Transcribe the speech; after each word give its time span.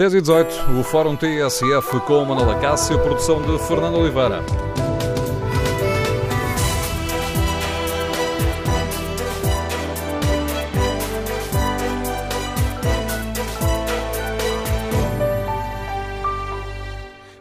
10 0.00 0.14
e 0.14 0.20
18, 0.22 0.80
o 0.80 0.82
Fórum 0.82 1.14
TSF 1.14 2.00
com 2.06 2.24
Manuela 2.24 2.58
Cássio, 2.58 2.98
produção 3.02 3.42
de 3.42 3.58
Fernando 3.68 3.98
Oliveira. 3.98 4.42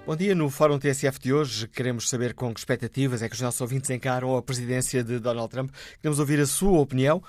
Bom 0.05 0.17
dia. 0.17 0.35
No 0.35 0.49
Fórum 0.49 0.77
TSF 0.77 1.17
de 1.17 1.31
hoje 1.31 1.65
queremos 1.65 2.09
saber 2.09 2.33
com 2.33 2.53
que 2.53 2.59
expectativas 2.59 3.21
é 3.21 3.29
que 3.29 3.35
os 3.35 3.41
nossos 3.41 3.61
ouvintes 3.61 3.89
encaram 3.89 4.35
a 4.35 4.41
presidência 4.41 5.01
de 5.01 5.17
Donald 5.17 5.49
Trump. 5.49 5.71
Queremos 6.01 6.19
ouvir 6.19 6.41
a 6.41 6.45
sua 6.45 6.77
opinião. 6.81 7.23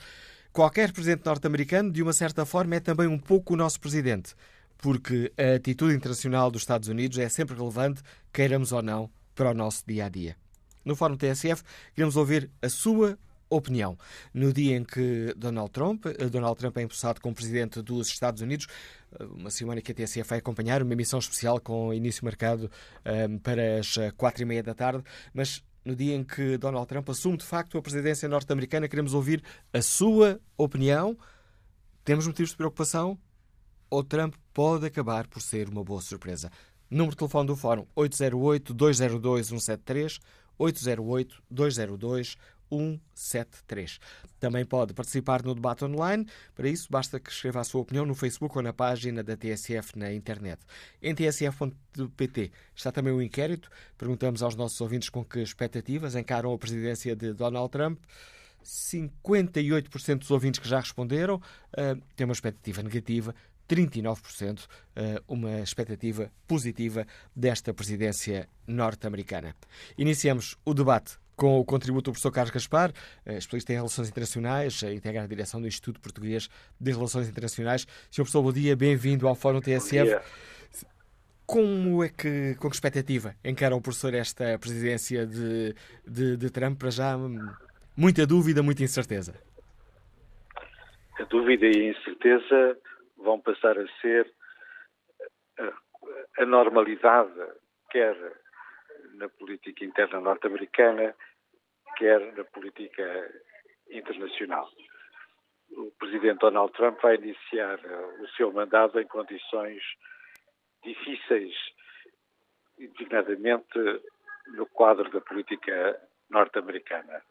Qualquer 0.52 0.92
presidente 0.92 1.26
norte-americano, 1.26 1.90
de 1.90 2.00
uma 2.00 2.12
certa 2.12 2.46
forma, 2.46 2.76
é 2.76 2.80
também 2.80 3.08
um 3.08 3.18
pouco 3.18 3.54
o 3.54 3.56
nosso 3.56 3.80
presidente, 3.80 4.36
porque 4.78 5.32
a 5.36 5.56
atitude 5.56 5.96
internacional 5.96 6.48
dos 6.48 6.62
Estados 6.62 6.86
Unidos 6.86 7.18
é 7.18 7.28
sempre 7.28 7.56
relevante, 7.56 8.02
queiramos 8.32 8.70
ou 8.70 8.82
não, 8.82 9.10
para 9.34 9.50
o 9.50 9.54
nosso 9.54 9.82
dia 9.84 10.04
a 10.04 10.08
dia. 10.08 10.36
No 10.84 10.94
Fórum 10.94 11.16
TSF, 11.16 11.64
queremos 11.92 12.14
ouvir 12.14 12.48
a 12.62 12.68
sua 12.68 13.18
opinião. 13.56 13.98
No 14.32 14.52
dia 14.52 14.76
em 14.76 14.84
que 14.84 15.34
Donald 15.36 15.70
Trump, 15.70 16.06
eh, 16.06 16.28
Donald 16.28 16.56
Trump 16.56 16.76
é 16.76 16.82
empossado 16.82 17.20
como 17.20 17.34
presidente 17.34 17.82
dos 17.82 18.08
Estados 18.08 18.42
Unidos, 18.42 18.66
uma 19.36 19.50
semana 19.50 19.80
que 19.80 19.92
a 19.92 19.94
TSF 19.94 20.28
vai 20.28 20.38
acompanhar, 20.38 20.82
uma 20.82 20.92
emissão 20.92 21.18
especial 21.18 21.60
com 21.60 21.92
início 21.92 22.24
marcado 22.24 22.64
um, 22.64 22.68
eh, 23.04 23.28
para 23.42 23.78
as 23.78 23.94
quatro 24.16 24.42
e 24.42 24.44
meia 24.44 24.62
da 24.62 24.74
tarde, 24.74 25.02
mas 25.32 25.62
no 25.84 25.96
dia 25.96 26.14
em 26.14 26.22
que 26.22 26.56
Donald 26.58 26.86
Trump 26.86 27.10
assume 27.10 27.36
de 27.36 27.44
facto 27.44 27.76
a 27.76 27.82
presidência 27.82 28.28
norte-americana, 28.28 28.86
queremos 28.88 29.14
ouvir 29.14 29.42
a 29.72 29.82
sua 29.82 30.40
opinião. 30.56 31.18
Temos 32.04 32.24
motivos 32.26 32.50
de 32.50 32.56
preocupação? 32.56 33.18
Ou 33.90 34.04
Trump 34.04 34.34
pode 34.54 34.86
acabar 34.86 35.26
por 35.26 35.42
ser 35.42 35.68
uma 35.68 35.84
boa 35.84 36.00
surpresa? 36.00 36.50
Número 36.88 37.10
de 37.12 37.16
telefone 37.16 37.46
do 37.46 37.56
Fórum 37.56 37.86
808-202-173, 37.96 40.20
808-202-173. 40.58 42.36
173. 42.72 44.00
Também 44.40 44.64
pode 44.64 44.94
participar 44.94 45.42
no 45.42 45.54
debate 45.54 45.84
online. 45.84 46.26
Para 46.54 46.68
isso, 46.68 46.88
basta 46.90 47.20
que 47.20 47.30
escreva 47.30 47.60
a 47.60 47.64
sua 47.64 47.82
opinião 47.82 48.06
no 48.06 48.14
Facebook 48.14 48.56
ou 48.56 48.62
na 48.62 48.72
página 48.72 49.22
da 49.22 49.36
TSF 49.36 49.98
na 49.98 50.12
internet. 50.12 50.60
Em 51.02 51.14
tsf.pt 51.14 52.50
está 52.74 52.90
também 52.90 53.12
o 53.12 53.16
um 53.16 53.22
inquérito. 53.22 53.70
Perguntamos 53.98 54.42
aos 54.42 54.56
nossos 54.56 54.80
ouvintes 54.80 55.10
com 55.10 55.24
que 55.24 55.40
expectativas 55.40 56.16
encaram 56.16 56.52
a 56.52 56.58
presidência 56.58 57.14
de 57.14 57.32
Donald 57.34 57.70
Trump. 57.70 57.98
58% 58.64 60.18
dos 60.18 60.30
ouvintes 60.30 60.60
que 60.60 60.68
já 60.68 60.78
responderam 60.78 61.36
uh, 61.36 62.00
têm 62.14 62.24
uma 62.24 62.32
expectativa 62.32 62.80
negativa, 62.80 63.34
39% 63.68 64.60
uh, 64.60 64.66
uma 65.26 65.60
expectativa 65.60 66.30
positiva 66.46 67.06
desta 67.34 67.74
presidência 67.74 68.48
norte-americana. 68.66 69.54
Iniciamos 69.98 70.56
o 70.64 70.74
debate 70.74 71.18
com 71.36 71.58
o 71.58 71.64
contributo 71.64 72.10
do 72.10 72.12
professor 72.12 72.30
Carlos 72.30 72.50
Gaspar, 72.50 72.92
eh, 73.26 73.38
especialista 73.38 73.72
em 73.72 73.76
Relações 73.76 74.08
Internacionais, 74.08 74.82
integra 74.82 75.22
a 75.22 75.26
direção 75.26 75.60
do 75.60 75.66
Instituto 75.66 76.00
Português 76.00 76.48
de 76.80 76.92
Relações 76.92 77.28
Internacionais. 77.28 77.86
Sr. 78.10 78.22
Professor, 78.22 78.42
bom 78.42 78.52
dia, 78.52 78.76
bem-vindo 78.76 79.26
ao 79.26 79.34
Fórum 79.34 79.60
TSF. 79.60 80.20
Como 81.46 82.02
é 82.02 82.08
que, 82.08 82.54
com 82.56 82.68
que 82.68 82.74
expectativa 82.74 83.34
encara 83.44 83.74
o 83.74 83.80
professor 83.80 84.14
esta 84.14 84.58
presidência 84.58 85.26
de, 85.26 85.74
de, 86.06 86.36
de 86.36 86.50
Trump? 86.50 86.78
Para 86.78 86.90
já, 86.90 87.16
muita 87.96 88.26
dúvida, 88.26 88.62
muita 88.62 88.82
incerteza. 88.82 89.34
A 91.18 91.24
dúvida 91.24 91.66
e 91.66 91.88
a 91.88 91.90
incerteza 91.90 92.78
vão 93.18 93.40
passar 93.40 93.78
a 93.78 93.86
ser 94.00 94.32
a, 95.58 96.42
a 96.42 96.46
normalidade, 96.46 97.32
quer 97.90 98.16
na 99.22 99.28
política 99.28 99.84
interna 99.84 100.20
norte-americana, 100.20 101.14
quer 101.96 102.20
na 102.36 102.44
política 102.44 103.32
internacional. 103.88 104.68
O 105.70 105.92
presidente 105.92 106.40
Donald 106.40 106.72
Trump 106.72 107.00
vai 107.00 107.14
iniciar 107.14 107.78
uh, 107.78 108.22
o 108.22 108.28
seu 108.30 108.52
mandato 108.52 108.98
em 108.98 109.06
condições 109.06 109.80
difíceis, 110.82 111.54
designadamente 112.76 113.78
no 114.48 114.66
quadro 114.66 115.08
da 115.10 115.20
política 115.20 116.00
norte-americana. 116.28 117.22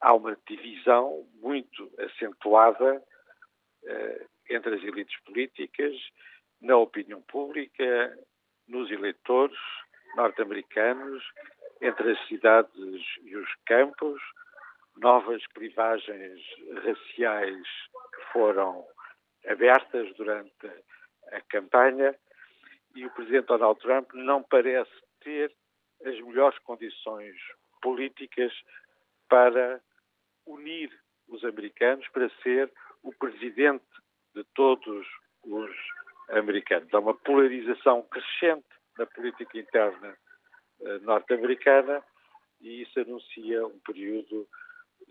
Há 0.00 0.14
uma 0.14 0.36
divisão 0.48 1.24
muito 1.40 1.88
acentuada 1.98 2.96
uh, 2.98 4.26
entre 4.50 4.74
as 4.74 4.82
elites 4.82 5.18
políticas, 5.20 5.94
na 6.60 6.76
opinião 6.76 7.22
pública, 7.22 8.18
nos 8.66 8.90
eleitores 8.90 9.56
norte-americanos 10.16 11.22
entre 11.80 12.12
as 12.12 12.28
cidades 12.28 13.02
e 13.22 13.36
os 13.36 13.48
campos, 13.66 14.20
novas 14.96 15.44
clivagens 15.48 16.40
raciais 16.84 17.66
que 18.14 18.32
foram 18.32 18.86
abertas 19.48 20.14
durante 20.16 20.70
a 21.32 21.40
campanha 21.42 22.14
e 22.94 23.06
o 23.06 23.10
presidente 23.10 23.46
Donald 23.46 23.80
Trump 23.80 24.12
não 24.12 24.42
parece 24.42 24.90
ter 25.20 25.52
as 26.04 26.20
melhores 26.20 26.58
condições 26.60 27.34
políticas 27.80 28.52
para 29.28 29.80
unir 30.46 30.90
os 31.28 31.44
americanos, 31.44 32.06
para 32.08 32.28
ser 32.42 32.70
o 33.02 33.12
presidente 33.14 33.84
de 34.34 34.44
todos 34.54 35.06
os 35.44 35.70
americanos. 36.30 36.92
Há 36.92 36.98
uma 36.98 37.14
polarização 37.14 38.02
crescente 38.02 38.71
na 38.98 39.06
política 39.06 39.58
interna 39.58 40.16
eh, 40.80 40.98
norte-americana 41.00 42.02
e 42.60 42.82
isso 42.82 43.00
anuncia 43.00 43.66
um 43.66 43.78
período 43.80 44.48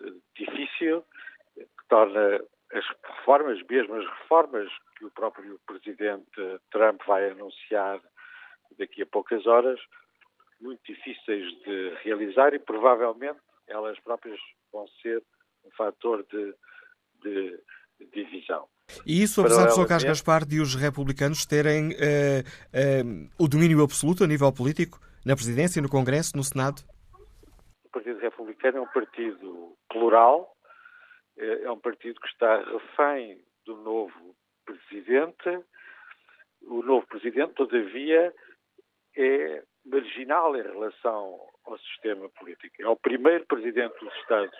eh, 0.01 0.13
difícil 0.35 1.05
que 1.55 1.87
torna 1.89 2.41
as 2.73 2.85
reformas, 3.03 3.61
mesmo 3.69 3.95
as 3.95 4.07
reformas 4.07 4.71
que 4.97 5.05
o 5.05 5.11
próprio 5.11 5.59
presidente 5.65 6.59
Trump 6.71 7.01
vai 7.05 7.29
anunciar 7.29 8.01
daqui 8.77 9.01
a 9.01 9.05
poucas 9.05 9.45
horas, 9.45 9.79
muito 10.61 10.81
difíceis 10.85 11.51
de 11.63 11.89
realizar 12.03 12.53
e 12.53 12.59
provavelmente 12.59 13.39
elas 13.67 13.99
próprias 13.99 14.39
vão 14.71 14.87
ser 15.01 15.21
um 15.65 15.71
fator 15.71 16.23
de, 16.23 16.55
de, 17.21 17.59
de 17.99 18.05
divisão. 18.13 18.67
E 19.05 19.21
isso 19.21 19.41
apesar 19.41 19.69
Sr. 19.69 19.87
Carlos 19.87 20.03
Gaspar 20.03 20.45
de 20.45 20.59
os 20.59 20.75
republicanos 20.75 21.45
terem 21.45 21.89
uh, 21.89 21.93
uh, 21.93 23.29
o 23.37 23.47
domínio 23.47 23.83
absoluto 23.83 24.23
a 24.23 24.27
nível 24.27 24.51
político? 24.51 24.99
na 25.25 25.35
presidência, 25.35 25.81
no 25.81 25.89
Congresso, 25.89 26.35
no 26.35 26.43
Senado? 26.43 26.81
O 27.85 27.89
Partido 27.89 28.19
Republicano 28.19 28.77
é 28.77 28.81
um 28.81 28.87
partido 28.87 29.77
plural, 29.89 30.55
é, 31.37 31.63
é 31.63 31.71
um 31.71 31.79
partido 31.79 32.19
que 32.19 32.27
está 32.27 32.57
refém 32.63 33.39
do 33.65 33.77
novo 33.77 34.35
presidente. 34.65 35.63
O 36.63 36.81
novo 36.83 37.05
presidente, 37.07 37.53
todavia, 37.53 38.33
é 39.15 39.63
marginal 39.85 40.55
em 40.55 40.61
relação 40.61 41.39
ao 41.65 41.77
sistema 41.79 42.29
político. 42.29 42.75
É 42.79 42.87
o 42.87 42.95
primeiro 42.95 43.45
presidente 43.45 43.99
dos 43.99 44.13
Estados 44.15 44.57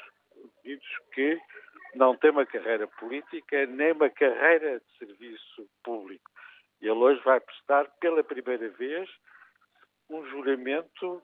Unidos 0.64 0.88
que 1.14 1.40
não 1.96 2.16
tem 2.16 2.32
uma 2.32 2.46
carreira 2.46 2.88
política 2.88 3.66
nem 3.66 3.92
uma 3.92 4.10
carreira 4.10 4.80
de 4.80 4.98
serviço 4.98 5.70
público. 5.84 6.30
Ele 6.82 6.92
hoje 6.92 7.22
vai 7.24 7.40
prestar 7.40 7.86
pela 8.00 8.24
primeira 8.24 8.70
vez 8.70 9.10
um 10.10 10.26
juramento 10.26 11.22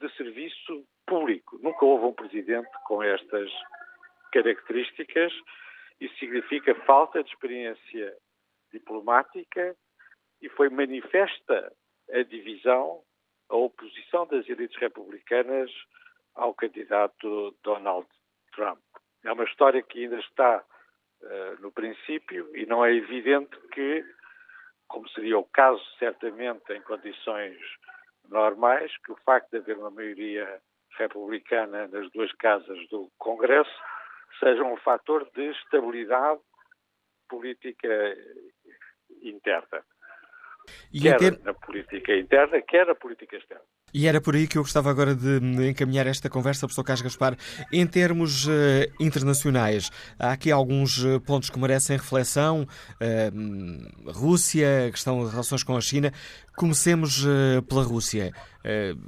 de 0.00 0.08
serviço 0.16 0.86
público. 1.06 1.58
Nunca 1.62 1.84
houve 1.84 2.06
um 2.06 2.12
presidente 2.12 2.70
com 2.86 3.02
estas 3.02 3.50
características. 4.32 5.32
Isso 6.00 6.16
significa 6.18 6.74
falta 6.86 7.22
de 7.22 7.30
experiência 7.30 8.16
diplomática 8.72 9.76
e 10.40 10.48
foi 10.48 10.68
manifesta 10.68 11.72
a 12.10 12.22
divisão, 12.22 13.02
a 13.48 13.56
oposição 13.56 14.26
das 14.26 14.48
elites 14.48 14.78
republicanas 14.80 15.70
ao 16.34 16.54
candidato 16.54 17.54
Donald 17.62 18.08
Trump. 18.52 18.80
É 19.24 19.32
uma 19.32 19.44
história 19.44 19.82
que 19.82 20.04
ainda 20.04 20.18
está 20.18 20.64
uh, 21.22 21.62
no 21.62 21.70
princípio, 21.70 22.50
e 22.56 22.66
não 22.66 22.84
é 22.84 22.92
evidente 22.94 23.56
que, 23.72 24.04
como 24.88 25.08
seria 25.10 25.38
o 25.38 25.44
caso 25.44 25.82
certamente 25.98 26.72
em 26.72 26.82
condições 26.82 27.56
normais, 28.28 28.92
que 29.04 29.12
o 29.12 29.16
facto 29.24 29.50
de 29.50 29.58
haver 29.58 29.78
uma 29.78 29.90
maioria 29.90 30.60
republicana 30.98 31.88
nas 31.88 32.10
duas 32.12 32.32
casas 32.32 32.88
do 32.88 33.10
Congresso 33.18 33.70
seja 34.38 34.62
um 34.62 34.76
fator 34.76 35.28
de 35.34 35.50
estabilidade 35.50 36.40
política 37.28 38.16
interna. 39.22 39.84
E 40.92 41.00
quer 41.00 41.16
ter... 41.18 41.40
na 41.44 41.54
política 41.54 42.14
interna, 42.16 42.60
quer 42.62 42.86
na 42.86 42.94
política 42.94 43.36
externa. 43.36 43.64
E 43.94 44.06
era 44.06 44.22
por 44.22 44.34
aí 44.34 44.46
que 44.46 44.56
eu 44.56 44.62
gostava 44.62 44.88
agora 44.88 45.14
de 45.14 45.68
encaminhar 45.68 46.06
esta 46.06 46.30
conversa, 46.30 46.66
professor 46.66 46.82
Carlos 46.82 47.02
Gaspar. 47.02 47.36
Em 47.70 47.86
termos 47.86 48.46
uh, 48.46 48.50
internacionais, 48.98 49.90
há 50.18 50.32
aqui 50.32 50.50
alguns 50.50 51.04
eh, 51.04 51.18
pontos 51.18 51.50
que 51.50 51.58
merecem 51.58 51.98
reflexão. 51.98 52.62
Uh, 52.62 54.10
Rússia, 54.10 54.86
a 54.88 54.90
questão 54.90 55.22
de 55.22 55.30
relações 55.30 55.62
com 55.62 55.76
a 55.76 55.80
China. 55.80 56.10
Comecemos 56.56 57.22
uh, 57.26 57.62
pela 57.68 57.82
Rússia. 57.82 58.32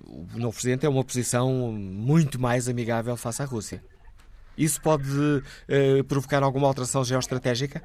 o 0.06 0.38
novo 0.38 0.52
presidente 0.52 0.80
tem 0.80 0.90
uma 0.90 1.04
posição 1.04 1.48
muito 1.72 2.38
mais 2.38 2.68
amigável 2.68 3.16
face 3.16 3.40
à 3.40 3.46
Rússia. 3.46 3.82
Isso 4.56 4.80
pode 4.82 5.42
provocar 6.08 6.42
alguma 6.42 6.68
alteração 6.68 7.02
geoestratégica? 7.02 7.82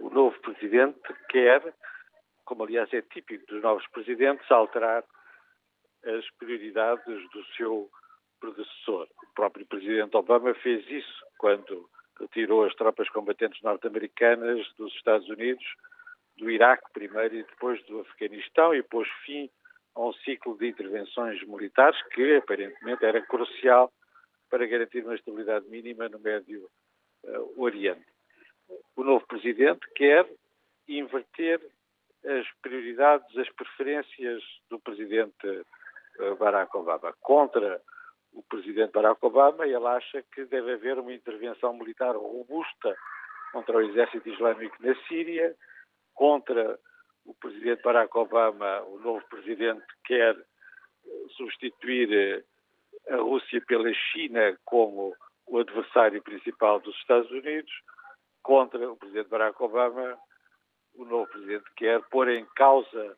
O 0.00 0.10
novo 0.10 0.36
presidente 0.40 0.98
quer 1.30 1.62
como 2.46 2.64
aliás 2.64 2.90
é 2.94 3.02
típico 3.02 3.44
dos 3.46 3.62
novos 3.62 3.86
presidentes, 3.88 4.50
alterar 4.50 5.04
as 6.04 6.30
prioridades 6.38 7.30
do 7.30 7.44
seu 7.56 7.90
predecessor. 8.40 9.08
O 9.22 9.34
próprio 9.34 9.66
presidente 9.66 10.16
Obama 10.16 10.54
fez 10.54 10.88
isso 10.88 11.26
quando 11.38 11.90
retirou 12.18 12.64
as 12.64 12.74
tropas 12.74 13.08
combatentes 13.10 13.60
norte-americanas 13.62 14.66
dos 14.78 14.94
Estados 14.94 15.28
Unidos, 15.28 15.64
do 16.38 16.50
Iraque 16.50 16.90
primeiro 16.92 17.34
e 17.34 17.42
depois 17.42 17.84
do 17.86 18.00
Afeganistão 18.00 18.74
e 18.74 18.82
pôs 18.82 19.08
fim 19.24 19.50
a 19.94 20.00
um 20.00 20.12
ciclo 20.12 20.56
de 20.56 20.68
intervenções 20.68 21.42
militares 21.46 22.00
que 22.14 22.36
aparentemente 22.36 23.04
era 23.04 23.20
crucial 23.22 23.92
para 24.48 24.66
garantir 24.66 25.02
uma 25.04 25.14
estabilidade 25.14 25.66
mínima 25.68 26.08
no 26.08 26.18
Médio 26.20 26.68
uh, 27.24 27.60
Oriente. 27.62 28.04
O 28.94 29.02
novo 29.02 29.26
presidente 29.26 29.80
quer 29.94 30.28
inverter 30.86 31.60
as 32.26 32.46
prioridades, 32.60 33.36
as 33.36 33.48
preferências 33.50 34.42
do 34.68 34.78
presidente 34.80 35.64
eh, 36.18 36.34
Barack 36.34 36.76
Obama. 36.76 37.14
Contra 37.20 37.80
o 38.32 38.42
presidente 38.42 38.92
Barack 38.92 39.24
Obama, 39.24 39.66
ele 39.66 39.86
acha 39.86 40.22
que 40.34 40.44
deve 40.46 40.74
haver 40.74 40.98
uma 40.98 41.12
intervenção 41.12 41.72
militar 41.74 42.16
robusta 42.16 42.96
contra 43.52 43.76
o 43.76 43.80
exército 43.80 44.28
islâmico 44.28 44.76
na 44.80 44.94
Síria, 45.06 45.54
contra 46.14 46.78
o 47.24 47.34
presidente 47.34 47.82
Barack 47.82 48.16
Obama, 48.16 48.82
o 48.82 48.98
novo 48.98 49.24
presidente 49.28 49.84
quer 50.04 50.36
eh, 50.36 51.26
substituir 51.36 52.12
eh, 52.12 53.14
a 53.14 53.16
Rússia 53.16 53.62
pela 53.66 53.92
China 53.94 54.58
como 54.64 55.14
o 55.46 55.58
adversário 55.58 56.20
principal 56.22 56.80
dos 56.80 56.96
Estados 56.96 57.30
Unidos, 57.30 57.72
contra 58.42 58.90
o 58.90 58.96
presidente 58.96 59.28
Barack 59.28 59.62
Obama, 59.62 60.18
o 60.96 61.04
novo 61.04 61.30
presidente 61.30 61.64
quer 61.76 62.02
pôr 62.08 62.28
em 62.28 62.44
causa 62.54 63.16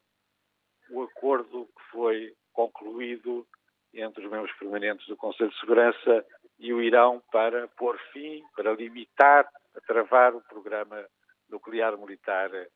o 0.90 1.02
acordo 1.02 1.66
que 1.66 1.82
foi 1.90 2.34
concluído 2.52 3.46
entre 3.92 4.25
os 4.25 4.30
membros 4.30 4.56
permanentes 4.58 5.06
do 5.06 5.16
Conselho 5.16 5.50
de 5.50 5.60
Segurança 5.60 6.26
e 6.58 6.72
o 6.72 6.82
Irão 6.82 7.22
para 7.30 7.69
pôr 7.69 7.98
fim, 8.12 8.42
para 8.56 8.72
limitar, 8.72 9.48
a 9.76 9.80
travar 9.80 10.34
o 10.34 10.42
programa 10.42 11.06
nuclear 11.48 11.96
militar 11.96 12.52
eh, 12.54 12.69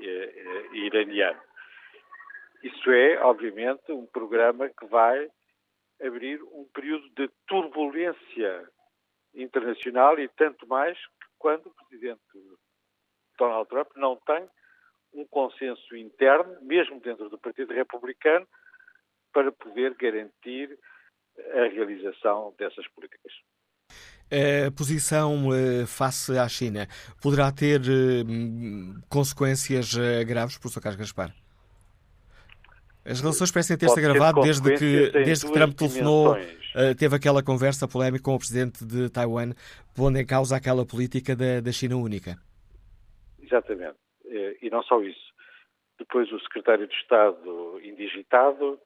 eh, 0.00 0.66
iraniano. 0.72 1.40
Isso 2.62 2.90
é, 2.90 3.18
obviamente, 3.22 3.92
um 3.92 4.06
programa 4.06 4.68
que 4.68 4.86
vai 4.86 5.30
abrir 6.02 6.42
um 6.42 6.64
período 6.72 7.08
de 7.10 7.28
turbulência 7.46 8.68
internacional 9.34 10.18
e 10.18 10.28
tanto 10.28 10.66
mais 10.66 10.98
que 10.98 11.26
quando 11.38 11.66
o 11.66 11.74
presidente 11.88 12.20
Donald 13.38 13.68
Trump 13.68 13.88
não 13.96 14.16
tem 14.16 14.48
um 15.14 15.24
consenso 15.26 15.96
interno, 15.96 16.56
mesmo 16.62 17.00
dentro 17.00 17.28
do 17.30 17.38
Partido 17.38 17.72
Republicano, 17.72 18.46
para 19.32 19.50
poder 19.52 19.94
garantir 19.94 20.78
a 21.54 21.68
realização 21.68 22.54
dessas 22.58 22.86
políticas. 22.88 23.32
A 24.30 24.70
posição 24.72 25.54
eh, 25.54 25.86
face 25.86 26.36
à 26.36 26.46
China 26.48 26.86
poderá 27.22 27.50
ter 27.50 27.80
eh, 27.80 28.24
consequências 29.08 29.96
eh, 29.96 30.22
graves, 30.24 30.58
professor 30.58 30.82
Carlos 30.82 31.00
Gaspar? 31.00 31.34
As 33.04 33.20
relações 33.20 33.50
parecem 33.50 33.78
ter-se 33.78 33.98
agravado 33.98 34.42
desde 34.42 34.76
que, 34.76 35.10
desde 35.24 35.46
que 35.46 35.52
Trump 35.52 35.72
telefonou, 35.72 36.36
teve 36.98 37.16
aquela 37.16 37.42
conversa 37.42 37.88
polémica 37.88 38.22
com 38.22 38.34
o 38.34 38.38
presidente 38.38 38.84
de 38.84 39.08
Taiwan, 39.08 39.54
pondo 39.94 40.18
em 40.18 40.26
causa 40.26 40.56
aquela 40.56 40.84
política 40.84 41.34
da, 41.34 41.60
da 41.60 41.72
China 41.72 41.96
única. 41.96 42.38
Exatamente. 43.48 43.98
E 44.60 44.68
não 44.70 44.82
só 44.82 45.00
isso. 45.00 45.32
Depois 45.98 46.30
o 46.30 46.40
secretário 46.40 46.86
de 46.86 46.94
Estado 46.94 47.80
indigitado 47.82 48.78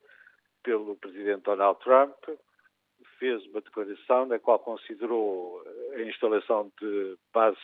pelo 0.63 0.97
presidente 0.97 1.43
Donald 1.43 1.79
Trump 1.81 2.17
fez 3.19 3.45
uma 3.47 3.61
declaração 3.61 4.27
na 4.27 4.39
qual 4.39 4.59
considerou 4.61 5.63
a 5.95 6.03
instalação 6.03 6.73
de 6.81 7.17
bases 7.33 7.59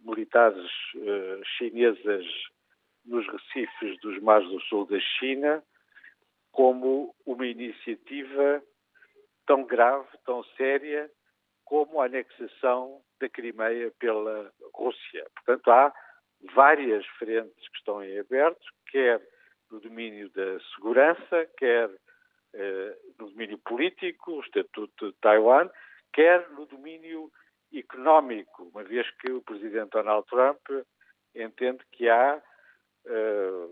militares 0.00 0.70
uh, 0.96 1.44
chinesas 1.56 2.26
nos 3.04 3.26
recifes 3.26 3.98
dos 4.00 4.20
mares 4.20 4.48
do 4.48 4.60
sul 4.62 4.86
da 4.86 4.98
China 5.00 5.62
como 6.50 7.14
uma 7.24 7.46
iniciativa 7.46 8.62
tão 9.46 9.64
grave, 9.64 10.08
tão 10.24 10.44
séria, 10.56 11.10
como 11.72 12.02
a 12.02 12.04
anexação 12.04 13.00
da 13.18 13.30
Crimeia 13.30 13.90
pela 13.98 14.52
Rússia. 14.74 15.26
Portanto, 15.36 15.70
há 15.70 15.94
várias 16.54 17.06
frentes 17.18 17.66
que 17.70 17.78
estão 17.78 18.04
em 18.04 18.18
aberto, 18.18 18.60
quer 18.90 19.26
no 19.70 19.80
domínio 19.80 20.28
da 20.32 20.60
segurança, 20.74 21.48
quer 21.56 21.90
eh, 22.52 22.98
no 23.18 23.30
domínio 23.30 23.56
político, 23.56 24.32
o 24.32 24.40
Estatuto 24.40 25.12
de 25.12 25.16
Taiwan, 25.22 25.70
quer 26.12 26.46
no 26.50 26.66
domínio 26.66 27.32
económico, 27.72 28.64
uma 28.64 28.84
vez 28.84 29.10
que 29.12 29.32
o 29.32 29.40
presidente 29.40 29.92
Donald 29.92 30.26
Trump 30.26 30.60
entende 31.34 31.82
que 31.90 32.06
há 32.06 32.42
eh, 33.06 33.66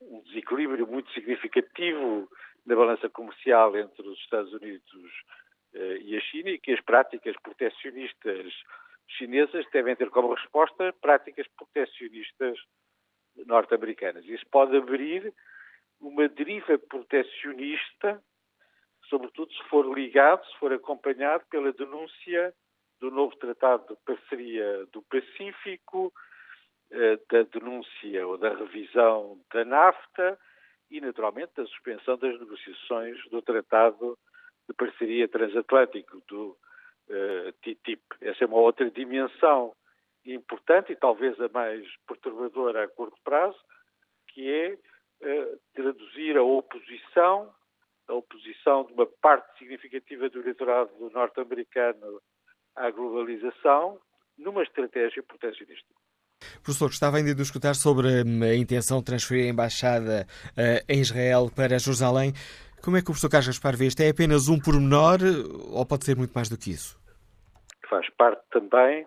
um 0.00 0.22
desequilíbrio 0.26 0.86
muito 0.86 1.10
significativo 1.10 2.30
na 2.64 2.76
balança 2.76 3.10
comercial 3.10 3.76
entre 3.76 4.06
os 4.06 4.16
Estados 4.20 4.52
Unidos 4.52 5.10
e 5.74 6.16
a 6.16 6.20
China 6.20 6.50
e 6.50 6.58
que 6.58 6.72
as 6.72 6.80
práticas 6.80 7.34
proteccionistas 7.42 8.52
chinesas 9.08 9.66
devem 9.72 9.96
ter 9.96 10.10
como 10.10 10.34
resposta 10.34 10.92
práticas 11.00 11.46
proteccionistas 11.56 12.58
norte-americanas. 13.46 14.24
Isso 14.24 14.46
pode 14.50 14.76
abrir 14.76 15.32
uma 16.00 16.28
deriva 16.28 16.78
proteccionista, 16.78 18.22
sobretudo 19.08 19.52
se 19.52 19.62
for 19.64 19.86
ligado, 19.86 20.44
se 20.46 20.58
for 20.58 20.72
acompanhado 20.72 21.44
pela 21.50 21.72
denúncia 21.72 22.54
do 23.00 23.10
novo 23.10 23.36
Tratado 23.36 23.94
de 23.94 24.00
Parceria 24.04 24.86
do 24.92 25.02
Pacífico, 25.02 26.12
eh, 26.90 27.18
da 27.30 27.42
denúncia 27.42 28.26
ou 28.26 28.38
da 28.38 28.54
revisão 28.54 29.40
da 29.52 29.64
NAFTA 29.64 30.38
e, 30.90 31.00
naturalmente, 31.00 31.52
da 31.56 31.66
suspensão 31.66 32.16
das 32.16 32.38
negociações 32.38 33.18
do 33.30 33.42
Tratado 33.42 34.18
de 34.68 34.74
Parceria 34.74 35.28
Transatlântico, 35.28 36.22
do 36.28 36.56
uh, 37.08 37.52
TTIP. 37.62 38.02
Essa 38.20 38.44
é 38.44 38.46
uma 38.46 38.58
outra 38.58 38.90
dimensão 38.90 39.74
importante 40.24 40.92
e 40.92 40.96
talvez 40.96 41.38
a 41.40 41.48
mais 41.48 41.84
perturbadora 42.06 42.84
a 42.84 42.88
curto 42.88 43.16
prazo, 43.22 43.58
que 44.28 44.50
é 44.50 44.72
uh, 44.74 45.60
traduzir 45.74 46.36
a 46.36 46.42
oposição, 46.42 47.52
a 48.08 48.14
oposição 48.14 48.84
de 48.84 48.92
uma 48.92 49.06
parte 49.06 49.58
significativa 49.58 50.28
do 50.28 50.40
eleitorado 50.40 50.90
norte-americano 51.10 52.20
à 52.74 52.90
globalização, 52.90 54.00
numa 54.36 54.62
estratégia 54.62 55.22
protecionista. 55.22 55.88
Professor, 56.62 56.88
gostava 56.88 57.18
ainda 57.18 57.34
de 57.34 57.42
escutar 57.42 57.74
sobre 57.74 58.08
hum, 58.22 58.42
a 58.42 58.54
intenção 58.54 58.98
de 58.98 59.04
transferir 59.04 59.46
a 59.46 59.48
embaixada 59.48 60.26
uh, 60.52 60.84
em 60.88 61.00
Israel 61.00 61.50
para 61.54 61.78
Jerusalém. 61.78 62.32
Como 62.84 62.98
é 62.98 63.00
que 63.00 63.04
o 63.04 63.16
professor 63.16 63.30
Carlos 63.30 63.46
Gaspar 63.46 63.78
vê 63.78 63.86
isto? 63.86 64.02
É 64.02 64.10
apenas 64.10 64.50
um 64.50 64.60
pormenor 64.60 65.16
ou 65.72 65.86
pode 65.86 66.04
ser 66.04 66.14
muito 66.14 66.34
mais 66.34 66.50
do 66.50 66.58
que 66.58 66.68
isso? 66.68 67.00
Faz 67.88 68.06
parte 68.10 68.42
também 68.50 69.06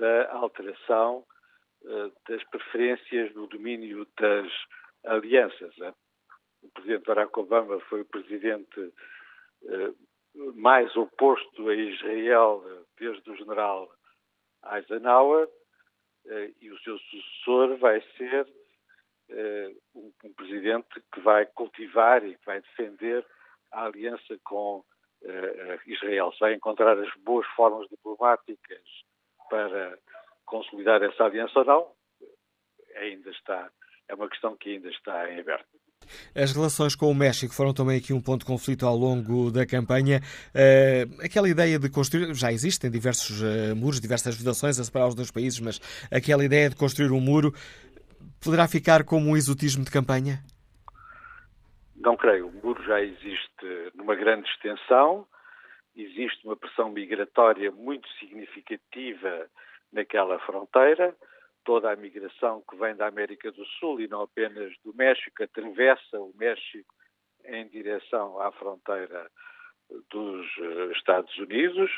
da 0.00 0.32
alteração 0.32 1.24
uh, 1.82 2.12
das 2.28 2.42
preferências 2.50 3.32
no 3.36 3.46
domínio 3.46 4.04
das 4.20 4.50
alianças. 5.06 5.76
Né? 5.78 5.94
O 6.60 6.68
presidente 6.70 7.06
Barack 7.06 7.38
Obama 7.38 7.78
foi 7.88 8.00
o 8.00 8.04
presidente 8.04 8.80
uh, 8.80 9.96
mais 10.56 10.96
oposto 10.96 11.68
a 11.68 11.74
Israel 11.76 12.64
desde 12.98 13.30
o 13.30 13.36
general 13.36 13.88
Eisenhower 14.72 15.48
e 16.60 16.70
o 16.70 16.78
seu 16.80 16.98
sucessor 16.98 17.78
vai 17.78 18.02
ser 18.16 18.46
um, 19.94 20.12
um 20.24 20.32
presidente 20.32 21.02
que 21.12 21.20
vai 21.20 21.46
cultivar 21.46 22.24
e 22.24 22.34
que 22.34 22.46
vai 22.46 22.60
defender 22.60 23.24
a 23.72 23.84
aliança 23.84 24.38
com 24.44 24.84
Israel. 25.86 26.32
Se 26.32 26.40
vai 26.40 26.54
encontrar 26.54 26.98
as 26.98 27.12
boas 27.24 27.46
formas 27.56 27.88
diplomáticas 27.88 28.82
para 29.50 29.98
consolidar 30.46 31.02
essa 31.02 31.24
aliança 31.24 31.58
ou 31.58 31.64
não, 31.64 31.92
ainda 32.96 33.30
está, 33.30 33.70
é 34.08 34.14
uma 34.14 34.28
questão 34.28 34.56
que 34.56 34.70
ainda 34.70 34.88
está 34.88 35.30
em 35.30 35.40
aberto. 35.40 35.66
As 36.34 36.52
relações 36.52 36.94
com 36.94 37.10
o 37.10 37.14
México 37.14 37.52
foram 37.52 37.74
também 37.74 37.98
aqui 37.98 38.12
um 38.12 38.20
ponto 38.20 38.40
de 38.40 38.46
conflito 38.46 38.86
ao 38.86 38.96
longo 38.96 39.50
da 39.50 39.66
campanha. 39.66 40.22
Uh, 40.54 41.22
aquela 41.22 41.48
ideia 41.48 41.78
de 41.78 41.90
construir, 41.90 42.32
já 42.34 42.52
existem 42.52 42.90
diversos 42.90 43.42
uh, 43.42 43.76
muros, 43.76 44.00
diversas 44.00 44.36
vedações 44.36 44.78
a 44.78 44.84
separar 44.84 45.08
os 45.08 45.14
dois 45.14 45.30
países, 45.30 45.60
mas 45.60 45.80
aquela 46.10 46.44
ideia 46.44 46.70
de 46.70 46.76
construir 46.76 47.10
um 47.10 47.20
muro 47.20 47.52
poderá 48.42 48.66
ficar 48.68 49.04
como 49.04 49.30
um 49.30 49.36
exotismo 49.36 49.84
de 49.84 49.90
campanha? 49.90 50.42
Não 51.96 52.16
creio. 52.16 52.48
O 52.48 52.52
muro 52.52 52.82
já 52.84 53.00
existe 53.00 53.92
numa 53.94 54.14
grande 54.14 54.48
extensão, 54.48 55.26
existe 55.96 56.44
uma 56.46 56.56
pressão 56.56 56.90
migratória 56.90 57.70
muito 57.72 58.08
significativa 58.18 59.48
naquela 59.92 60.38
fronteira 60.40 61.14
toda 61.68 61.92
a 61.92 61.96
migração 61.96 62.64
que 62.66 62.74
vem 62.78 62.96
da 62.96 63.06
América 63.06 63.52
do 63.52 63.62
Sul 63.78 64.00
e 64.00 64.08
não 64.08 64.22
apenas 64.22 64.72
do 64.82 64.94
México, 64.94 65.42
atravessa 65.42 66.18
o 66.18 66.32
México 66.34 66.94
em 67.44 67.68
direção 67.68 68.40
à 68.40 68.50
fronteira 68.52 69.30
dos 70.10 70.46
eh, 70.58 70.92
Estados 70.92 71.36
Unidos. 71.36 71.90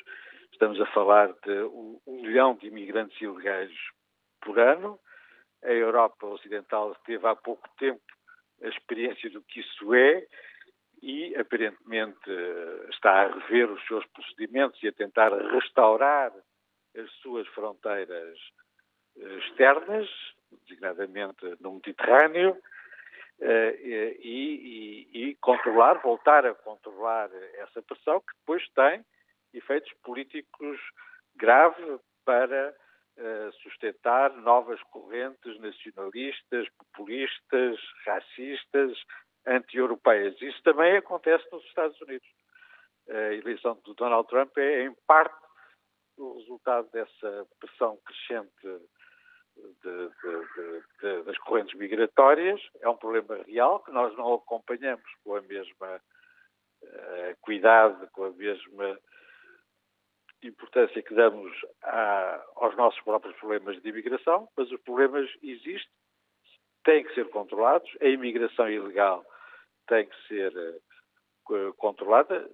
Estamos 0.50 0.80
a 0.80 0.86
falar 0.86 1.28
de 1.44 1.62
um 1.72 2.20
milhão 2.20 2.56
de 2.56 2.66
imigrantes 2.66 3.20
ilegais 3.20 3.70
por 4.40 4.58
ano. 4.58 4.98
A 5.64 5.72
Europa 5.72 6.26
Ocidental 6.26 6.94
teve 7.04 7.26
há 7.26 7.36
pouco 7.36 7.68
tempo 7.78 8.02
a 8.62 8.68
experiência 8.68 9.30
do 9.30 9.42
que 9.42 9.60
isso 9.60 9.94
é 9.94 10.26
e 11.02 11.34
aparentemente 11.36 12.30
está 12.90 13.22
a 13.22 13.34
rever 13.34 13.70
os 13.70 13.86
seus 13.86 14.04
procedimentos 14.06 14.82
e 14.82 14.88
a 14.88 14.92
tentar 14.92 15.32
restaurar 15.32 16.32
as 16.96 17.10
suas 17.22 17.46
fronteiras 17.48 18.38
externas, 19.16 20.08
designadamente 20.66 21.56
no 21.60 21.74
Mediterrâneo, 21.74 22.56
eh, 23.40 23.76
e, 23.80 25.08
e, 25.12 25.28
e, 25.30 25.34
controlar, 25.36 25.94
voltar 26.02 26.44
a 26.44 26.54
controlar 26.54 27.30
essa 27.54 27.80
pressão, 27.80 28.20
que 28.20 28.36
depois 28.38 28.68
tem 28.74 29.04
efeitos 29.54 29.90
políticos 30.02 30.78
graves 31.36 32.00
para 32.24 32.54
eh, 32.54 32.74
sustentar 33.62 34.34
novas 34.38 34.82
correntes 34.84 35.58
nacionalistas, 35.60 36.68
populistas, 36.70 37.78
racistas, 38.06 38.98
anti-europeias. 39.46 40.40
Isso 40.40 40.62
também 40.62 40.96
acontece 40.96 41.44
nos 41.52 41.64
Estados 41.64 42.00
Unidos. 42.00 42.28
A 43.08 43.34
eleição 43.34 43.78
do 43.84 43.94
Donald 43.94 44.28
Trump 44.28 44.56
é, 44.58 44.84
em 44.84 44.94
parte, 45.06 45.34
o 46.16 46.38
resultado 46.38 46.88
dessa 46.90 47.46
pressão 47.58 47.98
crescente 48.04 48.52
de, 49.82 50.08
de, 50.22 50.82
de, 51.00 51.22
das 51.24 51.38
correntes 51.38 51.78
migratórias. 51.78 52.60
É 52.80 52.88
um 52.88 52.96
problema 52.96 53.42
real 53.44 53.80
que 53.80 53.90
nós 53.90 54.16
não 54.16 54.34
acompanhamos 54.34 55.04
com 55.24 55.34
a 55.36 55.40
mesma 55.42 56.00
uh, 56.82 57.36
cuidado, 57.40 58.08
com 58.12 58.24
a 58.24 58.30
mesma 58.30 58.98
importância 60.42 61.02
que 61.02 61.14
damos 61.14 61.52
a, 61.82 62.44
aos 62.56 62.76
nossos 62.76 63.00
próprios 63.02 63.36
problemas 63.36 63.80
de 63.80 63.88
imigração, 63.88 64.48
mas 64.56 64.70
os 64.70 64.80
problemas 64.82 65.30
existem, 65.42 65.92
têm 66.84 67.04
que 67.04 67.14
ser 67.14 67.28
controlados. 67.30 67.90
A 68.00 68.06
imigração 68.06 68.68
ilegal 68.68 69.24
tem 69.86 70.06
que 70.06 70.28
ser 70.28 70.52
uh, 70.56 71.74
controlada 71.74 72.48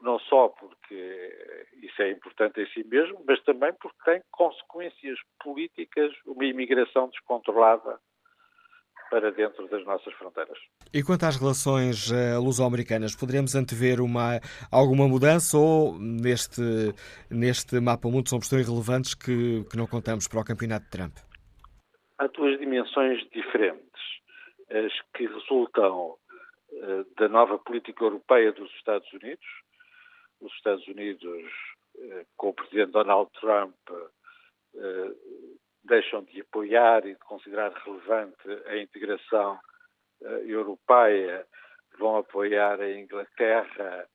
não 0.00 0.18
só 0.20 0.48
porque 0.48 1.66
isso 1.82 2.00
é 2.02 2.10
importante 2.10 2.60
em 2.60 2.66
si 2.68 2.84
mesmo, 2.84 3.22
mas 3.26 3.42
também 3.42 3.72
porque 3.74 3.98
tem 4.04 4.22
consequências 4.30 5.18
políticas, 5.42 6.14
uma 6.24 6.44
imigração 6.44 7.08
descontrolada 7.08 7.98
para 9.10 9.30
dentro 9.32 9.66
das 9.68 9.84
nossas 9.84 10.12
fronteiras. 10.14 10.58
E 10.92 11.02
quanto 11.02 11.24
às 11.24 11.36
relações 11.36 12.10
uh, 12.10 12.40
luso-americanas, 12.40 13.14
poderemos 13.14 13.54
antever 13.54 14.00
uma, 14.00 14.40
alguma 14.70 15.08
mudança 15.08 15.56
ou 15.56 15.98
neste, 15.98 16.62
neste 17.30 17.80
mapa 17.80 18.08
mundo 18.08 18.28
somos 18.28 18.48
tão 18.48 18.58
irrelevantes 18.58 19.14
que, 19.14 19.64
que 19.64 19.76
não 19.76 19.86
contamos 19.86 20.26
para 20.28 20.40
o 20.40 20.44
campeonato 20.44 20.84
de 20.84 20.90
Trump? 20.90 21.16
Há 22.18 22.26
duas 22.28 22.58
dimensões 22.58 23.20
diferentes. 23.30 23.88
As 24.70 24.92
que 25.14 25.26
resultam 25.26 26.10
uh, 26.10 27.06
da 27.16 27.28
nova 27.28 27.58
política 27.58 28.04
europeia 28.04 28.52
dos 28.52 28.70
Estados 28.74 29.10
Unidos, 29.12 29.46
os 30.40 30.52
Estados 30.54 30.86
Unidos, 30.86 31.42
eh, 32.00 32.26
com 32.36 32.50
o 32.50 32.54
presidente 32.54 32.92
Donald 32.92 33.30
Trump, 33.40 33.74
eh, 33.90 35.12
deixam 35.84 36.22
de 36.24 36.40
apoiar 36.40 37.06
e 37.06 37.14
de 37.14 37.20
considerar 37.20 37.72
relevante 37.84 38.48
a 38.66 38.76
integração 38.76 39.58
eh, 40.22 40.42
europeia, 40.46 41.46
vão 41.98 42.16
apoiar 42.16 42.80
a 42.80 42.90
Inglaterra 42.90 44.08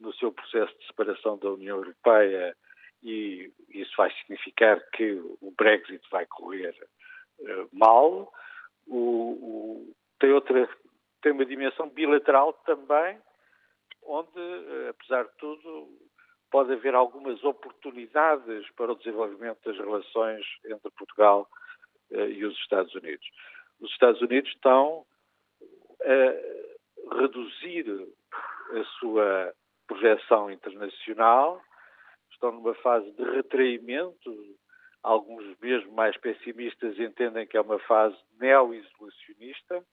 no 0.00 0.12
seu 0.14 0.32
processo 0.32 0.76
de 0.78 0.86
separação 0.86 1.38
da 1.38 1.50
União 1.50 1.76
Europeia 1.76 2.56
e 3.02 3.52
isso 3.68 3.92
vai 3.96 4.10
significar 4.12 4.80
que 4.90 5.12
o 5.40 5.52
Brexit 5.56 6.02
vai 6.10 6.24
correr 6.26 6.74
mal. 7.72 8.32
O, 8.86 8.98
o, 8.98 9.94
tem 10.18 10.32
outra 10.32 10.68
tem 11.20 11.32
uma 11.32 11.44
dimensão 11.44 11.88
bilateral 11.88 12.52
também 12.64 13.18
onde, 14.06 14.38
eh, 14.38 14.88
apesar 14.90 15.24
de 15.24 15.36
tudo, 15.38 15.88
pode 16.54 16.72
haver 16.72 16.94
algumas 16.94 17.42
oportunidades 17.42 18.70
para 18.76 18.92
o 18.92 18.94
desenvolvimento 18.94 19.58
das 19.64 19.76
relações 19.76 20.46
entre 20.64 20.88
Portugal 20.92 21.48
uh, 22.12 22.28
e 22.28 22.44
os 22.44 22.56
Estados 22.58 22.94
Unidos. 22.94 23.26
Os 23.80 23.90
Estados 23.90 24.20
Unidos 24.20 24.48
estão 24.52 25.04
a 26.00 27.16
reduzir 27.16 27.84
a 28.70 28.84
sua 29.00 29.52
projeção 29.88 30.48
internacional, 30.48 31.60
estão 32.30 32.52
numa 32.52 32.74
fase 32.76 33.10
de 33.10 33.24
retraimento. 33.24 34.56
Alguns, 35.02 35.58
mesmo 35.58 35.90
mais 35.90 36.16
pessimistas, 36.18 36.96
entendem 37.00 37.48
que 37.48 37.56
é 37.56 37.60
uma 37.62 37.80
fase 37.80 38.16
neo-isolacionista. 38.38 39.84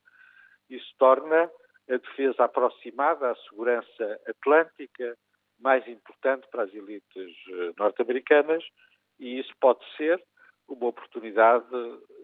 Isso 0.70 0.94
torna 1.00 1.50
a 1.90 1.98
defesa 1.98 2.44
aproximada 2.44 3.32
à 3.32 3.36
segurança 3.50 4.22
atlântica, 4.28 5.18
mais 5.62 5.88
importante 5.88 6.48
para 6.52 6.64
as 6.64 6.74
elites 6.74 7.36
eh, 7.50 7.72
norte-americanas, 7.78 8.64
e 9.20 9.40
isso 9.40 9.54
pode 9.60 9.80
ser 9.96 10.22
uma 10.68 10.88
oportunidade 10.88 11.66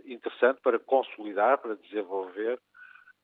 interessante 0.05 0.59
para 0.61 0.79
consolidar, 0.79 1.57
para 1.59 1.75
desenvolver 1.75 2.59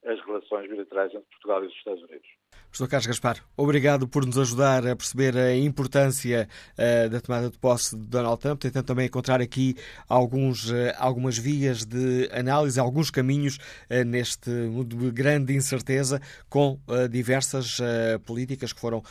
as 0.05 0.19
relações 0.25 0.69
bilaterais 0.69 1.13
entre 1.13 1.27
Portugal 1.29 1.63
e 1.63 1.67
os 1.67 1.73
Estados 1.73 2.03
Unidos. 2.03 2.42
Professor 2.73 2.89
Carlos 2.89 3.05
Gaspar, 3.05 3.37
obrigado 3.55 4.07
por 4.07 4.25
nos 4.25 4.35
ajudar 4.35 4.87
a 4.87 4.95
perceber 4.95 5.37
a 5.37 5.55
importância 5.55 6.49
uh, 6.73 7.07
da 7.07 7.21
tomada 7.21 7.47
de 7.51 7.59
posse 7.59 7.95
de 7.95 8.07
Donald 8.07 8.41
Trump, 8.41 8.59
tentando 8.59 8.83
também 8.83 9.05
encontrar 9.05 9.39
aqui 9.41 9.75
alguns, 10.09 10.71
uh, 10.71 10.91
algumas 10.97 11.37
vias 11.37 11.85
de 11.85 12.27
análise, 12.33 12.79
alguns 12.79 13.11
caminhos 13.11 13.57
uh, 13.91 14.03
neste 14.03 14.49
mundo 14.49 14.97
de 14.97 15.11
grande 15.11 15.55
incerteza, 15.55 16.19
com 16.49 16.79
diversas 17.11 17.77
políticas 18.25 18.73
que 18.73 18.79
foram 18.79 19.03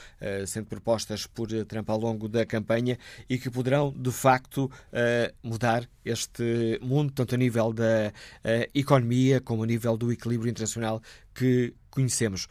sendo 0.46 0.66
propostas 0.66 1.26
por 1.26 1.46
Trump 1.64 1.88
ao 1.88 1.98
longo 1.98 2.28
da 2.28 2.44
campanha 2.44 2.98
e 3.28 3.38
que 3.38 3.50
poderão, 3.50 3.94
de 3.96 4.10
facto, 4.10 4.70
mudar 5.42 5.88
este 6.04 6.78
mundo, 6.82 7.12
tanto 7.12 7.34
a 7.34 7.38
nível 7.38 7.72
da 7.72 8.12
economia 8.74 9.40
como 9.40 9.62
a 9.62 9.66
nível 9.66 9.96
do 9.96 10.12
equilíbrio 10.12 10.50
internacional 10.50 11.00
que 11.34 11.74
conhecemos. 11.90 12.48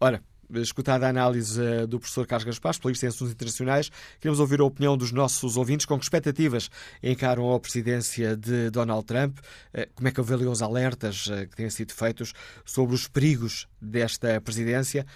Ora, 0.00 0.22
escutada 0.60 1.06
a 1.06 1.08
análise 1.08 1.62
eh, 1.62 1.86
do 1.86 1.98
professor 1.98 2.26
Carlos 2.26 2.44
Gaspar, 2.44 2.72
especialista 2.72 3.06
em 3.06 3.08
assuntos 3.08 3.32
internacionais, 3.32 3.90
queremos 4.20 4.38
ouvir 4.40 4.60
a 4.60 4.64
opinião 4.64 4.94
dos 4.96 5.12
nossos 5.12 5.56
ouvintes 5.56 5.86
com 5.86 5.96
que 5.98 6.04
expectativas 6.04 6.68
encaram 7.02 7.54
a 7.54 7.60
presidência 7.60 8.36
de 8.36 8.70
Donald 8.70 9.04
Trump, 9.04 9.38
eh, 9.72 9.88
como 9.94 10.08
é 10.08 10.10
que 10.10 10.20
avaliam 10.20 10.52
os 10.52 10.60
alertas 10.60 11.28
eh, 11.30 11.46
que 11.46 11.56
têm 11.56 11.70
sido 11.70 11.92
feitos 11.92 12.34
sobre 12.64 12.94
os 12.94 13.08
perigos 13.08 13.66
desta 13.80 14.38
presidência. 14.40 15.06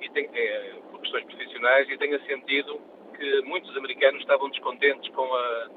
e 0.00 0.08
tenha, 0.10 0.30
eh, 0.32 0.76
por 0.98 1.02
questões 1.02 1.24
profissionais, 1.24 1.88
e 1.88 1.96
tenha 1.96 2.18
sentido 2.26 2.80
que 3.16 3.42
muitos 3.42 3.76
americanos 3.76 4.20
estavam 4.20 4.48
descontentes 4.50 5.08
com 5.14 5.24
a, 5.34 5.68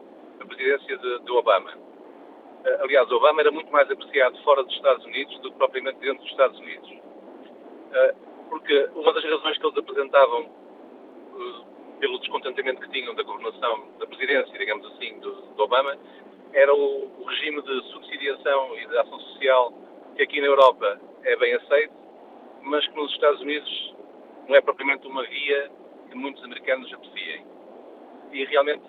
a 0.42 0.46
presidência 0.46 0.98
de, 0.98 1.20
de 1.20 1.32
Obama. 1.32 1.72
Uh, 1.72 2.84
aliás, 2.84 3.10
Obama 3.12 3.42
era 3.42 3.52
muito 3.52 3.72
mais 3.72 3.90
apreciado 3.90 4.38
fora 4.44 4.64
dos 4.64 4.74
Estados 4.76 5.06
Unidos 5.06 5.40
do 5.40 5.52
que 5.52 5.58
propriamente 5.58 6.00
dentro 6.00 6.22
dos 6.22 6.32
Estados 6.32 6.60
Unidos. 6.60 6.90
Uh, 6.90 8.50
porque 8.50 8.90
uma 8.96 9.14
das 9.14 9.24
razões 9.24 9.58
que 9.58 9.66
eles 9.66 9.78
apresentavam 9.78 10.42
uh, 10.42 11.66
pelo 12.00 12.20
descontentamento 12.20 12.82
que 12.82 12.90
tinham 12.90 13.16
da 13.16 13.24
governação, 13.24 13.88
da 14.00 14.06
presidência, 14.06 14.58
digamos 14.58 14.86
assim, 14.94 15.20
do, 15.20 15.32
do 15.32 15.64
Obama, 15.64 15.98
era 16.54 16.74
o, 16.74 17.12
o, 17.20 17.24
regime 17.26 17.62
de 17.62 17.82
subsidiação 17.92 18.78
e 18.78 18.86
de 18.88 18.98
ação 18.98 19.20
social 19.20 19.74
que 20.16 20.24
aqui 20.24 20.42
na 20.42 20.48
Europa 20.48 21.00
é 21.24 21.36
bem 21.38 21.54
aceito, 21.54 21.94
mas 22.62 22.86
que 22.88 22.96
nos 22.96 23.12
Estados 23.14 23.40
Unidos 23.42 23.96
não 24.48 24.56
é 24.56 24.62
propriamente 24.62 25.08
uma 25.08 25.24
via 25.24 25.72
que 26.10 26.16
muitos 26.16 26.44
americanos 26.44 26.92
apreciem. 26.94 27.46
E 28.32 28.46
realmente 28.46 28.86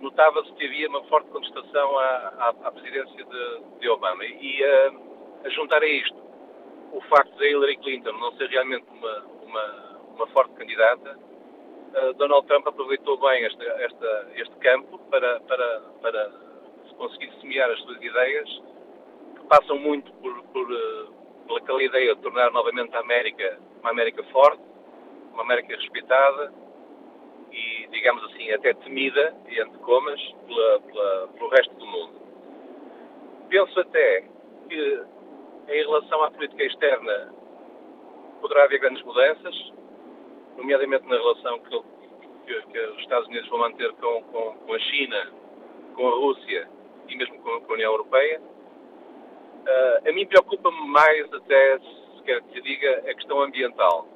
notava-se 0.00 0.52
que 0.52 0.66
havia 0.66 0.88
uma 0.88 1.02
forte 1.04 1.30
contestação 1.30 1.98
à, 1.98 2.04
à, 2.04 2.54
à 2.64 2.72
presidência 2.72 3.24
de, 3.24 3.78
de, 3.80 3.88
Obama. 3.88 4.24
E 4.24 4.64
a, 4.64 4.92
a 5.44 5.48
juntar 5.50 5.82
a 5.82 5.86
isto 5.86 6.26
o 6.92 7.00
facto 7.02 7.36
de 7.36 7.50
Hillary 7.50 7.76
Clinton 7.78 8.12
não 8.12 8.32
ser 8.36 8.48
realmente 8.48 8.86
uma, 8.90 9.24
uma, 9.42 9.98
uma 10.14 10.26
forte 10.28 10.54
candidata, 10.54 11.18
uh, 11.94 12.14
Donald 12.14 12.46
Trump 12.46 12.66
aproveitou 12.66 13.18
bem 13.18 13.44
este, 13.44 13.66
esta, 13.66 14.30
este 14.34 14.56
campo 14.56 14.98
para, 15.10 15.40
para, 15.40 15.80
para 16.00 16.32
conseguir 16.96 17.30
semear 17.40 17.70
as 17.70 17.78
suas 17.80 18.00
ideias, 18.00 18.62
que 19.36 19.46
passam 19.46 19.78
muito 19.78 20.10
por, 20.14 20.42
por, 20.44 21.62
pela 21.62 21.82
ideia 21.82 22.14
de 22.14 22.22
tornar 22.22 22.50
novamente 22.52 22.94
a 22.96 23.00
América 23.00 23.58
uma 23.80 23.90
América 23.90 24.22
forte, 24.32 24.62
uma 25.36 25.42
América 25.42 25.76
respeitada 25.76 26.52
e, 27.52 27.86
digamos 27.88 28.24
assim, 28.24 28.50
até 28.52 28.72
temida, 28.74 29.36
entre 29.46 29.78
comas, 29.78 30.20
pela, 30.46 30.80
pela, 30.80 31.28
pelo 31.28 31.50
resto 31.50 31.74
do 31.74 31.86
mundo. 31.86 32.20
Penso 33.48 33.80
até 33.80 34.24
que, 34.68 35.02
em 35.68 35.82
relação 35.82 36.22
à 36.24 36.30
política 36.30 36.64
externa, 36.64 37.32
poderá 38.40 38.64
haver 38.64 38.80
grandes 38.80 39.02
mudanças, 39.04 39.72
nomeadamente 40.56 41.06
na 41.06 41.16
relação 41.16 41.58
que, 41.60 41.82
que, 42.46 42.62
que 42.62 42.78
os 42.78 42.98
Estados 42.98 43.28
Unidos 43.28 43.48
vão 43.48 43.58
manter 43.58 43.92
com, 43.92 44.22
com, 44.24 44.52
com, 44.56 44.72
a 44.72 44.78
China, 44.78 45.32
com 45.94 46.08
a 46.08 46.12
Rússia 46.12 46.68
e 47.08 47.16
mesmo 47.16 47.38
com, 47.42 47.60
com 47.60 47.72
a 47.72 47.74
União 47.74 47.92
Europeia. 47.92 48.40
Uh, 48.40 50.08
a 50.08 50.12
mim 50.12 50.26
preocupa-me 50.26 50.88
mais, 50.88 51.32
até, 51.32 51.78
se 51.78 52.22
quer 52.24 52.40
que 52.42 52.52
se 52.54 52.62
diga, 52.62 52.98
a 52.98 53.14
questão 53.14 53.40
ambiental 53.40 54.15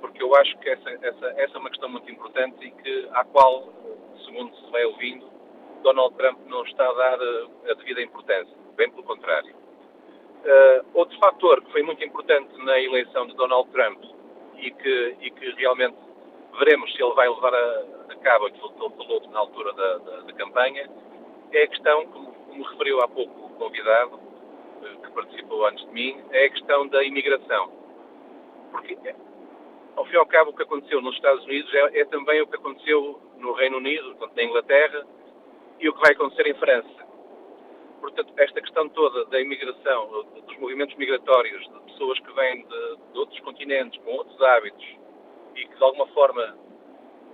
porque 0.00 0.22
eu 0.22 0.34
acho 0.36 0.56
que 0.58 0.68
essa, 0.68 0.90
essa, 0.90 1.26
essa 1.36 1.56
é 1.56 1.58
uma 1.58 1.70
questão 1.70 1.88
muito 1.88 2.10
importante 2.10 2.64
e 2.64 2.70
que, 2.70 3.08
à 3.12 3.24
qual, 3.24 3.72
segundo 4.24 4.54
se 4.56 4.70
vai 4.70 4.84
ouvindo, 4.84 5.28
Donald 5.82 6.14
Trump 6.16 6.38
não 6.46 6.62
está 6.64 6.88
a 6.88 6.92
dar 6.92 7.18
a 7.70 7.74
devida 7.74 8.02
importância, 8.02 8.54
bem 8.76 8.90
pelo 8.90 9.02
contrário. 9.04 9.54
Uh, 10.38 10.86
outro 10.94 11.18
fator 11.18 11.62
que 11.62 11.72
foi 11.72 11.82
muito 11.82 12.02
importante 12.04 12.56
na 12.64 12.78
eleição 12.80 13.26
de 13.26 13.34
Donald 13.34 13.68
Trump 13.70 14.02
e 14.56 14.70
que, 14.70 15.16
e 15.20 15.30
que 15.30 15.50
realmente 15.52 15.96
veremos 16.58 16.92
se 16.92 17.02
ele 17.02 17.12
vai 17.14 17.28
levar 17.28 17.54
a, 17.54 17.84
a 18.08 18.16
cabo 18.16 18.46
aquilo 18.46 18.70
que 18.70 18.84
ele 18.84 18.94
falou 18.96 19.22
na 19.30 19.38
altura 19.40 19.72
da, 19.72 19.98
da, 19.98 20.16
da 20.22 20.32
campanha, 20.34 20.88
é 21.52 21.62
a 21.62 21.68
questão, 21.68 22.06
como, 22.06 22.32
como 22.32 22.62
referiu 22.64 23.00
há 23.00 23.08
pouco 23.08 23.46
o 23.46 23.50
convidado, 23.50 24.16
uh, 24.16 25.02
que 25.02 25.10
participou 25.12 25.66
antes 25.66 25.84
de 25.86 25.92
mim, 25.92 26.22
é 26.30 26.44
a 26.44 26.50
questão 26.50 26.86
da 26.86 27.02
imigração. 27.04 27.72
Porque 28.70 28.96
ao 29.98 30.04
fim 30.06 30.14
e 30.14 30.16
ao 30.16 30.26
cabo, 30.26 30.50
o 30.50 30.54
que 30.54 30.62
aconteceu 30.62 31.00
nos 31.02 31.16
Estados 31.16 31.44
Unidos 31.44 31.74
é, 31.74 32.00
é 32.00 32.04
também 32.04 32.40
o 32.40 32.46
que 32.46 32.54
aconteceu 32.54 33.20
no 33.36 33.52
Reino 33.52 33.78
Unido, 33.78 34.14
portanto, 34.14 34.36
na 34.36 34.44
Inglaterra, 34.44 35.04
e 35.80 35.88
o 35.88 35.92
que 35.92 36.00
vai 36.00 36.12
acontecer 36.12 36.46
em 36.46 36.54
França. 36.54 37.08
Portanto, 38.00 38.32
esta 38.36 38.60
questão 38.60 38.88
toda 38.90 39.24
da 39.24 39.40
imigração, 39.40 40.24
dos 40.46 40.56
movimentos 40.58 40.96
migratórios, 40.96 41.60
de 41.62 41.80
pessoas 41.92 42.18
que 42.20 42.32
vêm 42.32 42.64
de, 42.64 42.96
de 43.12 43.18
outros 43.18 43.40
continentes, 43.40 44.00
com 44.04 44.12
outros 44.12 44.40
hábitos, 44.40 44.86
e 45.56 45.66
que 45.66 45.76
de 45.76 45.82
alguma 45.82 46.06
forma 46.08 46.56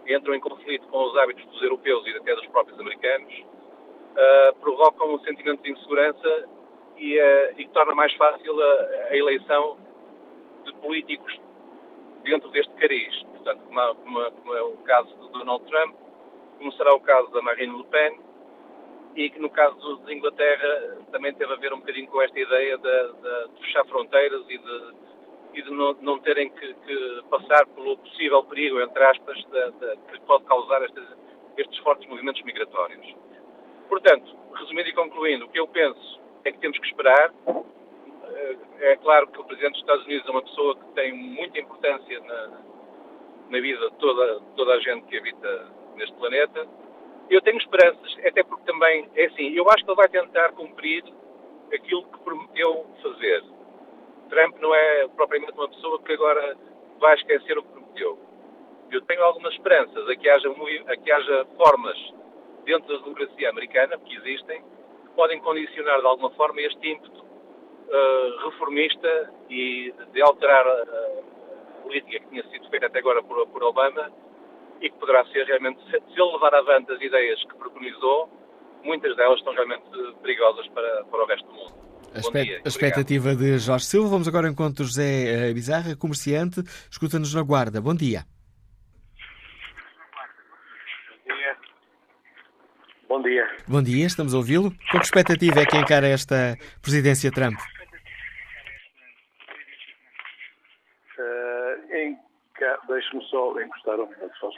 entram 0.08 0.34
em 0.34 0.40
conflito 0.40 0.88
com 0.88 1.04
os 1.04 1.16
hábitos 1.18 1.44
dos 1.44 1.62
europeus 1.62 2.06
e 2.06 2.16
até 2.16 2.34
dos 2.34 2.46
próprios 2.46 2.80
americanos, 2.80 3.34
uh, 3.34 4.54
provocam 4.60 5.14
um 5.14 5.18
sentimento 5.20 5.62
de 5.62 5.70
insegurança 5.70 6.48
e, 6.96 7.18
uh, 7.18 7.60
e 7.60 7.68
torna 7.68 7.94
mais 7.94 8.14
fácil 8.14 8.58
a, 8.58 8.74
a 9.10 9.16
eleição 9.16 9.76
de 10.64 10.72
políticos 10.76 11.44
dentro 12.24 12.50
deste 12.50 12.72
cariz. 12.74 13.22
Portanto, 13.22 13.60
como, 13.66 13.94
como, 13.96 14.30
como, 14.32 14.54
é 14.54 14.62
o 14.62 14.76
caso 14.78 15.14
do 15.16 15.28
Donald 15.28 15.64
Trump, 15.66 15.94
como 16.58 16.72
será 16.72 16.94
o 16.94 17.00
caso 17.00 17.30
da 17.30 17.42
Marine 17.42 17.76
Le 17.76 17.84
Pen, 17.84 18.18
e 19.16 19.30
que 19.30 19.38
no 19.38 19.50
caso 19.50 19.98
de 20.04 20.14
Inglaterra 20.14 20.98
também 21.12 21.32
teve 21.34 21.52
a 21.52 21.56
ver 21.56 21.72
um 21.72 21.78
bocadinho 21.78 22.08
com 22.08 22.20
esta 22.20 22.38
ideia 22.38 22.76
de, 22.76 23.12
de, 23.12 23.48
de 23.54 23.64
fechar 23.64 23.84
fronteiras 23.86 24.44
e 24.48 24.58
de, 24.58 24.94
e 25.54 25.62
de 25.62 25.70
não, 25.70 25.94
não, 26.00 26.18
terem 26.18 26.50
que, 26.50 26.74
que, 26.74 27.22
passar 27.30 27.64
pelo 27.68 27.96
possível 27.98 28.42
perigo, 28.44 28.80
entre 28.80 29.04
aspas, 29.04 29.38
que 30.10 30.20
pode 30.26 30.44
causar 30.44 30.82
estes, 30.82 31.04
estes 31.56 31.78
fortes 31.78 32.08
movimentos 32.08 32.42
migratórios. 32.42 33.06
Portanto, 33.88 34.36
resumindo 34.54 34.88
e 34.88 34.92
concluindo, 34.92 35.44
o 35.44 35.48
que 35.48 35.60
eu 35.60 35.68
penso 35.68 36.20
é 36.44 36.50
que 36.50 36.58
temos 36.58 36.78
que 36.78 36.86
esperar, 36.86 37.32
é 38.80 38.96
claro 38.96 39.26
que 39.28 39.40
o 39.40 39.44
Presidente 39.44 39.72
dos 39.72 39.80
Estados 39.80 40.04
Unidos 40.06 40.28
é 40.28 40.30
uma 40.30 40.42
pessoa 40.42 40.76
que 40.76 40.84
tem 40.94 41.12
muita 41.12 41.58
importância 41.58 42.20
na, 42.20 42.48
na 43.50 43.60
vida 43.60 43.90
de 43.90 43.96
toda, 43.96 44.40
toda 44.56 44.74
a 44.74 44.80
gente 44.80 45.06
que 45.06 45.18
habita 45.18 45.66
neste 45.96 46.14
planeta. 46.16 46.66
Eu 47.30 47.40
tenho 47.40 47.58
esperanças, 47.58 48.16
até 48.26 48.42
porque 48.42 48.64
também, 48.64 49.08
é 49.14 49.26
assim, 49.26 49.54
eu 49.54 49.68
acho 49.70 49.84
que 49.84 49.90
ele 49.90 49.96
vai 49.96 50.08
tentar 50.08 50.52
cumprir 50.52 51.04
aquilo 51.72 52.04
que 52.04 52.18
prometeu 52.20 52.86
fazer. 53.02 53.44
Trump 54.28 54.56
não 54.60 54.74
é 54.74 55.08
propriamente 55.08 55.52
uma 55.52 55.68
pessoa 55.68 56.02
que 56.02 56.12
agora 56.12 56.56
vai 56.98 57.14
esquecer 57.14 57.56
o 57.58 57.62
que 57.62 57.68
prometeu. 57.68 58.18
Eu 58.90 59.00
tenho 59.02 59.22
algumas 59.22 59.52
esperanças 59.54 60.08
a 60.08 60.16
que 60.16 60.28
haja, 60.28 60.48
a 60.48 60.96
que 60.96 61.10
haja 61.10 61.46
formas 61.56 62.14
dentro 62.64 62.88
da 62.88 63.02
democracia 63.02 63.50
americana, 63.50 63.98
que 63.98 64.16
existem, 64.16 64.62
que 64.62 65.10
podem 65.14 65.40
condicionar 65.40 66.00
de 66.00 66.06
alguma 66.06 66.30
forma 66.30 66.60
este 66.60 66.88
ímpeto 66.88 67.23
uh, 67.88 68.50
reformista 68.50 69.32
e 69.50 69.92
de 70.12 70.22
alterar 70.22 70.66
a 70.66 71.82
política 71.82 72.20
que 72.20 72.28
tinha 72.28 72.42
sido 72.50 72.68
feita 72.70 72.86
até 72.86 72.98
agora 72.98 73.22
por, 73.22 73.46
por 73.48 73.62
Obama 73.62 74.10
e 74.80 74.90
que 74.90 74.98
poderá 74.98 75.24
ser 75.26 75.46
realmente, 75.46 75.80
se 75.90 75.96
ele 75.96 76.32
levar 76.32 76.54
avante 76.54 76.92
as 76.92 77.00
ideias 77.00 77.40
que 77.44 77.56
preconizou, 77.56 78.28
muitas 78.82 79.16
delas 79.16 79.38
estão 79.38 79.54
realmente 79.54 79.84
perigosas 80.22 80.66
para, 80.68 81.04
para 81.04 81.22
o 81.22 81.26
resto 81.26 81.46
do 81.46 81.54
mundo. 81.54 81.84
A, 82.14 82.42
dia, 82.42 82.60
a 82.64 82.68
expectativa 82.68 83.34
de 83.34 83.58
Jorge 83.58 83.86
Silva. 83.86 84.08
Vamos 84.08 84.28
agora 84.28 84.48
encontro 84.48 84.84
José 84.84 85.48
eh, 85.48 85.52
Bizarra, 85.52 85.96
comerciante, 85.96 86.62
escuta-nos 86.88 87.34
na 87.34 87.42
Guarda. 87.42 87.80
Bom 87.80 87.94
dia. 87.94 88.24
Bom 93.14 93.22
dia. 93.22 93.46
Bom 93.68 93.80
dia, 93.80 94.06
estamos 94.06 94.34
a 94.34 94.38
ouvi-lo. 94.38 94.72
Com 94.90 94.98
que 94.98 95.04
expectativa 95.04 95.60
é 95.60 95.64
que 95.64 95.76
encara 95.76 96.08
esta 96.08 96.58
presidência 96.82 97.30
Trump? 97.30 97.54
Deixe-me 102.88 103.22
só 103.26 103.60
encostar 103.60 104.00
um 104.00 104.08
minuto, 104.08 104.32
só 104.40 104.50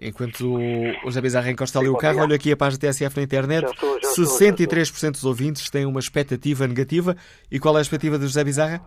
Enquanto 0.00 0.56
o 0.56 1.04
José 1.04 1.20
Bizarra 1.20 1.50
encosta 1.52 1.78
ali 1.78 1.88
o 1.88 1.96
carro, 1.96 2.22
olho 2.22 2.34
aqui 2.34 2.50
a 2.50 2.56
página 2.56 2.80
TSF 2.80 3.16
na 3.16 3.22
internet. 3.22 3.66
Já 3.66 3.70
estou, 3.70 4.00
já 4.02 4.08
63% 4.08 4.82
estou, 4.82 5.10
dos 5.12 5.24
ouvintes 5.24 5.70
têm 5.70 5.86
uma 5.86 6.00
expectativa 6.00 6.66
negativa. 6.66 7.14
E 7.52 7.60
qual 7.60 7.76
é 7.76 7.78
a 7.78 7.82
expectativa 7.82 8.18
de 8.18 8.24
José 8.24 8.42
Bizarra? 8.42 8.80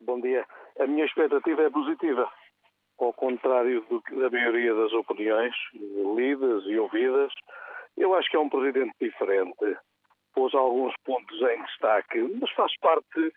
Bom 0.00 0.18
dia. 0.22 0.46
A 0.80 0.86
minha 0.86 1.04
expectativa 1.04 1.62
é 1.62 1.70
positiva. 1.70 2.30
Ao 2.98 3.12
contrário 3.12 3.84
do, 3.88 4.02
da 4.20 4.30
maioria 4.30 4.74
das 4.74 4.92
opiniões 4.92 5.54
lidas 6.16 6.64
e 6.66 6.78
ouvidas, 6.78 7.32
eu 7.96 8.14
acho 8.14 8.30
que 8.30 8.36
é 8.36 8.40
um 8.40 8.48
presidente 8.48 8.94
diferente. 9.00 9.76
Pôs 10.32 10.54
alguns 10.54 10.94
pontos 11.04 11.40
em 11.42 11.62
destaque, 11.64 12.20
mas 12.40 12.50
faz 12.52 12.76
parte 12.78 13.32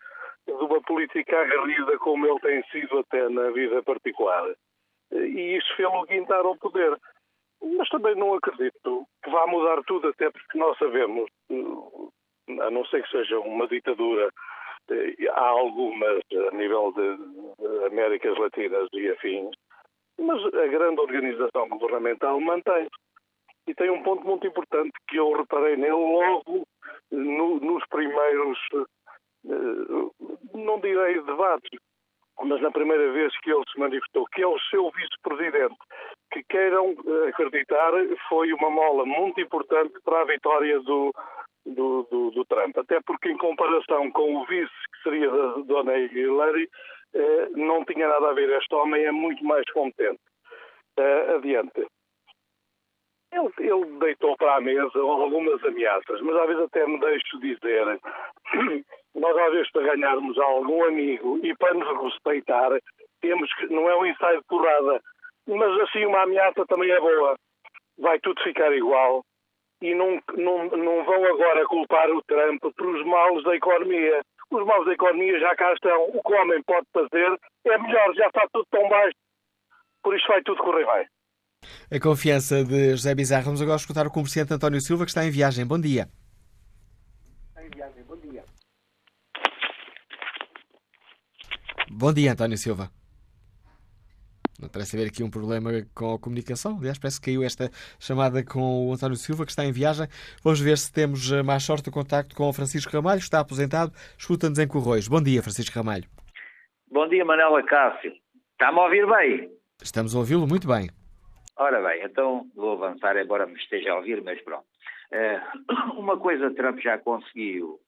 de 0.46 0.52
uma 0.52 0.80
política 0.82 1.40
aguerrida 1.40 1.98
como 1.98 2.26
ele 2.26 2.40
tem 2.40 2.62
sido 2.70 2.98
até 2.98 3.28
na 3.28 3.50
vida 3.50 3.82
particular. 3.82 4.48
E 5.12 5.56
isso 5.56 5.76
fez-lo 5.76 6.04
guindar 6.06 6.44
ao 6.44 6.56
poder. 6.56 6.96
mas 7.62 7.88
também 7.88 8.14
não 8.14 8.34
acredito 8.34 9.06
que 9.22 9.30
vá 9.30 9.46
mudar 9.46 9.82
tudo, 9.84 10.08
até 10.08 10.30
porque 10.30 10.58
nós 10.58 10.76
sabemos, 10.78 11.28
a 12.60 12.70
não 12.70 12.84
ser 12.86 13.02
que 13.02 13.10
seja 13.10 13.38
uma 13.40 13.66
ditadura, 13.66 14.30
há 15.30 15.48
algumas 15.48 16.20
a 16.50 16.56
nível 16.56 16.92
de 16.92 17.86
Américas 17.86 18.36
Latinas 18.38 18.88
e 18.92 19.10
afins, 19.10 19.50
mas 20.18 20.44
a 20.54 20.66
grande 20.66 21.00
organização 21.00 21.68
governamental 21.68 22.40
mantém. 22.40 22.88
E 23.66 23.74
tem 23.74 23.90
um 23.90 24.02
ponto 24.02 24.24
muito 24.26 24.46
importante 24.46 24.92
que 25.08 25.16
eu 25.16 25.32
reparei 25.32 25.76
nele 25.76 25.92
logo 25.92 26.66
no, 27.10 27.60
nos 27.60 27.86
primeiros, 27.88 28.58
eh, 28.74 30.54
não 30.54 30.80
direi 30.80 31.20
debates, 31.22 31.78
mas 32.44 32.60
na 32.62 32.70
primeira 32.70 33.12
vez 33.12 33.36
que 33.40 33.50
ele 33.50 33.64
se 33.70 33.78
manifestou, 33.78 34.26
que 34.32 34.42
é 34.42 34.46
o 34.46 34.58
seu 34.70 34.90
vice-presidente, 34.90 35.76
que 36.32 36.42
queiram 36.44 36.94
eh, 37.06 37.28
acreditar, 37.28 37.92
foi 38.28 38.52
uma 38.54 38.70
mola 38.70 39.04
muito 39.04 39.40
importante 39.40 39.94
para 40.02 40.22
a 40.22 40.24
vitória 40.24 40.80
do, 40.80 41.12
do, 41.74 42.06
do, 42.10 42.30
do 42.30 42.44
Trump. 42.46 42.76
Até 42.78 43.00
porque, 43.02 43.30
em 43.30 43.36
comparação 43.36 44.10
com 44.12 44.36
o 44.36 44.46
vice, 44.46 44.72
que 44.92 45.02
seria 45.02 45.30
da 45.30 45.52
Dona 45.62 45.96
Hillary, 45.96 46.68
eh, 47.14 47.48
não 47.54 47.84
tinha 47.84 48.08
nada 48.08 48.30
a 48.30 48.32
ver. 48.32 48.50
Este 48.50 48.74
homem 48.74 49.04
é 49.04 49.12
muito 49.12 49.44
mais 49.44 49.64
competente. 49.72 50.20
Eh, 50.98 51.34
adiante. 51.34 51.86
Ele, 53.30 53.52
ele, 53.58 53.98
deitou 53.98 54.36
para 54.36 54.56
a 54.56 54.60
mesa 54.60 54.98
algumas 54.98 55.62
ameaças, 55.62 56.20
mas 56.22 56.34
às 56.36 56.46
vezes 56.46 56.62
até 56.62 56.86
me 56.86 56.98
deixo 56.98 57.38
dizer, 57.40 58.00
nós 59.14 59.36
às 59.36 59.52
vezes 59.52 59.70
para 59.70 59.94
ganharmos 59.94 60.38
algum 60.38 60.82
amigo 60.84 61.38
e 61.44 61.54
para 61.56 61.74
nos 61.74 62.04
respeitar, 62.04 62.70
temos 63.20 63.52
que, 63.54 63.66
não 63.66 63.88
é 63.88 63.96
um 63.96 64.06
ensaio 64.06 64.40
de 64.40 64.46
porrada, 64.46 65.00
mas 65.46 65.80
assim 65.80 66.06
uma 66.06 66.22
ameaça 66.22 66.64
também 66.66 66.90
é 66.90 66.98
boa. 66.98 67.36
Vai 67.98 68.18
tudo 68.20 68.42
ficar 68.42 68.72
igual 68.72 69.22
e 69.80 69.94
não, 69.94 70.20
não, 70.36 70.64
não 70.68 71.04
vão 71.04 71.24
agora 71.24 71.66
culpar 71.66 72.10
o 72.10 72.22
Trump 72.22 72.62
pelos 72.76 73.06
males 73.06 73.44
da 73.44 73.54
economia. 73.54 74.20
Os 74.50 74.66
males 74.66 74.86
da 74.86 74.92
economia 74.92 75.38
já 75.38 75.54
cá 75.56 75.72
estão. 75.72 76.04
O 76.08 76.22
que 76.22 76.32
o 76.32 76.36
homem 76.36 76.62
pode 76.64 76.86
fazer 76.92 77.38
é 77.66 77.78
melhor, 77.78 78.14
já 78.14 78.26
está 78.26 78.46
tudo 78.52 78.66
tão 78.70 78.88
baixo. 78.88 79.16
Por 80.02 80.16
isso 80.16 80.26
vai 80.26 80.42
tudo 80.42 80.62
correr 80.62 80.86
bem. 80.86 81.06
A 81.92 82.00
confiança 82.00 82.64
de 82.64 82.90
José 82.90 83.14
Bizarro. 83.14 83.44
Vamos 83.44 83.62
agora 83.62 83.76
escutar 83.76 84.06
o 84.06 84.10
comerciante 84.10 84.52
António 84.52 84.80
Silva, 84.80 85.04
que 85.04 85.10
está 85.10 85.24
em 85.24 85.30
viagem. 85.30 85.66
Bom 85.66 85.80
dia. 85.80 86.08
Está 87.48 87.64
em 87.64 87.70
viagem. 87.70 88.02
Bom 88.04 88.16
dia. 88.16 88.44
Bom 91.90 92.12
dia, 92.12 92.32
António 92.32 92.56
Silva. 92.56 92.97
Não 94.60 94.68
parece 94.68 94.96
haver 94.96 95.08
aqui 95.08 95.22
um 95.22 95.30
problema 95.30 95.70
com 95.94 96.14
a 96.14 96.18
comunicação. 96.18 96.76
Aliás, 96.78 96.98
parece 96.98 97.20
que 97.20 97.26
caiu 97.26 97.44
esta 97.44 97.70
chamada 98.00 98.44
com 98.44 98.88
o 98.88 98.92
António 98.92 99.14
Silva, 99.14 99.44
que 99.44 99.52
está 99.52 99.64
em 99.64 99.70
viagem. 99.70 100.08
Vamos 100.42 100.60
ver 100.60 100.76
se 100.76 100.92
temos 100.92 101.30
eh, 101.30 101.44
mais 101.44 101.62
sorte 101.62 101.88
o 101.88 101.92
contacto 101.92 102.34
com 102.34 102.48
o 102.48 102.52
Francisco 102.52 102.92
Ramalho, 102.92 103.20
que 103.20 103.24
está 103.24 103.38
aposentado. 103.38 103.92
Escuta-nos 104.18 104.58
em 104.58 104.66
Corroios. 104.66 105.06
Bom 105.06 105.22
dia, 105.22 105.40
Francisco 105.42 105.78
Ramalho. 105.78 106.06
Bom 106.90 107.08
dia, 107.08 107.24
Manela 107.24 107.62
Cássio. 107.62 108.12
Está-me 108.52 108.80
a 108.80 108.82
ouvir 108.82 109.06
bem? 109.06 109.48
Estamos 109.80 110.16
a 110.16 110.18
ouvi-lo 110.18 110.48
muito 110.48 110.66
bem. 110.66 110.90
Ora 111.56 111.80
bem, 111.80 112.02
então 112.02 112.44
vou 112.56 112.72
avançar, 112.72 113.16
embora 113.16 113.46
me 113.46 113.54
esteja 113.54 113.92
a 113.92 113.96
ouvir, 113.96 114.20
mas 114.22 114.40
pronto. 114.42 114.66
Uh, 115.12 115.94
uma 116.00 116.18
coisa 116.18 116.52
Trump 116.54 116.80
já 116.80 116.98
conseguiu, 116.98 117.78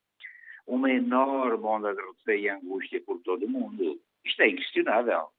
uma 0.68 0.88
enorme 0.88 1.64
onda 1.64 1.92
de 1.92 2.00
receio 2.00 2.44
e 2.44 2.48
angústia 2.48 3.02
por 3.04 3.20
todo 3.22 3.44
o 3.44 3.48
mundo. 3.48 3.98
Isto 4.24 4.42
é 4.42 4.50
inquestionável 4.50 5.30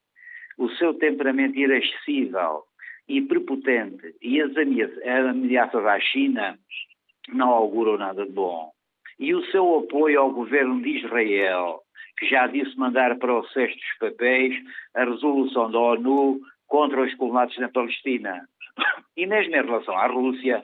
o 0.57 0.69
seu 0.71 0.93
temperamento 0.93 1.57
irascível 1.57 2.63
e 3.07 3.21
prepotente 3.21 4.15
e 4.21 4.41
as 4.41 4.51
ameaças 4.55 5.85
à 5.85 5.99
China 5.99 6.57
não 7.29 7.49
auguram 7.49 7.97
nada 7.97 8.25
de 8.25 8.31
bom. 8.31 8.71
E 9.19 9.33
o 9.33 9.45
seu 9.51 9.79
apoio 9.79 10.19
ao 10.19 10.31
governo 10.31 10.81
de 10.81 10.97
Israel, 10.97 11.81
que 12.17 12.25
já 12.27 12.47
disse 12.47 12.77
mandar 12.77 13.17
para 13.17 13.33
o 13.33 13.47
cesto 13.49 13.77
dos 13.77 13.97
papéis 13.99 14.55
a 14.95 15.03
resolução 15.03 15.69
da 15.71 15.79
ONU 15.79 16.39
contra 16.67 17.01
os 17.01 17.13
colonatos 17.15 17.57
na 17.57 17.69
Palestina. 17.69 18.47
E 19.17 19.25
mesmo 19.27 19.53
em 19.53 19.61
relação 19.61 19.93
à 19.93 20.07
Rússia, 20.07 20.63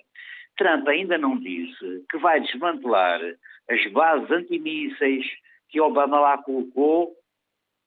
Trump 0.57 0.87
ainda 0.87 1.17
não 1.17 1.37
disse 1.37 2.05
que 2.09 2.17
vai 2.17 2.39
desmantelar 2.39 3.19
as 3.69 3.91
bases 3.91 4.31
antimísseis 4.31 5.25
que 5.69 5.81
Obama 5.81 6.17
lá 6.19 6.37
colocou 6.37 7.13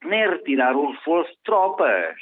nem 0.04 0.28
retirar 0.28 0.76
o 0.76 0.92
reforço 0.92 1.30
de 1.30 1.42
tropas, 1.44 2.16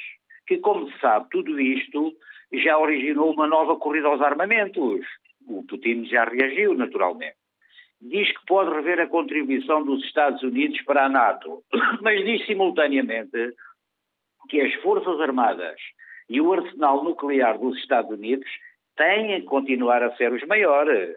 que, 0.47 0.57
como 0.57 0.89
se 0.91 0.99
sabe, 0.99 1.27
tudo 1.31 1.59
isto 1.59 2.13
já 2.51 2.77
originou 2.77 3.31
uma 3.31 3.47
nova 3.47 3.75
corrida 3.75 4.07
aos 4.07 4.21
armamentos. 4.21 5.05
O 5.47 5.63
Putin 5.63 6.05
já 6.05 6.25
reagiu, 6.25 6.73
naturalmente. 6.73 7.37
Diz 8.01 8.31
que 8.31 8.45
pode 8.45 8.71
rever 8.73 8.99
a 8.99 9.07
contribuição 9.07 9.83
dos 9.83 10.03
Estados 10.05 10.41
Unidos 10.41 10.81
para 10.83 11.05
a 11.05 11.09
NATO, 11.09 11.63
mas 12.01 12.23
diz 12.23 12.45
simultaneamente 12.45 13.53
que 14.49 14.61
as 14.61 14.73
Forças 14.75 15.19
Armadas 15.19 15.79
e 16.29 16.39
o 16.39 16.53
arsenal 16.53 17.03
nuclear 17.03 17.57
dos 17.57 17.77
Estados 17.77 18.11
Unidos 18.11 18.49
têm 18.95 19.41
que 19.41 19.47
continuar 19.47 20.01
a 20.01 20.15
ser 20.15 20.31
os 20.31 20.45
maiores. 20.47 21.15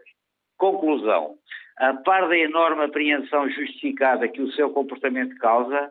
Conclusão: 0.56 1.36
a 1.78 1.94
par 1.94 2.28
da 2.28 2.36
enorme 2.36 2.84
apreensão 2.84 3.48
justificada 3.50 4.28
que 4.28 4.42
o 4.42 4.52
seu 4.52 4.70
comportamento 4.70 5.36
causa, 5.36 5.90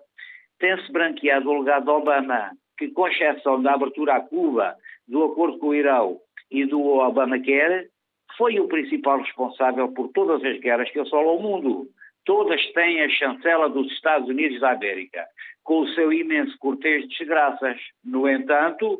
tem-se 0.61 0.91
branqueado 0.91 1.49
o 1.49 1.59
legado 1.59 1.85
de 1.85 1.89
Obama, 1.89 2.51
que, 2.77 2.87
com 2.89 3.07
exceção 3.07 3.61
da 3.61 3.73
abertura 3.73 4.15
a 4.15 4.21
Cuba, 4.21 4.75
do 5.07 5.23
acordo 5.23 5.57
com 5.57 5.69
o 5.69 5.75
Irão 5.75 6.19
e 6.49 6.65
do 6.65 6.81
Obamacare, 6.81 7.89
foi 8.37 8.59
o 8.59 8.67
principal 8.67 9.19
responsável 9.19 9.91
por 9.91 10.09
todas 10.09 10.43
as 10.45 10.59
guerras 10.59 10.89
que 10.91 10.99
assolam 10.99 11.35
o 11.35 11.41
mundo. 11.41 11.87
Todas 12.23 12.61
têm 12.73 13.01
a 13.01 13.09
chancela 13.09 13.67
dos 13.67 13.91
Estados 13.91 14.29
Unidos 14.29 14.59
da 14.61 14.71
América, 14.71 15.25
com 15.63 15.81
o 15.81 15.87
seu 15.89 16.13
imenso 16.13 16.55
cortejo 16.59 17.07
de 17.07 17.17
desgraças. 17.17 17.77
No 18.05 18.29
entanto, 18.29 18.99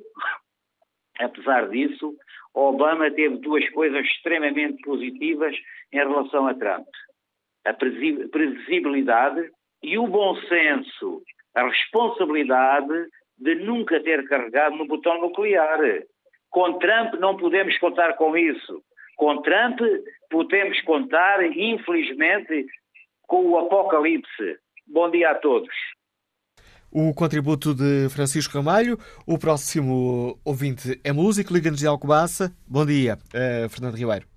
apesar 1.20 1.70
disso, 1.70 2.16
Obama 2.54 3.12
teve 3.12 3.38
duas 3.38 3.70
coisas 3.70 4.04
extremamente 4.06 4.82
positivas 4.82 5.56
em 5.94 5.98
relação 5.98 6.48
a 6.48 6.56
Trump: 6.56 6.88
a 7.66 7.74
previsibilidade 7.74 9.50
e 9.84 9.98
o 9.98 10.08
bom 10.08 10.36
senso 10.48 11.22
a 11.56 11.68
responsabilidade 11.68 13.08
de 13.38 13.56
nunca 13.56 14.02
ter 14.02 14.28
carregado 14.28 14.76
no 14.76 14.88
botão 14.88 15.20
nuclear. 15.20 15.80
Com 16.50 16.80
Trump 16.80 17.14
não 17.16 17.36
podemos 17.38 17.78
contar 17.80 18.14
com 18.14 18.38
isso. 18.38 18.84
Com 19.16 19.42
Trump 19.42 19.80
podemos 20.30 20.80
contar, 20.82 21.44
infelizmente, 21.46 22.66
com 23.28 23.46
o 23.50 23.58
apocalipse. 23.58 24.58
Bom 24.88 25.10
dia 25.10 25.32
a 25.32 25.36
todos. 25.36 25.74
O 26.92 27.14
contributo 27.14 27.74
de 27.74 28.10
Francisco 28.10 28.58
Ramalho. 28.58 28.98
O 29.26 29.38
próximo 29.38 30.38
ouvinte 30.44 31.00
é 31.04 31.14
músico, 31.14 31.54
Liga-nos 31.54 31.80
de 31.80 31.88
Alcobaça. 31.88 32.54
Bom 32.68 32.86
dia, 32.86 33.18
uh, 33.34 33.70
Fernando 33.70 33.96
Ribeiro. 33.96 34.31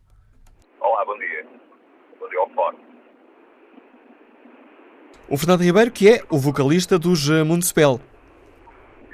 O 5.28 5.38
Fernando 5.38 5.62
Ribeiro, 5.62 5.90
que 5.90 6.08
é 6.08 6.22
o 6.30 6.38
vocalista 6.38 6.98
dos 6.98 7.28
Municipal. 7.46 7.98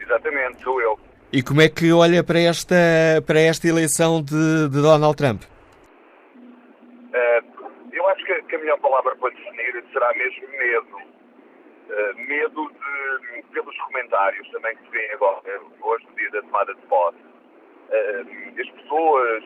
Exatamente, 0.00 0.62
sou 0.62 0.80
eu. 0.80 0.98
E 1.32 1.42
como 1.42 1.60
é 1.60 1.68
que 1.68 1.92
olha 1.92 2.24
para 2.24 2.40
esta, 2.40 2.74
para 3.24 3.38
esta 3.38 3.68
eleição 3.68 4.20
de, 4.20 4.68
de 4.68 4.82
Donald 4.82 5.16
Trump? 5.16 5.42
Uh, 7.10 7.42
eu 7.92 8.08
acho 8.08 8.24
que, 8.24 8.42
que, 8.42 8.56
a 8.56 8.58
melhor 8.58 8.80
palavra 8.80 9.14
para 9.14 9.30
definir 9.30 9.84
será 9.92 10.12
mesmo 10.14 10.48
medo. 10.48 10.96
Uh, 10.96 12.28
medo 12.28 12.72
de, 12.72 13.42
pelos 13.52 13.78
comentários 13.78 14.48
também 14.50 14.76
que 14.76 14.84
se 14.84 14.90
vêem 14.90 15.12
agora, 15.12 15.60
hoje 15.82 16.06
no 16.08 16.16
dia 16.16 16.30
da 16.32 16.42
tomada 16.42 16.74
de 16.74 16.80
posse. 16.82 17.18
Uh, 17.18 18.60
as 18.60 18.70
pessoas, 18.70 19.44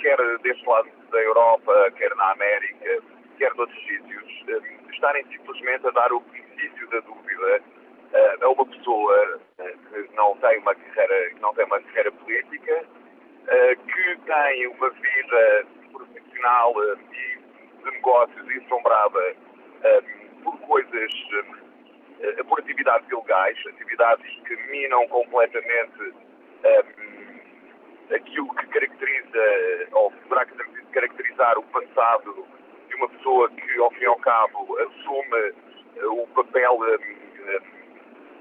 quer 0.00 0.18
deste 0.42 0.66
lado 0.66 0.88
da 1.12 1.18
Europa, 1.18 1.92
quer 1.96 2.12
na 2.16 2.32
América, 2.32 3.00
quer 3.38 3.52
de 3.52 3.60
outros 3.60 3.86
sítios, 3.86 4.22
estarem 4.92 5.24
simplesmente 5.26 5.86
a 5.86 5.90
dar 5.90 6.12
o 6.12 6.20
benefício 6.20 6.88
da 6.90 7.00
dúvida 7.00 7.62
uh, 8.12 8.44
a 8.44 8.48
uma 8.50 8.66
pessoa 8.66 9.40
uh, 9.58 10.08
que 10.08 10.16
não 10.16 10.36
tem 10.36 10.58
uma 10.58 10.74
carreira, 10.74 11.30
que 11.30 11.40
não 11.40 11.54
tem 11.54 11.64
uma 11.64 11.80
carreira 11.80 12.12
política, 12.12 12.84
que 13.44 14.16
tem 14.24 14.66
uma 14.68 14.88
vida 14.90 15.66
profissional 15.90 16.74
e 16.94 17.38
de 17.82 17.90
negócios 17.90 18.50
ensombrada 18.54 19.36
por 20.44 20.56
coisas, 20.60 21.12
por 22.48 22.60
atividades 22.60 23.10
ilegais, 23.10 23.58
atividades 23.66 24.40
que 24.46 24.56
minam 24.70 25.08
completamente 25.08 26.14
aquilo 28.14 28.54
que 28.54 28.66
caracteriza, 28.68 29.88
ou 29.90 30.12
poderá 30.12 30.46
caracterizar 30.92 31.58
o 31.58 31.62
passado 31.64 32.46
de 32.92 32.96
uma 32.96 33.08
pessoa 33.08 33.50
que, 33.50 33.78
ao 33.78 33.90
fim 33.92 34.02
e 34.02 34.06
ao 34.06 34.16
cabo, 34.16 34.78
assume 34.78 35.54
eh, 35.96 36.06
o 36.06 36.26
papel 36.34 36.78
eh, 36.84 37.58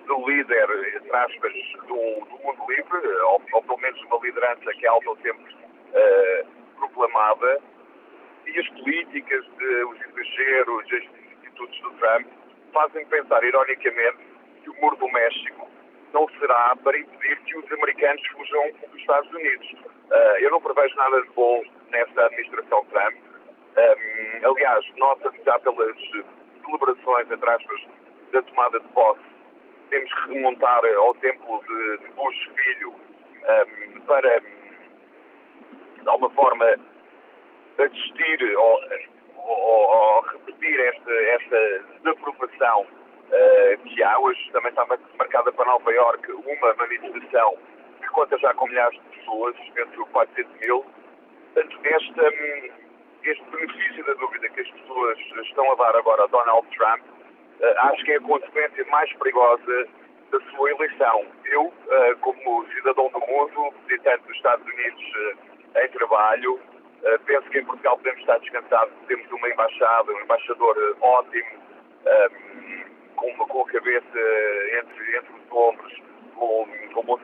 de 0.06 0.26
líder, 0.26 0.96
entre 0.96 1.16
aspas, 1.16 1.54
do, 1.88 2.26
do 2.26 2.44
mundo 2.44 2.66
livre, 2.70 3.08
ou, 3.24 3.42
ou, 3.54 3.64
pelo 3.64 3.78
menos 3.78 4.02
uma 4.04 4.20
liderança 4.22 4.74
que 4.74 4.86
é 4.86 4.90
algo 4.90 5.18
sempre 5.22 5.54
uh, 5.54 6.48
proclamada, 6.78 7.62
e 8.46 8.60
as 8.60 8.68
políticas, 8.70 9.46
de, 9.58 9.84
os 9.86 10.02
exageros, 10.02 10.86
as 10.92 11.38
atitudes 11.38 11.82
do 11.82 11.92
Trump 11.92 12.28
fazem 12.74 13.06
pensar, 13.06 13.44
ironicamente, 13.44 14.18
que 14.64 14.70
o 14.70 14.82
muro 14.82 14.98
do 14.98 15.08
México 15.10 15.70
não 16.14 16.28
será 16.40 16.76
para 16.84 16.98
impedir 16.98 17.38
que 17.44 17.58
os 17.58 17.72
americanos 17.72 18.26
fujam 18.28 18.72
dos 18.92 19.00
Estados 19.00 19.32
Unidos. 19.32 19.72
Uh, 19.72 20.38
eu 20.40 20.52
não 20.52 20.60
prevejo 20.60 20.96
nada 20.96 21.22
de 21.22 21.30
bom 21.30 21.64
nesta 21.90 22.26
administração 22.26 22.86
Trump. 22.86 23.31
Um, 23.78 24.50
aliás, 24.50 24.86
nota-se 24.98 25.44
já 25.44 25.58
pelas 25.60 25.96
celebrações, 26.66 27.32
entre 27.32 27.50
aspas, 27.50 27.82
da 28.32 28.42
tomada 28.42 28.80
de 28.80 28.88
posse, 28.90 29.22
temos 29.90 30.14
que 30.14 30.34
remontar 30.34 30.82
ao 30.98 31.14
tempo 31.16 31.64
de, 31.68 31.98
de 31.98 32.08
Bush 32.14 32.50
Filho 32.56 32.90
um, 32.94 34.02
para, 34.02 34.40
de 34.40 36.10
alguma 36.10 36.30
forma, 36.32 36.66
assistir 37.78 38.58
ou, 38.58 38.80
ou, 39.38 40.18
ou 40.18 40.22
repetir 40.22 40.80
esta, 40.80 41.14
esta 41.14 41.84
desaprovação 42.04 42.82
uh, 42.82 43.84
que 43.84 44.04
há. 44.04 44.20
Hoje 44.20 44.50
também 44.52 44.70
está 44.70 44.86
marcada 45.18 45.52
para 45.52 45.66
Nova 45.66 45.92
Iorque 45.92 46.32
uma 46.32 46.74
manifestação 46.76 47.58
que 48.02 48.08
conta 48.10 48.38
já 48.38 48.54
com 48.54 48.68
milhares 48.68 49.00
de 49.00 49.18
pessoas, 49.18 49.56
entre 49.78 49.98
400 49.98 50.60
mil. 50.60 50.86
Portanto, 51.54 51.80
esta, 51.84 52.32
este 53.24 53.44
benefício 53.52 54.06
da 54.06 54.14
dúvida 54.14 54.50
que 54.50 54.62
as 54.62 54.70
pessoas 54.70 55.18
estão 55.44 55.72
a 55.72 55.76
dar 55.76 55.96
agora 55.96 56.24
a 56.24 56.28
Donald 56.28 56.68
Trump, 56.76 57.02
uh, 57.02 57.92
acho 57.92 58.04
que 58.04 58.12
é 58.14 58.18
a 58.18 58.22
consequência 58.22 58.86
mais 58.86 59.12
perigosa 59.14 59.88
da 60.32 60.40
sua 60.52 60.72
eleição. 60.72 61.26
Eu, 61.46 61.66
uh, 61.66 62.18
como 62.22 62.66
cidadão 62.74 63.10
do 63.10 63.20
mundo, 63.20 63.74
visitante 63.88 64.24
dos 64.28 64.36
Estados 64.36 64.66
Unidos 64.66 65.04
em 65.76 65.88
trabalho, 65.90 66.60
penso 67.26 67.50
que 67.50 67.60
em 67.60 67.66
Portugal 67.66 67.98
podemos 67.98 68.20
estar 68.20 68.38
descansados, 68.40 68.94
temos 69.08 69.32
uma 69.32 69.50
embaixada, 69.50 70.12
um 70.12 70.20
embaixador 70.20 70.98
ótimo, 71.02 71.50
com, 73.16 73.34
com 73.48 73.62
a 73.62 73.72
cabeça 73.72 74.20
entre, 74.80 75.18
entre 75.18 75.34
os 75.34 75.52
ombros, 75.52 76.02
com, 76.36 76.68
com, 76.94 77.04
bom, 77.04 77.20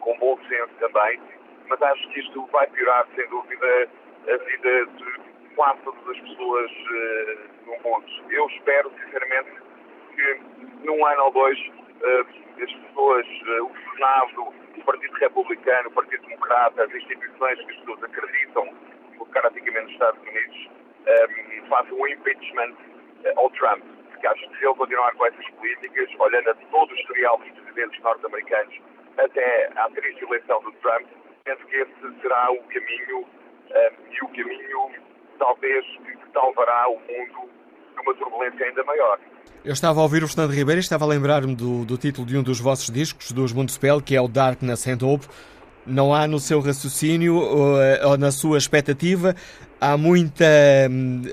com 0.00 0.18
bom 0.18 0.38
senso 0.48 0.72
também, 0.78 1.20
mas 1.68 1.80
acho 1.82 2.08
que 2.10 2.20
isto 2.20 2.46
vai 2.46 2.66
piorar, 2.68 3.06
sem 3.14 3.26
dúvida, 3.28 3.88
a 4.28 4.36
vida 4.36 4.86
de 4.86 5.54
quase 5.54 5.80
todas 5.82 6.08
as 6.08 6.20
pessoas 6.20 6.70
uh, 6.70 7.66
no 7.66 7.90
mundo. 7.90 8.06
Eu 8.30 8.46
espero, 8.46 8.90
sinceramente, 9.04 9.50
que 10.14 10.40
num 10.84 11.04
ano 11.06 11.24
ou 11.24 11.32
dois 11.32 11.58
as 12.02 12.72
pessoas, 12.72 13.26
o 13.62 13.70
Senado, 13.94 14.54
o 14.76 14.84
Partido 14.84 15.12
Republicano, 15.14 15.88
o 15.88 15.92
Partido 15.92 16.22
Democrata, 16.22 16.84
as 16.84 16.94
instituições 16.94 17.58
que 17.58 17.70
as 17.70 17.76
pessoas 17.78 18.04
acreditam 18.04 18.74
democraticamente 19.12 19.84
nos 19.84 19.92
Estados 19.92 20.20
Unidos, 20.22 20.70
um, 21.06 21.66
façam 21.66 21.98
um 21.98 22.08
impeachment 22.08 22.74
ao 23.36 23.50
Trump. 23.50 23.82
Porque 24.10 24.26
acho 24.26 24.48
que 24.48 24.58
se 24.58 24.64
ele 24.64 24.74
continuar 24.74 25.12
com 25.14 25.26
essas 25.26 25.50
políticas, 25.50 26.08
olhando 26.18 26.50
a 26.50 26.54
todo 26.54 26.90
o 26.90 26.94
historial 26.94 27.38
dos 27.38 27.50
presidentes 27.50 28.02
norte-americanos 28.02 28.80
até 29.18 29.70
à 29.76 29.90
triste 29.90 30.24
eleição 30.24 30.62
do 30.62 30.72
Trump, 30.72 31.06
penso 31.44 31.66
que 31.66 31.76
esse 31.76 32.20
será 32.20 32.50
o 32.50 32.62
caminho 32.64 33.26
um, 33.70 34.12
e 34.12 34.24
o 34.24 34.28
caminho, 34.28 34.90
talvez, 35.38 35.84
que 36.04 36.32
salvará 36.32 36.88
o 36.88 36.96
mundo 36.96 37.50
de 37.94 38.00
uma 38.00 38.14
turbulência 38.14 38.66
ainda 38.66 38.84
maior. 38.84 39.18
Eu 39.64 39.72
estava 39.72 40.00
a 40.00 40.02
ouvir 40.02 40.22
o 40.24 40.28
Fernando 40.28 40.52
Ribeiro 40.52 40.78
e 40.78 40.80
estava 40.80 41.04
a 41.04 41.08
lembrar-me 41.08 41.54
do, 41.54 41.84
do, 41.84 41.98
título 41.98 42.26
de 42.26 42.36
um 42.36 42.42
dos 42.42 42.60
vossos 42.60 42.90
discos, 42.90 43.30
dos 43.30 43.52
Mundo-Spell, 43.52 44.00
que 44.00 44.16
é 44.16 44.20
o 44.20 44.26
Darkness 44.26 44.86
and 44.88 45.04
Hope. 45.04 45.26
Não 45.86 46.14
há 46.14 46.26
no 46.26 46.38
seu 46.38 46.60
raciocínio 46.60 47.36
ou, 47.36 47.80
eh, 47.80 48.00
ou, 48.06 48.16
na 48.16 48.30
sua 48.30 48.58
expectativa, 48.58 49.34
há 49.80 49.96
muita, 49.96 50.44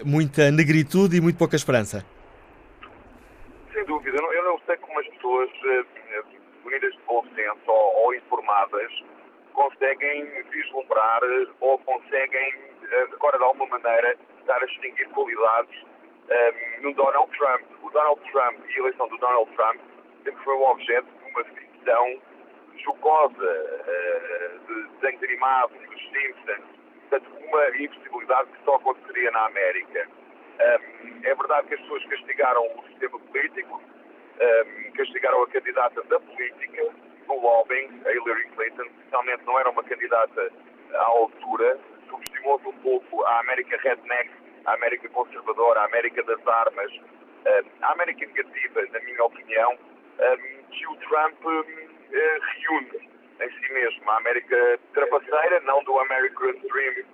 muita 0.05 0.51
negritude 0.51 1.17
e 1.17 1.21
muito 1.21 1.37
pouca 1.37 1.55
esperança. 1.55 2.05
Sem 3.73 3.85
dúvida. 3.85 4.17
Eu 4.17 4.43
não 4.43 4.59
sei 4.65 4.75
como 4.77 4.99
as 4.99 5.07
pessoas 5.07 5.49
eh, 5.65 6.23
unidas 6.65 6.91
de 6.93 6.99
bom 7.07 7.23
senso 7.35 7.59
ou, 7.67 8.05
ou 8.05 8.15
informadas 8.15 8.91
conseguem 9.57 10.23
vislumbrar 10.51 11.21
ou 11.59 11.79
conseguem, 11.79 12.53
eh, 12.91 13.07
agora 13.11 13.39
de 13.39 13.43
alguma 13.43 13.79
maneira, 13.79 14.15
dar 14.45 14.61
a 14.61 14.65
distinguir 14.67 15.09
qualidades 15.09 15.83
um, 16.29 16.81
no 16.83 16.93
Donald 16.93 17.31
Trump. 17.35 17.63
O 17.81 17.89
Donald 17.89 18.21
Trump 18.31 18.59
e 18.69 18.75
a 18.75 18.79
eleição 18.79 19.07
do 19.07 19.17
Donald 19.17 19.51
Trump 19.55 19.81
sempre 20.23 20.43
foi 20.43 20.53
um 20.53 20.63
objeto 20.63 21.07
de 21.07 21.31
uma 21.31 21.43
ficção 21.43 22.21
jocosa 22.77 23.33
uh, 23.33 24.59
de 24.67 24.87
desenhos 24.99 25.23
animados, 25.23 25.77
dos 25.89 26.01
Simpsons, 26.11 26.63
portanto, 27.09 27.31
uma 27.47 27.77
impossibilidade 27.77 28.49
que 28.51 28.63
só 28.63 28.75
aconteceria 28.75 29.31
na 29.31 29.45
América. 29.47 30.07
Um, 30.59 31.25
é 31.25 31.33
verdade 31.33 31.67
que 31.67 31.73
as 31.73 31.81
pessoas 31.81 32.05
castigaram 32.05 32.63
o 32.77 32.83
sistema 32.89 33.19
político, 33.19 33.81
um, 33.81 34.91
castigaram 34.91 35.41
a 35.41 35.47
candidata 35.47 36.03
da 36.03 36.19
política, 36.19 36.93
no 37.27 37.35
lobbying, 37.41 38.01
a 38.05 38.11
Hillary 38.11 38.47
Clinton, 38.55 38.83
que 38.83 39.09
realmente 39.11 39.43
não 39.45 39.59
era 39.59 39.69
uma 39.69 39.83
candidata 39.83 40.51
à 40.93 41.03
altura, 41.03 41.79
subestimou-se 42.09 42.67
um 42.67 42.77
pouco 42.79 43.23
a 43.25 43.39
América 43.39 43.77
redneck, 43.77 44.31
a 44.65 44.73
América 44.73 45.09
conservadora, 45.09 45.81
a 45.81 45.85
América 45.85 46.23
das 46.23 46.47
armas, 46.47 46.91
um, 46.93 47.83
a 47.83 47.91
América 47.91 48.25
negativa, 48.25 48.81
na 48.91 48.99
minha 49.01 49.23
opinião, 49.23 49.77
que 50.71 50.87
o 50.87 50.95
Trump 50.97 51.37
eh, 52.11 52.39
reúne 52.59 53.09
em 53.39 53.49
si 53.49 53.73
mesmo 53.73 54.09
a 54.09 54.17
América 54.17 54.79
trapaceira, 54.93 55.59
não 55.61 55.83
do 55.83 55.99
American 55.99 56.53
Dream, 56.53 57.05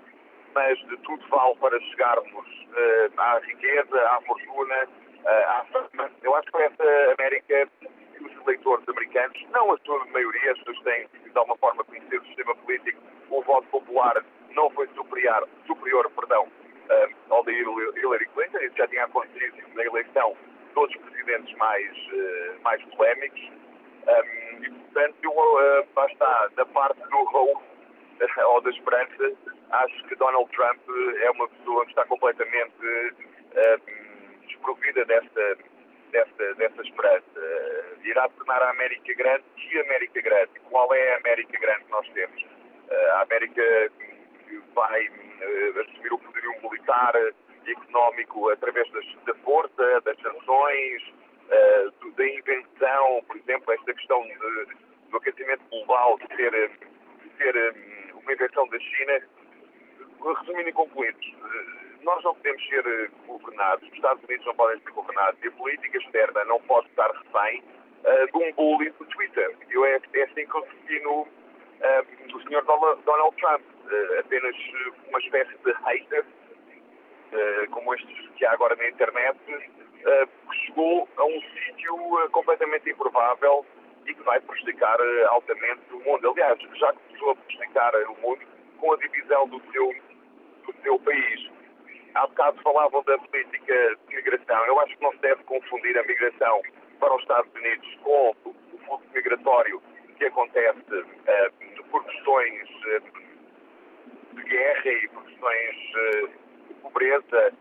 mas 0.55 0.77
de 0.87 0.97
tudo 0.97 1.27
vale 1.27 1.55
para 1.57 1.79
chegarmos 1.81 2.67
à 3.17 3.39
riqueza, 3.39 4.07
à 4.09 4.21
fortuna, 4.21 4.87
à 5.25 5.65
fama. 5.71 6.11
Eu 6.21 6.35
acho 6.35 6.51
que 6.51 6.61
essa 6.61 7.13
América 7.19 7.67
que 8.13 8.23
os 8.23 8.31
eleitores 8.43 8.87
americanos, 8.87 9.45
não 9.51 9.71
a 9.71 9.77
sua 9.85 10.05
maioria, 10.07 10.51
as 10.51 10.57
pessoas 10.59 10.79
têm 10.83 11.07
de 11.23 11.37
alguma 11.37 11.57
forma 11.57 11.83
conhecer 11.83 12.19
o 12.19 12.25
sistema 12.25 12.55
político, 12.55 13.01
o 13.29 13.41
voto 13.41 13.67
popular 13.69 14.23
não 14.51 14.69
foi 14.71 14.87
superior, 14.95 15.47
superior 15.65 16.09
perdão, 16.11 16.43
uh, 16.45 17.33
ao 17.33 17.43
da 17.43 17.51
Hillary 17.51 18.27
Clinton, 18.33 18.59
isso 18.59 18.77
já 18.77 18.87
tinha 18.87 19.05
acontecido 19.05 19.57
na 19.73 19.83
eleição 19.83 20.35
de 20.73 20.79
outros 20.79 21.01
presidentes 21.01 21.55
mais, 21.57 21.91
mais 22.63 22.83
polémicos. 22.85 23.41
Um, 23.41 24.63
e, 24.63 24.69
portanto, 24.69 25.15
eu, 25.23 25.31
uh, 25.31 25.87
lá 25.95 26.05
está, 26.07 26.49
da 26.55 26.65
parte 26.67 27.01
do 27.09 27.17
hope 27.17 27.63
ou 28.45 28.61
da 28.61 28.69
esperança, 28.69 29.33
acho 29.71 30.03
que 30.05 30.15
Donald 30.15 30.49
Trump 30.51 30.79
é 31.21 31.31
uma 31.31 31.47
pessoa 31.49 31.83
que 31.83 31.91
está 31.91 32.05
completamente 32.05 32.73
desprovida 34.45 35.03
desta, 35.05 35.57
desta, 36.13 36.53
desta 36.55 36.81
esperança. 36.81 37.25
Uh, 37.35 38.07
irá 38.07 38.29
tornar 38.29 38.61
a 38.61 38.69
América 38.69 39.13
grande. 39.15 39.43
Que 39.57 39.79
América 39.81 40.21
grande? 40.21 40.59
Qual 40.69 40.93
é 40.93 41.13
a 41.13 41.17
América 41.17 41.59
grande 41.59 41.83
que 41.83 41.91
nós 41.91 42.07
temos? 42.11 42.41
Uh, 42.41 43.11
a 43.15 43.21
América 43.23 43.91
que 44.47 44.61
vai 44.73 45.07
uh, 45.07 45.79
assumir 45.81 46.13
o 46.13 46.19
poderio 46.19 46.53
militar 46.61 47.13
e 47.65 47.71
económico 47.71 48.49
através 48.49 48.89
das, 48.91 49.05
da 49.25 49.33
força, 49.35 50.01
das 50.01 50.17
sanções, 50.19 51.13
da 52.15 52.27
invenção, 52.27 53.23
por 53.27 53.37
exemplo, 53.37 53.73
esta 53.73 53.93
questão 53.93 54.21
de, 54.23 54.35
do 55.09 55.17
aquecimento 55.17 55.63
global 55.69 56.17
de 56.19 56.35
ser, 56.35 56.51
de 56.51 57.37
ser 57.37 57.55
um, 57.55 58.19
uma 58.19 58.33
invenção 58.33 58.67
da 58.67 58.79
China. 58.79 59.21
Resumindo 60.23 60.69
e 60.69 60.73
concluindo, 60.73 61.17
nós 62.03 62.23
não 62.23 62.35
podemos 62.35 62.65
ser 62.67 62.85
eh, 62.85 63.09
governados, 63.27 63.87
os 63.87 63.95
Estados 63.95 64.23
Unidos 64.23 64.45
não 64.45 64.55
podem 64.55 64.79
ser 64.81 64.91
governados 64.91 65.43
e 65.43 65.47
a 65.47 65.51
política 65.51 65.97
externa 65.97 66.45
não 66.45 66.59
pode 66.61 66.87
estar 66.87 67.09
refém 67.11 67.63
uh, 68.03 68.31
de 68.31 68.37
um 68.37 68.53
bully 68.53 68.89
do 68.91 69.05
Twitter. 69.05 69.55
Eu 69.69 69.85
é, 69.85 69.99
é 70.13 70.23
assim 70.23 70.45
que 70.45 70.55
eu 70.55 70.61
defino 70.61 71.27
o 72.33 72.39
Sr. 72.41 72.63
Donald 72.63 73.35
Trump, 73.37 73.61
apenas 74.19 74.55
uma 75.09 75.19
espécie 75.19 75.57
de 75.65 75.73
hater, 75.83 76.25
como 77.71 77.93
estes 77.93 78.29
que 78.37 78.45
há 78.45 78.53
agora 78.53 78.75
na 78.75 78.87
internet, 78.87 79.37
uh, 80.03 80.53
chegou 80.65 81.07
a 81.17 81.25
um 81.25 81.41
sítio 81.41 81.95
uh, 81.95 82.29
completamente 82.31 82.89
improvável 82.89 83.65
e 84.05 84.13
que 84.13 84.21
vai 84.23 84.39
prejudicar 84.41 84.99
uh, 84.99 85.27
altamente 85.29 85.81
o 85.91 85.99
mundo. 85.99 86.29
Aliás, 86.31 86.59
já 86.75 86.93
começou 86.93 87.31
a 87.31 87.35
prejudicar 87.35 87.95
o 88.09 88.21
mundo 88.21 88.41
com 88.77 88.93
a 88.93 88.97
divisão 88.97 89.47
do 89.47 89.61
seu, 89.71 89.93
do 90.65 90.73
seu 90.81 90.99
país. 90.99 91.49
Há 92.15 92.27
bocado 92.27 92.61
falavam 92.61 93.03
da 93.03 93.17
política 93.17 93.97
de 94.07 94.15
migração. 94.15 94.65
Eu 94.65 94.79
acho 94.81 94.95
que 94.95 95.03
não 95.03 95.11
se 95.13 95.17
deve 95.19 95.43
confundir 95.43 95.97
a 95.97 96.03
migração 96.03 96.61
para 96.99 97.15
os 97.15 97.21
Estados 97.21 97.51
Unidos 97.55 97.97
com 98.03 98.35
o 98.45 98.53
fluxo 98.85 99.09
migratório 99.13 99.81
que 100.17 100.25
acontece 100.25 100.79
por 101.89 102.03
questões 102.05 102.69
de 104.33 104.43
guerra 104.43 104.91
e 104.91 105.07
por 105.09 105.23
questões 105.23 105.75
de 106.67 106.73
pobreza 106.81 107.53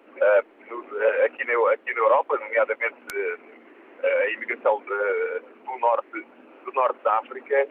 aqui 1.25 1.45
na, 1.45 1.73
aqui 1.73 1.95
na 1.95 2.01
Europa, 2.01 2.39
nomeadamente 2.39 2.97
a 4.03 4.31
imigração 4.31 4.83
de, 4.83 5.65
do 5.65 5.79
norte, 5.79 6.27
do 6.65 6.73
norte 6.73 7.03
da 7.03 7.19
África. 7.19 7.69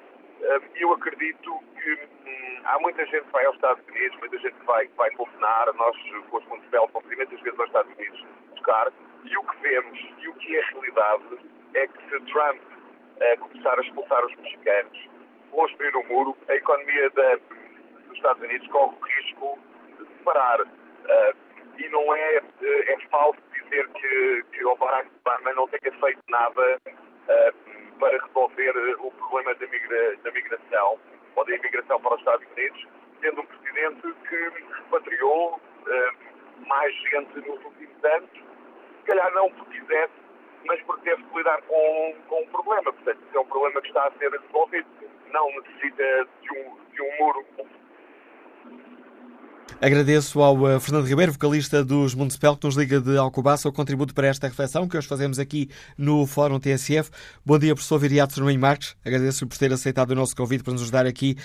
Eu 0.75 0.91
acredito 0.93 1.59
que 1.75 1.93
hum, 1.93 2.61
há 2.65 2.79
muita 2.79 3.05
gente 3.05 3.25
que 3.25 3.31
vai 3.31 3.45
aos 3.45 3.55
Estados 3.55 3.87
Unidos, 3.87 4.17
muita 4.19 4.37
gente 4.39 4.55
que 4.55 4.65
vai, 4.65 4.87
vai 4.97 5.11
condenar, 5.11 5.73
nós 5.75 5.95
com 6.29 6.37
os 6.37 6.45
Municipal 6.45 6.89
fomos 6.89 7.11
imensas 7.11 7.39
vezes 7.41 7.59
aos 7.59 7.69
Estados 7.69 7.93
Unidos 7.95 8.25
buscar, 8.49 8.91
e 9.23 9.37
o 9.37 9.43
que 9.43 9.57
vemos 9.61 9.99
e 10.19 10.27
o 10.27 10.33
que 10.35 10.57
é 10.57 10.61
realidade 10.61 11.39
é 11.75 11.87
que 11.87 12.09
se 12.09 12.19
Trump 12.31 12.59
uh, 12.59 13.39
começar 13.39 13.77
a 13.77 13.81
expulsar 13.81 14.25
os 14.25 14.35
mexicanos, 14.37 15.09
construir 15.51 15.95
um 15.95 16.07
muro, 16.07 16.37
a 16.49 16.55
economia 16.55 17.09
da, 17.11 17.35
dos 17.35 18.17
Estados 18.17 18.41
Unidos 18.41 18.67
corre 18.69 18.95
o 18.95 19.05
risco 19.05 19.59
de 19.99 20.23
parar. 20.23 20.61
Uh, 20.61 21.51
e 21.77 21.89
não 21.89 22.13
é, 22.15 22.41
é 22.61 22.97
falso 23.09 23.39
dizer 23.53 23.87
que, 23.89 24.43
que 24.51 24.65
o 24.65 24.75
Barack 24.75 25.09
Obama 25.25 25.53
não 25.53 25.67
tenha 25.67 25.91
feito 25.99 26.21
nada 26.29 26.77
uh, 26.85 27.70
para 28.01 28.17
resolver 28.17 28.95
o 28.99 29.11
problema 29.11 29.53
da, 29.53 29.67
migra, 29.67 30.17
da 30.23 30.31
migração 30.31 30.99
ou 31.35 31.45
da 31.45 31.55
imigração 31.55 32.01
para 32.01 32.15
os 32.15 32.19
Estados 32.19 32.47
Unidos, 32.57 32.87
sendo 33.21 33.41
um 33.41 33.45
presidente 33.45 34.13
que 34.27 34.35
repatriou 34.75 35.53
uh, 35.55 36.67
mais 36.67 36.93
gente 37.11 37.35
nos 37.35 37.63
últimos 37.63 38.03
anos, 38.03 38.29
se 38.31 39.05
calhar 39.05 39.31
não 39.35 39.51
porque 39.51 39.79
quisesse, 39.79 40.13
mas 40.65 40.81
porque 40.81 41.11
teve 41.11 41.23
que 41.23 41.37
lidar 41.37 41.61
com, 41.61 42.15
com 42.27 42.41
um 42.41 42.47
problema. 42.47 42.91
Portanto, 42.91 43.19
é 43.33 43.39
um 43.39 43.45
problema 43.45 43.81
que 43.81 43.87
está 43.87 44.07
a 44.07 44.11
ser 44.13 44.31
resolvido. 44.31 44.87
Não 45.31 45.47
necessita 45.61 46.27
de 46.41 46.59
um, 46.59 46.75
de 46.91 47.01
um 47.03 47.17
muro 47.19 47.45
Agradeço 49.83 50.39
ao 50.43 50.55
uh, 50.55 50.79
Fernando 50.79 51.07
Ribeiro, 51.07 51.31
vocalista 51.31 51.83
dos 51.83 52.13
Municipal, 52.13 52.55
que 52.55 52.67
nos 52.67 52.75
liga 52.75 53.01
de 53.01 53.17
Alcobaça, 53.17 53.67
o 53.67 53.71
contributo 53.71 54.13
para 54.13 54.27
esta 54.27 54.47
reflexão 54.47 54.87
que 54.87 54.95
hoje 54.95 55.07
fazemos 55.07 55.39
aqui 55.39 55.71
no 55.97 56.27
Fórum 56.27 56.59
TSF. 56.59 57.09
Bom 57.43 57.57
dia, 57.57 57.73
professor 57.73 57.97
Viriato 57.97 58.31
Sermães 58.31 58.57
Marques. 58.57 58.95
Agradeço-lhe 59.03 59.49
por 59.49 59.57
ter 59.57 59.73
aceitado 59.73 60.11
o 60.11 60.15
nosso 60.15 60.35
convite 60.35 60.63
para 60.63 60.73
nos 60.73 60.83
ajudar 60.83 61.07
aqui 61.07 61.35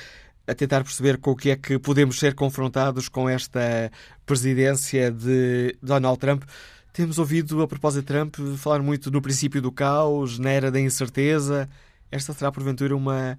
a 0.47 0.55
tentar 0.55 0.85
perceber 0.85 1.17
com 1.17 1.31
o 1.31 1.35
que 1.35 1.49
é 1.49 1.57
que 1.57 1.79
podemos 1.79 2.19
ser 2.19 2.35
confrontados 2.35 3.09
com 3.09 3.27
esta 3.27 3.91
presidência 4.27 5.11
de 5.11 5.75
Donald 5.83 6.19
Trump. 6.19 6.43
Temos 6.93 7.19
ouvido, 7.19 7.63
a 7.63 7.67
propósito 7.67 8.03
de 8.03 8.07
Trump, 8.07 8.37
falar 8.59 8.83
muito 8.83 9.11
no 9.11 9.23
princípio 9.23 9.63
do 9.63 9.73
caos, 9.73 10.39
na 10.39 10.51
era 10.51 10.71
da 10.71 10.79
incerteza. 10.79 11.67
Esta 12.13 12.35
será, 12.35 12.53
porventura, 12.53 12.95
uma, 12.95 13.39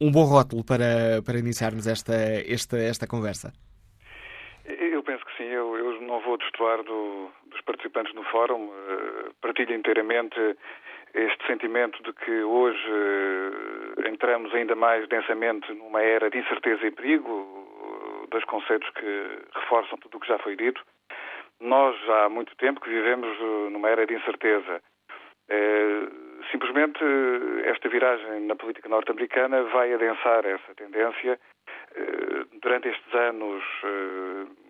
um 0.00 0.10
bom 0.10 0.24
rótulo 0.24 0.64
para, 0.64 1.22
para 1.24 1.38
iniciarmos 1.38 1.86
esta, 1.86 2.16
esta, 2.16 2.76
esta 2.78 3.06
conversa? 3.06 3.52
Sim. 5.36 5.44
Eu, 5.44 5.76
eu 5.76 6.00
não 6.02 6.20
vou 6.20 6.36
destoar 6.36 6.82
do, 6.82 7.30
dos 7.46 7.60
participantes 7.62 8.14
no 8.14 8.22
fórum. 8.24 8.66
Uh, 8.66 9.34
partilho 9.40 9.74
inteiramente 9.74 10.38
este 11.14 11.46
sentimento 11.46 12.02
de 12.02 12.12
que 12.12 12.42
hoje 12.42 12.90
uh, 12.90 14.08
entramos 14.08 14.54
ainda 14.54 14.74
mais 14.74 15.08
densamente 15.08 15.72
numa 15.72 16.02
era 16.02 16.30
de 16.30 16.38
incerteza 16.38 16.86
e 16.86 16.90
perigo, 16.90 17.30
uh, 17.30 18.26
dois 18.30 18.44
conceitos 18.44 18.88
que 18.90 19.28
reforçam 19.54 19.98
tudo 19.98 20.16
o 20.16 20.20
que 20.20 20.28
já 20.28 20.38
foi 20.38 20.56
dito. 20.56 20.80
Nós 21.60 21.98
já 22.04 22.24
há 22.24 22.28
muito 22.28 22.54
tempo 22.56 22.80
que 22.80 22.90
vivemos 22.90 23.38
numa 23.70 23.88
era 23.88 24.06
de 24.06 24.14
incerteza. 24.14 24.82
simplesmente 26.50 26.98
esta 27.64 27.88
viragem 27.88 28.40
na 28.40 28.56
política 28.56 28.88
norte-americana 28.88 29.62
vai 29.64 29.94
adensar 29.94 30.44
essa 30.44 30.74
tendência 30.74 31.38
eh, 31.96 32.44
durante 32.60 32.88
estes 32.88 33.14
anos 33.14 33.62
eh, 33.84 34.46
eh, 34.48 34.63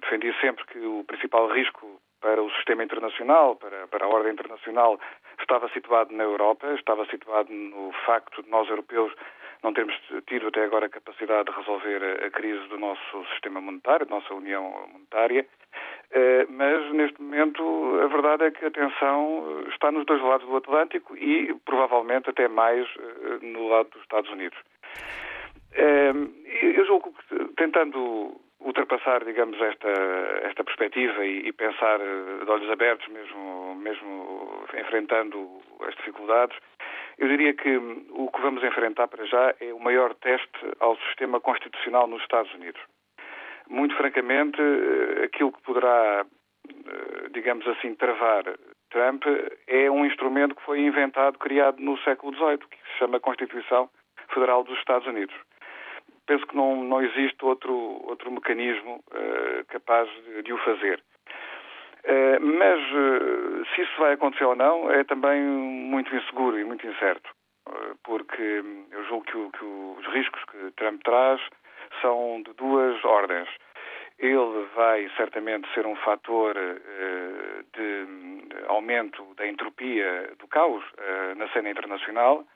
defendi 0.00 0.32
sempre 0.40 0.64
que 0.66 0.78
o 0.78 1.04
principal 1.04 1.48
risco 1.48 2.00
para 2.20 2.42
o 2.42 2.50
sistema 2.52 2.82
internacional, 2.82 3.56
para, 3.56 3.86
para 3.88 4.06
a 4.06 4.08
ordem 4.08 4.32
internacional, 4.32 4.98
estava 5.38 5.68
situado 5.70 6.14
na 6.14 6.24
Europa, 6.24 6.66
estava 6.74 7.04
situado 7.06 7.52
no 7.52 7.92
facto 8.06 8.42
de 8.42 8.48
nós 8.50 8.68
europeus 8.68 9.12
não 9.64 9.72
termos 9.72 9.98
tido 10.26 10.48
até 10.48 10.62
agora 10.62 10.86
a 10.86 10.90
capacidade 10.90 11.50
de 11.50 11.56
resolver 11.56 12.22
a, 12.22 12.30
crise 12.30 12.68
do 12.68 12.78
nosso 12.78 13.24
sistema 13.32 13.62
monetário, 13.62 14.04
da 14.04 14.16
nossa 14.16 14.34
união 14.34 14.88
monetária, 14.92 15.46
mas 16.50 16.92
neste 16.92 17.20
momento 17.20 17.98
a 18.02 18.06
verdade 18.06 18.44
é 18.44 18.50
que 18.50 18.64
a 18.64 18.70
tensão 18.70 19.64
está 19.68 19.90
nos 19.90 20.04
dois 20.04 20.22
lados 20.22 20.46
do 20.46 20.56
Atlântico 20.56 21.16
e 21.16 21.54
provavelmente 21.64 22.28
até 22.28 22.46
mais 22.46 22.86
no 23.40 23.68
lado 23.68 23.88
dos 23.88 24.02
Estados 24.02 24.30
Unidos. 24.30 24.58
Eu 25.72 26.84
julgo 26.84 27.12
que, 27.12 27.54
tentando 27.56 28.38
ultrapassar, 28.64 29.24
digamos, 29.24 29.60
esta, 29.60 29.90
esta 30.42 30.64
perspectiva 30.64 31.24
e, 31.24 31.48
e, 31.48 31.52
pensar 31.52 32.00
eh, 32.00 32.44
de 32.44 32.50
olhos 32.50 32.70
abertos, 32.70 33.06
mesmo, 33.08 33.76
mesmo 33.76 34.64
enfrentando 34.76 35.60
as 35.86 35.94
dificuldades, 35.96 36.56
eu 37.18 37.28
diria 37.28 37.52
que 37.54 37.76
o 38.10 38.30
que 38.30 38.40
vamos 38.40 38.64
enfrentar 38.64 39.06
para 39.08 39.24
já 39.26 39.54
é 39.60 39.72
o 39.72 39.78
maior 39.78 40.14
teste 40.14 40.58
ao 40.80 40.96
sistema 40.96 41.40
constitucional 41.40 42.08
nos 42.08 42.22
Estados 42.22 42.52
Unidos. 42.54 42.80
Muito 43.68 43.94
francamente, 43.96 44.60
eh, 44.60 45.24
aquilo 45.24 45.52
que 45.52 45.62
poderá, 45.62 46.24
eh, 46.68 47.28
digamos 47.32 47.68
assim, 47.68 47.94
travar 47.94 48.44
Trump 48.90 49.24
é 49.66 49.90
um 49.90 50.06
instrumento 50.06 50.54
que 50.54 50.64
foi 50.64 50.80
inventado, 50.80 51.38
criado 51.38 51.80
no 51.80 51.98
século 51.98 52.34
XVIII, 52.34 52.58
que 52.58 52.76
se 52.92 52.98
chama 52.98 53.20
Constituição 53.20 53.90
Federal 54.32 54.64
dos 54.64 54.78
Estados 54.78 55.06
Unidos 55.06 55.34
penso 56.26 56.46
que 56.46 56.56
não, 56.56 56.82
não 56.84 57.02
existe 57.02 57.44
outro, 57.44 57.74
outro 58.06 58.30
mecanismo 58.30 59.02
uh, 59.10 59.64
capaz 59.68 60.08
de, 60.24 60.42
de, 60.42 60.52
o 60.52 60.58
fazer. 60.58 61.02
Uh, 62.04 62.40
mas 62.40 62.80
uh, 62.92 63.64
se 63.74 63.82
isso 63.82 63.98
vai 63.98 64.12
acontecer 64.12 64.44
ou 64.44 64.56
não 64.56 64.90
é 64.90 65.04
também 65.04 65.40
muito 65.42 66.14
inseguro 66.14 66.58
e 66.58 66.64
muito 66.64 66.86
incerto, 66.86 67.30
porque 68.02 68.62
eu 68.90 69.04
julgo 69.04 69.24
que, 69.24 69.36
o, 69.36 69.50
que, 69.50 69.64
os 69.64 70.06
riscos 70.14 70.44
que 70.44 70.70
Trump 70.72 71.02
traz 71.02 71.40
são 72.02 72.42
de 72.44 72.52
duas 72.54 73.02
ordens. 73.04 73.48
Ele 74.18 74.66
vai 74.76 75.10
certamente 75.16 75.66
ser 75.74 75.86
um 75.86 75.96
fator 75.96 76.54
de 76.54 78.06
aumento 78.68 79.24
da 79.34 79.46
entropia 79.46 80.30
do 80.38 80.46
caos 80.46 80.84
na 81.36 81.48
cena 81.48 81.70
internacional 81.70 82.46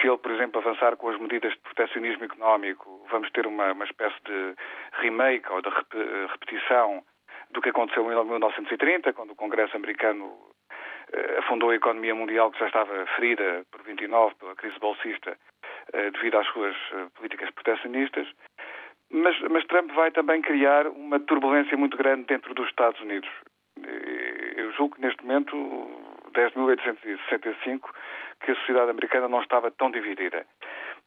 se 0.00 0.06
ele, 0.06 0.18
por 0.18 0.30
exemplo, 0.30 0.60
avançar 0.60 0.96
com 0.96 1.08
as 1.08 1.18
medidas 1.18 1.52
de 1.52 1.58
protecionismo 1.60 2.24
económico, 2.24 3.04
vamos 3.10 3.30
ter 3.30 3.46
uma, 3.46 3.72
uma 3.72 3.84
espécie 3.84 4.16
de 4.24 4.54
remake 5.00 5.50
ou 5.50 5.60
de 5.60 5.68
repetição 6.30 7.02
do 7.50 7.60
que 7.60 7.70
aconteceu 7.70 8.04
em 8.10 8.24
1930, 8.24 9.12
quando 9.12 9.32
o 9.32 9.36
Congresso 9.36 9.76
americano 9.76 10.32
eh, 11.12 11.38
afundou 11.38 11.70
a 11.70 11.74
economia 11.74 12.14
mundial 12.14 12.50
que 12.50 12.58
já 12.58 12.66
estava 12.66 13.06
ferida 13.16 13.64
por 13.70 13.82
29 13.82 14.34
pela 14.36 14.56
crise 14.56 14.78
bolsista 14.78 15.36
eh, 15.92 16.10
devido 16.10 16.38
às 16.38 16.46
suas 16.48 16.74
eh, 16.92 17.06
políticas 17.14 17.50
protecionistas. 17.50 18.26
Mas, 19.10 19.38
mas, 19.50 19.66
Trump 19.66 19.92
vai 19.92 20.10
também 20.10 20.40
criar 20.40 20.86
uma 20.86 21.20
turbulência 21.20 21.76
muito 21.76 21.96
grande 21.98 22.24
dentro 22.24 22.54
dos 22.54 22.66
Estados 22.68 22.98
Unidos. 23.02 23.28
Eu 24.56 24.72
julgo 24.72 24.94
que 24.94 25.02
neste 25.02 25.22
momento 25.22 25.54
10.865 26.32 27.90
que 28.40 28.50
a 28.50 28.54
sociedade 28.56 28.90
americana 28.90 29.28
não 29.28 29.40
estava 29.40 29.70
tão 29.70 29.90
dividida. 29.90 30.44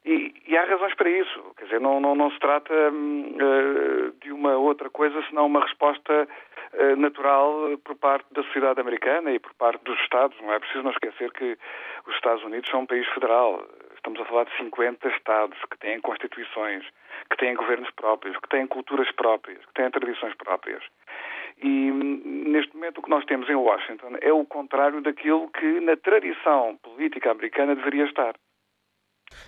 E, 0.05 0.33
e, 0.47 0.55
há 0.55 0.63
razões 0.65 0.93
para 0.93 1.09
isso. 1.09 1.53
Quer 1.57 1.65
dizer, 1.65 1.81
não, 1.81 1.99
não, 1.99 2.13
não 2.13 2.29
se 2.29 2.37
trata 2.37 2.71
uh, 2.73 4.11
de 4.21 4.31
uma 4.31 4.55
outra 4.55 4.87
coisa 4.89 5.19
senão 5.27 5.47
uma 5.47 5.61
resposta 5.61 6.27
uh, 6.73 6.95
natural 6.95 7.75
por 7.83 7.95
parte 7.95 8.31
da 8.31 8.43
sociedade 8.43 8.79
americana 8.79 9.31
e 9.31 9.39
por 9.39 9.53
parte 9.55 9.83
dos 9.83 9.99
Estados. 10.01 10.39
Não 10.41 10.53
é 10.53 10.59
preciso 10.59 10.83
não 10.83 10.91
esquecer 10.91 11.31
que 11.31 11.57
os 12.05 12.13
Estados 12.13 12.43
Unidos 12.43 12.69
são 12.69 12.81
um 12.81 12.85
país 12.85 13.07
federal. 13.09 13.65
Estamos 13.95 14.21
a 14.21 14.25
falar 14.25 14.43
de 14.43 14.55
50 14.57 15.07
Estados 15.09 15.57
que 15.71 15.77
têm 15.79 15.99
constituições, 15.99 16.85
que 17.31 17.37
têm 17.37 17.55
governos 17.55 17.89
próprios, 17.91 18.37
que 18.37 18.49
têm 18.49 18.67
culturas 18.67 19.11
próprias, 19.13 19.65
que 19.65 19.73
têm 19.73 19.89
tradições 19.89 20.35
próprias. 20.35 20.83
E 21.57 21.91
neste 21.91 22.75
momento 22.75 22.99
o 22.99 23.01
que 23.01 23.09
nós 23.09 23.25
temos 23.25 23.49
em 23.49 23.55
Washington 23.55 24.17
é 24.21 24.31
o 24.31 24.45
contrário 24.45 25.01
daquilo 25.01 25.49
que 25.49 25.79
na 25.79 25.95
tradição 25.95 26.77
política 26.77 27.31
americana 27.31 27.75
deveria 27.75 28.05
estar. 28.05 28.35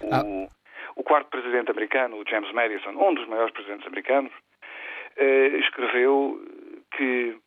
O, 0.02 0.14
ah. 0.14 0.48
o 0.96 1.04
quarto 1.04 1.30
presidente 1.30 1.72
americano, 1.72 2.18
o 2.18 2.28
James 2.28 2.52
Madison, 2.54 2.92
um 2.92 3.14
dos 3.14 3.28
maiores 3.28 3.54
presidentes 3.54 3.86
americanos, 3.88 4.32
eh, 5.18 5.58
escreveu 5.60 6.40
que 6.96 7.38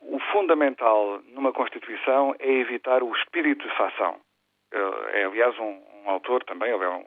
o 0.00 0.18
fundamental 0.32 1.20
numa 1.28 1.52
Constituição 1.52 2.34
é 2.38 2.50
evitar 2.50 3.02
o 3.02 3.14
espírito 3.14 3.66
de 3.66 3.76
fação. 3.76 4.20
É, 5.12 5.24
aliás, 5.24 5.56
um, 5.58 5.80
um 6.04 6.10
autor 6.10 6.42
também, 6.44 6.72
ele 6.72 6.84
é 6.84 6.88
um, 6.88 7.04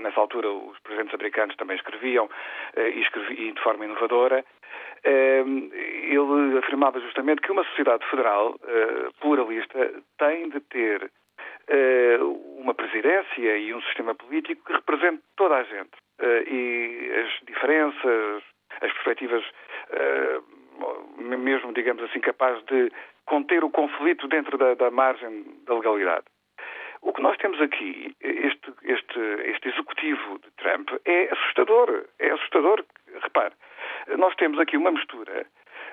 nessa 0.00 0.20
altura 0.20 0.48
os 0.50 0.78
presidentes 0.80 1.14
americanos 1.14 1.56
também 1.56 1.76
escreviam 1.76 2.28
eh, 2.76 2.90
e, 2.90 3.00
escrevi, 3.02 3.52
de 3.52 3.60
forma 3.62 3.84
inovadora 3.84 4.44
Ehm, 5.04 5.70
ele 5.72 6.58
afirmava 6.58 7.00
justamente 7.00 7.42
que 7.42 7.50
uma 7.50 7.64
sociedade 7.64 8.08
federal 8.08 8.54
eh, 8.62 9.08
pluralista 9.20 9.92
tem 10.18 10.48
de 10.48 10.60
ter 10.60 11.10
eh, 11.66 12.18
uma 12.58 12.72
presidência 12.72 13.56
e 13.56 13.74
um 13.74 13.82
sistema 13.82 14.14
político 14.14 14.64
que 14.64 14.72
represente 14.72 15.22
toda 15.36 15.56
a 15.56 15.64
gente. 15.64 15.90
E 16.22 17.10
as 17.20 17.46
diferenças, 17.48 18.44
as 18.80 18.92
perspectivas, 18.92 19.44
mesmo, 21.18 21.72
digamos 21.72 22.04
assim, 22.04 22.20
capaz 22.20 22.62
de 22.66 22.92
conter 23.26 23.64
o 23.64 23.70
conflito 23.70 24.28
dentro 24.28 24.56
da, 24.56 24.74
da 24.74 24.88
margem 24.88 25.44
da 25.66 25.74
legalidade. 25.74 26.24
O 27.02 27.12
que 27.12 27.20
nós 27.20 27.36
temos 27.36 27.60
aqui, 27.60 28.16
este, 28.20 28.72
este, 28.84 29.20
este 29.44 29.68
executivo 29.68 30.38
de 30.38 30.50
Trump, 30.52 30.88
é 31.04 31.28
assustador. 31.32 32.04
É 32.18 32.30
assustador. 32.30 32.84
Repare, 33.22 33.52
nós 34.16 34.34
temos 34.36 34.58
aqui 34.60 34.76
uma 34.76 34.92
mistura 34.92 35.44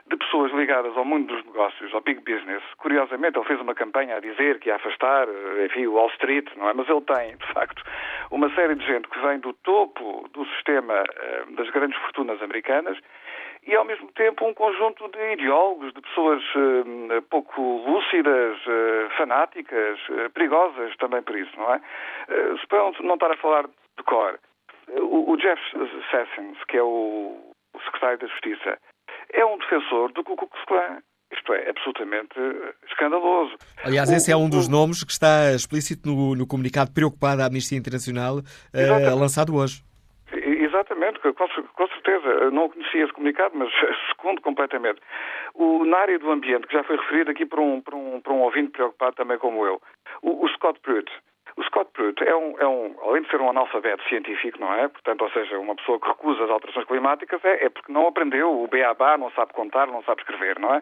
de 0.08 0.18
pessoas 0.18 0.52
ligadas 0.54 0.96
ao 0.96 1.06
mundo 1.06 1.34
dos 1.36 1.46
negócios, 1.46 1.94
ao 1.94 2.02
big 2.02 2.22
business. 2.22 2.64
Curiosamente, 2.78 3.38
ele 3.38 3.48
fez 3.48 3.60
uma 3.60 3.76
campanha 3.76 4.18
a 4.18 4.20
dizer 4.20 4.60
que 4.60 4.70
ia 4.70 4.76
afastar, 4.76 5.28
enfim, 5.66 5.88
o 5.88 5.94
Wall 5.94 6.10
Street, 6.10 6.48
não 6.56 6.70
é? 6.70 6.74
Mas 6.74 6.90
ele 6.90 7.02
tem, 7.02 7.38
de 7.38 7.54
facto, 7.54 7.84
uma 8.32 8.50
série 8.56 8.76
de 8.76 8.86
gente 8.86 9.08
que 9.08 9.20
vem 9.20 9.40
do 9.40 9.54
topo 9.54 10.28
do 10.34 10.46
sistema 10.48 10.94
eh, 10.94 11.44
das 11.52 11.70
grandes 11.72 12.00
fortunas 12.00 12.42
americanas 12.42 12.98
e, 13.66 13.76
ao 13.76 13.86
mesmo 13.86 14.12
tempo, 14.14 14.46
um 14.46 14.54
conjunto 14.54 15.08
de 15.10 15.34
ideólogos, 15.34 15.94
de 15.94 16.02
pessoas 16.02 16.42
uh, 16.56 17.22
pouco 17.30 17.62
lúcidas, 17.86 18.58
uh, 18.66 19.18
fanáticas, 19.18 20.00
uh, 20.10 20.30
perigosas 20.34 20.96
também 20.98 21.22
por 21.22 21.38
isso, 21.38 21.52
não 21.58 21.74
é? 21.74 21.82
Uh, 22.30 23.04
não 23.04 23.16
estar 23.16 23.32
a 23.32 23.38
falar 23.38 23.68
de 23.68 24.04
cor, 24.06 24.40
o, 24.88 25.34
o 25.34 25.38
Jeff 25.38 25.62
Sessions, 26.10 26.58
que 26.68 26.78
é 26.78 26.84
o, 26.84 27.54
o 27.74 27.80
secretário 27.86 28.18
da 28.20 28.28
Justiça, 28.28 28.78
é 29.32 29.46
um 29.46 29.58
defensor 29.58 30.12
do 30.14 30.24
Ku 30.24 30.36
Klux 30.36 30.58
Klan. 30.66 31.02
Isto 31.32 31.54
é 31.54 31.70
absolutamente 31.70 32.34
escandaloso. 32.88 33.56
Aliás, 33.84 34.10
esse 34.10 34.32
é 34.32 34.36
um 34.36 34.50
dos 34.50 34.68
nomes 34.68 35.04
que 35.04 35.12
está 35.12 35.52
explícito 35.54 36.10
no, 36.10 36.34
no 36.34 36.48
comunicado 36.48 36.92
preocupado 36.92 37.38
da 37.38 37.46
Amnistia 37.46 37.78
Internacional 37.78 38.38
lançado 39.16 39.56
hoje. 39.56 39.84
Exatamente, 40.90 41.20
com, 41.20 41.88
certeza. 41.88 42.50
Não 42.52 42.70
conhecia 42.70 43.04
esse 43.04 43.14
comunicado, 43.14 43.56
mas 43.56 43.72
segundo 44.10 44.42
completamente. 44.42 45.00
O, 45.54 45.86
na 45.86 46.00
área 46.00 46.18
do 46.18 46.32
ambiente, 46.32 46.68
que 46.68 46.74
já 46.74 46.84
foi 46.84 46.98
referido 46.98 47.30
aqui 47.30 47.46
por 47.46 47.60
um, 47.60 47.80
por 47.80 47.94
um, 47.94 48.20
por 48.22 48.34
um 48.34 48.42
ouvinte 48.42 48.72
preocupado 48.72 49.16
também 49.16 49.38
como 49.38 49.66
eu, 49.66 49.80
o, 50.24 50.46
o 50.46 50.50
Scott 50.50 50.80
Pruitt, 50.80 51.12
o 51.58 51.64
Scott 51.64 51.92
Pruitt 51.94 52.24
é 52.24 52.36
um, 52.36 52.56
é 52.60 52.68
um, 52.68 52.96
além 53.04 53.22
de 53.22 53.30
ser 53.30 53.40
um 53.42 53.50
analfabeto 53.50 54.04
científico, 54.08 54.60
não 54.60 54.74
é? 54.74 54.88
Portanto, 54.88 55.22
ou 55.22 55.30
seja, 55.32 55.60
uma 55.60 55.76
pessoa 55.76 56.00
que 56.00 56.08
recusa 56.08 56.44
as 56.44 56.50
alterações 56.50 56.88
climáticas 56.88 57.44
é, 57.44 57.66
é 57.66 57.70
porque 57.70 57.92
não 57.92 58.08
aprendeu 58.08 58.64
o 58.64 58.68
beabá, 58.68 59.18
não 59.18 59.30
sabe 59.32 59.54
contar, 59.54 59.88
não 59.88 60.02
sabe 60.04 60.22
escrever, 60.22 60.60
não 60.60 60.74
é? 60.74 60.82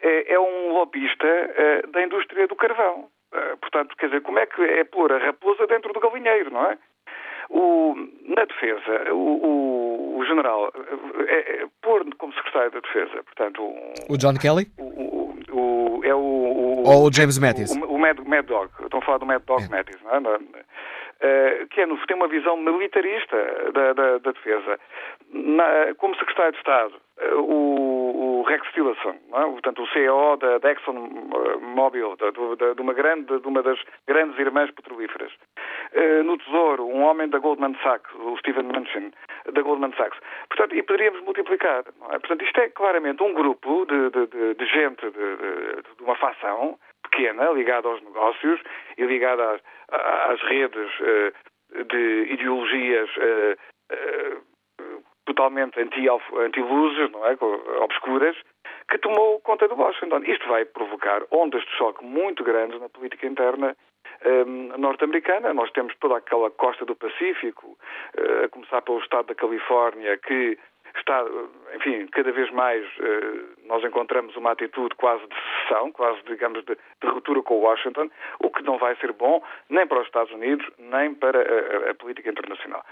É, 0.00 0.34
é 0.34 0.40
um 0.40 0.72
lobista 0.72 1.26
é, 1.26 1.82
da 1.88 2.02
indústria 2.02 2.46
do 2.46 2.56
carvão. 2.56 3.08
É, 3.32 3.56
portanto, 3.56 3.96
quer 3.96 4.06
dizer, 4.06 4.22
como 4.22 4.38
é 4.38 4.46
que 4.46 4.62
é 4.62 4.84
pôr 4.84 5.12
a 5.12 5.18
raposa 5.18 5.66
dentro 5.66 5.92
do 5.92 6.00
galinheiro, 6.00 6.50
não 6.50 6.70
é? 6.70 6.78
O, 7.50 7.94
na 8.36 8.44
defesa, 8.44 9.12
o, 9.12 9.16
o, 9.16 10.18
o 10.18 10.24
general, 10.24 10.72
é, 11.28 11.62
é, 11.62 11.66
pôr 11.82 12.04
como 12.16 12.32
secretário 12.34 12.70
da 12.70 12.80
defesa, 12.80 13.22
portanto... 13.24 13.62
o 14.08 14.16
John 14.16 14.34
Kelly? 14.34 14.66
O, 14.78 15.34
o, 15.52 16.00
é 16.04 16.14
o... 16.14 16.82
Ou 16.84 17.08
o 17.08 17.12
James 17.12 17.38
Mattis? 17.38 17.70
O, 17.76 17.98
Mad, 17.98 18.18
Mad 18.26 18.46
Dog, 18.46 18.70
estão 18.82 19.00
a 19.00 19.04
falar 19.04 19.18
do 19.18 19.26
Mad 19.26 19.42
Dog 19.44 19.62
é. 19.64 19.68
Mattis, 19.68 20.00
não 20.02 20.34
é? 20.34 20.38
Uh, 21.24 21.66
que 21.68 21.80
é, 21.80 21.86
tem 21.86 22.16
uma 22.16 22.28
visão 22.28 22.54
militarista 22.54 23.36
da, 23.72 23.94
da, 23.94 24.18
da 24.18 24.32
defesa. 24.32 24.78
Na, 25.32 25.94
como 25.96 26.14
secretário 26.16 26.52
de 26.52 26.58
Estado, 26.58 26.94
uh, 27.18 27.40
o, 27.40 28.40
o, 28.40 28.42
Rex 28.42 28.70
Tillerson, 28.74 29.16
é? 29.32 29.40
portanto 29.40 29.82
o 29.82 29.88
CEO 29.88 30.36
da, 30.36 30.58
da 30.58 30.72
ExxonMobil, 30.72 32.16
de, 32.16 32.74
de, 32.74 32.82
uma 32.82 32.92
grande, 32.92 33.40
de 33.40 33.48
uma 33.48 33.62
das 33.62 33.80
grandes 34.06 34.38
irmãs 34.38 34.70
petrolíferas. 34.72 35.32
Uh, 35.94 36.22
no 36.24 36.36
Tesouro, 36.36 36.84
um 36.86 37.00
homem 37.02 37.26
da 37.30 37.38
Goldman 37.38 37.74
Sachs, 37.82 38.12
o 38.16 38.36
Stephen 38.36 38.64
Mnuchin, 38.64 39.10
da 39.50 39.62
Goldman 39.62 39.94
Sachs. 39.96 40.18
Portanto, 40.48 40.76
e 40.76 40.82
poderíamos 40.82 41.22
multiplicar. 41.22 41.84
É? 42.10 42.18
Portanto, 42.18 42.44
isto 42.44 42.60
é 42.60 42.68
claramente 42.68 43.22
um 43.22 43.32
grupo 43.32 43.86
de, 43.86 44.10
de, 44.10 44.54
de 44.54 44.66
gente 44.66 45.10
de, 45.10 46.02
uma 46.02 46.16
facção 46.16 46.78
pequena, 47.10 47.50
ligada 47.50 47.88
aos 47.88 48.02
negócios 48.02 48.60
e 48.96 49.04
ligada 49.04 49.54
às, 49.54 49.60
às 50.30 50.40
redes 50.42 50.90
uh, 51.00 51.84
de 51.84 52.32
ideologias 52.32 53.08
uh, 53.16 53.56
uh, 53.92 55.04
totalmente 55.24 55.80
anti-luzes, 55.80 57.10
não 57.10 57.26
é? 57.26 57.36
obscuras, 57.82 58.36
que 58.90 58.98
tomou 58.98 59.40
conta 59.40 59.66
de 59.66 59.74
Washington. 59.74 60.22
Isto 60.26 60.46
vai 60.48 60.64
provocar 60.64 61.22
ondas 61.30 61.62
de 61.62 61.70
choque 61.70 62.04
muito 62.04 62.44
grandes 62.44 62.78
na 62.80 62.88
política 62.88 63.26
interna 63.26 63.74
norte-americana. 64.78 65.54
Nós 65.54 65.70
temos 65.72 65.94
toda 65.98 66.18
aquela 66.18 66.50
costa 66.50 66.84
do 66.84 66.94
Pacífico, 66.94 67.78
a 68.44 68.48
começar 68.48 68.82
pelo 68.82 68.98
estado 68.98 69.26
da 69.26 69.34
Califórnia, 69.34 70.18
que 70.18 70.58
está, 70.98 71.24
enfim, 71.74 72.06
cada 72.08 72.30
vez 72.32 72.50
mais 72.50 72.84
uh, 72.98 73.66
nós 73.66 73.84
encontramos 73.84 74.36
uma 74.36 74.52
atitude 74.52 74.94
quase 74.96 75.26
de 75.26 75.34
secessão, 75.34 75.92
quase, 75.92 76.22
digamos, 76.24 76.64
de, 76.64 76.74
de 76.74 77.08
ruptura 77.08 77.42
com 77.42 77.60
Washington, 77.60 78.10
o 78.40 78.50
que 78.50 78.62
não 78.62 78.78
vai 78.78 78.96
ser 78.96 79.12
bom 79.12 79.42
nem 79.68 79.86
para 79.86 80.00
os 80.00 80.06
Estados 80.06 80.32
Unidos, 80.32 80.66
nem 80.78 81.14
para 81.14 81.40
a, 81.40 81.90
a 81.90 81.94
política 81.94 82.30
internacional. 82.30 82.84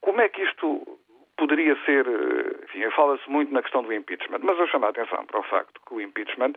Como 0.00 0.20
é 0.20 0.28
que 0.28 0.42
isto 0.42 0.98
poderia 1.36 1.76
ser, 1.84 2.06
eh, 2.06 2.64
enfim, 2.64 2.90
fala-se 2.90 3.28
muito 3.28 3.52
na 3.52 3.62
questão 3.62 3.82
do 3.82 3.92
impeachment, 3.92 4.40
mas 4.42 4.58
eu 4.58 4.66
chamo 4.68 4.86
a 4.86 4.90
atenção 4.90 5.24
para 5.26 5.40
o 5.40 5.42
facto 5.42 5.80
que 5.86 5.94
o 5.94 6.00
impeachment, 6.00 6.54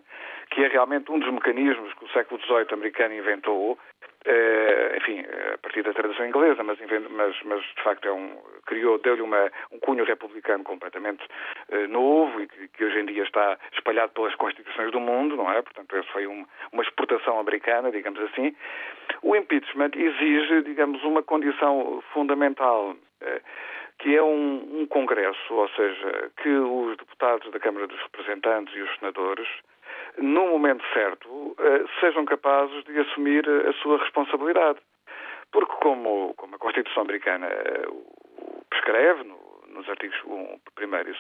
que 0.51 0.63
é 0.63 0.67
realmente 0.67 1.11
um 1.11 1.19
dos 1.19 1.31
mecanismos 1.31 1.93
que 1.93 2.05
o 2.05 2.09
século 2.09 2.39
XVIII 2.41 2.67
americano 2.71 3.13
inventou, 3.15 3.77
eh, 4.25 4.97
enfim, 4.97 5.25
a 5.53 5.57
partir 5.57 5.83
da 5.83 5.93
tradição 5.93 6.27
inglesa, 6.27 6.63
mas, 6.63 6.77
mas, 7.09 7.35
mas 7.43 7.61
de 7.63 7.83
facto 7.83 8.07
é 8.07 8.11
um, 8.11 8.37
criou, 8.65 8.97
deu-lhe 8.99 9.21
um 9.21 9.79
cunho 9.81 10.03
republicano 10.03 10.63
completamente 10.63 11.23
novo 11.89 12.41
e 12.41 12.47
que, 12.47 12.67
que, 12.69 12.85
hoje 12.85 12.99
em 12.99 13.05
dia 13.05 13.23
está 13.23 13.57
espalhado 13.73 14.11
pelas 14.13 14.35
constituições 14.35 14.91
do 14.91 14.99
mundo, 14.99 15.35
não 15.35 15.51
é? 15.51 15.61
Portanto, 15.61 15.95
essa 15.95 16.07
foi 16.11 16.27
um, 16.27 16.45
uma 16.71 16.83
exportação 16.83 17.39
americana, 17.39 17.91
digamos 17.91 18.19
assim. 18.21 18.55
O 19.21 19.35
impeachment 19.35 19.91
exige, 19.95 20.61
digamos, 20.63 21.03
uma 21.03 21.23
condição 21.23 22.03
fundamental. 22.13 22.95
Uh, 23.21 23.41
que 23.99 24.15
é 24.15 24.21
um, 24.21 24.81
um, 24.81 24.85
congresso, 24.87 25.53
ou 25.53 25.67
seja, 25.69 26.31
que 26.37 26.49
os 26.49 26.97
deputados 26.97 27.49
da 27.51 27.59
Câmara 27.59 27.87
dos 27.87 27.99
Representantes 28.03 28.75
e 28.75 28.81
os 28.81 28.95
senadores 28.99 29.47
no 30.17 30.47
momento 30.47 30.83
certo, 30.93 31.55
eh, 31.59 31.85
sejam 31.99 32.25
capazes 32.25 32.83
de 32.85 32.99
assumir 32.99 33.47
a 33.49 33.73
sua 33.73 33.97
responsabilidade. 33.99 34.79
Porque, 35.51 35.73
como, 35.81 36.33
como 36.35 36.55
a 36.55 36.59
Constituição 36.59 37.03
Americana 37.03 37.47
eh, 37.47 37.87
prescreve, 38.69 39.23
no, 39.23 39.37
nos 39.69 39.87
artigos 39.89 40.17
1 40.25 40.59
e 40.81 40.87
2, 40.87 41.17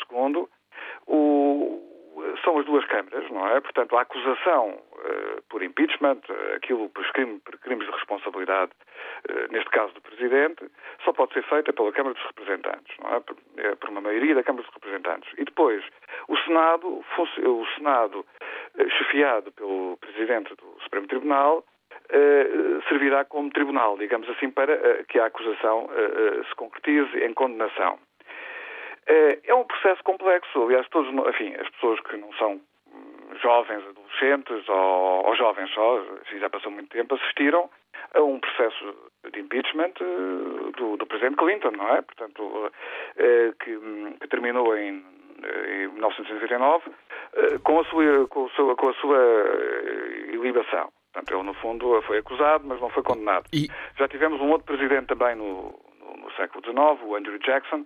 o, 1.07 1.96
são 2.43 2.57
as 2.57 2.65
duas 2.65 2.85
câmaras, 2.85 3.29
não 3.29 3.47
é? 3.47 3.59
Portanto, 3.59 3.95
a 3.95 4.01
acusação 4.01 4.69
uh, 4.71 5.41
por 5.49 5.63
impeachment, 5.63 6.19
uh, 6.29 6.55
aquilo 6.55 6.89
por, 6.89 7.05
por, 7.43 7.57
crimes 7.59 7.85
de 7.85 7.91
responsabilidade, 7.91 8.71
uh, 9.29 9.51
neste 9.51 9.69
caso 9.69 9.93
do 9.93 10.01
Presidente, 10.01 10.65
só 11.03 11.13
pode 11.13 11.33
ser 11.33 11.43
feita 11.43 11.73
pela 11.73 11.91
Câmara 11.91 12.15
dos 12.15 12.23
Representantes, 12.25 12.95
não 13.01 13.15
é? 13.15 13.19
Por, 13.19 13.35
por 13.79 13.89
uma 13.89 14.01
maioria 14.01 14.35
da 14.35 14.43
Câmara 14.43 14.65
dos 14.65 14.73
Representantes. 14.73 15.31
E 15.37 15.45
depois, 15.45 15.83
o 16.27 16.37
Senado, 16.37 17.03
o 17.17 17.65
Senado 17.75 18.25
chefiado 18.97 19.51
pelo 19.51 19.97
Presidente 19.97 20.55
do 20.55 20.81
Supremo 20.83 21.07
Tribunal, 21.07 21.63
servirá 22.87 23.25
como 23.25 23.49
tribunal, 23.49 23.97
digamos 23.97 24.29
assim, 24.29 24.49
para 24.49 25.03
que 25.05 25.19
a 25.19 25.25
acusação 25.25 25.89
se 26.47 26.55
concretize 26.55 27.17
em 27.17 27.33
condenação. 27.33 27.99
Eh, 29.07 29.39
é 29.45 29.55
um 29.55 29.63
processo 29.63 30.03
complexo. 30.03 30.63
Aliás, 30.63 30.87
todos, 30.89 31.09
enfim, 31.29 31.55
as 31.55 31.69
pessoas 31.69 31.99
que 32.01 32.17
não 32.17 32.31
são 32.33 32.59
hum, 32.93 33.35
jovens, 33.41 33.83
adolescentes 33.87 34.67
ou, 34.67 35.25
ou 35.25 35.35
jovens 35.35 35.73
só, 35.73 36.03
assim, 36.25 36.39
já 36.39 36.49
passou 36.49 36.71
muito 36.71 36.89
tempo, 36.89 37.15
assistiram 37.15 37.69
a 38.13 38.21
um 38.21 38.39
processo 38.39 38.95
de 39.31 39.39
impeachment 39.39 39.93
eh, 40.01 40.71
do, 40.77 40.97
do 40.97 41.05
Presidente 41.05 41.37
Clinton, 41.37 41.71
não 41.71 41.95
é? 41.95 42.01
Portanto, 42.01 42.71
eh, 43.17 43.53
que, 43.63 43.77
hum, 43.77 44.15
que 44.19 44.27
terminou 44.27 44.75
em, 44.77 45.03
em 45.69 45.87
1999 45.87 46.91
com 47.63 47.79
a 47.79 47.85
sua, 47.85 48.27
com 48.27 48.45
a 48.45 48.49
sua, 48.49 48.75
com 48.75 48.89
a 48.89 48.93
sua 48.95 49.19
ilibação. 50.33 50.89
Portanto, 51.13 51.33
ele, 51.33 51.43
no 51.43 51.53
fundo, 51.55 52.01
foi 52.03 52.17
acusado, 52.17 52.65
mas 52.67 52.81
não 52.81 52.89
foi 52.89 53.03
condenado. 53.03 53.45
E... 53.53 53.67
Já 53.97 54.07
tivemos 54.07 54.41
um 54.41 54.49
outro 54.49 54.65
presidente 54.65 55.07
também 55.07 55.35
no, 55.35 55.73
no, 56.21 56.31
século 56.31 56.63
XIX, 56.63 57.03
o 57.03 57.15
Andrew 57.15 57.37
Jackson, 57.39 57.85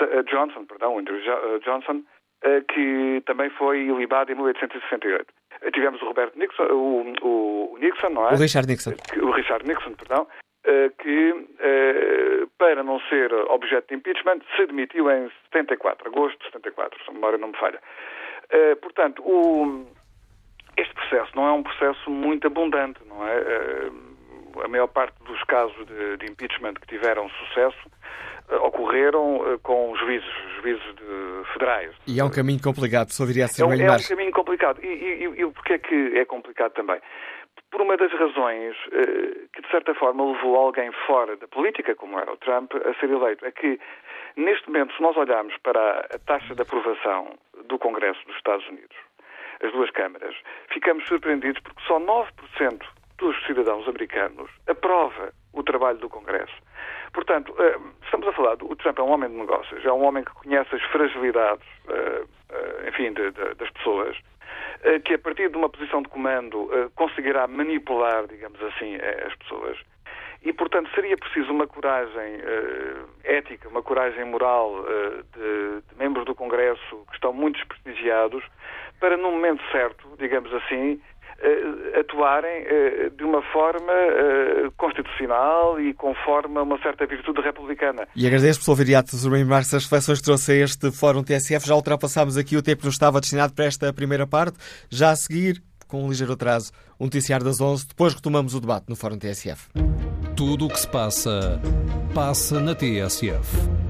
eh, 0.00 0.22
Johnson, 0.24 0.64
perdão, 0.66 0.98
Andrew 0.98 1.18
eh, 1.18 1.58
Johnson, 1.64 2.02
eh, 2.42 2.60
que 2.62 3.22
também 3.26 3.50
foi 3.50 3.80
ilibado 3.80 4.32
em 4.32 4.34
1868. 4.34 5.26
Tivemos 5.72 6.02
o 6.02 6.06
Roberto 6.06 6.38
Nixon, 6.38 6.64
o, 6.64 7.74
o 7.74 7.78
Nixon, 7.78 8.10
não 8.10 8.28
é? 8.28 8.34
O 8.34 8.36
Richard 8.36 8.68
Nixon. 8.68 8.92
O 9.22 9.30
Richard 9.30 9.66
Nixon, 9.66 9.94
perdão, 9.94 10.26
que, 10.98 11.46
para 12.58 12.82
não 12.82 13.00
ser 13.08 13.32
objeto 13.32 13.88
de 13.88 13.94
impeachment, 13.94 14.40
se 14.56 14.66
demitiu 14.66 15.10
em 15.10 15.30
74, 15.52 16.08
agosto 16.08 16.38
de 16.38 16.46
74, 16.46 17.02
se 17.02 17.10
a 17.10 17.14
memória 17.14 17.38
não 17.38 17.48
me 17.48 17.56
falha. 17.56 17.80
Portanto, 18.82 19.22
o, 19.22 19.86
este 20.76 20.92
processo 20.94 21.30
não 21.36 21.46
é 21.46 21.52
um 21.52 21.62
processo 21.62 22.10
muito 22.10 22.46
abundante, 22.46 23.00
não 23.06 23.26
é? 23.26 23.38
A 24.62 24.68
maior 24.68 24.88
parte 24.88 25.14
dos 25.24 25.42
casos 25.44 25.76
de, 25.86 26.16
de 26.18 26.30
impeachment 26.30 26.74
que 26.74 26.86
tiveram 26.86 27.28
sucesso 27.30 27.90
eh, 28.48 28.56
ocorreram 28.56 29.42
eh, 29.46 29.58
com 29.62 29.94
juízes, 29.96 30.28
juízes 30.60 30.82
federais. 31.52 31.92
E 32.06 32.20
é 32.20 32.24
um 32.24 32.30
caminho 32.30 32.60
complicado, 32.62 33.10
só 33.10 33.24
diria 33.24 33.46
assim, 33.46 33.62
é 33.62 33.66
um, 33.66 33.72
é 33.72 33.96
um 33.96 34.08
caminho 34.08 34.32
complicado. 34.32 34.80
E, 34.82 34.86
e, 34.86 35.42
e 35.42 35.46
porquê 35.50 35.74
é 35.74 35.78
que 35.78 36.18
é 36.18 36.24
complicado 36.24 36.72
também? 36.72 37.00
por 37.74 37.82
uma 37.82 37.96
das 37.96 38.12
razões 38.12 38.76
uh, 38.86 39.48
que, 39.52 39.60
de 39.60 39.68
certa 39.68 39.92
forma, 39.96 40.24
levou 40.24 40.54
alguém 40.54 40.92
fora 41.08 41.36
da 41.36 41.48
política, 41.48 41.92
como 41.96 42.16
era 42.20 42.32
o 42.32 42.36
Trump, 42.36 42.72
a 42.72 42.94
ser 43.00 43.10
eleito. 43.10 43.44
É 43.44 43.50
que, 43.50 43.80
neste 44.36 44.68
momento, 44.68 44.94
se 44.94 45.02
nós 45.02 45.16
olharmos 45.16 45.56
para 45.58 46.06
a 46.14 46.18
taxa 46.20 46.54
de 46.54 46.62
aprovação 46.62 47.36
do 47.66 47.76
Congresso 47.76 48.24
dos 48.26 48.36
Estados 48.36 48.64
Unidos, 48.68 48.96
as 49.60 49.72
duas 49.72 49.90
câmaras, 49.90 50.36
ficamos 50.72 51.04
surpreendidos 51.08 51.60
porque 51.62 51.82
só 51.84 51.98
9% 51.98 52.80
dos 53.24 53.46
cidadãos 53.46 53.88
americanos 53.88 54.50
aprova 54.68 55.32
o 55.54 55.62
trabalho 55.62 55.98
do 55.98 56.10
Congresso. 56.10 56.52
Portanto, 57.14 57.54
eh, 57.58 57.78
estamos 58.04 58.28
a 58.28 58.32
falar, 58.32 58.56
o 58.62 58.76
Trump 58.76 58.98
é 58.98 59.02
um 59.02 59.10
homem 59.10 59.30
de 59.30 59.36
negócios, 59.36 59.82
é 59.82 59.90
um 59.90 60.04
homem 60.04 60.22
que 60.22 60.32
conhece 60.32 60.74
as 60.74 60.82
fragilidades, 60.82 61.66
eh, 61.88 62.24
eh, 62.50 62.88
enfim, 62.88 63.14
de, 63.14 63.30
de, 63.30 63.54
das 63.54 63.70
pessoas, 63.70 64.16
que 65.06 65.14
a 65.14 65.18
partir 65.18 65.48
de 65.48 65.56
uma 65.56 65.70
posição 65.70 66.02
de 66.02 66.08
comando 66.10 66.68
conseguirá 66.94 67.46
manipular, 67.46 68.26
digamos 68.26 68.62
assim, 68.62 68.96
as 69.26 69.34
pessoas. 69.36 69.78
E, 70.42 70.52
portanto, 70.52 70.90
seria 70.94 71.16
preciso 71.16 71.50
uma 71.50 71.66
coragem 71.66 72.38
ética, 73.24 73.66
uma 73.70 73.82
coragem 73.82 74.26
moral 74.26 74.84
de, 75.32 75.80
de 75.88 75.94
membros 75.96 76.26
do 76.26 76.34
Congresso 76.34 77.06
que 77.08 77.14
estão 77.14 77.32
muito 77.32 77.56
desprestigiados 77.56 78.44
para, 79.00 79.16
no 79.16 79.30
momento 79.30 79.62
certo, 79.70 80.08
digamos 80.18 80.52
assim, 80.54 80.94
uh, 80.94 80.98
atuarem 81.98 82.62
uh, 82.62 83.10
de 83.16 83.24
uma 83.24 83.42
forma 83.52 83.92
uh, 83.92 84.70
constitucional 84.76 85.80
e 85.80 85.94
conforme 85.94 86.58
uma 86.58 86.78
certa 86.80 87.06
virtude 87.06 87.40
republicana. 87.40 88.06
E 88.14 88.26
agradeço, 88.26 88.58
professor 88.58 88.74
Viriato 88.76 89.16
Zurmim 89.16 89.44
Marques, 89.44 89.72
as 89.74 89.84
reflexões 89.84 90.18
que 90.18 90.24
trouxe 90.24 90.52
a 90.52 90.54
este 90.56 90.90
Fórum 90.90 91.22
TSF. 91.22 91.66
Já 91.66 91.74
ultrapassámos 91.74 92.36
aqui 92.36 92.56
o 92.56 92.62
tempo 92.62 92.80
que 92.80 92.86
nos 92.86 92.94
estava 92.94 93.20
destinado 93.20 93.54
para 93.54 93.64
esta 93.64 93.92
primeira 93.92 94.26
parte. 94.26 94.56
Já 94.90 95.10
a 95.10 95.16
seguir, 95.16 95.62
com 95.88 96.04
um 96.04 96.08
ligeiro 96.08 96.32
atraso, 96.32 96.72
um 96.98 97.04
noticiário 97.04 97.44
das 97.44 97.60
11. 97.60 97.88
Depois 97.88 98.14
retomamos 98.14 98.54
o 98.54 98.60
debate 98.60 98.86
no 98.88 98.96
Fórum 98.96 99.18
TSF. 99.18 99.68
Tudo 100.36 100.66
o 100.66 100.68
que 100.68 100.78
se 100.78 100.88
passa, 100.88 101.60
passa 102.14 102.60
na 102.60 102.74
TSF. 102.74 103.83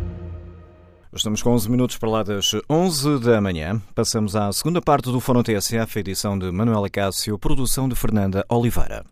Estamos 1.14 1.42
com 1.42 1.50
11 1.50 1.70
minutos 1.70 1.96
para 1.96 2.10
lá 2.10 2.22
das 2.24 2.50
11 2.68 3.20
da 3.20 3.40
manhã. 3.40 3.80
Passamos 3.94 4.34
à 4.34 4.52
segunda 4.52 4.82
parte 4.82 5.12
do 5.12 5.20
Fórum 5.20 5.44
TSF, 5.44 6.00
edição 6.00 6.36
de 6.36 6.50
Manuela 6.50 6.90
Cássio, 6.90 7.38
produção 7.38 7.88
de 7.88 7.94
Fernanda 7.94 8.44
Oliveira. 8.48 9.04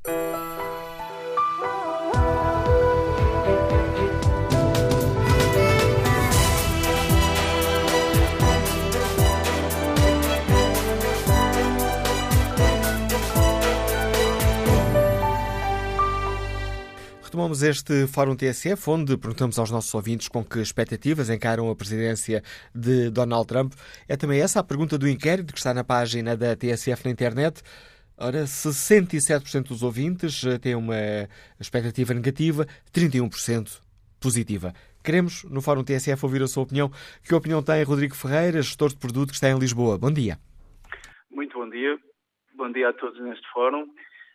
Retomamos 17.32 17.62
este 17.62 18.06
Fórum 18.08 18.36
TSF, 18.36 18.90
onde 18.90 19.16
perguntamos 19.16 19.58
aos 19.58 19.70
nossos 19.70 19.94
ouvintes 19.94 20.28
com 20.28 20.44
que 20.44 20.58
expectativas 20.58 21.30
encaram 21.30 21.70
a 21.70 21.74
presidência 21.74 22.42
de 22.74 23.08
Donald 23.08 23.46
Trump. 23.46 23.72
É 24.06 24.18
também 24.18 24.38
essa 24.38 24.60
a 24.60 24.62
pergunta 24.62 24.98
do 24.98 25.08
inquérito 25.08 25.50
que 25.50 25.58
está 25.58 25.72
na 25.72 25.82
página 25.82 26.36
da 26.36 26.54
TSF 26.54 27.06
na 27.06 27.10
internet. 27.10 27.62
Ora, 28.18 28.42
67% 28.44 29.68
dos 29.68 29.82
ouvintes 29.82 30.44
eh, 30.44 30.58
têm 30.58 30.74
uma 30.74 30.94
expectativa 31.58 32.12
negativa, 32.12 32.66
31% 32.94 33.80
positiva. 34.20 34.74
Queremos, 35.02 35.42
no 35.44 35.62
Fórum 35.62 35.82
TSF, 35.82 36.22
ouvir 36.26 36.42
a 36.42 36.46
sua 36.46 36.64
opinião. 36.64 36.90
Que 37.26 37.34
opinião 37.34 37.62
tem 37.62 37.82
Rodrigo 37.82 38.14
Ferreira, 38.14 38.60
gestor 38.60 38.90
de 38.90 38.98
produto 38.98 39.30
que 39.30 39.36
está 39.36 39.48
em 39.48 39.58
Lisboa? 39.58 39.96
Bom 39.96 40.12
dia. 40.12 40.36
Muito 41.30 41.54
bom 41.58 41.70
dia. 41.70 41.98
Bom 42.54 42.70
dia 42.70 42.90
a 42.90 42.92
todos 42.92 43.18
neste 43.22 43.50
fórum. 43.54 43.86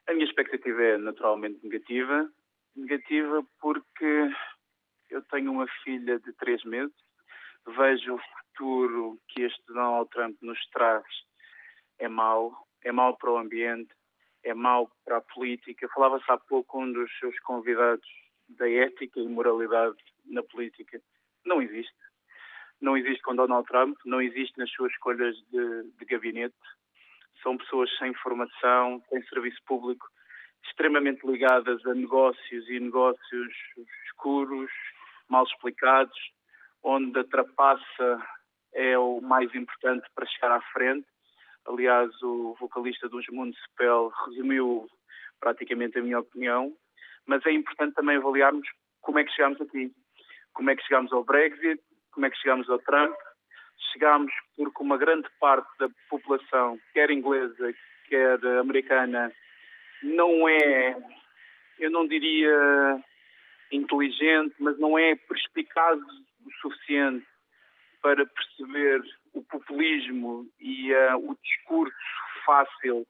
A 0.08 0.14
minha 0.14 0.26
expectativa 0.26 0.82
é 0.82 0.98
naturalmente 0.98 1.60
negativa 1.64 2.28
negativa 2.78 3.44
porque 3.60 4.30
eu 5.10 5.22
tenho 5.24 5.52
uma 5.52 5.68
filha 5.84 6.20
de 6.20 6.32
três 6.34 6.64
meses, 6.64 6.96
vejo 7.66 8.16
o 8.16 8.20
futuro 8.20 9.20
que 9.30 9.42
este 9.42 9.62
Donald 9.68 10.10
Trump 10.12 10.38
nos 10.42 10.60
traz 10.70 11.06
é 12.00 12.08
mau, 12.08 12.68
é 12.84 12.92
mau 12.92 13.18
para 13.18 13.32
o 13.32 13.38
ambiente, 13.38 13.94
é 14.44 14.54
mau 14.54 14.90
para 15.04 15.18
a 15.18 15.22
política. 15.22 15.88
Falava-se 15.90 16.32
há 16.32 16.38
pouco 16.38 16.82
um 16.82 16.92
dos 16.92 17.12
seus 17.20 17.38
convidados 17.40 18.08
da 18.50 18.70
ética 18.70 19.20
e 19.20 19.28
moralidade 19.28 19.98
na 20.26 20.44
política. 20.44 21.02
Não 21.46 21.62
existe. 21.62 21.96
Não 22.80 22.96
existe 22.96 23.22
com 23.24 23.36
Donald 23.36 23.68
Trump, 23.68 23.98
não 24.06 24.22
existe 24.22 24.58
nas 24.58 24.70
suas 24.72 24.92
escolhas 24.92 25.36
de, 25.52 25.84
de 25.98 26.06
gabinete. 26.06 26.56
São 27.42 27.58
pessoas 27.58 27.90
sem 27.98 28.14
formação, 28.16 29.02
sem 29.10 29.24
serviço 29.24 29.60
público, 29.66 30.08
extremamente 30.68 31.26
ligadas 31.26 31.86
a 31.86 31.94
negócios 31.94 32.70
e 32.70 32.80
negócios 32.80 33.54
escuros, 34.06 34.72
mal 35.30 35.44
explicados, 35.44 36.18
onde 36.84 37.20
a 37.20 37.24
trapaça 37.24 38.22
é 38.74 38.98
o 38.98 39.20
mais 39.22 39.54
importante 39.56 40.08
para 40.16 40.28
chegar 40.28 40.52
à 40.52 40.62
frente. 40.74 41.08
Aliás, 41.66 42.12
o 42.22 42.56
vocalista 42.60 43.10
dos 43.10 43.26
Municipal 43.30 44.12
resumiu 44.28 44.88
praticamente 45.40 46.00
a 46.00 46.02
minha 46.02 46.20
opinião, 46.20 46.74
mas 47.26 47.46
é 47.46 47.52
importante 47.52 47.96
também 47.96 48.18
avaliarmos 48.18 48.68
como 49.02 49.20
é 49.20 49.24
que 49.24 49.32
chegamos 49.32 49.60
aqui. 49.62 49.92
Como 50.54 50.70
é 50.70 50.76
que 50.76 50.84
chegamos 50.84 51.12
ao 51.14 51.24
Brexit, 51.24 51.82
como 52.12 52.26
é 52.26 52.30
que 52.30 52.38
chegamos 52.38 52.70
ao 52.70 52.80
Trump. 52.80 53.16
Chegamos 53.94 54.34
porque 54.56 54.82
uma 54.82 54.98
grande 54.98 55.28
parte 55.40 55.70
da 55.78 55.88
população, 56.10 56.80
quer 56.94 57.12
inglesa, 57.12 57.74
quer 58.08 58.44
americana, 58.60 59.32
não 60.04 60.48
é, 60.48 60.96
eu 61.80 61.92
não 61.92 62.08
diria 62.08 63.04
inteligente, 63.72 64.56
mas 64.60 64.78
não 64.80 64.98
é 64.98 65.16
perspicaz 65.16 66.00
o 66.00 66.52
suficiente 66.62 67.26
para 68.02 68.26
perceber 68.26 69.02
o 69.34 69.44
populismo 69.44 70.48
e 70.60 70.94
uh, 70.94 71.18
o 71.18 71.38
discurso 71.44 71.96
fácil, 72.46 73.06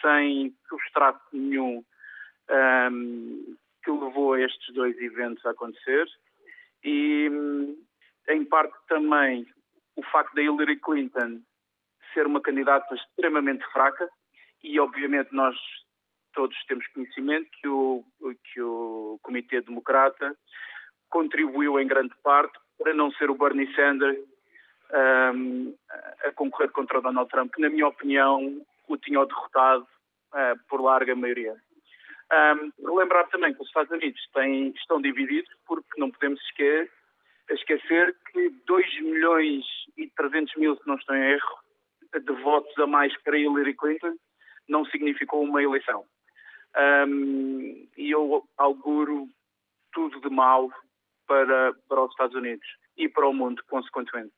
sem 0.00 0.54
substrato 0.68 1.20
nenhum, 1.32 1.78
um, 1.78 2.54
ehm, 2.54 3.56
que 3.84 3.90
levou 3.90 4.36
estes 4.38 4.74
dois 4.74 4.96
eventos 4.98 5.44
a 5.44 5.50
acontecer. 5.50 6.06
E, 6.82 7.30
em 8.28 8.44
parte, 8.46 8.74
também 8.88 9.46
o 9.96 10.02
facto 10.04 10.34
da 10.34 10.42
Hillary 10.42 10.78
Clinton 10.80 11.42
ser 12.14 12.26
uma 12.26 12.40
candidata 12.40 12.94
extremamente 12.94 13.64
fraca, 13.72 14.08
e 14.62 14.78
obviamente 14.78 15.32
nós 15.32 15.56
todos 16.32 16.56
temos 16.66 16.86
conhecimento 16.88 17.48
que 17.60 17.68
o, 17.68 18.04
que 18.44 18.60
o 18.60 19.18
Comitê 19.22 19.60
Democrata 19.60 20.36
contribuiu 21.10 21.78
em 21.78 21.86
grande 21.86 22.14
parte 22.22 22.58
para 22.78 22.94
não 22.94 23.12
ser 23.12 23.30
o 23.30 23.34
Bernie 23.34 23.72
Sanders 23.74 24.18
um, 25.34 25.74
a 26.24 26.32
concorrer 26.32 26.70
contra 26.70 26.98
o 26.98 27.02
Donald 27.02 27.30
Trump, 27.30 27.52
que, 27.54 27.60
na 27.60 27.70
minha 27.70 27.86
opinião, 27.86 28.60
o 28.88 28.96
tinha 28.96 29.24
derrotado 29.24 29.86
uh, 30.32 30.58
por 30.68 30.80
larga 30.80 31.14
maioria. 31.14 31.56
Um, 32.32 32.96
lembrar 32.96 33.24
também 33.28 33.54
que 33.54 33.60
os 33.60 33.68
Estados 33.68 33.90
Unidos 33.90 34.20
têm, 34.32 34.68
estão 34.70 35.00
divididos 35.00 35.50
porque 35.66 35.88
não 35.98 36.10
podemos 36.10 36.40
esquecer, 36.44 36.90
esquecer 37.50 38.16
que 38.32 38.50
2 38.66 39.00
milhões 39.02 39.64
e 39.96 40.08
300 40.08 40.56
mil, 40.56 40.76
se 40.76 40.86
não 40.86 40.94
estou 40.94 41.14
em 41.14 41.32
erro, 41.32 41.58
de 42.18 42.32
votos 42.42 42.76
a 42.78 42.86
mais 42.86 43.14
para 43.22 43.38
Hillary 43.38 43.74
Clinton 43.74 44.14
não 44.68 44.84
significou 44.86 45.42
uma 45.42 45.62
eleição. 45.62 46.04
Um, 46.76 47.86
e 47.96 48.10
eu 48.10 48.44
auguro 48.56 49.28
tudo 49.92 50.20
de 50.20 50.30
mal 50.30 50.70
para, 51.26 51.74
para 51.88 52.04
os 52.04 52.10
Estados 52.10 52.34
Unidos 52.34 52.66
e 52.96 53.08
para 53.08 53.28
o 53.28 53.32
mundo, 53.32 53.62
consequentemente. 53.68 54.32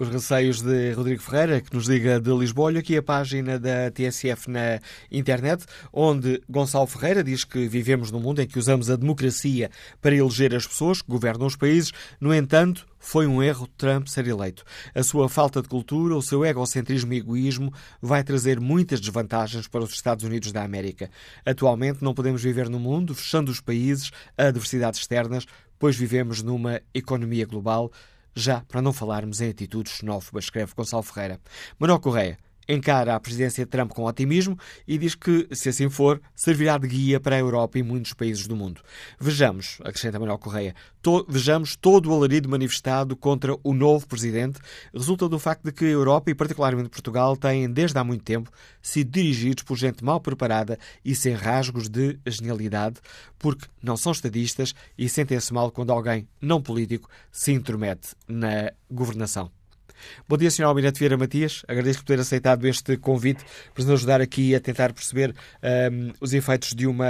Os 0.00 0.08
receios 0.08 0.62
de 0.62 0.94
Rodrigo 0.94 1.20
Ferreira, 1.20 1.60
que 1.60 1.76
nos 1.76 1.84
diga 1.84 2.18
de 2.18 2.30
Lisboa. 2.30 2.68
Olha 2.68 2.80
aqui 2.80 2.96
a 2.96 3.02
página 3.02 3.58
da 3.58 3.90
TSF 3.90 4.48
na 4.48 4.80
internet, 5.12 5.66
onde 5.92 6.40
Gonçalo 6.48 6.86
Ferreira 6.86 7.22
diz 7.22 7.44
que 7.44 7.68
vivemos 7.68 8.10
num 8.10 8.18
mundo 8.18 8.40
em 8.40 8.46
que 8.46 8.58
usamos 8.58 8.88
a 8.88 8.96
democracia 8.96 9.70
para 10.00 10.14
eleger 10.14 10.54
as 10.54 10.66
pessoas 10.66 11.02
que 11.02 11.10
governam 11.10 11.46
os 11.46 11.54
países. 11.54 11.92
No 12.18 12.32
entanto, 12.32 12.86
foi 12.98 13.26
um 13.26 13.42
erro 13.42 13.68
Trump 13.76 14.06
ser 14.06 14.26
eleito. 14.26 14.64
A 14.94 15.02
sua 15.02 15.28
falta 15.28 15.60
de 15.60 15.68
cultura, 15.68 16.16
o 16.16 16.22
seu 16.22 16.46
egocentrismo 16.46 17.12
e 17.12 17.18
egoísmo 17.18 17.70
vai 18.00 18.24
trazer 18.24 18.58
muitas 18.58 19.00
desvantagens 19.00 19.68
para 19.68 19.84
os 19.84 19.92
Estados 19.92 20.24
Unidos 20.24 20.50
da 20.50 20.64
América. 20.64 21.10
Atualmente 21.44 22.02
não 22.02 22.14
podemos 22.14 22.42
viver 22.42 22.70
no 22.70 22.80
mundo 22.80 23.14
fechando 23.14 23.52
os 23.52 23.60
países 23.60 24.10
a 24.38 24.44
adversidades 24.44 25.00
externas, 25.00 25.44
pois 25.78 25.94
vivemos 25.94 26.42
numa 26.42 26.80
economia 26.94 27.44
global 27.44 27.92
já 28.34 28.60
para 28.68 28.82
não 28.82 28.92
falarmos 28.92 29.40
em 29.40 29.50
atitudes 29.50 29.92
xenófobas, 29.92 30.44
escreve 30.44 30.72
Gonçalo 30.76 31.02
Ferreira. 31.02 31.40
Manuel 31.78 32.00
Correia 32.00 32.38
encara 32.74 33.14
a 33.14 33.20
presidência 33.20 33.64
de 33.64 33.70
Trump 33.70 33.90
com 33.92 34.04
otimismo 34.04 34.58
e 34.86 34.96
diz 34.96 35.14
que, 35.14 35.48
se 35.52 35.68
assim 35.68 35.90
for, 35.90 36.20
servirá 36.34 36.78
de 36.78 36.86
guia 36.86 37.20
para 37.20 37.36
a 37.36 37.38
Europa 37.38 37.78
e 37.78 37.82
muitos 37.82 38.12
países 38.12 38.46
do 38.46 38.54
mundo. 38.54 38.80
Vejamos, 39.18 39.78
acrescenta 39.80 40.18
Manuel 40.18 40.38
Correia, 40.38 40.74
to, 41.02 41.26
vejamos 41.28 41.76
todo 41.76 42.10
o 42.10 42.14
alarido 42.14 42.48
manifestado 42.48 43.16
contra 43.16 43.56
o 43.62 43.74
novo 43.74 44.06
presidente 44.06 44.60
resulta 44.94 45.28
do 45.28 45.38
facto 45.38 45.64
de 45.64 45.72
que 45.72 45.84
a 45.84 45.88
Europa 45.88 46.30
e 46.30 46.34
particularmente 46.34 46.88
Portugal 46.88 47.36
têm, 47.36 47.70
desde 47.70 47.98
há 47.98 48.04
muito 48.04 48.22
tempo, 48.22 48.50
sido 48.80 49.10
dirigidos 49.10 49.62
por 49.62 49.76
gente 49.76 50.04
mal 50.04 50.20
preparada 50.20 50.78
e 51.04 51.14
sem 51.14 51.34
rasgos 51.34 51.88
de 51.88 52.18
genialidade, 52.26 52.96
porque 53.38 53.66
não 53.82 53.96
são 53.96 54.12
estadistas 54.12 54.74
e 54.96 55.08
sentem-se 55.08 55.52
mal 55.52 55.70
quando 55.70 55.90
alguém 55.90 56.28
não 56.40 56.62
político 56.62 57.08
se 57.32 57.52
intromete 57.52 58.14
na 58.28 58.72
governação. 58.90 59.50
Bom 60.28 60.36
dia, 60.36 60.50
Sr. 60.50 60.64
Almirante 60.64 60.98
Vieira 60.98 61.16
Matias. 61.16 61.64
Agradeço 61.68 62.00
por 62.00 62.06
ter 62.06 62.20
aceitado 62.20 62.66
este 62.66 62.96
convite 62.96 63.44
para 63.74 63.84
nos 63.84 63.92
ajudar 63.92 64.20
aqui 64.20 64.54
a 64.54 64.60
tentar 64.60 64.92
perceber 64.92 65.34
um, 65.92 66.12
os 66.20 66.32
efeitos 66.32 66.70
de 66.70 66.86
uma, 66.86 67.06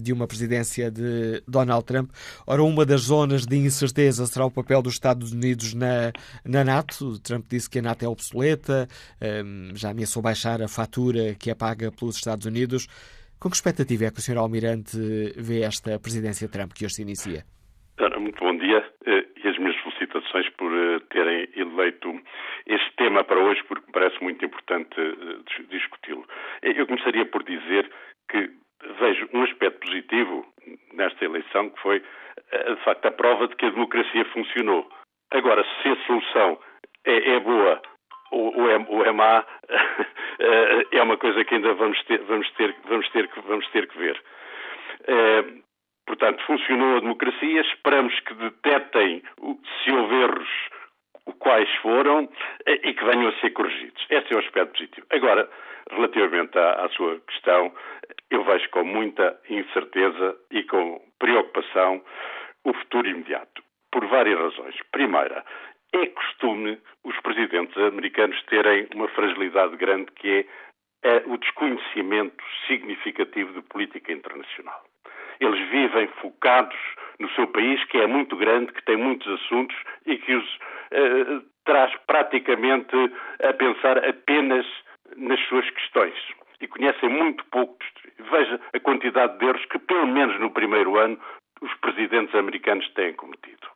de 0.00 0.12
uma 0.12 0.26
presidência 0.26 0.90
de 0.90 1.42
Donald 1.46 1.84
Trump. 1.84 2.10
Ora, 2.46 2.62
uma 2.62 2.84
das 2.84 3.02
zonas 3.02 3.46
de 3.46 3.56
incerteza 3.56 4.26
será 4.26 4.46
o 4.46 4.50
papel 4.50 4.82
dos 4.82 4.94
Estados 4.94 5.32
Unidos 5.32 5.74
na, 5.74 6.12
na 6.44 6.64
NATO. 6.64 7.18
Trump 7.20 7.46
disse 7.48 7.68
que 7.68 7.78
a 7.78 7.82
NATO 7.82 8.04
é 8.04 8.08
obsoleta, 8.08 8.88
um, 9.44 9.74
já 9.74 9.90
ameaçou 9.90 10.22
baixar 10.22 10.62
a 10.62 10.68
fatura 10.68 11.34
que 11.34 11.50
é 11.50 11.54
paga 11.54 11.90
pelos 11.92 12.16
Estados 12.16 12.46
Unidos. 12.46 12.86
Com 13.38 13.50
que 13.50 13.56
expectativa 13.56 14.06
é 14.06 14.10
que 14.10 14.18
o 14.18 14.22
Sr. 14.22 14.38
Almirante 14.38 14.96
vê 15.36 15.60
esta 15.60 15.98
presidência 15.98 16.48
Trump 16.48 16.72
que 16.72 16.84
hoje 16.84 16.94
se 16.94 17.02
inicia? 17.02 17.44
Muito 18.34 18.40
bom 18.40 18.56
dia 18.56 18.82
eh, 19.06 19.24
e 19.44 19.48
as 19.48 19.56
minhas 19.58 19.76
felicitações 20.14 20.48
por 20.50 20.72
eh, 20.72 21.00
terem 21.10 21.48
eleito 21.56 22.20
este 22.66 22.92
tema 22.96 23.24
para 23.24 23.38
hoje, 23.38 23.62
porque 23.64 23.86
me 23.86 23.92
parece 23.92 24.22
muito 24.22 24.44
importante 24.44 24.94
eh, 24.98 25.62
discuti-lo. 25.68 26.24
Eu 26.62 26.86
começaria 26.86 27.26
por 27.26 27.42
dizer 27.42 27.90
que 28.30 28.50
vejo 29.00 29.28
um 29.32 29.42
aspecto 29.42 29.80
positivo 29.80 30.46
nesta 30.92 31.24
eleição, 31.24 31.70
que 31.70 31.80
foi, 31.80 32.00
de 32.00 32.84
facto, 32.84 33.06
a 33.06 33.10
prova 33.10 33.48
de 33.48 33.56
que 33.56 33.66
a 33.66 33.70
democracia 33.70 34.24
funcionou. 34.26 34.88
Agora, 35.30 35.64
se 35.82 35.88
a 35.88 35.96
solução 36.06 36.58
é, 37.04 37.34
é 37.34 37.40
boa 37.40 37.80
ou, 38.30 38.60
ou, 38.60 38.70
é, 38.70 38.86
ou 38.88 39.04
é 39.04 39.12
má, 39.12 39.44
é 40.92 41.02
uma 41.02 41.16
coisa 41.16 41.44
que 41.44 41.54
ainda 41.54 41.74
vamos 41.74 42.02
ter, 42.04 42.18
vamos 42.22 42.50
ter, 42.52 42.74
vamos 42.88 43.08
ter, 43.10 43.28
vamos 43.46 43.66
ter 43.68 43.88
que 43.88 43.98
ver. 43.98 44.22
Portanto, 46.06 46.44
funcionou 46.44 46.96
a 46.96 47.00
democracia, 47.00 47.60
esperamos 47.62 48.18
que 48.20 48.34
detetem 48.34 49.22
se 49.84 49.90
houve 49.90 50.14
erros 50.22 50.48
quais 51.38 51.70
foram 51.76 52.28
e 52.66 52.92
que 52.92 53.04
venham 53.04 53.28
a 53.28 53.40
ser 53.40 53.50
corrigidos. 53.50 54.04
Este 54.10 54.32
é 54.32 54.36
o 54.36 54.40
aspecto 54.40 54.72
positivo. 54.72 55.06
Agora, 55.10 55.48
relativamente 55.90 56.58
à, 56.58 56.84
à 56.84 56.88
sua 56.90 57.20
questão, 57.20 57.72
eu 58.30 58.44
vejo 58.44 58.68
com 58.70 58.84
muita 58.84 59.38
incerteza 59.48 60.36
e 60.50 60.62
com 60.64 61.00
preocupação 61.18 62.02
o 62.64 62.72
futuro 62.74 63.08
imediato, 63.08 63.62
por 63.90 64.06
várias 64.06 64.38
razões. 64.38 64.76
Primeira, 64.90 65.44
é 65.92 66.06
costume 66.06 66.78
os 67.04 67.18
presidentes 67.20 67.76
americanos 67.76 68.42
terem 68.44 68.88
uma 68.94 69.08
fragilidade 69.08 69.76
grande 69.76 70.10
que 70.12 70.46
é, 71.02 71.16
é 71.16 71.22
o 71.26 71.36
desconhecimento 71.36 72.42
significativo 72.66 73.52
de 73.52 73.62
política 73.62 74.12
internacional. 74.12 74.82
Eles 75.44 75.68
vivem 75.68 76.06
focados 76.20 76.76
no 77.18 77.28
seu 77.30 77.46
país, 77.46 77.82
que 77.84 77.98
é 77.98 78.06
muito 78.06 78.36
grande, 78.36 78.72
que 78.72 78.84
tem 78.84 78.96
muitos 78.96 79.26
assuntos 79.40 79.76
e 80.06 80.16
que 80.16 80.34
os 80.34 80.58
eh, 80.90 81.40
traz 81.64 81.94
praticamente 82.06 82.96
a 83.42 83.52
pensar 83.52 83.98
apenas 83.98 84.66
nas 85.16 85.40
suas 85.48 85.68
questões. 85.70 86.14
E 86.60 86.66
conhecem 86.66 87.08
muito 87.08 87.44
pouco. 87.46 87.76
Veja 88.18 88.60
a 88.72 88.80
quantidade 88.80 89.38
de 89.38 89.46
erros 89.46 89.64
que, 89.66 89.78
pelo 89.78 90.06
menos 90.06 90.38
no 90.40 90.50
primeiro 90.50 90.96
ano, 90.98 91.18
os 91.60 91.72
presidentes 91.74 92.34
americanos 92.34 92.88
têm 92.94 93.12
cometido. 93.14 93.66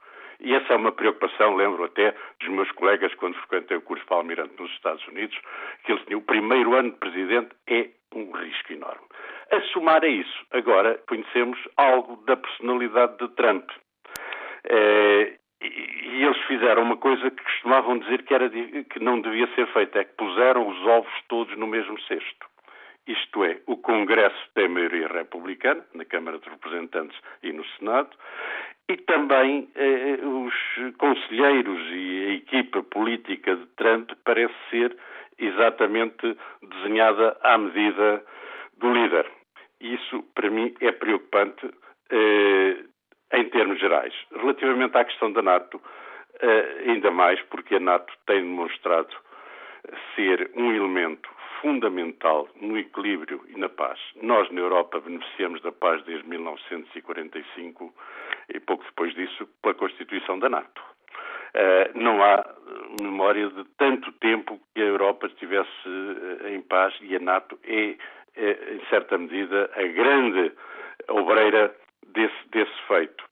E 0.40 0.54
essa 0.54 0.74
é 0.74 0.76
uma 0.76 0.92
preocupação, 0.92 1.56
lembro 1.56 1.84
até 1.84 2.14
dos 2.40 2.48
meus 2.48 2.70
colegas 2.72 3.12
quando 3.14 3.34
frequentei 3.34 3.76
o 3.76 3.82
curso 3.82 4.04
para 4.06 4.18
almirante 4.18 4.54
nos 4.58 4.70
Estados 4.72 5.06
Unidos, 5.08 5.36
que 5.84 5.92
eles 5.92 6.04
tinham 6.04 6.20
o 6.20 6.24
primeiro 6.24 6.74
ano 6.74 6.92
de 6.92 6.96
presidente 6.96 7.48
é 7.66 7.88
um 8.14 8.30
risco 8.30 8.72
enorme. 8.72 9.04
A 9.50 9.60
somar 9.72 10.04
a 10.04 10.08
isso, 10.08 10.46
agora 10.52 10.98
conhecemos 11.08 11.58
algo 11.76 12.16
da 12.26 12.36
personalidade 12.36 13.16
de 13.18 13.28
Trump. 13.34 13.68
É, 14.64 15.38
e 15.60 16.22
eles 16.22 16.38
fizeram 16.46 16.82
uma 16.82 16.96
coisa 16.96 17.30
que 17.30 17.42
costumavam 17.42 17.98
dizer 17.98 18.22
que, 18.24 18.34
era, 18.34 18.48
que 18.50 19.00
não 19.00 19.20
devia 19.20 19.46
ser 19.54 19.66
feita, 19.68 20.00
é 20.00 20.04
que 20.04 20.14
puseram 20.16 20.68
os 20.68 20.86
ovos 20.86 21.12
todos 21.28 21.56
no 21.56 21.66
mesmo 21.66 21.98
cesto. 22.02 22.46
Isto 23.06 23.42
é, 23.42 23.58
o 23.66 23.78
Congresso 23.78 24.36
tem 24.54 24.68
maioria 24.68 25.08
republicana, 25.08 25.82
na 25.94 26.04
Câmara 26.04 26.38
dos 26.38 26.46
Representantes 26.46 27.18
e 27.42 27.50
no 27.50 27.64
Senado, 27.78 28.10
e 28.86 28.98
também 28.98 29.68
eh, 29.74 30.18
os 30.22 30.54
conselheiros 30.98 31.80
e 31.90 32.26
a 32.26 32.32
equipa 32.34 32.82
política 32.82 33.56
de 33.56 33.66
Trump 33.76 34.10
parece 34.24 34.54
ser 34.70 34.94
exatamente 35.38 36.36
desenhada 36.62 37.36
à 37.42 37.56
medida 37.56 38.22
do 38.76 38.92
líder. 38.92 39.37
Isso, 39.80 40.22
para 40.34 40.50
mim, 40.50 40.74
é 40.80 40.92
preocupante 40.92 41.70
eh, 42.10 42.84
em 43.32 43.44
termos 43.50 43.78
gerais. 43.78 44.14
Relativamente 44.32 44.96
à 44.96 45.04
questão 45.04 45.32
da 45.32 45.42
NATO, 45.42 45.80
eh, 46.40 46.84
ainda 46.86 47.10
mais 47.10 47.40
porque 47.42 47.76
a 47.76 47.80
NATO 47.80 48.12
tem 48.26 48.40
demonstrado 48.40 49.14
ser 50.14 50.50
um 50.54 50.72
elemento 50.72 51.28
fundamental 51.60 52.48
no 52.60 52.78
equilíbrio 52.78 53.44
e 53.48 53.58
na 53.58 53.68
paz. 53.68 53.98
Nós, 54.22 54.50
na 54.50 54.60
Europa, 54.60 55.00
beneficiamos 55.00 55.60
da 55.62 55.72
paz 55.72 56.02
desde 56.04 56.28
1945 56.28 57.94
e 58.54 58.60
pouco 58.60 58.84
depois 58.84 59.14
disso 59.14 59.48
pela 59.62 59.74
constituição 59.74 60.38
da 60.38 60.48
NATO. 60.48 60.80
Uh, 61.48 61.98
não 61.98 62.22
há 62.22 62.44
memória 63.00 63.48
de 63.48 63.64
tanto 63.78 64.12
tempo 64.12 64.60
que 64.74 64.82
a 64.82 64.84
Europa 64.84 65.26
estivesse 65.26 65.88
uh, 65.88 66.46
em 66.48 66.60
paz 66.60 66.94
e 67.00 67.16
a 67.16 67.18
NATO 67.18 67.58
é 67.64 67.96
é, 68.38 68.74
em 68.74 68.80
certa 68.88 69.18
medida, 69.18 69.70
a 69.74 69.82
grande 69.82 70.52
obreira 71.08 71.74
desse, 72.06 72.48
desse 72.50 72.82
feito. 72.86 73.24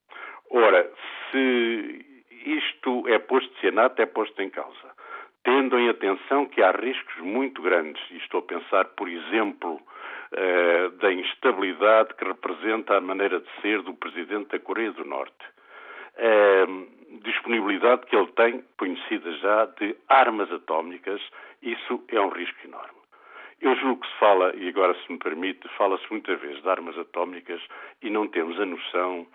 Ora, 0.51 0.89
se 1.31 2.05
isto 2.45 3.07
é 3.07 3.17
posto, 3.19 3.53
se 3.59 3.67
a 3.67 3.71
NATO 3.71 4.01
é 4.01 4.05
posto 4.05 4.41
em 4.41 4.49
causa, 4.49 4.97
tendo 5.43 5.79
em 5.79 5.89
atenção 5.89 6.45
que 6.45 6.61
há 6.61 6.71
riscos 6.71 7.17
muito 7.17 7.61
grandes, 7.61 8.01
e 8.11 8.17
estou 8.17 8.41
a 8.41 8.43
pensar, 8.43 8.85
por 8.85 9.07
exemplo, 9.07 9.75
uh, 9.75 10.89
da 10.97 11.11
instabilidade 11.11 12.13
que 12.15 12.25
representa 12.25 12.97
a 12.97 13.01
maneira 13.01 13.39
de 13.39 13.49
ser 13.61 13.81
do 13.81 13.93
Presidente 13.93 14.49
da 14.49 14.59
Coreia 14.59 14.91
do 14.91 15.05
Norte, 15.05 15.45
uh, 16.17 17.21
disponibilidade 17.23 18.05
que 18.07 18.15
ele 18.15 18.31
tem, 18.33 18.63
conhecida 18.77 19.31
já, 19.37 19.65
de 19.79 19.95
armas 20.09 20.51
atómicas, 20.51 21.21
isso 21.61 22.03
é 22.09 22.19
um 22.19 22.29
risco 22.29 22.57
enorme. 22.65 22.97
Eu 23.61 23.75
julgo 23.75 24.01
que 24.01 24.07
se 24.07 24.19
fala, 24.19 24.55
e 24.55 24.69
agora 24.69 24.93
se 24.93 25.11
me 25.11 25.17
permite, 25.17 25.67
fala-se 25.69 26.05
muitas 26.11 26.39
vezes 26.39 26.61
de 26.61 26.69
armas 26.69 26.97
atómicas 26.97 27.61
e 28.01 28.09
não 28.09 28.27
temos 28.27 28.59
a 28.59 28.65
noção 28.65 29.27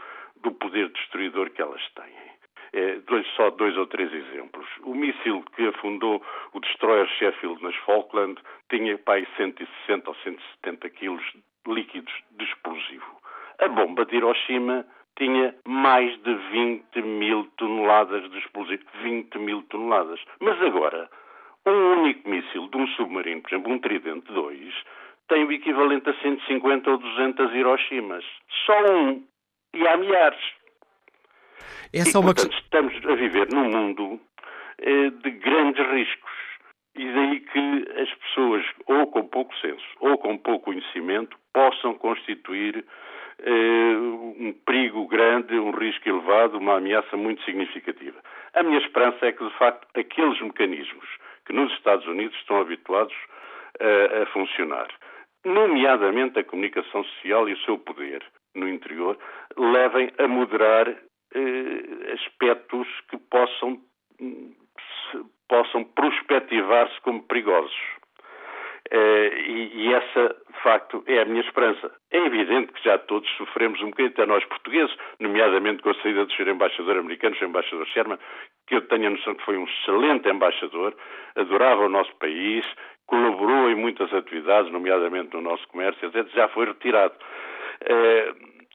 do 0.43 0.53
poder 0.53 0.89
destruidor 0.91 1.51
que 1.51 1.61
elas 1.61 1.83
têm. 1.95 2.33
É, 2.75 3.01
dois, 3.01 3.27
só 3.37 3.51
dois 3.51 3.77
ou 3.77 3.87
três 3.87 4.13
exemplos. 4.13 4.67
O 4.83 4.95
míssil 4.95 5.45
que 5.55 5.67
afundou 5.67 6.23
o 6.55 6.61
destroyer 6.61 7.07
Sheffield 7.19 7.63
nas 7.63 7.77
Falkland 7.85 8.41
tinha 8.71 8.97
pai 8.99 9.27
160 9.37 10.09
ou 10.09 10.17
170 10.17 10.89
quilos 10.91 11.23
líquidos 11.67 12.13
de 12.31 12.45
explosivo. 12.45 13.21
A 13.59 13.69
bomba 13.69 14.07
de 14.07 14.17
Hiroshima 14.17 14.87
tinha 15.17 15.55
mais 15.67 16.17
de 16.23 16.35
20 16.35 17.03
mil 17.03 17.45
toneladas 17.59 18.31
de 18.31 18.39
explosivo. 18.39 18.83
20 19.03 19.39
mil 19.39 19.63
toneladas. 19.65 20.21
Mas 20.41 20.61
agora, 20.63 21.11
um 21.67 22.01
único 22.01 22.29
míssil 22.29 22.69
de 22.69 22.77
um 22.77 22.87
submarino, 22.89 23.43
por 23.43 23.51
exemplo, 23.51 23.73
um 23.73 23.79
Tridente 23.79 24.33
2, 24.33 24.75
tem 25.29 25.45
o 25.45 25.53
equivalente 25.53 26.11
a 26.11 26.15
150 26.15 26.91
ou 26.91 26.99
200 26.99 27.55
Hiroshimas. 27.55 28.25
Só 28.67 28.93
um. 28.93 29.25
E 29.75 29.87
há 29.87 29.97
milhares. 29.97 30.41
Essa 31.93 32.11
e, 32.11 32.17
é 32.17 32.19
uma... 32.19 32.35
portanto, 32.35 32.55
estamos 32.55 32.95
a 33.07 33.15
viver 33.15 33.49
num 33.53 33.71
mundo 33.71 34.21
eh, 34.79 35.11
de 35.11 35.31
grandes 35.31 35.87
riscos. 35.91 36.33
E 36.95 37.11
daí 37.11 37.41
que 37.41 38.01
as 38.03 38.13
pessoas, 38.15 38.65
ou 38.87 39.07
com 39.07 39.27
pouco 39.27 39.57
senso, 39.57 39.87
ou 40.01 40.19
com 40.19 40.37
pouco 40.37 40.67
conhecimento, 40.67 41.39
possam 41.55 41.95
constituir 41.95 42.85
eh, 43.39 43.97
um 44.39 44.55
perigo 44.67 45.07
grande, 45.07 45.59
um 45.59 45.71
risco 45.71 46.07
elevado, 46.07 46.59
uma 46.59 46.77
ameaça 46.77 47.17
muito 47.17 47.43
significativa. 47.45 48.19
A 48.53 48.63
minha 48.63 48.79
esperança 48.79 49.25
é 49.25 49.33
que, 49.33 49.43
de 49.43 49.57
facto, 49.57 49.89
aqueles 49.99 50.39
mecanismos 50.43 51.09
que 51.47 51.53
nos 51.53 51.73
Estados 51.75 52.07
Unidos 52.07 52.37
estão 52.39 52.61
habituados 52.61 53.15
a, 53.81 54.23
a 54.23 54.27
funcionar, 54.27 54.89
nomeadamente 55.45 56.39
a 56.39 56.45
comunicação 56.45 57.05
social 57.05 57.49
e 57.49 57.55
o 57.55 57.59
seu 57.61 57.79
poder 57.79 58.23
no 58.55 58.69
interior, 58.69 59.19
levem 59.57 60.13
a 60.19 60.29
moderar 60.29 60.89
eh, 60.89 62.13
aspectos 62.13 62.87
que 63.09 63.17
possam, 63.17 63.81
possam 65.49 65.85
prospectivar-se 65.85 67.01
como 67.01 67.23
perigosos. 67.23 68.02
E, 68.91 69.93
essa, 69.95 70.37
de 70.55 70.63
facto, 70.63 71.03
é 71.07 71.21
a 71.21 71.25
minha 71.25 71.41
esperança. 71.41 71.91
É 72.11 72.19
evidente 72.19 72.73
que 72.73 72.85
já 72.85 72.99
todos 72.99 73.29
sofremos 73.37 73.81
um 73.81 73.87
bocadinho, 73.87 74.13
até 74.13 74.27
nós 74.27 74.45
portugueses, 74.45 74.95
nomeadamente 75.19 75.83
com 75.83 75.91
a 75.91 75.95
saída 75.95 76.25
do 76.25 76.33
Sr. 76.33 76.49
Embaixador 76.49 76.99
americano, 76.99 77.37
Sr. 77.37 77.47
Embaixador 77.47 77.87
Sherman, 77.87 78.19
que 78.67 78.75
eu 78.75 78.83
tenho 78.83 79.07
a 79.07 79.11
noção 79.11 79.35
que 79.35 79.45
foi 79.45 79.57
um 79.57 79.65
excelente 79.65 80.29
embaixador, 80.29 80.95
adorava 81.37 81.87
o 81.87 81.89
nosso 81.89 82.15
país, 82.17 82.65
colaborou 83.07 83.71
em 83.71 83.75
muitas 83.75 84.13
atividades, 84.13 84.71
nomeadamente 84.73 85.35
no 85.35 85.43
nosso 85.43 85.67
comércio, 85.69 86.09
etc., 86.09 86.27
já 86.35 86.49
foi 86.49 86.67
retirado. 86.67 87.15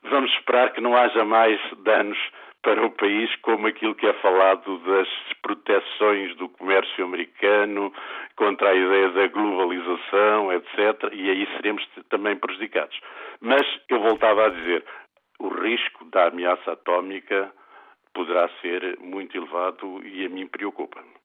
Vamos 0.03 0.31
esperar 0.33 0.73
que 0.73 0.81
não 0.81 0.95
haja 0.95 1.25
mais 1.25 1.59
danos 1.83 2.17
para 2.61 2.85
o 2.85 2.91
país, 2.91 3.33
como 3.37 3.67
aquilo 3.67 3.95
que 3.95 4.07
é 4.07 4.13
falado 4.13 4.77
das 4.79 5.07
proteções 5.41 6.35
do 6.37 6.49
comércio 6.49 7.05
americano 7.05 7.93
contra 8.35 8.69
a 8.69 8.75
ideia 8.75 9.09
da 9.11 9.27
globalização, 9.27 10.51
etc. 10.51 11.13
E 11.13 11.29
aí 11.29 11.47
seremos 11.55 11.87
também 12.09 12.35
prejudicados. 12.35 12.99
Mas 13.39 13.65
eu 13.89 14.01
voltava 14.01 14.47
a 14.47 14.49
dizer, 14.49 14.83
o 15.39 15.47
risco 15.49 16.05
da 16.05 16.27
ameaça 16.27 16.71
atómica 16.71 17.51
poderá 18.13 18.49
ser 18.61 18.97
muito 18.99 19.37
elevado 19.37 20.05
e 20.05 20.25
a 20.25 20.29
mim 20.29 20.47
preocupa-me. 20.47 21.17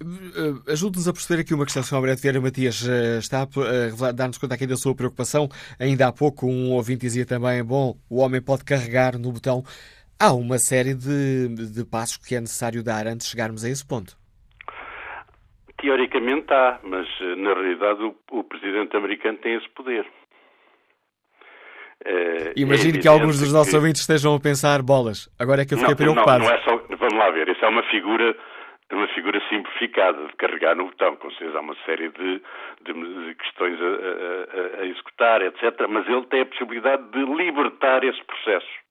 Eh, 0.00 0.72
ajude-nos 0.72 1.08
a 1.08 1.12
perceber 1.12 1.42
aqui 1.42 1.52
uma 1.52 1.64
questão, 1.64 1.82
Sr. 1.82 1.96
Alberto 1.96 2.22
Vieira 2.22 2.40
Matias. 2.40 2.86
Eh, 2.88 3.18
está 3.18 3.42
a 3.42 4.12
dar-nos 4.12 4.38
conta 4.38 4.54
aqui 4.54 4.66
da 4.66 4.76
sua 4.76 4.94
preocupação. 4.94 5.48
Ainda 5.78 6.06
há 6.06 6.12
pouco 6.12 6.46
um 6.46 6.72
ouvinte 6.72 7.00
dizia 7.00 7.26
também, 7.26 7.62
bom, 7.62 7.96
o 8.08 8.18
homem 8.20 8.40
pode 8.40 8.64
carregar 8.64 9.18
no 9.18 9.32
botão. 9.32 9.62
Há 10.20 10.32
uma 10.32 10.58
série 10.58 10.94
de, 10.94 11.48
de 11.72 11.84
passos 11.88 12.16
que 12.16 12.34
é 12.34 12.40
necessário 12.40 12.82
dar 12.82 13.06
antes 13.06 13.26
de 13.26 13.30
chegarmos 13.30 13.64
a 13.64 13.68
esse 13.68 13.86
ponto. 13.86 14.16
Teoricamente 15.80 16.52
há, 16.52 16.80
mas 16.82 17.06
eh, 17.20 17.36
na 17.36 17.54
realidade 17.54 18.02
o, 18.02 18.14
o 18.32 18.42
presidente 18.42 18.96
americano 18.96 19.38
tem 19.38 19.54
esse 19.54 19.68
poder. 19.70 20.04
É, 22.04 22.52
Imagino 22.56 22.98
é 22.98 23.00
que 23.00 23.06
alguns 23.06 23.38
dos 23.38 23.52
nossos 23.52 23.70
que... 23.70 23.76
ouvintes 23.76 24.00
estejam 24.00 24.34
a 24.34 24.40
pensar 24.40 24.82
bolas. 24.82 25.28
Agora 25.38 25.62
é 25.62 25.64
que 25.64 25.74
eu 25.74 25.78
fiquei 25.78 25.94
não, 25.94 26.14
preocupado. 26.14 26.44
Não, 26.44 26.50
não 26.50 26.56
é 26.56 26.62
só, 26.62 26.76
vamos 26.76 27.14
lá 27.14 27.30
ver, 27.30 27.48
isso 27.48 27.64
é 27.64 27.68
uma 27.68 27.82
figura 27.84 28.36
de 28.90 28.96
uma 28.96 29.06
figura 29.08 29.38
simplificada 29.48 30.26
de 30.26 30.32
carregar 30.36 30.74
no 30.74 30.86
botão, 30.86 31.14
com 31.16 31.30
certeza 31.32 31.58
há 31.58 31.60
uma 31.60 31.76
série 31.84 32.08
de, 32.08 32.42
de, 32.86 32.92
de 32.92 33.34
questões 33.34 33.78
a, 33.80 33.84
a, 33.84 34.80
a, 34.80 34.86
executar, 34.86 35.42
etc. 35.42 35.86
Mas 35.88 36.08
ele 36.08 36.24
tem 36.26 36.40
a 36.40 36.46
possibilidade 36.46 37.02
de 37.10 37.22
libertar 37.22 38.02
esse 38.02 38.22
processo. 38.24 38.87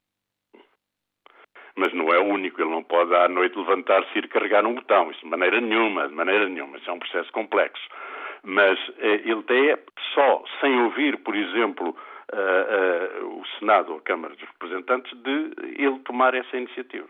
Mas 1.78 1.94
não 1.94 2.12
é 2.12 2.20
o 2.20 2.26
único, 2.26 2.60
ele 2.60 2.72
não 2.72 2.84
pode 2.84 3.14
à 3.16 3.30
noite 3.30 3.58
levantar-se 3.58 4.10
e 4.16 4.18
ir 4.20 4.28
carregar 4.28 4.66
um 4.66 4.74
botão, 4.74 5.12
isso 5.12 5.22
de 5.22 5.30
maneira 5.30 5.62
nenhuma, 5.62 6.08
de 6.08 6.14
maneira 6.16 6.50
nenhuma, 6.50 6.78
isso 6.78 6.90
é 6.90 6.94
um 6.94 7.00
processo 7.00 7.32
complexo. 7.32 7.88
Mas 8.44 8.80
eh, 8.98 9.22
ele 9.26 9.44
tem 9.44 9.78
só, 10.14 10.44
sem 10.60 10.76
ouvir, 10.82 11.18
por 11.18 11.36
exemplo, 11.36 11.96
uh, 12.34 13.26
uh, 13.26 13.40
o 13.40 13.46
Senado 13.60 13.92
ou 13.92 14.00
a 14.00 14.02
Câmara 14.02 14.34
dos 14.34 14.48
Representantes, 14.50 15.12
de 15.22 15.52
ele 15.78 16.00
tomar 16.00 16.34
essa 16.34 16.58
iniciativa. 16.58 17.08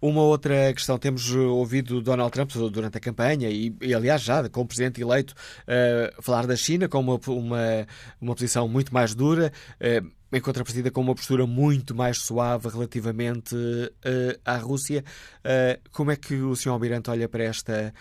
Uma 0.00 0.22
outra 0.22 0.72
questão, 0.72 0.96
temos 0.96 1.34
ouvido 1.34 2.00
Donald 2.00 2.30
Trump 2.30 2.50
durante 2.72 2.98
a 2.98 3.00
campanha 3.00 3.48
e, 3.50 3.74
e 3.82 3.92
aliás, 3.92 4.22
já 4.22 4.48
como 4.48 4.66
presidente 4.66 5.00
eleito, 5.00 5.34
uh, 5.64 6.22
falar 6.22 6.46
da 6.46 6.54
China 6.54 6.88
com 6.88 7.00
uma, 7.00 7.18
uma, 7.26 7.86
uma 8.20 8.34
posição 8.34 8.68
muito 8.68 8.94
mais 8.94 9.12
dura, 9.12 9.50
uh, 9.80 10.08
em 10.32 10.40
contrapartida 10.40 10.90
com 10.90 11.00
uma 11.00 11.16
postura 11.16 11.46
muito 11.46 11.96
mais 11.96 12.18
suave 12.18 12.68
relativamente 12.68 13.56
uh, 13.56 14.40
à 14.44 14.56
Rússia. 14.56 15.02
como 15.92 16.12
é 16.12 16.16
que 16.16 16.34
o 16.34 16.54
Sr. 16.54 16.70
Almirante 16.70 17.10
olha 17.10 17.28
para, 17.28 17.42
esta, 17.44 17.92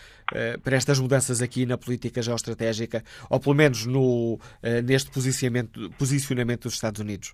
para 0.64 0.76
estas 0.76 1.00
mudanças 1.00 1.42
aqui 1.42 1.66
na 1.66 1.78
política 1.78 2.22
geoestratégica, 2.22 3.02
ou 3.30 3.40
pelo 3.40 3.56
menos 3.56 3.86
no, 3.86 4.38
neste 4.84 5.10
posicionamento, 5.10 5.90
posicionamento 5.98 6.64
dos 6.64 6.74
Estados 6.74 7.00
Unidos? 7.00 7.34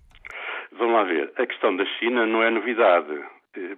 Vamos 0.78 0.94
lá 0.94 1.04
ver. 1.04 1.34
A 1.38 1.48
questão 1.48 1.76
da 1.76 1.86
China 1.98 2.28
não 2.28 2.44
é 2.44 2.52
novidade 2.52 3.12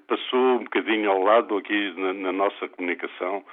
passou 0.08 0.40
um 0.40 0.64
bocadinho 0.64 1.12
ao 1.12 1.22
lado 1.22 1.58
aqui 1.58 1.94
na, 1.98 2.14
na 2.14 2.32
nossa 2.32 2.68
comunicação, 2.70 3.44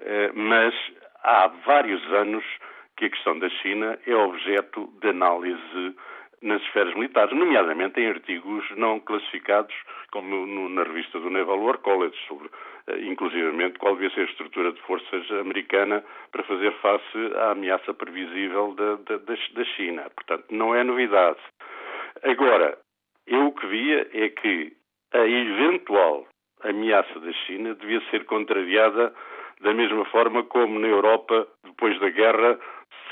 eh, 0.00 0.30
mas 0.34 0.74
há 1.22 1.48
vários 1.64 2.02
anos 2.12 2.44
que 2.96 3.06
a 3.06 3.10
questão 3.10 3.38
da 3.38 3.48
China 3.48 3.98
é 4.06 4.14
objeto 4.14 4.92
de 5.00 5.08
análise 5.08 5.96
nas 6.42 6.62
esferas 6.62 6.94
militares, 6.94 7.36
nomeadamente 7.36 8.00
em 8.00 8.08
artigos 8.08 8.64
não 8.76 9.00
classificados, 9.00 9.74
como 10.12 10.46
no, 10.46 10.68
na 10.68 10.84
revista 10.84 11.18
do 11.18 11.30
Naval 11.30 11.60
War 11.60 11.78
College, 11.78 12.16
sobre, 12.26 12.48
eh, 12.88 12.98
inclusivamente, 13.00 13.78
qual 13.78 13.94
devia 13.94 14.10
ser 14.10 14.22
a 14.22 14.30
estrutura 14.30 14.72
de 14.72 14.80
forças 14.82 15.30
americana 15.32 16.04
para 16.32 16.44
fazer 16.44 16.72
face 16.80 17.34
à 17.36 17.50
ameaça 17.52 17.92
previsível 17.94 18.74
da, 18.74 18.96
da, 18.96 19.16
da 19.16 19.64
China. 19.76 20.10
Portanto, 20.14 20.44
não 20.50 20.74
é 20.74 20.82
novidade. 20.84 21.38
Agora, 22.22 22.78
eu 23.26 23.46
o 23.46 23.52
que 23.52 23.66
via 23.66 24.08
é 24.12 24.28
que 24.28 24.77
a 25.12 25.26
eventual 25.26 26.26
ameaça 26.62 27.18
da 27.20 27.32
China 27.32 27.74
devia 27.74 28.00
ser 28.10 28.24
contrariada 28.24 29.12
da 29.60 29.74
mesma 29.74 30.04
forma 30.06 30.44
como 30.44 30.78
na 30.78 30.86
Europa, 30.86 31.46
depois 31.64 31.98
da 32.00 32.10
guerra, 32.10 32.58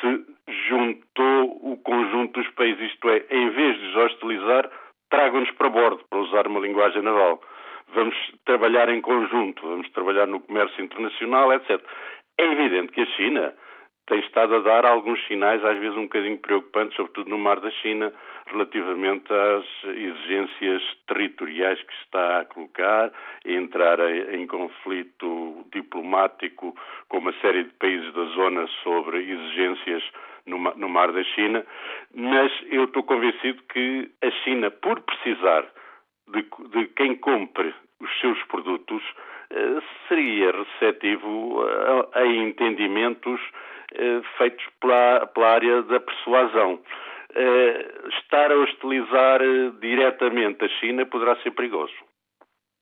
se 0.00 0.24
juntou 0.68 1.72
o 1.72 1.76
conjunto 1.78 2.40
dos 2.40 2.50
países, 2.54 2.92
isto 2.92 3.08
é, 3.08 3.24
em 3.30 3.50
vez 3.50 3.78
de 3.78 3.86
os 3.88 3.96
hostilizar, 3.96 4.70
tragam-nos 5.10 5.50
para 5.52 5.68
bordo, 5.68 6.04
para 6.08 6.20
usar 6.20 6.46
uma 6.46 6.60
linguagem 6.60 7.02
naval. 7.02 7.40
Vamos 7.94 8.16
trabalhar 8.44 8.88
em 8.88 9.00
conjunto, 9.00 9.62
vamos 9.62 9.88
trabalhar 9.90 10.26
no 10.26 10.40
comércio 10.40 10.84
internacional, 10.84 11.52
etc. 11.52 11.80
É 12.38 12.44
evidente 12.44 12.92
que 12.92 13.00
a 13.00 13.06
China 13.06 13.54
tem 14.06 14.20
estado 14.20 14.56
a 14.56 14.60
dar 14.60 14.84
alguns 14.86 15.24
sinais, 15.26 15.64
às 15.64 15.78
vezes 15.78 15.96
um 15.96 16.02
bocadinho 16.02 16.38
preocupantes, 16.38 16.96
sobretudo 16.96 17.30
no 17.30 17.38
Mar 17.38 17.60
da 17.60 17.70
China, 17.70 18.12
relativamente 18.46 19.32
às 19.32 19.64
exigências 19.84 20.82
territoriais 21.06 21.80
que 21.82 21.94
está 22.04 22.40
a 22.40 22.44
colocar, 22.44 23.12
entrar 23.44 23.98
em 24.32 24.46
conflito 24.46 25.64
diplomático 25.72 26.74
com 27.08 27.18
uma 27.18 27.32
série 27.40 27.64
de 27.64 27.70
países 27.74 28.12
da 28.14 28.24
zona 28.34 28.66
sobre 28.82 29.18
exigências 29.18 30.02
no, 30.46 30.88
Mar 30.88 31.12
da 31.12 31.24
China, 31.24 31.64
mas 32.14 32.52
eu 32.70 32.84
estou 32.84 33.02
convencido 33.02 33.60
que 33.72 34.10
a 34.22 34.30
China, 34.44 34.70
por 34.70 35.00
precisar 35.00 35.66
de, 36.28 36.42
de 36.70 36.86
quem 36.94 37.16
compre 37.16 37.74
os 38.00 38.20
seus 38.20 38.40
produtos, 38.44 39.02
eh, 39.50 39.82
seria 40.08 40.52
receptivo 40.52 41.62
a, 41.62 42.20
a 42.20 42.26
entendimentos 42.26 43.40
eh, 43.94 44.20
feitos 44.38 44.66
pela, 44.80 45.26
pela 45.26 45.48
área 45.48 45.82
da 45.82 46.00
persuasão. 46.00 46.80
Eh, 47.34 48.08
estar 48.20 48.50
a 48.50 48.56
hostilizar 48.56 49.42
eh, 49.42 49.72
diretamente 49.80 50.64
a 50.64 50.68
China 50.80 51.04
poderá 51.06 51.36
ser 51.42 51.50
perigoso, 51.50 51.92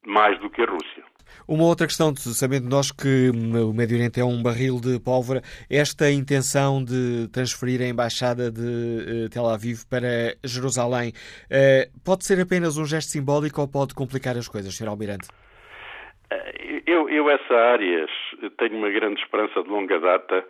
mais 0.06 0.38
do 0.40 0.50
que 0.50 0.62
a 0.62 0.66
Rússia. 0.66 1.02
Uma 1.48 1.64
outra 1.64 1.86
questão, 1.86 2.14
sabendo 2.14 2.68
nós 2.68 2.92
que 2.92 3.30
hum, 3.34 3.70
o 3.70 3.74
Médio 3.74 3.96
Oriente 3.96 4.20
é 4.20 4.24
um 4.24 4.42
barril 4.42 4.78
de 4.80 5.00
pólvora, 5.00 5.40
esta 5.70 6.10
intenção 6.10 6.84
de 6.84 7.28
transferir 7.32 7.80
a 7.80 7.86
embaixada 7.86 8.50
de 8.50 9.28
Tel 9.32 9.46
Aviv 9.46 9.84
para 9.88 10.36
Jerusalém 10.44 11.12
pode 12.04 12.24
ser 12.24 12.40
apenas 12.40 12.76
um 12.76 12.84
gesto 12.84 13.10
simbólico 13.10 13.60
ou 13.60 13.68
pode 13.68 13.94
complicar 13.94 14.36
as 14.36 14.46
coisas, 14.46 14.76
Sr. 14.76 14.88
Almirante? 14.88 15.28
Eu, 16.86 17.08
eu, 17.08 17.30
essa 17.30 17.54
área, 17.54 18.06
tenho 18.58 18.76
uma 18.76 18.90
grande 18.90 19.20
esperança 19.20 19.62
de 19.62 19.68
longa 19.68 19.98
data 19.98 20.44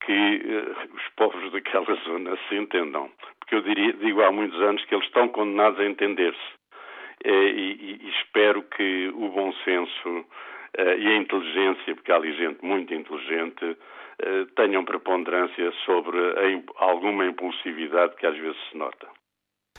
que 0.00 0.12
uh, 0.12 0.94
os 0.94 1.08
povos 1.16 1.52
daquela 1.52 1.94
zona 2.04 2.38
se 2.48 2.56
entendam. 2.56 3.10
Porque 3.38 3.54
eu 3.54 3.62
diria, 3.62 3.92
digo 3.94 4.22
há 4.22 4.30
muitos 4.30 4.60
anos 4.60 4.84
que 4.84 4.94
eles 4.94 5.06
estão 5.06 5.28
condenados 5.28 5.80
a 5.80 5.84
entender-se. 5.84 6.58
Uh, 7.24 7.30
e, 7.30 8.00
e, 8.02 8.10
espero 8.20 8.62
que 8.62 9.08
o 9.14 9.28
bom 9.28 9.52
senso 9.64 10.08
uh, 10.08 10.98
e 10.98 11.08
a 11.08 11.16
inteligência, 11.16 11.94
porque 11.94 12.12
há 12.12 12.16
ali 12.16 12.32
gente 12.34 12.64
muito 12.64 12.92
inteligente, 12.92 13.76
tenham 14.56 14.84
preponderância 14.84 15.70
sobre 15.84 16.18
a, 16.18 16.84
alguma 16.84 17.24
impulsividade 17.24 18.16
que 18.16 18.26
às 18.26 18.36
vezes 18.36 18.56
se 18.68 18.76
nota. 18.76 19.06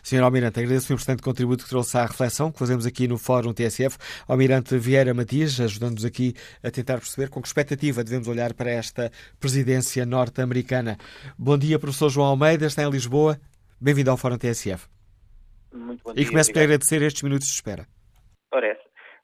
Sr. 0.04 0.24
Almirante, 0.24 0.60
agradeço 0.60 0.92
o 0.92 0.96
importante 0.96 1.22
contributo 1.22 1.64
que 1.64 1.70
trouxe 1.70 1.98
à 1.98 2.06
reflexão 2.06 2.52
que 2.52 2.60
fazemos 2.60 2.86
aqui 2.86 3.08
no 3.08 3.18
Fórum 3.18 3.54
TSF. 3.54 3.98
Almirante 4.28 4.78
Vieira 4.78 5.14
Matias, 5.14 5.60
ajudando-nos 5.60 6.06
aqui 6.06 6.34
a 6.64 6.72
tentar 6.72 6.98
perceber 6.98 7.30
com 7.30 7.42
que 7.42 7.48
expectativa 7.48 8.04
devemos 8.04 8.28
olhar 8.28 8.54
para 8.54 8.70
esta 8.70 9.12
presidência 9.40 10.06
norte-americana. 10.06 10.98
Bom 11.38 11.58
dia, 11.58 11.80
professor 11.80 12.10
João 12.10 12.28
Almeida, 12.28 12.66
está 12.66 12.84
em 12.84 12.90
Lisboa. 12.90 13.40
Bem-vindo 13.82 14.12
ao 14.12 14.18
Fórum 14.18 14.38
TSF. 14.38 14.88
Muito 15.74 16.04
bom 16.04 16.14
dia. 16.14 16.24
E 16.24 16.28
começo 16.28 16.52
por 16.52 16.62
agradecer 16.62 17.02
estes 17.02 17.24
minutos 17.24 17.48
de 17.48 17.54
espera. 17.54 17.88
Essa. 18.52 18.84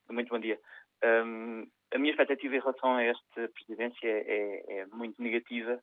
Muito 0.09 0.29
bom 0.29 0.39
dia. 0.39 0.57
Um, 1.03 1.67
a 1.93 1.97
minha 1.97 2.11
expectativa 2.11 2.55
em 2.55 2.59
relação 2.59 2.95
a 2.95 3.03
esta 3.03 3.49
presidência 3.53 4.07
é, 4.07 4.81
é 4.81 4.85
muito 4.87 5.21
negativa 5.21 5.79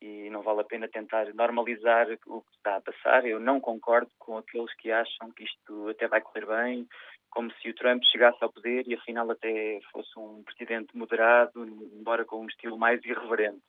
e 0.00 0.30
não 0.30 0.42
vale 0.42 0.60
a 0.60 0.64
pena 0.64 0.88
tentar 0.88 1.32
normalizar 1.34 2.06
o 2.26 2.42
que 2.42 2.56
está 2.56 2.76
a 2.76 2.80
passar. 2.80 3.26
Eu 3.26 3.40
não 3.40 3.60
concordo 3.60 4.10
com 4.18 4.38
aqueles 4.38 4.72
que 4.76 4.90
acham 4.90 5.30
que 5.32 5.44
isto 5.44 5.88
até 5.88 6.06
vai 6.06 6.20
correr 6.20 6.46
bem, 6.46 6.88
como 7.30 7.52
se 7.54 7.68
o 7.68 7.74
Trump 7.74 8.02
chegasse 8.04 8.38
ao 8.42 8.52
poder 8.52 8.86
e 8.86 8.94
afinal 8.94 9.30
até 9.30 9.80
fosse 9.92 10.18
um 10.18 10.42
presidente 10.44 10.96
moderado, 10.96 11.64
embora 11.94 12.24
com 12.24 12.40
um 12.40 12.46
estilo 12.46 12.78
mais 12.78 13.04
irreverente. 13.04 13.60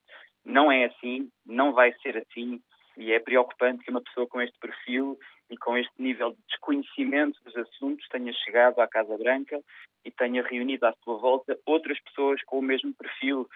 Não 0.46 0.72
é 0.72 0.86
assim, 0.86 1.30
não 1.46 1.74
vai 1.74 1.94
ser 2.02 2.18
assim, 2.18 2.62
e 2.98 3.12
é 3.12 3.20
preocupante 3.20 3.84
que 3.84 3.92
uma 3.92 4.02
pessoa 4.02 4.28
com 4.28 4.42
este 4.42 4.58
perfil 4.60 5.18
e 5.50 5.58
com 5.58 5.78
este 5.78 5.94
nível 5.98 6.32
de 6.32 6.38
desconhecimento 6.50 7.42
dos 7.44 7.56
assuntos 7.56 8.08
tenha 8.10 8.32
chegado 8.34 8.80
à 8.80 8.88
Casa 8.88 9.18
Branca 9.18 9.60
e 10.06 10.12
tenha 10.12 10.44
reunido 10.44 10.86
à 10.86 10.94
sua 11.04 11.18
volta 11.18 11.58
outras 11.66 12.00
pessoas 12.02 12.42
com 12.44 12.60
o 12.60 12.62
mesmo 12.62 12.94
perfil, 12.94 13.48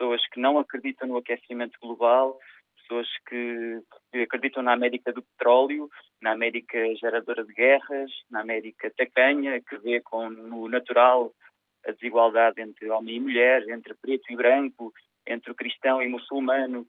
pessoas 0.00 0.26
que 0.28 0.40
não 0.40 0.58
acreditam 0.58 1.06
no 1.06 1.18
aquecimento 1.18 1.78
global, 1.80 2.38
pessoas 2.80 3.06
que, 3.28 3.82
acreditam 4.22 4.62
na 4.62 4.72
América 4.72 5.12
do 5.12 5.22
petróleo, 5.22 5.90
na 6.22 6.32
América 6.32 6.78
geradora 6.96 7.44
de 7.44 7.52
guerras, 7.52 8.10
na 8.30 8.40
América 8.40 8.90
tacanha, 8.96 9.60
que 9.60 9.76
vê 9.78 10.00
com 10.00 10.30
no 10.30 10.68
natural 10.68 11.32
a 11.86 11.92
desigualdade 11.92 12.60
entre 12.62 12.90
homem 12.90 13.16
e 13.16 13.20
mulher, 13.20 13.68
entre 13.68 13.94
preto 13.94 14.32
e 14.32 14.36
branco, 14.36 14.92
entre 15.26 15.52
o 15.52 15.54
cristão 15.54 16.02
e 16.02 16.06
o 16.06 16.10
muçulmano. 16.10 16.86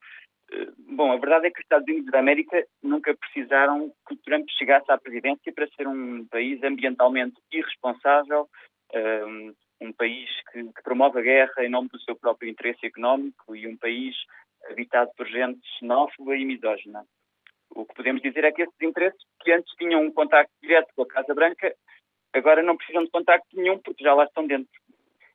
Eh, 0.52 0.68
bom, 0.96 1.12
a 1.12 1.18
verdade 1.18 1.48
é 1.48 1.52
que 1.52 1.60
os 1.60 1.66
Estados 1.66 1.88
Unidos 1.88 2.12
da 2.12 2.20
América 2.20 2.66
nunca 2.82 3.16
precisaram 3.16 3.92
que 4.08 4.16
Trump 4.18 4.46
chegasse 4.58 4.90
à 4.92 4.98
presidência 4.98 5.54
para 5.54 5.68
ser 5.76 5.88
um 5.88 6.26
país 6.28 6.62
ambientalmente 6.64 7.36
irresponsável, 7.52 8.50
um, 8.94 9.54
um 9.82 9.92
país 9.92 10.30
que, 10.52 10.64
que, 10.64 10.84
promove 10.84 11.20
a 11.20 11.24
guerra 11.24 11.66
em 11.66 11.70
nome 11.70 11.90
do 11.90 12.00
seu 12.02 12.16
próprio 12.16 12.50
interesse 12.50 12.86
económico 12.86 13.56
e 13.56 13.68
um 13.68 13.76
país 13.76 14.16
habitado 14.70 15.12
por 15.18 15.28
gente 15.28 15.60
xenófoba 15.80 16.36
e 16.36 16.46
misógina. 16.46 17.04
O 17.72 17.86
que 17.86 17.96
podemos 17.96 18.22
dizer 18.22 18.44
é 18.44 18.52
que 18.52 18.62
esses 18.62 18.82
interesses, 18.82 19.20
que 19.42 19.52
antes 19.52 19.74
tinham 19.76 20.04
um 20.04 20.12
contacto 20.12 20.54
direto 20.62 20.90
com 20.96 21.04
a 21.04 21.08
Casa 21.08 21.34
Branca, 21.34 21.74
agora 22.34 22.62
não 22.62 22.78
precisam 22.78 23.04
de 23.04 23.10
contacto 23.10 23.48
nenhum 23.54 23.80
porque 23.80 24.04
já 24.04 24.14
lá 24.14 24.26
estão 24.26 24.46
dentro. 24.46 24.72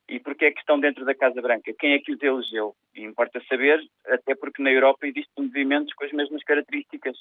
E 0.09 0.21
porquê 0.21 0.47
é 0.47 0.53
que 0.53 0.61
estão 0.61 0.79
dentro 0.79 1.05
da 1.05 1.15
Casa 1.15 1.43
Branca? 1.43 1.73
Quem 1.79 1.95
é 1.95 1.99
que 1.99 2.13
os 2.13 2.23
elegeu? 2.23 2.77
E 2.95 3.03
importa 3.03 3.43
saber, 3.49 3.81
até 4.07 4.37
porque 4.37 4.63
na 4.63 4.71
Europa 4.71 5.07
existem 5.07 5.45
movimentos 5.45 5.93
com 5.95 6.05
as 6.05 6.13
mesmas 6.13 6.45
características. 6.45 7.19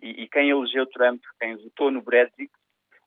E, 0.00 0.22
e 0.22 0.28
quem 0.28 0.48
elegeu 0.48 0.86
Trump, 0.86 1.20
quem 1.38 1.56
votou 1.56 1.90
no 1.90 2.00
Brexit, 2.00 2.50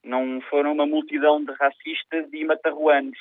não 0.03 0.39
foram 0.41 0.74
uma 0.74 0.86
multidão 0.86 1.43
de 1.43 1.51
racistas 1.53 2.32
e 2.32 2.45
matarruanos. 2.45 3.18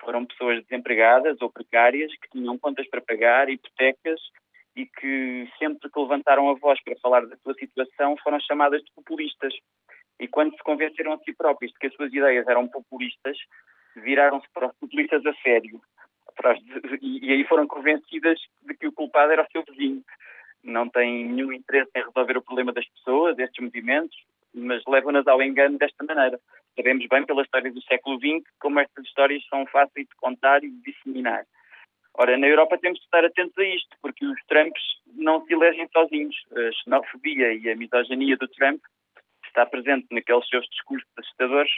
Foram 0.00 0.26
pessoas 0.26 0.62
desempregadas 0.64 1.40
ou 1.40 1.50
precárias 1.50 2.12
que 2.16 2.30
tinham 2.30 2.58
contas 2.58 2.88
para 2.88 3.00
pagar, 3.00 3.48
hipotecas 3.48 4.20
e 4.76 4.86
que 4.86 5.48
sempre 5.58 5.90
que 5.90 6.00
levantaram 6.00 6.48
a 6.48 6.54
voz 6.54 6.80
para 6.82 6.96
falar 7.00 7.26
da 7.26 7.36
sua 7.38 7.54
situação 7.54 8.16
foram 8.22 8.38
chamadas 8.40 8.82
de 8.82 8.92
populistas. 8.92 9.52
E 10.20 10.28
quando 10.28 10.56
se 10.56 10.62
convenceram 10.62 11.12
a 11.12 11.18
si 11.18 11.32
próprios 11.34 11.72
de 11.72 11.78
que 11.78 11.86
as 11.88 11.94
suas 11.94 12.12
ideias 12.12 12.46
eram 12.46 12.68
populistas, 12.68 13.36
viraram-se 13.96 14.46
para 14.52 14.68
os 14.68 14.76
populistas 14.78 15.24
a 15.26 15.34
sério. 15.42 15.80
E 17.02 17.32
aí 17.32 17.44
foram 17.44 17.66
convencidas 17.66 18.38
de 18.62 18.74
que 18.74 18.86
o 18.86 18.92
culpado 18.92 19.32
era 19.32 19.42
o 19.42 19.50
seu 19.50 19.64
vizinho. 19.68 20.02
Não 20.62 20.88
têm 20.88 21.26
nenhum 21.26 21.52
interesse 21.52 21.90
em 21.96 22.04
resolver 22.04 22.36
o 22.36 22.42
problema 22.42 22.72
das 22.72 22.86
pessoas, 22.88 23.36
destes 23.36 23.64
movimentos, 23.64 24.16
mas 24.54 24.82
levam-nas 24.86 25.26
ao 25.26 25.42
engano 25.42 25.78
desta 25.78 26.04
maneira. 26.04 26.38
Sabemos 26.78 27.04
bem 27.10 27.26
pela 27.26 27.42
história 27.42 27.72
do 27.72 27.82
século 27.82 28.20
XX 28.20 28.48
como 28.60 28.78
estas 28.78 29.04
histórias 29.04 29.44
são 29.48 29.66
fáceis 29.66 30.06
de 30.06 30.14
contar 30.14 30.62
e 30.62 30.70
de 30.70 30.80
disseminar. 30.80 31.44
Ora, 32.14 32.38
na 32.38 32.46
Europa 32.46 32.78
temos 32.78 33.00
de 33.00 33.04
estar 33.04 33.24
atentos 33.24 33.58
a 33.58 33.64
isto, 33.64 33.96
porque 34.00 34.24
os 34.24 34.40
Trumps 34.46 34.80
não 35.16 35.44
se 35.44 35.54
elegem 35.54 35.88
sozinhos. 35.92 36.36
A 36.52 36.72
xenofobia 36.72 37.52
e 37.52 37.68
a 37.68 37.74
misoginia 37.74 38.36
do 38.36 38.46
Trump 38.46 38.80
está 39.44 39.66
presente 39.66 40.06
naqueles 40.12 40.48
seus 40.48 40.64
discursos 40.68 41.08
assustadores, 41.18 41.72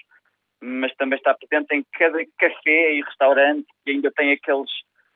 mas 0.60 0.94
também 0.96 1.16
está 1.16 1.32
presente 1.32 1.74
em 1.74 1.82
cada 1.94 2.18
café 2.36 2.92
e 2.92 3.00
restaurante 3.00 3.66
que 3.82 3.92
ainda 3.92 4.12
tem 4.12 4.32
aqueles 4.32 4.70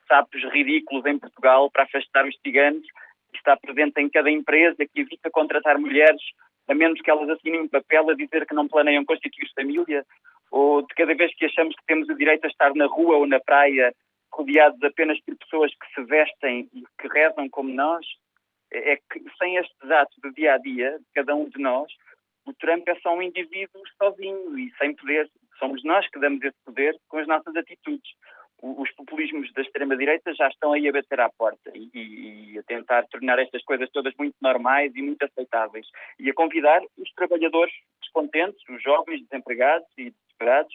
sapos 0.07 0.41
ridículos 0.51 1.05
em 1.05 1.19
Portugal 1.19 1.69
para 1.69 1.83
afastar 1.83 2.25
os 2.25 2.35
ciganos, 2.39 2.87
está 3.35 3.55
presente 3.55 4.01
em 4.01 4.09
cada 4.09 4.31
empresa 4.31 4.83
que 4.91 5.01
evita 5.01 5.29
contratar 5.29 5.77
mulheres, 5.77 6.23
a 6.67 6.73
menos 6.73 7.01
que 7.01 7.09
elas 7.09 7.29
assinem 7.29 7.61
um 7.61 7.67
papel 7.67 8.09
a 8.09 8.15
dizer 8.15 8.45
que 8.45 8.53
não 8.53 8.67
planeiam 8.67 9.05
constituir 9.05 9.49
família, 9.55 10.05
ou 10.51 10.81
de 10.81 10.93
cada 10.95 11.13
vez 11.15 11.33
que 11.35 11.45
achamos 11.45 11.75
que 11.75 11.85
temos 11.85 12.07
o 12.09 12.15
direito 12.15 12.45
a 12.45 12.47
estar 12.47 12.73
na 12.75 12.85
rua 12.85 13.17
ou 13.17 13.27
na 13.27 13.39
praia 13.39 13.93
rodeados 14.31 14.81
apenas 14.83 15.19
por 15.21 15.35
pessoas 15.37 15.71
que 15.71 15.93
se 15.93 16.05
vestem 16.07 16.69
e 16.73 16.83
que 16.99 17.07
rezam 17.07 17.49
como 17.49 17.73
nós, 17.73 18.05
é 18.71 18.97
que 18.97 19.23
sem 19.37 19.57
estes 19.57 19.91
atos 19.91 20.17
do 20.21 20.33
dia 20.33 20.55
a 20.55 20.57
dia, 20.57 20.97
de 20.99 21.05
cada 21.13 21.35
um 21.35 21.47
de 21.47 21.59
nós, 21.59 21.91
o 22.45 22.53
Trump 22.53 22.87
é 22.87 22.95
só 22.99 23.15
um 23.15 23.21
indivíduo 23.21 23.81
sozinho 23.97 24.57
e 24.59 24.71
sem 24.77 24.93
poder. 24.95 25.29
Somos 25.57 25.83
nós 25.83 26.07
que 26.09 26.19
damos 26.19 26.43
esse 26.43 26.57
poder 26.65 26.95
com 27.07 27.17
as 27.17 27.27
nossas 27.27 27.55
atitudes. 27.55 28.11
Os 28.61 28.91
populismos 28.93 29.51
da 29.53 29.61
extrema-direita 29.61 30.33
já 30.33 30.47
estão 30.47 30.73
aí 30.73 30.87
a 30.87 30.91
bater 30.91 31.19
à 31.19 31.29
porta 31.29 31.71
e, 31.75 31.89
e, 31.93 32.57
a 32.57 32.63
tentar 32.63 33.05
tornar 33.07 33.37
estas 33.37 33.63
coisas 33.63 33.89
todas 33.91 34.13
muito 34.17 34.35
normais 34.41 34.95
e 34.95 35.01
muito 35.01 35.23
aceitáveis. 35.23 35.87
E 36.17 36.29
a 36.29 36.33
convidar 36.33 36.81
os 36.97 37.11
trabalhadores 37.13 37.73
descontentes, 38.01 38.61
os 38.69 38.81
jovens 38.81 39.21
desempregados 39.27 39.87
e 39.97 40.09
desesperados, 40.09 40.73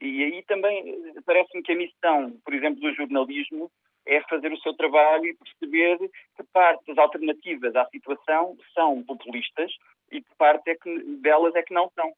e 0.00 0.24
aí 0.24 0.42
também 0.44 0.90
eh, 0.90 1.20
parece-me 1.24 1.62
que 1.62 1.72
a 1.72 1.76
missão, 1.76 2.32
por 2.44 2.54
exemplo, 2.54 2.80
do 2.80 2.94
jornalismo 2.94 3.70
é 4.06 4.20
fazer 4.22 4.52
o 4.52 4.60
seu 4.60 4.72
trabalho 4.74 5.26
e 5.26 5.36
perceber 5.36 5.98
que 5.98 6.42
parte 6.52 6.86
das 6.86 6.98
alternativas 6.98 7.76
à 7.76 7.84
situação 7.86 8.56
são 8.74 9.02
populistas 9.02 9.70
e 10.10 10.22
que 10.22 10.34
parte 10.36 10.70
é 10.70 10.76
que, 10.76 11.02
delas 11.20 11.54
é 11.54 11.62
que 11.62 11.74
não 11.74 11.90
são. 11.94 12.12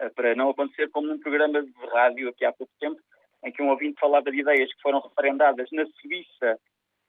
Eh, 0.00 0.10
para 0.10 0.34
não 0.34 0.50
acontecer 0.50 0.90
como 0.90 1.06
num 1.06 1.18
programa 1.18 1.62
de 1.62 1.72
rádio 1.92 2.28
aqui 2.28 2.44
há 2.44 2.52
pouco 2.52 2.72
tempo, 2.78 3.00
em 3.46 3.52
que 3.52 3.62
um 3.62 3.70
ouvinte 3.70 4.00
falava 4.00 4.30
de 4.30 4.40
ideias 4.40 4.72
que 4.74 4.82
foram 4.82 5.00
referendadas 5.00 5.68
na 5.72 5.86
Suíça 5.86 6.58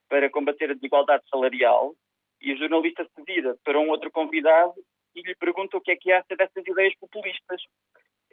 para 0.08 0.30
combater 0.30 0.72
a 0.72 0.76
desigualdade 0.76 1.24
salarial 1.30 1.94
e 2.42 2.54
o 2.54 2.58
jornalista 2.58 3.04
se 3.04 3.24
vira 3.24 3.56
para 3.64 3.80
um 3.80 3.90
outro 3.90 4.12
convidado 4.12 4.76
e 5.16 5.22
lhe 5.22 5.36
pergunta 5.36 5.76
o 5.76 5.82
que 5.82 5.92
é 5.92 5.96
que 5.96 6.12
acha 6.12 6.36
dessas 6.38 6.66
ideias 6.66 6.96
populistas 7.00 7.62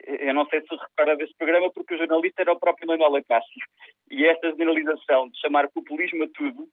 eu 0.07 0.33
não 0.33 0.45
sei 0.47 0.61
se 0.61 0.75
repara 0.75 1.15
desse 1.15 1.33
programa, 1.35 1.71
porque 1.71 1.95
o 1.95 1.97
jornalista 1.97 2.41
era 2.41 2.51
o 2.51 2.59
próprio 2.59 2.87
Manuel 2.87 3.15
Acácio. 3.15 3.65
E 4.11 4.25
esta 4.25 4.51
generalização 4.51 5.29
de 5.29 5.39
chamar 5.39 5.69
populismo 5.69 6.23
a 6.23 6.27
tudo 6.33 6.67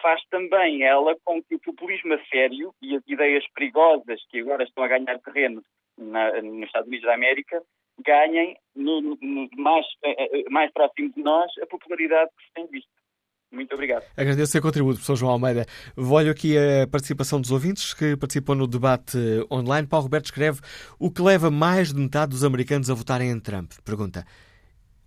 faz 0.00 0.22
também 0.30 0.82
ela 0.82 1.16
com 1.24 1.42
que 1.42 1.54
o 1.54 1.60
populismo 1.60 2.14
a 2.14 2.24
sério 2.26 2.72
e 2.80 2.96
as 2.96 3.02
ideias 3.06 3.44
perigosas 3.54 4.20
que 4.28 4.40
agora 4.40 4.64
estão 4.64 4.84
a 4.84 4.88
ganhar 4.88 5.18
terreno 5.20 5.62
na, 5.96 6.40
nos 6.40 6.66
Estados 6.66 6.88
Unidos 6.88 7.06
da 7.06 7.14
América 7.14 7.62
ganhem 8.04 8.56
no, 8.74 9.00
no, 9.00 9.48
mais, 9.56 9.86
eh, 10.04 10.40
eh, 10.40 10.50
mais 10.50 10.72
próximo 10.72 11.12
de 11.12 11.22
nós 11.22 11.50
a 11.62 11.66
popularidade 11.66 12.30
que 12.36 12.44
se 12.44 12.52
tem 12.54 12.66
visto. 12.68 12.88
Muito 13.50 13.72
obrigado. 13.74 14.04
Agradeço 14.14 14.50
o 14.50 14.52
seu 14.52 14.62
contributo, 14.62 14.96
professor 14.96 15.16
João 15.16 15.32
Almeida. 15.32 15.64
Olho 15.96 16.30
aqui 16.30 16.54
a 16.58 16.86
participação 16.86 17.40
dos 17.40 17.50
ouvintes 17.50 17.94
que 17.94 18.14
participam 18.16 18.54
no 18.54 18.66
debate 18.66 19.16
online. 19.50 19.88
Paulo 19.88 20.04
Roberto 20.04 20.26
escreve 20.26 20.60
o 20.98 21.10
que 21.10 21.22
leva 21.22 21.50
mais 21.50 21.92
de 21.92 21.98
metade 21.98 22.30
dos 22.30 22.44
americanos 22.44 22.90
a 22.90 22.94
votarem 22.94 23.30
em 23.30 23.40
Trump. 23.40 23.72
Pergunta. 23.84 24.26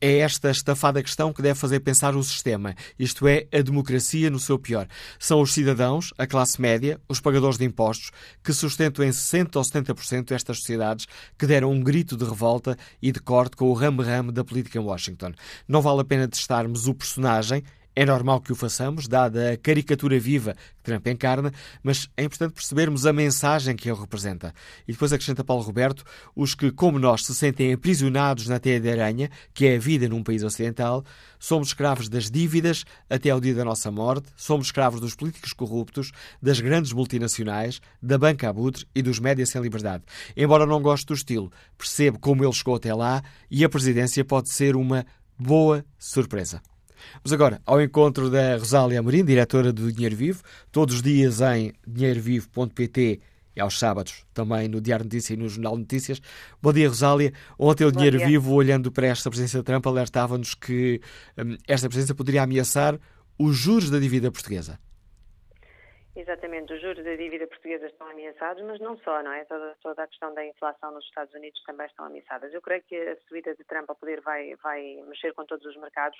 É 0.03 0.17
esta 0.17 0.49
estafada 0.49 1.03
questão 1.03 1.31
que 1.31 1.43
deve 1.43 1.59
fazer 1.59 1.79
pensar 1.81 2.15
o 2.15 2.23
sistema, 2.23 2.73
isto 2.97 3.27
é, 3.27 3.45
a 3.53 3.61
democracia 3.61 4.31
no 4.31 4.39
seu 4.39 4.57
pior. 4.57 4.87
São 5.19 5.39
os 5.39 5.53
cidadãos, 5.53 6.11
a 6.17 6.25
classe 6.25 6.59
média, 6.59 6.99
os 7.07 7.19
pagadores 7.19 7.59
de 7.59 7.65
impostos, 7.65 8.09
que 8.43 8.51
sustentam 8.51 9.05
em 9.05 9.11
60% 9.11 9.55
ou 9.57 9.61
70% 9.61 10.31
estas 10.31 10.57
sociedades 10.57 11.05
que 11.37 11.45
deram 11.45 11.69
um 11.71 11.79
grito 11.79 12.17
de 12.17 12.25
revolta 12.25 12.75
e 12.99 13.11
de 13.11 13.19
corte 13.19 13.55
com 13.55 13.69
o 13.69 13.73
ramo-ramo 13.73 14.31
da 14.31 14.43
política 14.43 14.79
em 14.79 14.81
Washington. 14.81 15.33
Não 15.67 15.83
vale 15.83 16.01
a 16.01 16.05
pena 16.05 16.27
testarmos 16.27 16.87
o 16.87 16.95
personagem, 16.95 17.63
é 17.95 18.05
normal 18.05 18.39
que 18.39 18.51
o 18.51 18.55
façamos, 18.55 19.07
dada 19.07 19.51
a 19.51 19.57
caricatura 19.57 20.19
viva 20.19 20.53
que 20.53 20.83
Trump 20.83 21.05
encarna, 21.07 21.51
mas 21.83 22.09
é 22.15 22.23
importante 22.23 22.53
percebermos 22.53 23.05
a 23.05 23.13
mensagem 23.13 23.75
que 23.75 23.89
ele 23.89 23.99
representa. 23.99 24.53
E 24.87 24.93
depois 24.93 25.11
acrescenta 25.11 25.43
Paulo 25.43 25.63
Roberto: 25.63 26.03
os 26.35 26.55
que, 26.55 26.71
como 26.71 26.97
nós, 26.97 27.25
se 27.25 27.35
sentem 27.35 27.73
aprisionados 27.73 28.47
na 28.47 28.59
teia 28.59 28.79
de 28.79 28.89
aranha, 28.89 29.29
que 29.53 29.65
é 29.65 29.75
a 29.75 29.79
vida 29.79 30.07
num 30.07 30.23
país 30.23 30.43
ocidental, 30.43 31.03
somos 31.37 31.69
escravos 31.69 32.07
das 32.07 32.31
dívidas 32.31 32.85
até 33.09 33.29
ao 33.29 33.41
dia 33.41 33.53
da 33.53 33.65
nossa 33.65 33.91
morte, 33.91 34.29
somos 34.35 34.67
escravos 34.67 35.01
dos 35.01 35.15
políticos 35.15 35.53
corruptos, 35.53 36.11
das 36.41 36.59
grandes 36.59 36.93
multinacionais, 36.93 37.81
da 38.01 38.17
banca 38.17 38.49
abutre 38.49 38.85
e 38.95 39.01
dos 39.01 39.19
médias 39.19 39.49
sem 39.49 39.61
liberdade. 39.61 40.03
Embora 40.35 40.65
não 40.65 40.81
goste 40.81 41.05
do 41.07 41.13
estilo, 41.13 41.51
percebo 41.77 42.19
como 42.19 42.43
ele 42.43 42.53
chegou 42.53 42.75
até 42.75 42.93
lá 42.93 43.21
e 43.49 43.65
a 43.65 43.69
presidência 43.69 44.23
pode 44.23 44.49
ser 44.49 44.75
uma 44.75 45.05
boa 45.37 45.83
surpresa. 45.97 46.61
Vamos 47.23 47.33
agora 47.33 47.61
ao 47.65 47.81
encontro 47.81 48.29
da 48.29 48.57
Rosália 48.57 48.99
Amorim, 48.99 49.23
diretora 49.23 49.71
do 49.71 49.91
Dinheiro 49.91 50.15
Vivo, 50.15 50.43
todos 50.71 50.95
os 50.95 51.01
dias 51.01 51.41
em 51.41 51.73
dinheirovivo.pt 51.87 53.19
e 53.55 53.59
aos 53.59 53.77
sábados 53.77 54.25
também 54.33 54.67
no 54.67 54.79
Diário 54.79 55.05
Notícia 55.05 55.33
e 55.33 55.37
no 55.37 55.49
Jornal 55.49 55.77
Notícias. 55.77 56.21
Bom 56.61 56.71
dia, 56.71 56.87
Rosália. 56.87 57.33
Ontem 57.59 57.85
o 57.85 57.91
Dinheiro 57.91 58.19
Vivo, 58.19 58.53
olhando 58.53 58.91
para 58.91 59.07
esta 59.07 59.29
presença 59.29 59.57
de 59.57 59.63
Trump, 59.63 59.85
alertava-nos 59.85 60.53
que 60.53 61.01
hum, 61.37 61.57
esta 61.67 61.89
presença 61.89 62.15
poderia 62.15 62.43
ameaçar 62.43 62.99
os 63.37 63.55
juros 63.55 63.89
da 63.89 63.99
dívida 63.99 64.31
portuguesa. 64.31 64.79
Exatamente, 66.13 66.73
os 66.73 66.81
juros 66.81 67.03
da 67.05 67.15
dívida 67.15 67.47
portuguesa 67.47 67.87
estão 67.87 68.05
ameaçados, 68.07 68.61
mas 68.63 68.81
não 68.81 68.97
só, 68.97 69.23
não 69.23 69.31
é? 69.31 69.45
Toda, 69.45 69.77
toda, 69.81 70.03
a 70.03 70.07
questão 70.07 70.33
da 70.33 70.45
inflação 70.45 70.91
nos 70.91 71.05
Estados 71.05 71.33
Unidos 71.33 71.63
também 71.63 71.87
estão 71.87 72.05
ameaçadas. 72.05 72.53
Eu 72.53 72.61
creio 72.61 72.83
que 72.83 72.97
a 72.97 73.15
subida 73.27 73.55
de 73.55 73.63
Trump 73.63 73.89
ao 73.89 73.95
poder 73.95 74.19
vai, 74.19 74.53
vai 74.55 75.01
mexer 75.07 75.33
com 75.33 75.45
todos 75.45 75.65
os 75.65 75.77
mercados, 75.77 76.19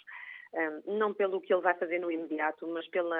um, 0.54 0.98
não 0.98 1.14
pelo 1.14 1.42
que 1.42 1.54
ele 1.54 1.62
vai 1.62 1.74
fazer 1.74 2.00
no 2.00 2.10
imediato, 2.10 2.66
mas 2.68 2.88
pela 2.88 3.20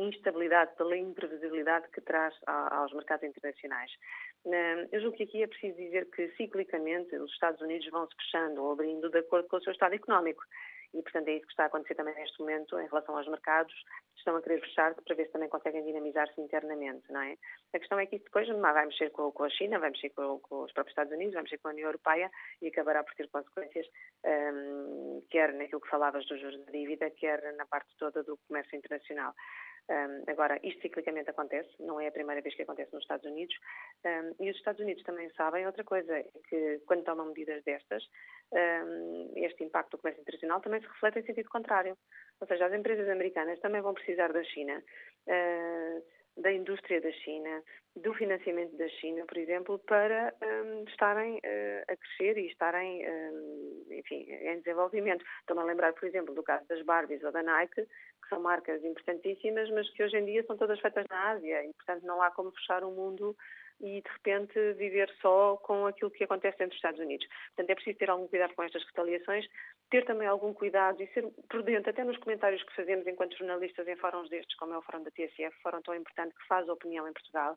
instabilidade, 0.00 0.74
pela 0.76 0.96
imprevisibilidade 0.96 1.88
que 1.90 2.00
traz 2.00 2.34
aos 2.46 2.92
mercados 2.92 3.24
internacionais. 3.24 3.92
Eu 4.90 5.00
julgo 5.00 5.16
que 5.16 5.24
aqui 5.24 5.42
é 5.42 5.46
preciso 5.46 5.76
dizer 5.76 6.10
que, 6.10 6.28
ciclicamente, 6.36 7.14
os 7.16 7.30
Estados 7.32 7.60
Unidos 7.60 7.86
vão 7.90 8.08
se 8.08 8.16
fechando 8.16 8.64
ou 8.64 8.72
abrindo 8.72 9.10
de 9.10 9.18
acordo 9.18 9.46
com 9.48 9.58
o 9.58 9.62
seu 9.62 9.72
estado 9.72 9.94
económico. 9.94 10.42
E, 10.92 11.02
portanto, 11.02 11.28
é 11.28 11.34
isso 11.34 11.46
que 11.46 11.52
está 11.52 11.64
a 11.64 11.66
acontecer 11.66 11.94
também 11.94 12.14
neste 12.14 12.38
momento 12.40 12.78
em 12.78 12.86
relação 12.86 13.16
aos 13.16 13.28
mercados. 13.28 13.72
Estão 14.16 14.36
a 14.36 14.42
querer 14.42 14.60
fechar 14.60 14.94
para 14.94 15.14
ver 15.14 15.26
se 15.26 15.32
também 15.32 15.48
conseguem 15.48 15.84
dinamizar-se 15.84 16.40
internamente, 16.40 17.10
não 17.10 17.20
é? 17.20 17.36
A 17.72 17.78
questão 17.78 17.98
é 17.98 18.06
que 18.06 18.16
isso 18.16 18.24
depois 18.24 18.48
vai 18.48 18.86
mexer 18.86 19.10
com, 19.10 19.32
a 19.42 19.48
China, 19.50 19.78
vai 19.78 19.90
mexer 19.90 20.10
com, 20.10 20.40
com, 20.40 20.62
os 20.64 20.72
próprios 20.72 20.92
Estados 20.92 21.12
Unidos, 21.12 21.34
vai 21.34 21.42
mexer 21.44 21.58
com 21.58 21.68
a 21.68 21.70
União 21.72 21.86
Europeia 21.86 22.30
e 22.60 22.68
acabará 22.68 23.04
por 23.04 23.14
ter 23.14 23.28
consequências, 23.28 23.86
um, 24.24 25.22
quer 25.30 25.54
naquilo 25.54 25.80
que 25.80 25.88
falavas 25.88 26.26
dos 26.26 26.40
juros 26.40 26.64
da 26.64 26.72
dívida, 26.72 27.10
quer 27.10 27.54
na 27.54 27.66
parte 27.66 27.96
toda 27.96 28.22
do 28.24 28.36
comércio 28.48 28.76
internacional. 28.76 29.32
Um, 29.88 30.30
agora, 30.30 30.58
isto 30.62 30.80
ciclicamente 30.82 31.30
acontece, 31.30 31.70
não 31.80 32.00
é 32.00 32.06
a 32.06 32.12
primeira 32.12 32.40
vez 32.40 32.54
que 32.54 32.62
acontece 32.62 32.92
nos 32.92 33.02
Estados 33.02 33.26
Unidos, 33.26 33.54
um, 34.04 34.44
e 34.44 34.50
os 34.50 34.56
Estados 34.56 34.80
Unidos 34.80 35.02
também 35.02 35.28
sabem 35.30 35.66
outra 35.66 35.84
coisa, 35.84 36.16
é 36.16 36.24
que 36.48 36.80
quando 36.86 37.04
tomam 37.04 37.26
medidas 37.26 37.62
destas, 37.64 38.02
um, 38.52 39.32
este 39.36 39.64
impacto 39.64 39.92
do 39.92 39.98
comércio 39.98 40.20
internacional 40.20 40.60
também 40.60 40.80
se 40.80 40.86
reflete 40.86 41.20
em 41.20 41.26
sentido 41.26 41.48
contrário. 41.48 41.96
Ou 42.40 42.46
seja, 42.46 42.66
as 42.66 42.72
empresas 42.72 43.08
americanas 43.08 43.60
também 43.60 43.80
vão 43.80 43.94
precisar 43.94 44.32
da 44.32 44.42
China. 44.44 44.82
Uh, 45.26 46.19
da 46.40 46.52
indústria 46.52 47.00
da 47.00 47.10
China, 47.12 47.62
do 47.96 48.14
financiamento 48.14 48.76
da 48.76 48.88
China, 48.88 49.24
por 49.26 49.36
exemplo, 49.36 49.78
para 49.80 50.34
um, 50.42 50.84
estarem 50.88 51.36
uh, 51.36 51.92
a 51.92 51.96
crescer 51.96 52.38
e 52.38 52.46
estarem, 52.46 53.08
um, 53.08 53.86
enfim, 53.90 54.26
em 54.28 54.58
desenvolvimento. 54.58 55.24
Estou-me 55.40 55.62
a 55.62 55.66
lembrar, 55.66 55.92
por 55.92 56.06
exemplo, 56.06 56.34
do 56.34 56.42
caso 56.42 56.66
das 56.68 56.82
Barbies 56.82 57.22
ou 57.22 57.32
da 57.32 57.42
Nike, 57.42 57.82
que 57.82 58.28
são 58.28 58.40
marcas 58.40 58.82
importantíssimas, 58.84 59.70
mas 59.70 59.90
que 59.90 60.02
hoje 60.02 60.16
em 60.16 60.24
dia 60.24 60.44
são 60.44 60.56
todas 60.56 60.80
feitas 60.80 61.04
na 61.08 61.30
Ásia 61.30 61.64
e, 61.64 61.72
portanto, 61.74 62.04
não 62.04 62.22
há 62.22 62.30
como 62.30 62.52
fechar 62.52 62.84
o 62.84 62.90
mundo 62.90 63.36
e, 63.80 64.02
de 64.02 64.10
repente, 64.10 64.72
viver 64.74 65.10
só 65.20 65.56
com 65.56 65.86
aquilo 65.86 66.10
que 66.10 66.24
acontece 66.24 66.58
dentro 66.58 66.70
dos 66.70 66.76
Estados 66.76 67.00
Unidos. 67.00 67.26
Portanto, 67.48 67.70
é 67.70 67.74
preciso 67.74 67.98
ter 67.98 68.10
algum 68.10 68.28
cuidado 68.28 68.54
com 68.54 68.62
estas 68.62 68.84
retaliações, 68.84 69.46
ter 69.90 70.04
também 70.04 70.28
algum 70.28 70.52
cuidado 70.52 71.02
e 71.02 71.06
ser 71.08 71.26
prudente, 71.48 71.88
até 71.88 72.04
nos 72.04 72.18
comentários 72.18 72.62
que 72.62 72.74
fazemos 72.74 73.06
enquanto 73.06 73.36
jornalistas 73.36 73.88
em 73.88 73.96
fóruns 73.96 74.28
destes, 74.28 74.56
como 74.56 74.74
é 74.74 74.78
o 74.78 74.82
fórum 74.82 75.02
da 75.02 75.10
TSF, 75.10 75.56
fórum 75.62 75.82
tão 75.82 75.94
importante 75.94 76.34
que 76.34 76.46
faz 76.46 76.68
opinião 76.68 77.08
em 77.08 77.12
Portugal, 77.12 77.56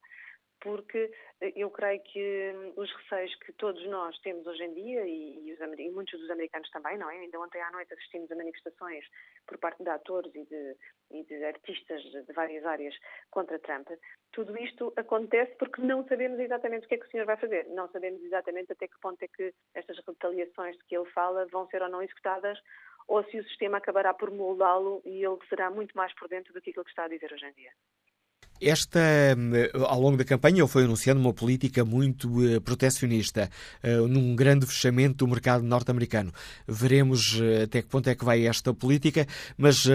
porque 0.63 1.11
eh, 1.41 1.51
eu 1.57 1.69
creio 1.69 2.01
que 2.03 2.53
hum, 2.55 2.73
os 2.77 2.89
receios 2.93 3.35
que 3.35 3.51
todos 3.53 3.85
nós 3.87 4.17
temos 4.19 4.47
hoje 4.47 4.63
em 4.63 4.73
dia, 4.73 5.05
e, 5.05 5.49
e, 5.49 5.53
os, 5.53 5.59
e, 5.59 5.89
muitos 5.91 6.17
dos 6.17 6.29
americanos 6.29 6.69
também, 6.71 6.97
não 6.97 7.09
é? 7.09 7.19
Ainda 7.19 7.39
ontem 7.39 7.61
à 7.61 7.69
noite 7.71 7.93
assistimos 7.93 8.31
a 8.31 8.35
manifestações 8.35 9.05
por 9.45 9.57
parte 9.57 9.83
de 9.83 9.89
atores 9.89 10.33
e 10.33 10.45
de, 10.45 10.77
e 11.11 11.23
de 11.25 11.43
artistas 11.43 12.01
de 12.01 12.33
várias 12.33 12.65
áreas 12.65 12.95
contra 13.29 13.59
Trump. 13.59 13.89
Tudo 14.31 14.57
isto 14.57 14.93
acontece 14.95 15.53
porque 15.57 15.81
não 15.81 16.07
sabemos 16.07 16.39
exatamente 16.39 16.85
o 16.85 16.87
que 16.87 16.95
é 16.95 16.97
que 16.97 17.05
o 17.05 17.11
senhor 17.11 17.25
vai 17.25 17.35
fazer. 17.35 17.67
Não 17.67 17.89
sabemos 17.89 18.23
exatamente 18.23 18.71
até 18.71 18.87
que 18.87 18.99
ponto 19.01 19.21
é 19.21 19.27
que 19.27 19.53
estas 19.75 19.97
retaliações 20.07 20.77
de 20.77 20.83
que 20.85 20.95
ele 20.95 21.09
fala 21.11 21.45
vão 21.47 21.67
ser 21.67 21.81
ou 21.81 21.89
não 21.89 22.01
executadas 22.01 22.57
ou 23.05 23.21
se 23.25 23.37
o 23.37 23.43
sistema 23.43 23.79
acabará 23.79 24.13
por 24.13 24.31
moldá-lo 24.31 25.01
e 25.03 25.25
ele 25.25 25.37
será 25.49 25.69
muito 25.69 25.95
mais 25.95 26.13
por 26.15 26.29
dentro 26.29 26.53
do 26.53 26.61
que 26.61 26.69
aquilo 26.69 26.85
que 26.85 26.91
está 26.91 27.03
a 27.03 27.09
dizer 27.09 27.33
hoje 27.33 27.45
em 27.45 27.51
dia. 27.51 27.71
Esta, 28.63 28.99
ao 29.87 29.99
longo 29.99 30.17
da 30.17 30.23
campanha, 30.23 30.61
ele 30.61 30.67
foi 30.67 30.83
anunciando 30.85 31.19
uma 31.19 31.33
política 31.33 31.83
muito 31.83 32.29
uh, 32.29 32.61
protecionista, 32.61 33.49
uh, 33.83 34.07
num 34.07 34.35
grande 34.35 34.65
fechamento 34.65 35.25
do 35.25 35.27
mercado 35.27 35.63
norte-americano. 35.63 36.31
Veremos 36.67 37.39
uh, 37.39 37.63
até 37.63 37.81
que 37.81 37.89
ponto 37.89 38.09
é 38.09 38.15
que 38.15 38.23
vai 38.23 38.45
esta 38.47 38.73
política, 38.73 39.25
mas 39.57 39.85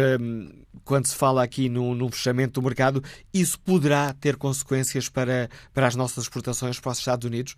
quando 0.85 1.07
se 1.07 1.16
fala 1.16 1.43
aqui 1.43 1.69
num, 1.69 1.95
num, 1.95 2.11
fechamento 2.11 2.61
do 2.61 2.64
mercado, 2.64 3.03
isso 3.33 3.59
poderá 3.61 4.12
ter 4.12 4.37
consequências 4.37 5.09
para, 5.09 5.49
para 5.73 5.87
as 5.87 5.97
nossas 5.97 6.25
exportações 6.25 6.79
para 6.79 6.93
os 6.93 6.99
Estados 6.99 7.27
Unidos? 7.27 7.57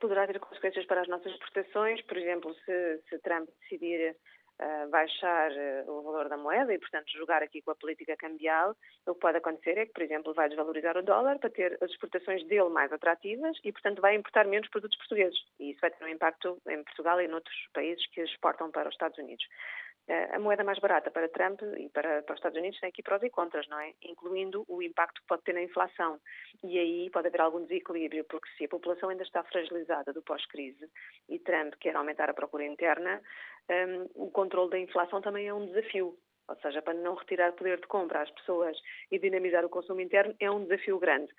poderá 0.00 0.26
ter 0.26 0.40
consequências 0.40 0.86
para 0.86 1.02
as 1.02 1.08
nossas 1.08 1.30
exportações, 1.32 2.00
por 2.02 2.16
exemplo, 2.16 2.54
se, 2.64 3.00
se 3.08 3.18
Trump 3.18 3.48
decidir 3.60 4.16
baixar 4.90 5.50
eh, 5.52 5.84
o 5.86 6.02
valor 6.02 6.28
da 6.28 6.36
moeda 6.36 6.72
e, 6.74 6.78
portanto, 6.78 7.10
jogar 7.16 7.42
aqui 7.42 7.62
com 7.62 7.70
a 7.70 7.74
política 7.74 8.16
cambial, 8.16 8.76
o 9.06 9.14
que 9.14 9.20
pode 9.20 9.38
acontecer 9.38 9.78
é 9.78 9.86
que, 9.86 9.92
por 9.92 10.02
exemplo, 10.02 10.34
vai 10.34 10.48
desvalorizar 10.48 10.96
o 10.96 11.02
dólar 11.02 11.38
para 11.38 11.50
ter 11.50 11.78
as 11.80 11.90
exportações 11.90 12.46
dele 12.46 12.68
mais 12.68 12.92
atrativas 12.92 13.56
e, 13.64 13.72
portanto, 13.72 14.02
vai 14.02 14.14
importar 14.14 14.46
menos 14.46 14.68
produtos 14.68 14.98
portugueses. 14.98 15.38
E 15.58 15.70
isso 15.70 15.80
vai 15.80 15.90
ter 15.90 16.04
um 16.04 16.08
impacto 16.08 16.60
em 16.68 16.82
Portugal 16.84 17.20
e 17.20 17.26
em 17.26 17.32
outros 17.32 17.56
países 17.72 18.04
que 18.08 18.20
exportam 18.20 18.70
para 18.70 18.88
os 18.88 18.94
Estados 18.94 19.18
Unidos. 19.18 19.44
A 20.32 20.38
moeda 20.40 20.64
mais 20.64 20.78
barata 20.80 21.10
para 21.10 21.28
Trump 21.28 21.60
e 21.78 21.88
para, 21.88 22.22
para, 22.22 22.32
os 22.32 22.38
Estados 22.38 22.58
Unidos 22.58 22.80
tem 22.80 22.88
aqui 22.88 23.02
prós 23.02 23.22
e 23.22 23.30
contras, 23.30 23.68
não 23.68 23.78
é? 23.78 23.92
Incluindo 24.02 24.64
o 24.66 24.82
impacto 24.82 25.20
que 25.20 25.26
pode 25.28 25.42
ter 25.42 25.52
na 25.52 25.62
inflação. 25.62 26.18
E 26.64 26.78
aí 26.78 27.10
pode 27.10 27.28
haver 27.28 27.40
algum 27.40 27.62
desequilíbrio, 27.64 28.24
porque 28.24 28.48
se 28.58 28.64
a 28.64 28.68
população 28.68 29.08
ainda 29.08 29.22
está 29.22 29.44
fragilizada 29.44 30.12
do 30.12 30.22
pós-crise 30.22 30.90
e 31.28 31.38
Trump 31.38 31.74
quer 31.78 31.94
aumentar 31.94 32.28
a 32.28 32.34
procura 32.34 32.64
interna, 32.64 33.22
um, 33.70 34.24
o 34.26 34.30
controle 34.30 34.70
da 34.70 34.78
inflação 34.78 35.20
também 35.20 35.46
é 35.46 35.54
um 35.54 35.66
desafio. 35.66 36.18
Ou 36.48 36.56
seja, 36.56 36.82
para 36.82 36.94
não 36.94 37.14
retirar 37.14 37.52
poder 37.52 37.80
de 37.80 37.86
compra 37.86 38.22
às 38.22 38.30
pessoas 38.32 38.76
e 39.12 39.18
dinamizar 39.20 39.64
o 39.64 39.68
consumo 39.68 40.00
interno 40.00 40.34
é 40.40 40.50
um 40.50 40.64
desafio 40.64 40.98
grande. 40.98 41.32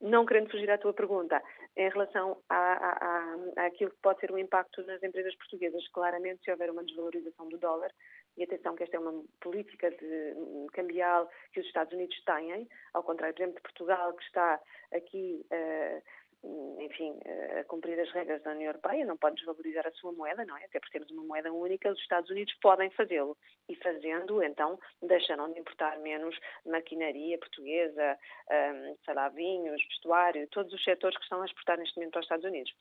Não 0.00 0.24
querendo 0.24 0.50
fugir 0.50 0.70
à 0.70 0.78
tua 0.78 0.92
pergunta, 0.92 1.42
em 1.76 1.88
relação 1.88 2.40
à, 2.48 3.34
à, 3.56 3.66
àquilo 3.66 3.90
que 3.90 4.00
pode 4.00 4.20
ser 4.20 4.30
o 4.30 4.38
impacto 4.38 4.82
nas 4.86 5.02
empresas 5.02 5.34
portuguesas, 5.36 5.86
claramente, 5.88 6.44
se 6.44 6.50
houver 6.50 6.70
uma 6.70 6.84
desvalorização 6.84 7.48
do 7.48 7.58
dólar, 7.58 7.90
e 8.36 8.44
atenção 8.44 8.76
que 8.76 8.84
esta 8.84 8.96
é 8.96 9.00
uma 9.00 9.24
política 9.40 9.90
de, 9.90 10.34
cambial 10.72 11.28
que 11.52 11.60
os 11.60 11.66
Estados 11.66 11.92
Unidos 11.92 12.16
têm, 12.24 12.68
ao 12.94 13.02
contrário, 13.02 13.34
por 13.34 13.42
exemplo, 13.42 13.56
de 13.56 13.62
Portugal, 13.62 14.12
que 14.14 14.22
está 14.22 14.60
aqui. 14.92 15.44
Uh, 15.52 16.02
enfim, 16.44 17.18
a 17.58 17.64
cumprir 17.64 17.98
as 17.98 18.10
regras 18.12 18.42
da 18.42 18.52
União 18.52 18.68
Europeia, 18.68 19.04
não 19.04 19.16
pode 19.16 19.36
desvalorizar 19.36 19.86
a 19.86 19.92
sua 19.92 20.12
moeda, 20.12 20.44
não 20.44 20.56
é? 20.56 20.64
Até 20.64 20.78
porque 20.78 20.98
temos 20.98 21.10
uma 21.10 21.24
moeda 21.24 21.52
única, 21.52 21.90
os 21.90 21.98
Estados 21.98 22.30
Unidos 22.30 22.54
podem 22.60 22.90
fazê-lo. 22.90 23.36
E 23.68 23.76
fazendo, 23.76 24.42
então, 24.42 24.78
deixarão 25.02 25.52
de 25.52 25.60
importar 25.60 25.98
menos 25.98 26.38
maquinaria 26.64 27.38
portuguesa, 27.38 28.18
um, 28.50 28.96
sei 29.04 29.14
lá, 29.14 29.28
vinhos, 29.28 29.82
vestuário, 29.88 30.48
todos 30.48 30.72
os 30.72 30.82
setores 30.84 31.16
que 31.16 31.24
estão 31.24 31.42
a 31.42 31.46
exportar 31.46 31.78
neste 31.78 31.96
momento 31.96 32.12
para 32.12 32.20
os 32.20 32.24
Estados 32.24 32.44
Unidos. 32.44 32.72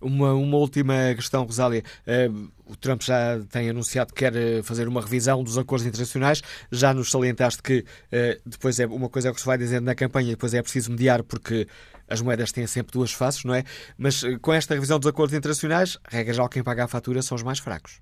Uma, 0.00 0.34
uma 0.34 0.56
última 0.56 0.94
questão, 1.14 1.44
Rosália. 1.44 1.82
Uh, 2.06 2.50
o 2.66 2.76
Trump 2.76 3.02
já 3.02 3.40
tem 3.50 3.70
anunciado 3.70 4.12
que 4.12 4.24
quer 4.24 4.36
eh, 4.36 4.62
fazer 4.62 4.86
uma 4.86 5.00
revisão 5.00 5.42
dos 5.42 5.56
acordos 5.56 5.86
internacionais. 5.86 6.42
Já 6.70 6.92
nos 6.92 7.10
salientaste 7.10 7.62
que 7.62 7.78
uh, 7.78 8.40
depois 8.44 8.78
é 8.78 8.86
uma 8.86 9.08
coisa 9.08 9.28
é 9.28 9.30
o 9.30 9.34
que 9.34 9.40
se 9.40 9.46
vai 9.46 9.56
dizendo 9.56 9.84
na 9.84 9.94
campanha, 9.94 10.30
depois 10.30 10.52
é 10.52 10.60
preciso 10.60 10.90
mediar 10.90 11.22
porque 11.22 11.66
as 12.06 12.20
moedas 12.20 12.52
têm 12.52 12.66
sempre 12.66 12.92
duas 12.92 13.10
faces, 13.12 13.44
não 13.44 13.54
é? 13.54 13.64
Mas 13.96 14.22
com 14.42 14.52
esta 14.52 14.74
revisão 14.74 14.98
dos 14.98 15.08
acordos 15.08 15.34
internacionais, 15.34 15.98
regra 16.08 16.34
geral, 16.34 16.48
quem 16.48 16.62
paga 16.62 16.84
a 16.84 16.88
fatura 16.88 17.22
são 17.22 17.36
os 17.36 17.42
mais 17.42 17.58
fracos. 17.58 18.00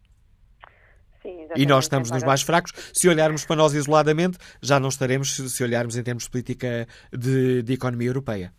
Sim, 1.22 1.48
e 1.56 1.66
nós 1.66 1.84
estamos 1.84 2.10
nos 2.10 2.22
mais 2.22 2.42
fracos. 2.42 2.72
Se 2.92 3.08
olharmos 3.08 3.44
para 3.44 3.56
nós 3.56 3.74
isoladamente, 3.74 4.38
já 4.62 4.78
não 4.78 4.88
estaremos 4.88 5.36
se 5.36 5.64
olharmos 5.64 5.96
em 5.96 6.02
termos 6.02 6.24
de 6.24 6.30
política 6.30 6.86
de, 7.12 7.62
de 7.62 7.72
economia 7.72 8.08
europeia. 8.08 8.52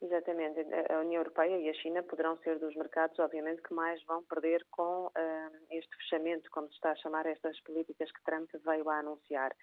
Exatamente. 0.00 0.60
União 1.02 1.20
Europeia 1.20 1.58
e 1.58 1.68
a 1.68 1.74
China 1.74 2.02
poderão 2.02 2.36
ser 2.38 2.58
dos 2.58 2.74
mercados, 2.74 3.18
obviamente, 3.18 3.62
que 3.62 3.74
mais 3.74 4.02
vão 4.04 4.22
perder 4.24 4.64
com 4.70 5.06
uh, 5.06 5.66
este 5.70 5.94
fechamento, 5.96 6.50
como 6.50 6.68
se 6.68 6.74
está 6.74 6.92
a 6.92 6.96
chamar 6.96 7.26
estas 7.26 7.58
políticas 7.60 8.10
que 8.10 8.24
Trump 8.24 8.50
veio 8.64 8.88
a 8.88 8.98
anunciar. 8.98 9.54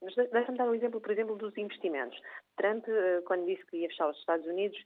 Mas 0.00 0.14
deixa-me 0.14 0.58
dar 0.58 0.68
um 0.68 0.74
exemplo, 0.74 1.00
por 1.00 1.10
exemplo, 1.10 1.36
dos 1.36 1.56
investimentos. 1.56 2.18
Trump, 2.56 2.86
uh, 2.88 3.22
quando 3.24 3.46
disse 3.46 3.64
que 3.66 3.78
ia 3.78 3.88
fechar 3.88 4.08
os 4.08 4.18
Estados 4.18 4.46
Unidos, 4.46 4.78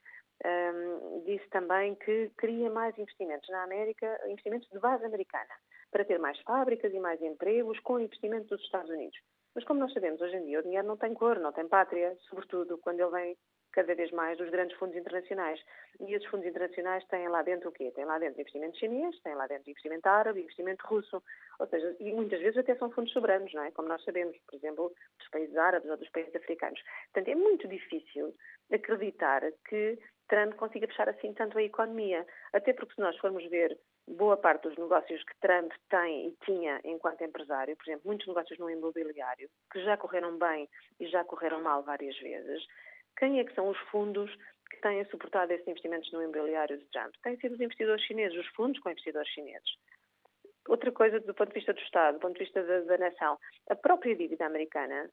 um, 0.45 0.49
ehm, 0.49 1.25
disse 1.25 1.49
também 1.49 1.95
que 1.95 2.31
queria 2.39 2.69
mais 2.69 2.97
investimentos 2.99 3.49
na 3.49 3.63
América, 3.63 4.21
investimentos 4.29 4.69
de 4.69 4.79
base 4.79 5.05
americana, 5.05 5.55
para 5.91 6.05
ter 6.05 6.19
mais 6.19 6.39
fábricas 6.41 6.93
e 6.93 7.01
mais 7.01 7.21
empregos 7.23 7.81
com 7.81 7.99
investimento 7.99 8.49
dos 8.49 8.63
Estados 8.63 8.91
Unidos. 8.91 9.19
Mas 9.55 9.65
como 9.65 9.81
nós 9.81 9.93
sabemos, 9.95 10.21
hoje 10.21 10.37
em 10.37 10.45
dia 10.45 10.61
o 10.61 10.63
dinheiro 10.63 10.87
não 10.87 10.99
tem 10.99 11.15
cor, 11.15 11.39
não 11.39 11.51
tem 11.51 11.67
pátria, 11.67 12.15
sobretudo 12.29 12.77
quando 12.77 13.01
ele 13.01 13.11
vem 13.11 13.37
cada 13.77 13.95
vez 13.95 14.11
mais 14.11 14.39
dos 14.39 14.49
grandes 14.49 14.74
fundos 14.79 14.97
internacionais. 14.97 15.62
E 16.01 16.14
esses 16.14 16.27
fundos 16.29 16.47
internacionais 16.47 17.05
têm 17.09 17.29
lá 17.29 17.43
dentro 17.43 17.68
o 17.68 17.72
quê? 17.72 17.93
Têm 17.95 18.07
lá 18.07 18.18
dentro 18.18 18.41
investimento 18.41 18.79
chinês, 18.79 19.20
têm 19.20 19.35
lá 19.35 19.47
dentro 19.47 19.68
investimento 19.68 20.09
árabe, 20.09 20.41
investimento 20.41 20.87
russo. 20.87 21.22
Ou 21.61 21.66
seja, 21.66 21.95
e 22.01 22.11
muitas 22.11 22.41
vezes 22.41 22.57
até 22.57 22.74
são 22.77 22.91
fundos 22.91 23.12
soberanos, 23.12 23.53
não 23.53 23.62
é? 23.64 23.70
Como 23.70 23.87
nós 23.87 24.03
sabemos, 24.03 24.35
por 24.47 24.57
exemplo, 24.57 24.95
dos 25.18 25.29
países 25.29 25.55
árabes 25.59 25.91
ou 25.91 25.97
dos 25.99 26.09
países 26.09 26.35
africanos. 26.35 26.83
Portanto, 27.12 27.29
é 27.29 27.35
muito 27.35 27.68
difícil 27.68 28.35
acreditar 28.72 29.43
que 29.68 29.99
Trump 30.27 30.55
consiga 30.55 30.87
fechar 30.87 31.11
assim 31.11 31.35
tanto 31.35 31.59
a 31.59 31.62
economia. 31.62 32.27
Até 32.55 32.72
porque 32.72 32.95
se 32.95 33.01
nós 33.01 33.16
formos 33.18 33.45
ver 33.51 33.79
boa 34.09 34.39
parte 34.39 34.62
dos 34.62 34.79
negócios 34.79 35.22
que 35.22 35.37
Trump 35.41 35.70
tem 35.91 36.29
e 36.29 36.37
tinha 36.47 36.81
enquanto 36.83 37.22
empresário, 37.22 37.77
por 37.77 37.85
exemplo, 37.85 38.07
muitos 38.07 38.27
negócios 38.27 38.59
no 38.59 38.70
imobiliário, 38.70 39.51
que 39.70 39.85
já 39.85 39.99
correram 39.99 40.39
bem 40.39 40.66
e 40.99 41.07
já 41.09 41.24
correram 41.24 41.62
mal 41.62 41.83
várias 41.83 42.16
vezes, 42.18 42.64
quem 43.19 43.41
é 43.41 43.45
que 43.45 43.55
são 43.55 43.69
os 43.69 43.79
fundos 43.91 44.31
que 44.71 44.81
têm 44.81 45.05
suportado 45.07 45.53
esses 45.53 45.67
investimentos 45.67 46.11
no 46.12 46.23
imobiliário 46.23 46.79
de 46.79 46.85
Trump? 46.87 47.14
Têm 47.23 47.37
sido 47.39 47.55
os 47.55 47.61
investidores 47.61 48.05
chineses, 48.05 48.39
os 48.39 48.49
fundos 48.49 48.81
com 48.81 48.91
investidores 48.91 49.29
chineses. 49.31 49.71
Outra 50.69 50.91
coisa 50.91 51.21
do 51.21 51.35
ponto 51.35 51.49
de 51.49 51.55
vista 51.55 51.73
do 51.73 51.81
Estado, 51.81 52.14
do 52.14 52.21
ponto 52.21 52.35
de 52.35 52.45
vista 52.45 52.62
da, 52.62 52.81
da 52.81 52.99
nação, 52.99 53.39
a 53.71 53.77
própria 53.77 54.17
dívida 54.17 54.47
americana 54.47 55.09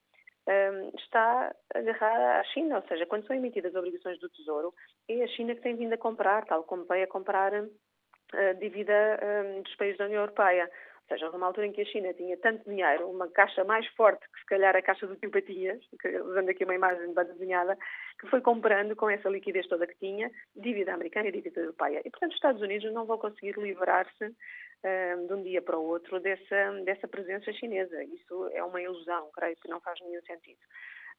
um, 0.48 0.92
está 0.98 1.56
agarrada 1.74 2.40
à 2.40 2.44
China, 2.46 2.78
ou 2.78 2.88
seja, 2.88 3.06
quando 3.06 3.26
são 3.28 3.36
emitidas 3.36 3.76
obrigações 3.76 4.20
do 4.20 4.30
Tesouro, 4.30 4.74
é 5.08 5.24
a 5.24 5.28
China 5.28 5.56
que 5.56 5.62
tem 5.62 5.76
vindo 5.76 5.94
a 5.94 5.98
comprar, 5.98 6.46
tal 6.46 6.64
como 6.64 6.86
veio 6.86 7.06
a 7.06 7.08
comprar 7.08 7.54
a 7.54 8.54
dívida 8.54 9.20
um, 9.22 9.62
dos 9.62 9.76
países 9.76 9.98
da 9.98 10.06
União 10.06 10.22
Europeia. 10.22 10.70
Seja, 11.14 11.28
houve 11.28 11.38
uma 11.38 11.46
altura 11.46 11.68
em 11.68 11.72
que 11.72 11.82
a 11.82 11.86
China 11.86 12.12
tinha 12.16 12.36
tanto 12.38 12.68
dinheiro, 12.68 13.08
uma 13.08 13.28
caixa 13.30 13.64
mais 13.64 13.86
forte 13.90 14.28
que 14.34 14.40
se 14.40 14.46
calhar 14.48 14.76
a 14.76 14.82
caixa 14.82 15.06
do 15.06 15.16
Simpatias, 15.20 15.80
usando 16.26 16.50
aqui 16.50 16.64
uma 16.64 16.74
imagem 16.74 17.14
de 17.14 17.24
desenhada, 17.26 17.78
que 18.20 18.28
foi 18.32 18.42
comprando 18.42 18.96
com 18.96 19.08
essa 19.08 19.30
liquidez 19.30 19.68
toda 19.68 19.86
que 19.86 19.96
tinha, 20.00 20.32
dívida 20.56 20.92
americana 20.92 21.28
e 21.28 21.32
dívida 21.32 21.62
europeia. 21.62 22.02
E, 22.04 22.10
portanto, 22.10 22.32
os 22.32 22.38
Estados 22.38 22.62
Unidos 22.64 22.92
não 22.94 23.06
vão 23.06 23.20
conseguir 23.20 23.56
livrar-se 23.60 24.26
um, 24.26 25.28
de 25.28 25.34
um 25.34 25.44
dia 25.44 25.62
para 25.62 25.78
o 25.78 25.86
outro 25.86 26.20
dessa, 26.20 26.72
dessa 26.84 27.08
presença 27.08 27.54
chinesa. 27.54 28.04
Isso 28.06 28.50
é 28.52 28.64
uma 28.64 28.82
ilusão, 28.82 29.30
creio 29.36 29.56
que 29.58 29.70
não 29.70 29.80
faz 29.82 30.00
nenhum 30.02 30.22
sentido. 30.24 30.62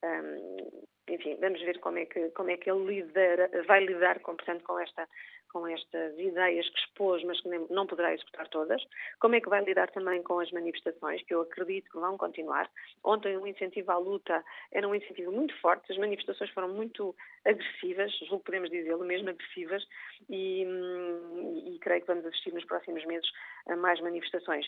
Um, 0.03 0.83
enfim, 1.07 1.37
vamos 1.39 1.61
ver 1.61 1.79
como 1.79 1.99
é 1.99 2.05
que, 2.05 2.29
como 2.31 2.49
é 2.49 2.57
que 2.57 2.69
ele 2.69 2.83
lidera, 2.85 3.49
vai 3.65 3.85
lidar 3.85 4.19
com, 4.19 4.35
portanto, 4.35 4.61
com, 4.65 4.77
esta, 4.77 5.07
com 5.55 5.65
estas 5.67 6.19
ideias 6.19 6.67
que 6.67 6.79
expôs, 6.79 7.23
mas 7.23 7.39
que 7.39 7.47
nem, 7.47 7.65
não 7.69 7.87
poderá 7.87 8.13
executar 8.13 8.45
todas. 8.49 8.85
Como 9.21 9.35
é 9.35 9.39
que 9.39 9.47
vai 9.47 9.63
lidar 9.63 9.89
também 9.89 10.21
com 10.21 10.37
as 10.41 10.51
manifestações, 10.51 11.23
que 11.23 11.33
eu 11.33 11.43
acredito 11.43 11.89
que 11.89 11.97
vão 11.97 12.17
continuar. 12.17 12.69
Ontem 13.01 13.37
o 13.37 13.47
incentivo 13.47 13.89
à 13.89 13.97
luta 13.97 14.43
era 14.73 14.85
um 14.85 14.93
incentivo 14.93 15.31
muito 15.31 15.57
forte, 15.61 15.89
as 15.89 15.97
manifestações 15.97 16.49
foram 16.49 16.67
muito 16.67 17.15
agressivas, 17.45 18.11
julgo 18.19 18.39
que 18.39 18.47
podemos 18.47 18.69
dizê-lo, 18.69 19.05
mesmo 19.05 19.29
agressivas, 19.29 19.81
e, 20.29 20.63
e, 20.65 21.75
e 21.75 21.79
creio 21.79 22.01
que 22.01 22.07
vamos 22.07 22.25
assistir 22.25 22.53
nos 22.53 22.65
próximos 22.65 23.05
meses 23.05 23.29
a 23.69 23.77
mais 23.77 24.01
manifestações, 24.01 24.67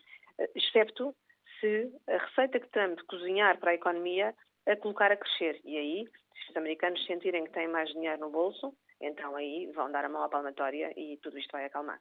excepto 0.55 1.13
se 1.59 1.91
a 2.07 2.17
receita 2.17 2.61
que 2.61 2.69
Trump 2.69 2.97
cozinhar 3.09 3.59
para 3.59 3.71
a 3.71 3.75
economia 3.75 4.33
a 4.65 4.77
colocar 4.77 5.11
a 5.11 5.17
crescer. 5.17 5.59
E 5.65 5.77
aí, 5.77 6.05
se 6.05 6.51
os 6.51 6.55
americanos 6.55 7.05
sentirem 7.05 7.43
que 7.43 7.51
têm 7.51 7.67
mais 7.67 7.89
dinheiro 7.89 8.21
no 8.21 8.29
bolso, 8.29 8.73
então 8.99 9.35
aí 9.35 9.71
vão 9.75 9.91
dar 9.91 10.05
a 10.05 10.09
mão 10.09 10.23
à 10.23 10.29
palmatória 10.29 10.91
e 10.97 11.17
tudo 11.21 11.37
isto 11.37 11.51
vai 11.51 11.65
acalmar. 11.65 11.99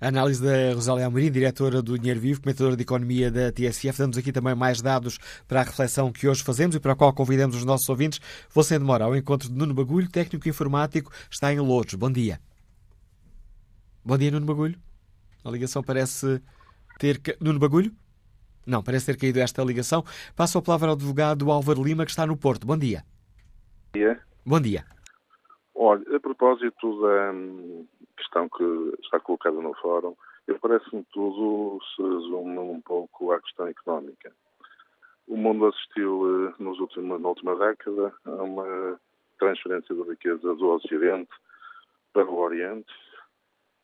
A 0.00 0.08
análise 0.08 0.42
da 0.42 0.74
Rosália 0.74 1.04
Almerim, 1.04 1.30
diretora 1.30 1.82
do 1.82 1.98
Dinheiro 1.98 2.20
Vivo, 2.20 2.40
comentadora 2.40 2.76
de 2.76 2.82
Economia 2.82 3.30
da 3.30 3.50
TSF. 3.52 3.98
Damos 3.98 4.16
aqui 4.16 4.32
também 4.32 4.54
mais 4.54 4.80
dados 4.80 5.18
para 5.46 5.60
a 5.60 5.64
reflexão 5.64 6.12
que 6.12 6.28
hoje 6.28 6.42
fazemos 6.42 6.76
e 6.76 6.80
para 6.80 6.92
a 6.92 6.96
qual 6.96 7.12
convidamos 7.12 7.56
os 7.56 7.64
nossos 7.64 7.88
ouvintes. 7.88 8.20
Vou 8.50 8.62
sem 8.62 8.78
demora 8.78 9.04
ao 9.04 9.16
encontro 9.16 9.48
de 9.48 9.54
Nuno 9.54 9.74
Bagulho, 9.74 10.10
técnico 10.10 10.48
informático, 10.48 11.12
está 11.30 11.52
em 11.52 11.58
Louros. 11.58 11.94
Bom 11.94 12.10
dia. 12.10 12.40
Bom 14.04 14.16
dia, 14.16 14.30
Nuno 14.30 14.46
Bagulho. 14.46 14.78
A 15.44 15.50
ligação 15.50 15.82
parece 15.82 16.40
ter... 16.98 17.20
Nuno 17.40 17.58
Bagulho? 17.58 17.92
Não, 18.64 18.82
parece 18.82 19.06
ter 19.06 19.16
caído 19.16 19.40
esta 19.40 19.62
ligação. 19.62 20.04
Passo 20.34 20.58
a 20.58 20.62
palavra 20.62 20.88
ao 20.88 20.94
advogado 20.94 21.50
Álvaro 21.50 21.82
Lima, 21.82 22.04
que 22.04 22.10
está 22.10 22.26
no 22.26 22.36
Porto. 22.36 22.66
Bom 22.66 22.76
dia. 22.76 23.04
Bom 23.92 23.98
dia. 23.98 24.20
Bom 24.44 24.60
dia. 24.60 24.95
Olha, 25.88 26.16
a 26.16 26.18
propósito 26.18 27.00
da 27.00 27.30
hum, 27.30 27.86
questão 28.16 28.48
que 28.48 28.64
está 29.04 29.20
colocada 29.20 29.60
no 29.60 29.72
fórum, 29.74 30.16
eu 30.48 30.58
parece-me 30.58 31.04
tudo 31.12 31.78
se 31.94 32.02
resume 32.02 32.58
um 32.58 32.80
pouco 32.80 33.30
à 33.30 33.40
questão 33.40 33.68
económica. 33.68 34.32
O 35.28 35.36
mundo 35.36 35.66
assistiu 35.66 36.48
eh, 36.48 36.54
nos 36.58 36.80
últimos, 36.80 37.20
na 37.20 37.28
última 37.28 37.54
década 37.54 38.12
a 38.24 38.30
uma 38.30 39.00
transferência 39.38 39.94
de 39.94 40.02
riqueza 40.02 40.56
do 40.56 40.70
Ocidente 40.70 41.30
para 42.12 42.24
o 42.24 42.36
Oriente, 42.36 42.92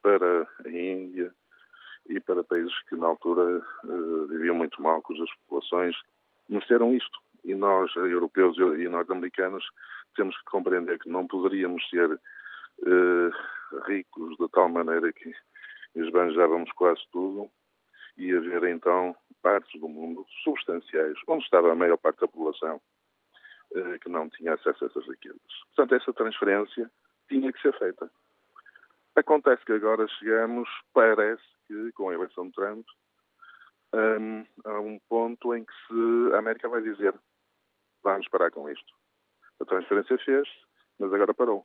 para 0.03 0.49
a 0.65 0.69
Índia, 0.69 1.33
e 2.09 2.19
para 2.19 2.43
países 2.43 2.77
que 2.89 2.97
na 2.97 3.07
altura 3.07 3.65
uh, 3.85 4.27
viviam 4.27 4.57
muito 4.57 4.83
mal, 4.83 5.01
cujas 5.03 5.31
populações 5.45 5.95
mereceram 6.49 6.93
isto. 6.93 7.17
E 7.45 7.55
nós, 7.55 7.95
europeus 7.95 8.57
e 8.59 8.89
norte-americanos, 8.89 9.65
temos 10.15 10.37
que 10.39 10.45
compreender 10.45 10.99
que 10.99 11.09
não 11.09 11.27
poderíamos 11.27 11.89
ser 11.89 12.11
uh, 12.11 13.83
ricos 13.87 14.37
de 14.37 14.49
tal 14.51 14.69
maneira 14.69 15.13
que 15.13 15.33
esbanjávamos 15.95 16.71
quase 16.73 17.01
tudo 17.11 17.51
e 18.17 18.35
haver 18.35 18.65
então 18.65 19.17
partes 19.43 19.81
do 19.81 19.89
mundo 19.89 20.25
substanciais, 20.45 21.19
onde 21.27 21.45
estava 21.45 21.73
a 21.73 21.75
maior 21.75 21.97
parte 21.97 22.21
da 22.21 22.29
população, 22.29 22.81
uh, 23.73 23.99
que 24.01 24.09
não 24.09 24.29
tinha 24.31 24.55
acesso 24.55 24.85
a 24.85 24.89
essas 24.89 25.07
riquezas. 25.07 25.41
Portanto, 25.75 26.01
essa 26.01 26.13
transferência 26.13 26.91
tinha 27.29 27.53
que 27.53 27.61
ser 27.61 27.77
feita. 27.79 28.11
Acontece 29.17 29.65
que 29.65 29.73
agora 29.73 30.07
chegamos, 30.19 30.69
parece 30.95 31.43
que, 31.67 31.93
com 31.93 32.09
a 32.09 32.15
eleição 32.15 32.47
de 32.47 32.53
Trump, 32.53 32.87
um, 33.95 34.47
a 34.65 34.81
um 34.81 34.99
ponto 35.09 35.55
em 35.55 35.65
que 35.65 35.73
se 35.87 36.35
a 36.35 36.39
América 36.39 36.69
vai 36.69 36.81
dizer 36.83 37.15
vamos 38.03 38.29
parar 38.29 38.51
com 38.51 38.69
isto. 38.69 38.93
A 39.63 39.65
transferência 39.65 40.19
fez, 40.19 40.49
mas 40.99 41.13
agora 41.13 41.33
parou. 41.33 41.65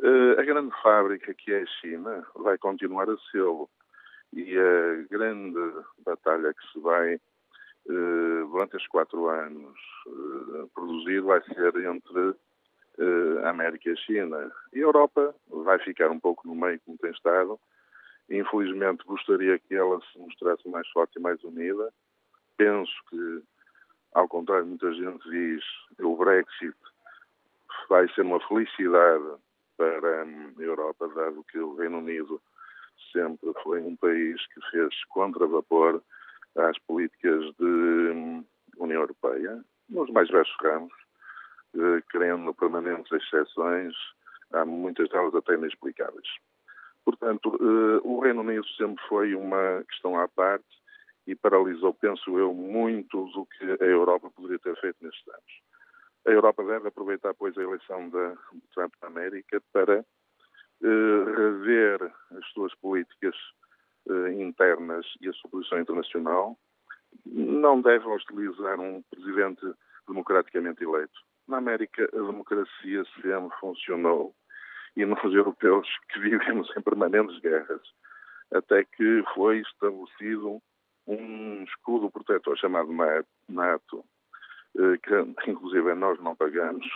Uh, 0.00 0.40
a 0.40 0.42
grande 0.42 0.72
fábrica 0.82 1.32
que 1.34 1.52
é 1.52 1.62
a 1.62 1.66
China 1.66 2.26
vai 2.34 2.58
continuar 2.58 3.08
a 3.08 3.16
ser 3.30 3.68
e 4.32 4.58
a 4.58 5.06
grande 5.10 5.60
batalha 6.04 6.52
que 6.52 6.72
se 6.72 6.80
vai 6.80 7.14
uh, 7.14 8.48
durante 8.50 8.76
estes 8.76 8.88
quatro 8.88 9.28
anos 9.28 9.78
uh, 10.06 10.68
produzir 10.74 11.20
vai 11.20 11.40
ser 11.42 11.76
entre 11.76 12.34
a 13.44 13.50
América 13.50 13.88
e 13.88 13.92
a 13.92 13.96
China. 13.96 14.52
E 14.72 14.78
a 14.78 14.82
Europa 14.82 15.34
vai 15.48 15.78
ficar 15.78 16.10
um 16.10 16.20
pouco 16.20 16.46
no 16.46 16.54
meio, 16.54 16.80
como 16.84 16.98
tem 16.98 17.10
estado, 17.10 17.58
Infelizmente, 18.32 19.04
gostaria 19.04 19.58
que 19.58 19.74
ela 19.74 20.00
se 20.10 20.18
mostrasse 20.18 20.66
mais 20.68 20.88
forte 20.88 21.18
e 21.18 21.20
mais 21.20 21.42
unida. 21.44 21.92
Penso 22.56 22.92
que, 23.10 23.42
ao 24.14 24.28
contrário, 24.28 24.66
muita 24.66 24.92
gente 24.92 25.28
diz 25.30 25.64
o 26.00 26.16
Brexit 26.16 26.76
vai 27.88 28.08
ser 28.14 28.22
uma 28.22 28.40
felicidade 28.46 29.24
para 29.76 30.24
hum, 30.24 30.54
a 30.58 30.62
Europa, 30.62 31.08
dado 31.08 31.44
que 31.44 31.58
o 31.58 31.74
Reino 31.76 31.98
Unido 31.98 32.40
sempre 33.12 33.52
foi 33.62 33.80
um 33.80 33.96
país 33.96 34.40
que 34.48 34.60
fez 34.70 35.04
contra-vapor 35.06 36.02
às 36.56 36.78
políticas 36.80 37.44
de 37.58 37.64
hum, 37.64 38.44
União 38.78 39.02
Europeia, 39.02 39.62
nos 39.88 40.10
mais 40.10 40.28
diversos 40.28 40.54
ramos, 40.62 40.92
eh, 41.74 42.02
querendo 42.10 42.54
permanentes 42.54 43.10
exceções, 43.12 43.94
há 44.52 44.64
muitas 44.64 45.08
delas 45.08 45.34
até 45.34 45.54
inexplicáveis. 45.54 46.28
Portanto, 47.04 47.58
eh, 47.60 48.00
o 48.04 48.20
Reino 48.20 48.40
Unido 48.40 48.66
sempre 48.76 49.02
foi 49.08 49.34
uma 49.34 49.82
questão 49.88 50.18
à 50.18 50.28
parte 50.28 50.81
e 51.26 51.34
paralisou, 51.34 51.94
penso 51.94 52.38
eu, 52.38 52.52
muito 52.52 53.24
do 53.26 53.46
que 53.46 53.84
a 53.84 53.86
Europa 53.86 54.30
poderia 54.30 54.58
ter 54.58 54.76
feito 54.80 54.96
nestes 55.00 55.26
anos. 55.28 55.62
A 56.26 56.30
Europa 56.30 56.64
deve 56.64 56.88
aproveitar, 56.88 57.34
pois, 57.34 57.56
a 57.56 57.62
eleição 57.62 58.08
de 58.08 58.36
Trump 58.74 58.92
na 59.00 59.08
América 59.08 59.60
para 59.72 60.00
uh, 60.00 61.24
rever 61.24 62.02
as 62.36 62.46
suas 62.52 62.74
políticas 62.76 63.34
uh, 64.06 64.28
internas 64.28 65.06
e 65.20 65.28
a 65.28 65.32
sua 65.32 65.50
posição 65.50 65.80
internacional. 65.80 66.56
Não 67.26 67.80
deve 67.80 68.06
hostilizar 68.06 68.80
um 68.80 69.02
presidente 69.10 69.74
democraticamente 70.06 70.82
eleito. 70.82 71.18
Na 71.48 71.58
América, 71.58 72.04
a 72.12 72.16
democracia 72.16 73.04
sempre 73.20 73.56
funcionou 73.58 74.34
e 74.96 75.04
nós 75.04 75.24
europeus 75.24 75.88
que 76.10 76.20
vivemos 76.20 76.70
em 76.76 76.82
permanentes 76.82 77.38
guerras, 77.40 77.82
até 78.52 78.84
que 78.84 79.24
foi 79.34 79.60
estabelecido 79.60 80.62
um 81.06 81.64
escudo 81.64 82.10
protetor 82.10 82.56
chamado 82.58 82.90
NATO, 83.48 84.04
eh, 84.76 84.98
que 85.02 85.50
inclusive 85.50 85.94
nós 85.94 86.20
não 86.20 86.36
pagamos, 86.36 86.86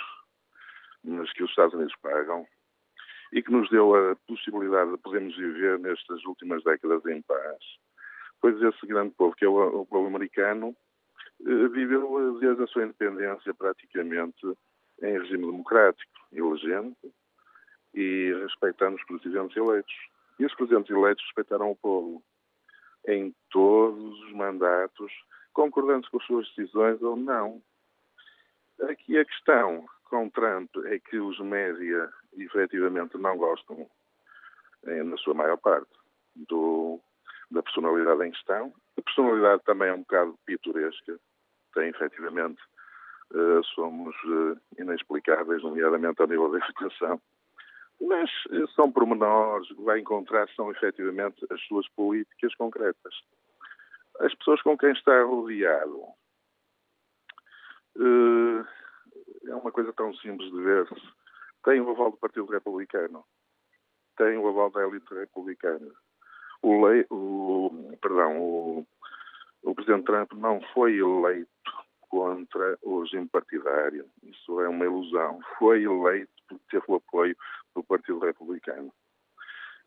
mas 1.05 1.33
que 1.33 1.43
os 1.43 1.51
Estados 1.51 1.75
Unidos 1.75 1.95
pagam, 2.01 2.47
e 3.33 3.43
que 3.43 3.51
nos 3.51 3.69
deu 3.71 3.95
a 3.95 4.17
possibilidade 4.27 4.93
de 4.93 4.99
podermos 4.99 5.37
viver 5.37 5.79
nestas 5.79 6.25
últimas 6.25 6.63
décadas 6.63 7.05
em 7.07 7.21
paz. 7.23 7.59
Pois 8.41 8.61
esse 8.63 8.87
grande 8.87 9.15
povo, 9.15 9.35
que 9.35 9.45
é 9.45 9.49
o, 9.49 9.85
povo 9.87 10.07
americano, 10.07 10.77
eh, 11.41 11.69
viveu 11.69 12.39
desde 12.39 12.63
a 12.63 12.67
sua 12.67 12.85
independência 12.85 13.53
praticamente 13.55 14.47
em 15.03 15.19
regime 15.19 15.47
democrático, 15.47 16.13
elegente, 16.33 17.13
e 17.95 18.33
respeitando 18.43 18.97
os 18.97 19.05
presidentes 19.05 19.57
eleitos. 19.57 19.95
E 20.39 20.45
os 20.45 20.55
presidentes 20.55 20.91
eleitos 20.91 21.25
respeitaram 21.25 21.71
o 21.71 21.77
povo 21.77 22.23
em 23.07 23.35
todos 23.51 24.21
os 24.25 24.33
mandatos, 24.33 25.13
concordando 25.53 26.09
com 26.11 26.19
as 26.19 26.27
suas 26.27 26.49
decisões 26.49 27.01
ou 27.03 27.17
não. 27.17 27.63
Aqui 28.83 29.19
a 29.19 29.25
questão 29.25 29.87
com 30.05 30.29
Trump 30.31 30.71
é 30.87 30.99
que 30.99 31.19
os 31.19 31.39
média 31.41 32.11
efetivamente 32.37 33.17
não 33.17 33.37
gostam, 33.37 33.89
na 34.85 35.17
sua 35.17 35.35
maior 35.35 35.57
parte, 35.57 35.91
do, 36.35 37.01
da 37.51 37.63
personalidade 37.63 38.25
em 38.25 38.31
questão. 38.31 38.73
A 38.99 39.03
personalidade 39.03 39.63
também 39.65 39.89
é 39.89 39.95
um 39.95 40.01
bocado 40.01 40.39
pitoresca, 40.45 41.19
tem 41.75 41.89
efetivamente, 41.89 42.61
uh, 43.33 43.65
somos 43.75 44.15
uh, 44.25 44.61
inexplicáveis, 44.79 45.63
nomeadamente 45.63 46.21
ao 46.21 46.29
nível 46.29 46.51
da 46.51 46.59
educação. 46.59 47.21
Mas 48.01 48.31
eh, 48.51 48.67
são 48.75 48.91
pormenores, 48.91 49.69
vai 49.79 50.01
encontrar 50.01 50.49
são 50.55 50.71
efetivamente 50.71 51.47
as 51.51 51.61
suas 51.63 51.89
políticas 51.91 52.55
concretas. 52.55 53.15
as 54.21 54.35
pessoas 54.35 54.63
com 54.63 54.77
quem 54.77 54.93
está 54.93 55.23
rodeado 55.23 55.99
uh, 57.97 58.67
é 59.47 59.55
uma 59.55 59.73
coisa 59.73 59.93
tão 59.93 60.15
simples 60.17 60.51
de 60.51 60.63
ver-se. 60.63 60.95
Tem 61.65 61.81
o 61.81 61.91
aval 61.91 62.11
do 62.11 62.17
Partido 62.17 62.47
Republicano, 62.47 63.25
tem 64.17 64.37
o 64.37 64.49
aval 64.49 64.71
da 64.71 64.87
elite 64.87 65.13
republicana. 65.15 65.91
O, 66.63 66.87
lei, 66.87 67.05
o, 67.11 67.97
perdão, 68.01 68.41
o, 68.41 68.87
o 69.63 69.75
Presidente 69.75 70.05
Trump 70.05 70.33
não 70.35 70.61
foi 70.73 70.99
eleito 70.99 71.51
contra 72.09 72.79
o 72.83 73.01
regime 73.01 73.29
partidário. 73.29 74.07
Isso 74.23 74.61
é 74.61 74.69
uma 74.69 74.85
ilusão. 74.85 75.41
Foi 75.59 75.83
eleito 75.83 76.33
por 76.49 76.59
ter 76.71 76.83
o 76.87 76.95
apoio 76.95 77.37
do 77.77 77.85
Partido 77.85 78.19
Republicano. 78.19 78.91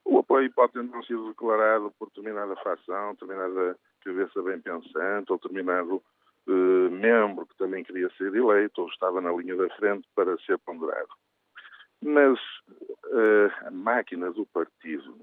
O 0.05 0.19
apoio 0.19 0.51
pode 0.53 0.73
ter 0.73 0.83
não 0.83 1.03
sido 1.03 1.29
declarado 1.29 1.91
por 1.97 2.07
determinada 2.07 2.55
facção, 2.57 3.13
determinada 3.13 3.77
cabeça 4.03 4.41
bem 4.41 4.61
pensante 4.61 5.31
ou 5.31 5.37
determinado 5.37 6.01
eh, 6.47 6.89
membro 6.89 7.45
que 7.45 7.57
também 7.57 7.83
queria 7.83 8.09
ser 8.11 8.33
eleito 8.33 8.81
ou 8.81 8.87
estava 8.87 9.19
na 9.19 9.31
linha 9.31 9.55
da 9.55 9.69
frente 9.75 10.07
para 10.15 10.37
ser 10.39 10.57
ponderado. 10.59 11.09
Mas 12.01 12.39
eh, 13.11 13.51
a 13.65 13.71
máquina 13.71 14.31
do 14.31 14.45
partido, 14.45 15.19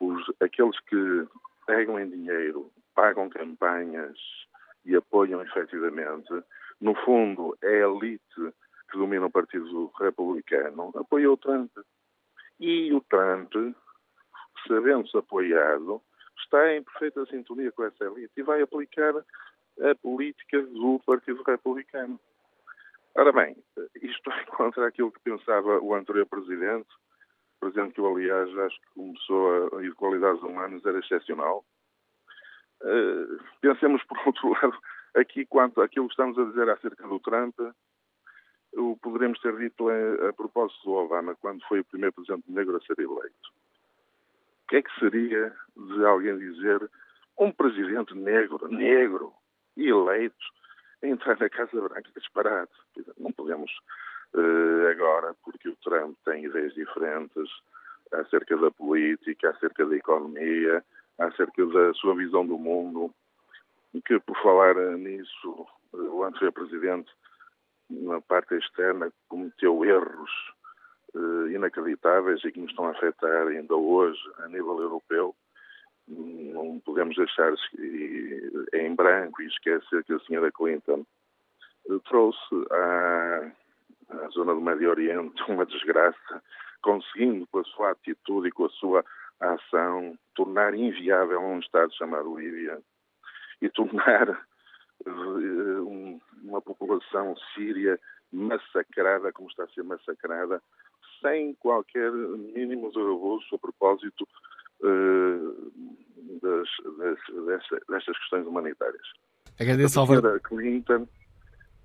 os, 0.00 0.24
aqueles 0.40 0.78
que 0.80 1.28
pegam 1.66 1.98
em 1.98 2.08
dinheiro, 2.08 2.70
pagam 2.94 3.28
campanhas 3.28 4.16
e 4.84 4.94
apoiam 4.96 5.42
efetivamente, 5.42 6.32
no 6.80 6.94
fundo 7.04 7.56
é 7.62 7.82
a 7.82 7.88
elite 7.88 8.54
que 8.94 8.98
domina 8.98 9.26
o 9.26 9.30
Partido 9.30 9.90
Republicano, 9.98 10.92
apoiou 10.94 11.34
o 11.34 11.36
Trump. 11.36 11.70
E 12.60 12.92
o 12.92 13.00
Trump, 13.00 13.52
sabendo-se 14.68 15.16
apoiado, 15.18 16.00
está 16.38 16.72
em 16.72 16.82
perfeita 16.84 17.26
sintonia 17.26 17.72
com 17.72 17.82
essa 17.82 18.04
elite 18.04 18.32
e 18.36 18.42
vai 18.42 18.62
aplicar 18.62 19.16
a 19.16 19.94
política 20.00 20.62
do 20.62 21.00
Partido 21.04 21.42
Republicano. 21.42 22.20
Ora 23.16 23.32
bem, 23.32 23.56
isto 24.00 24.30
é 24.30 24.44
contra 24.56 24.86
aquilo 24.86 25.10
que 25.10 25.20
pensava 25.20 25.80
o 25.80 25.92
anterior 25.92 26.26
presidente, 26.26 26.88
presidente 27.58 27.94
que 27.94 28.00
eu, 28.00 28.06
aliás, 28.06 28.48
acho 28.58 28.80
que 28.80 28.94
começou 28.94 29.76
a, 29.76 29.82
ir 29.82 29.90
de 29.90 29.96
qualidades 29.96 30.40
era 30.84 30.98
excepcional. 31.00 31.64
Uh, 32.80 33.42
pensemos, 33.60 34.02
por 34.06 34.18
outro 34.24 34.50
lado, 34.50 34.78
aqui 35.16 35.44
quanto 35.46 35.82
àquilo 35.82 36.06
que 36.06 36.12
estamos 36.12 36.38
a 36.38 36.44
dizer 36.44 36.70
acerca 36.70 37.08
do 37.08 37.18
Trump, 37.18 37.58
o 38.76 38.96
poderemos 38.96 39.40
ter 39.40 39.56
dito 39.56 39.88
a, 39.88 40.32
propósito 40.32 40.84
do 40.84 40.92
Obama, 40.92 41.34
quando 41.36 41.64
foi 41.66 41.80
o 41.80 41.84
primeiro 41.84 42.12
presidente 42.12 42.50
negro 42.50 42.76
a 42.76 42.80
ser 42.80 42.98
eleito. 42.98 43.52
O 44.64 44.68
que 44.68 44.76
é 44.76 44.82
que 44.82 44.98
seria 44.98 45.52
de 45.76 46.04
alguém 46.04 46.38
dizer 46.38 46.90
um 47.38 47.52
presidente 47.52 48.14
negro, 48.14 48.68
negro, 48.68 49.32
eleito, 49.76 50.36
entrar 51.02 51.38
na 51.38 51.48
Casa 51.48 51.80
Branca 51.80 52.10
disparado? 52.16 52.70
Não 53.18 53.32
podemos 53.32 53.70
uh, 54.34 54.88
agora, 54.90 55.34
porque 55.44 55.68
o 55.68 55.76
Trump 55.76 56.16
tem 56.24 56.44
ideias 56.44 56.74
diferentes 56.74 57.50
acerca 58.12 58.56
da 58.56 58.70
política, 58.70 59.50
acerca 59.50 59.84
da 59.86 59.96
economia, 59.96 60.84
acerca 61.18 61.66
da 61.66 61.92
sua 61.94 62.14
visão 62.14 62.46
do 62.46 62.58
mundo, 62.58 63.12
que 64.04 64.18
por 64.20 64.36
falar 64.42 64.74
nisso, 64.96 65.66
o 65.92 66.24
anterior 66.24 66.52
presidente 66.52 67.10
na 67.90 68.20
parte 68.20 68.54
externa, 68.54 69.12
cometeu 69.28 69.84
erros 69.84 70.30
uh, 71.14 71.48
inacreditáveis 71.48 72.44
e 72.44 72.52
que 72.52 72.60
nos 72.60 72.70
estão 72.70 72.86
a 72.86 72.90
afetar 72.90 73.48
ainda 73.48 73.74
hoje 73.74 74.20
a 74.38 74.48
nível 74.48 74.80
europeu. 74.80 75.34
Não 76.06 76.80
podemos 76.84 77.16
deixar 77.16 77.54
em 78.74 78.94
branco 78.94 79.40
e 79.40 79.46
esquecer 79.46 80.04
que 80.04 80.12
a 80.12 80.20
senhora 80.20 80.52
Clinton 80.52 81.04
trouxe 82.04 82.54
à, 82.70 83.52
à 84.10 84.28
zona 84.28 84.54
do 84.54 84.60
Médio 84.60 84.90
Oriente 84.90 85.42
uma 85.48 85.64
desgraça, 85.64 86.42
conseguindo 86.82 87.46
com 87.46 87.60
a 87.60 87.64
sua 87.64 87.90
atitude 87.92 88.48
e 88.48 88.52
com 88.52 88.66
a 88.66 88.70
sua 88.70 89.04
ação 89.40 90.16
tornar 90.34 90.74
inviável 90.74 91.40
um 91.40 91.58
Estado 91.58 91.94
chamado 91.94 92.38
Líbia 92.38 92.78
e 93.60 93.68
tornar 93.70 94.46
uh, 95.06 96.20
uma 96.42 96.60
população 96.60 97.34
síria 97.54 97.98
massacrada, 98.32 99.32
como 99.32 99.48
está 99.48 99.64
a 99.64 99.68
ser 99.68 99.82
massacrada, 99.82 100.60
sem 101.22 101.54
qualquer 101.54 102.10
mínimo 102.12 102.90
de 102.90 102.98
rebuço 102.98 103.54
a 103.54 103.58
propósito 103.58 104.26
uh, 104.80 105.72
das, 106.42 106.68
das, 106.98 107.46
destas, 107.46 107.80
destas 107.88 108.18
questões 108.18 108.46
humanitárias. 108.46 109.06
Agradeço, 109.58 110.00
Álvaro. 110.00 110.40
Clinton. 110.40 111.06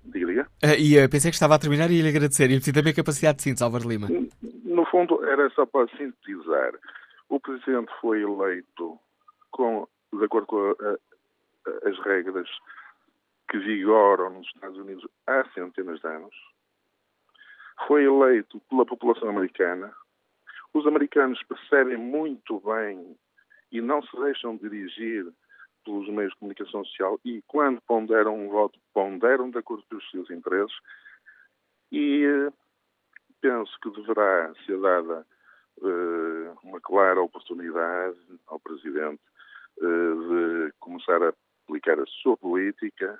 Diga, 0.04 0.26
diga. 0.26 0.42
Uh, 0.64 0.78
e 0.78 1.04
uh, 1.04 1.08
pensei 1.08 1.30
que 1.30 1.36
estava 1.36 1.54
a 1.54 1.58
terminar 1.58 1.90
e 1.90 1.96
ia 1.96 2.02
lhe 2.02 2.08
agradecer. 2.08 2.50
E 2.50 2.56
preciso 2.56 2.74
também 2.74 2.92
a 2.92 2.96
capacidade 2.96 3.36
de 3.36 3.42
síntese, 3.42 3.62
Álvaro 3.62 3.88
Lima. 3.88 4.08
No 4.64 4.84
fundo, 4.86 5.24
era 5.24 5.48
só 5.50 5.66
para 5.66 5.88
sintetizar. 5.96 6.72
O 7.28 7.38
Presidente 7.38 7.92
foi 8.00 8.22
eleito 8.22 8.98
com, 9.50 9.86
de 10.12 10.24
acordo 10.24 10.46
com 10.46 10.56
a, 10.56 10.88
a, 10.88 11.88
as 11.88 11.98
regras 12.04 12.48
que 13.50 13.58
vigoram 13.58 14.30
nos 14.30 14.46
Estados 14.46 14.78
Unidos 14.78 15.06
há 15.26 15.44
centenas 15.52 16.00
de 16.00 16.06
anos, 16.06 16.34
foi 17.86 18.04
eleito 18.04 18.60
pela 18.70 18.86
população 18.86 19.28
americana. 19.28 19.92
Os 20.72 20.86
americanos 20.86 21.42
percebem 21.42 21.96
muito 21.96 22.60
bem 22.60 23.16
e 23.72 23.80
não 23.80 24.02
se 24.02 24.16
deixam 24.20 24.56
dirigir 24.56 25.26
pelos 25.84 26.08
meios 26.08 26.32
de 26.32 26.38
comunicação 26.38 26.84
social 26.84 27.18
e, 27.24 27.42
quando 27.48 27.80
ponderam 27.82 28.38
um 28.38 28.48
voto, 28.48 28.78
ponderam 28.92 29.50
de 29.50 29.58
acordo 29.58 29.84
com 29.90 29.96
os 29.96 30.10
seus 30.10 30.30
interesses. 30.30 30.76
E 31.90 32.24
eh, 32.24 32.52
penso 33.40 33.72
que 33.82 33.90
deverá 33.90 34.52
ser 34.66 34.78
dada 34.80 35.26
uh, 35.78 36.58
uma 36.62 36.80
clara 36.80 37.20
oportunidade 37.20 38.18
ao 38.46 38.60
Presidente 38.60 39.20
uh, 39.78 40.68
de 40.68 40.72
começar 40.78 41.20
a 41.22 41.32
aplicar 41.64 41.98
a 41.98 42.06
sua 42.06 42.36
política, 42.36 43.18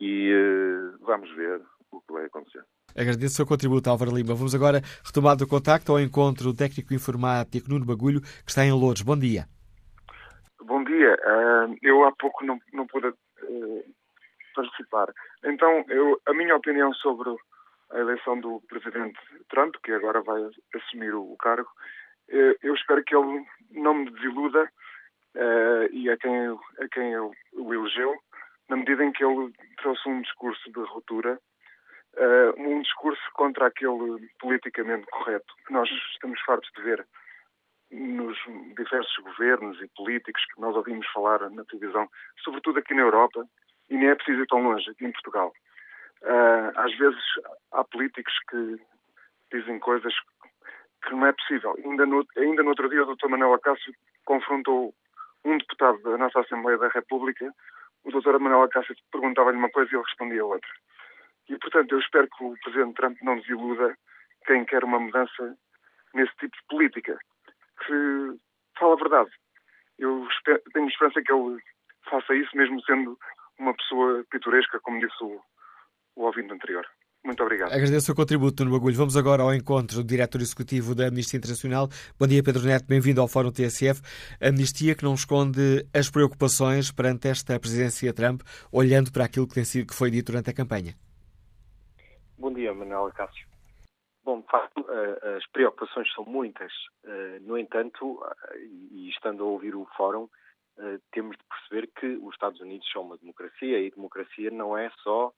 e 0.00 0.32
uh, 0.32 0.98
vamos 1.04 1.30
ver 1.36 1.60
o 1.92 2.00
que 2.00 2.12
vai 2.12 2.24
acontecer. 2.24 2.64
Agradeço 2.96 3.34
o 3.34 3.36
seu 3.36 3.46
contributo, 3.46 3.88
Álvaro 3.90 4.14
Lima. 4.14 4.34
Vamos 4.34 4.54
agora 4.54 4.80
retomar 5.04 5.36
o 5.40 5.46
contacto 5.46 5.92
ao 5.92 6.00
encontro 6.00 6.54
técnico 6.54 6.94
informático 6.94 7.68
Nuno 7.68 7.84
Bagulho, 7.84 8.20
que 8.20 8.48
está 8.48 8.64
em 8.64 8.72
Louros. 8.72 9.02
Bom 9.02 9.16
dia. 9.16 9.44
Bom 10.62 10.82
dia. 10.82 11.14
Uh, 11.14 11.76
eu 11.82 12.04
há 12.04 12.12
pouco 12.12 12.44
não, 12.44 12.58
não 12.72 12.86
pude 12.86 13.08
uh, 13.08 13.84
participar. 14.54 15.12
Então, 15.44 15.84
eu, 15.88 16.20
a 16.26 16.32
minha 16.32 16.56
opinião 16.56 16.92
sobre 16.94 17.28
a 17.90 17.98
eleição 17.98 18.40
do 18.40 18.60
presidente 18.68 19.18
Trump, 19.48 19.74
que 19.84 19.92
agora 19.92 20.22
vai 20.22 20.42
assumir 20.74 21.14
o 21.14 21.36
cargo, 21.36 21.68
eu 22.28 22.72
espero 22.76 23.02
que 23.02 23.16
ele 23.16 23.44
não 23.72 23.92
me 23.94 24.10
desiluda 24.12 24.70
e 25.90 26.08
a 26.08 26.16
quem, 26.16 26.46
a 26.46 26.88
quem 26.92 27.10
eu 27.10 27.32
o 27.54 27.74
elegeu, 27.74 28.14
na 28.70 28.76
medida 28.76 29.04
em 29.04 29.12
que 29.12 29.24
ele 29.24 29.52
trouxe 29.82 30.08
um 30.08 30.22
discurso 30.22 30.72
de 30.72 30.80
ruptura, 30.80 31.38
uh, 32.16 32.60
um 32.62 32.80
discurso 32.80 33.20
contra 33.34 33.66
aquele 33.66 34.28
politicamente 34.38 35.06
correto 35.10 35.52
que 35.66 35.72
nós 35.72 35.90
estamos 36.12 36.40
fartos 36.42 36.70
de 36.76 36.82
ver 36.82 37.06
nos 37.90 38.38
diversos 38.76 39.16
governos 39.24 39.82
e 39.82 39.88
políticos 39.96 40.44
que 40.54 40.60
nós 40.60 40.76
ouvimos 40.76 41.04
falar 41.08 41.50
na 41.50 41.64
televisão, 41.64 42.08
sobretudo 42.44 42.78
aqui 42.78 42.94
na 42.94 43.02
Europa, 43.02 43.44
e 43.90 43.96
nem 43.96 44.08
é 44.08 44.14
preciso 44.14 44.42
ir 44.42 44.46
tão 44.46 44.62
longe, 44.62 44.88
aqui 44.88 45.04
em 45.04 45.12
Portugal. 45.12 45.52
Uh, 46.22 46.70
às 46.76 46.96
vezes 46.96 47.20
há 47.72 47.82
políticos 47.82 48.32
que 48.48 48.76
dizem 49.52 49.80
coisas 49.80 50.14
que 51.02 51.10
não 51.10 51.26
é 51.26 51.32
possível. 51.32 51.74
Ainda 51.84 52.06
no, 52.06 52.24
ainda 52.36 52.62
no 52.62 52.68
outro 52.68 52.88
dia 52.88 53.02
o 53.02 53.16
Dr. 53.16 53.26
Manuel 53.26 53.54
Acácio 53.54 53.92
confrontou 54.24 54.94
um 55.44 55.58
deputado 55.58 56.00
da 56.02 56.18
nossa 56.18 56.38
Assembleia 56.38 56.78
da 56.78 56.88
República 56.88 57.52
o 58.04 58.10
doutor 58.10 58.38
Manuel 58.38 58.62
Acácio 58.62 58.94
perguntava-lhe 59.10 59.58
uma 59.58 59.70
coisa 59.70 59.90
e 59.90 59.94
ele 59.94 60.04
respondia 60.04 60.44
outra. 60.44 60.70
E, 61.48 61.58
portanto, 61.58 61.92
eu 61.92 61.98
espero 61.98 62.28
que 62.28 62.44
o 62.44 62.56
Presidente 62.62 62.94
Trump 62.94 63.18
não 63.22 63.36
desiluda 63.36 63.96
quem 64.46 64.64
quer 64.64 64.84
uma 64.84 64.98
mudança 65.00 65.56
nesse 66.14 66.32
tipo 66.36 66.56
de 66.56 66.62
política, 66.68 67.18
que 67.84 68.38
fala 68.78 68.94
a 68.94 68.96
verdade. 68.96 69.30
Eu 69.98 70.26
tenho 70.72 70.88
esperança 70.88 71.22
que 71.22 71.32
ele 71.32 71.60
faça 72.08 72.34
isso, 72.34 72.56
mesmo 72.56 72.80
sendo 72.82 73.18
uma 73.58 73.74
pessoa 73.74 74.24
pitoresca, 74.30 74.80
como 74.80 75.00
disse 75.00 75.22
o, 75.22 75.40
o 76.16 76.22
ouvinte 76.22 76.52
anterior. 76.52 76.86
Muito 77.22 77.42
obrigado. 77.42 77.72
Agradeço 77.72 78.12
o 78.12 78.14
contributo, 78.14 78.64
no 78.64 78.70
Bagulho. 78.70 78.96
Vamos 78.96 79.16
agora 79.16 79.42
ao 79.42 79.54
encontro 79.54 79.98
do 79.98 80.04
diretor 80.04 80.40
executivo 80.40 80.94
da 80.94 81.08
Amnistia 81.08 81.36
Internacional. 81.36 81.88
Bom 82.18 82.26
dia, 82.26 82.42
Pedro 82.42 82.62
Neto. 82.64 82.86
Bem-vindo 82.86 83.20
ao 83.20 83.28
Fórum 83.28 83.52
TSF. 83.52 84.00
Amnistia 84.40 84.94
que 84.94 85.04
não 85.04 85.14
esconde 85.14 85.86
as 85.94 86.10
preocupações 86.10 86.90
perante 86.90 87.28
esta 87.28 87.60
presidência 87.60 88.12
Trump, 88.14 88.40
olhando 88.72 89.12
para 89.12 89.26
aquilo 89.26 89.46
que, 89.46 89.54
tem 89.54 89.64
sido, 89.64 89.86
que 89.86 89.94
foi 89.94 90.10
dito 90.10 90.32
durante 90.32 90.48
a 90.48 90.54
campanha. 90.54 90.94
Bom 92.38 92.52
dia, 92.54 92.72
Manuel 92.72 93.12
Cássio. 93.12 93.46
Bom, 94.24 94.40
de 94.40 94.46
facto, 94.46 94.86
eh, 94.88 95.36
as 95.36 95.46
preocupações 95.50 96.10
são 96.14 96.24
muitas. 96.24 96.72
Eh, 97.04 97.38
no 97.40 97.58
entanto, 97.58 98.22
eh, 98.24 98.58
e 98.92 99.10
estando 99.10 99.44
a 99.44 99.46
ouvir 99.46 99.74
o 99.74 99.86
Fórum, 99.96 100.28
temos 101.12 101.36
de 101.36 101.44
perceber 101.44 101.90
que 102.00 102.06
os 102.26 102.32
Estados 102.32 102.58
Unidos 102.58 102.90
são 102.90 103.02
uma 103.02 103.18
democracia 103.18 103.78
e 103.78 103.90
democracia 103.90 104.50
não 104.50 104.78
é 104.78 104.90
só 105.02 105.30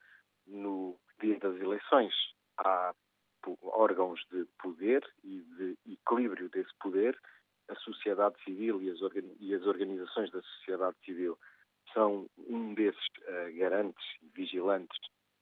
no 0.47 0.97
dia 1.23 1.39
das 1.39 1.57
eleições. 1.61 2.13
Há 2.59 2.95
órgãos 3.63 4.21
de 4.31 4.45
poder 4.61 5.03
e 5.25 5.41
de 5.57 5.79
equilíbrio 5.93 6.49
desse 6.51 6.75
poder. 6.81 7.19
A 7.69 7.75
sociedade 7.77 8.35
civil 8.45 8.83
e 8.83 8.91
as, 8.91 9.67
organizações 9.67 10.31
da 10.31 10.43
sociedade 10.43 10.97
civil 11.05 11.39
são 11.93 12.27
um 12.37 12.75
desses 12.75 13.07
uh, 13.21 13.57
garantes 13.59 14.05
e 14.21 14.29
vigilantes 14.35 14.99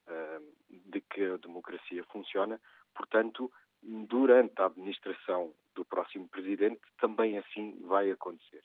uh, 0.08 0.90
de 0.90 1.00
que 1.00 1.24
a 1.24 1.36
democracia 1.38 2.04
funciona. 2.04 2.60
Portanto, 2.94 3.50
durante 3.82 4.60
a 4.60 4.66
administração 4.66 5.54
do 5.74 5.84
próximo 5.84 6.28
presidente, 6.28 6.80
também 6.98 7.38
assim 7.38 7.78
vai 7.86 8.10
acontecer. 8.10 8.62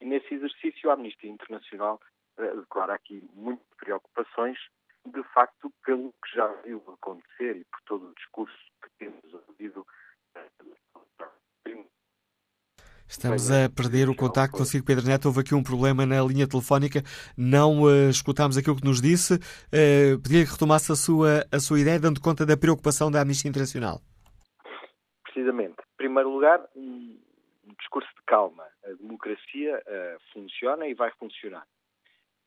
E 0.00 0.04
nesse 0.04 0.34
exercício, 0.34 0.90
a 0.90 0.94
Amnistia 0.94 1.30
Internacional 1.30 2.00
uh, 2.38 2.60
declara 2.60 2.94
aqui 2.94 3.22
muitas 3.34 3.66
preocupações, 3.76 4.58
de 5.12 5.22
facto, 5.32 5.72
pelo 5.84 6.12
que 6.12 6.34
já 6.34 6.46
viu 6.62 6.82
acontecer 6.88 7.56
e 7.56 7.64
por 7.64 7.80
todo 7.86 8.08
o 8.08 8.14
discurso 8.14 8.56
que 8.82 8.90
temos 8.98 9.22
ouvido 9.48 9.86
Estamos 13.08 13.50
a 13.52 13.70
perder 13.70 14.08
o 14.08 14.16
contacto 14.16 14.58
consigo, 14.58 14.84
Pedro 14.84 15.06
Neto. 15.06 15.26
Houve 15.26 15.40
aqui 15.40 15.54
um 15.54 15.62
problema 15.62 16.04
na 16.04 16.20
linha 16.22 16.46
telefónica. 16.46 17.02
Não 17.38 17.82
uh, 17.82 18.10
escutámos 18.10 18.58
aquilo 18.58 18.76
que 18.76 18.84
nos 18.84 19.00
disse. 19.00 19.34
Uh, 19.34 20.20
Pedia 20.20 20.44
que 20.44 20.50
retomasse 20.50 20.90
a 20.90 20.96
sua, 20.96 21.46
a 21.50 21.60
sua 21.60 21.80
ideia, 21.80 22.00
dando 22.00 22.20
conta 22.20 22.44
da 22.44 22.56
preocupação 22.56 23.10
da 23.10 23.20
Amnistia 23.20 23.48
Internacional. 23.48 24.00
Precisamente. 25.22 25.76
Em 25.80 25.96
primeiro 25.96 26.30
lugar, 26.30 26.60
um, 26.74 27.16
discurso 27.78 28.08
de 28.08 28.22
calma. 28.26 28.64
A 28.84 28.92
democracia 29.00 29.80
uh, 29.86 30.32
funciona 30.32 30.86
e 30.88 30.94
vai 30.94 31.12
funcionar. 31.12 31.66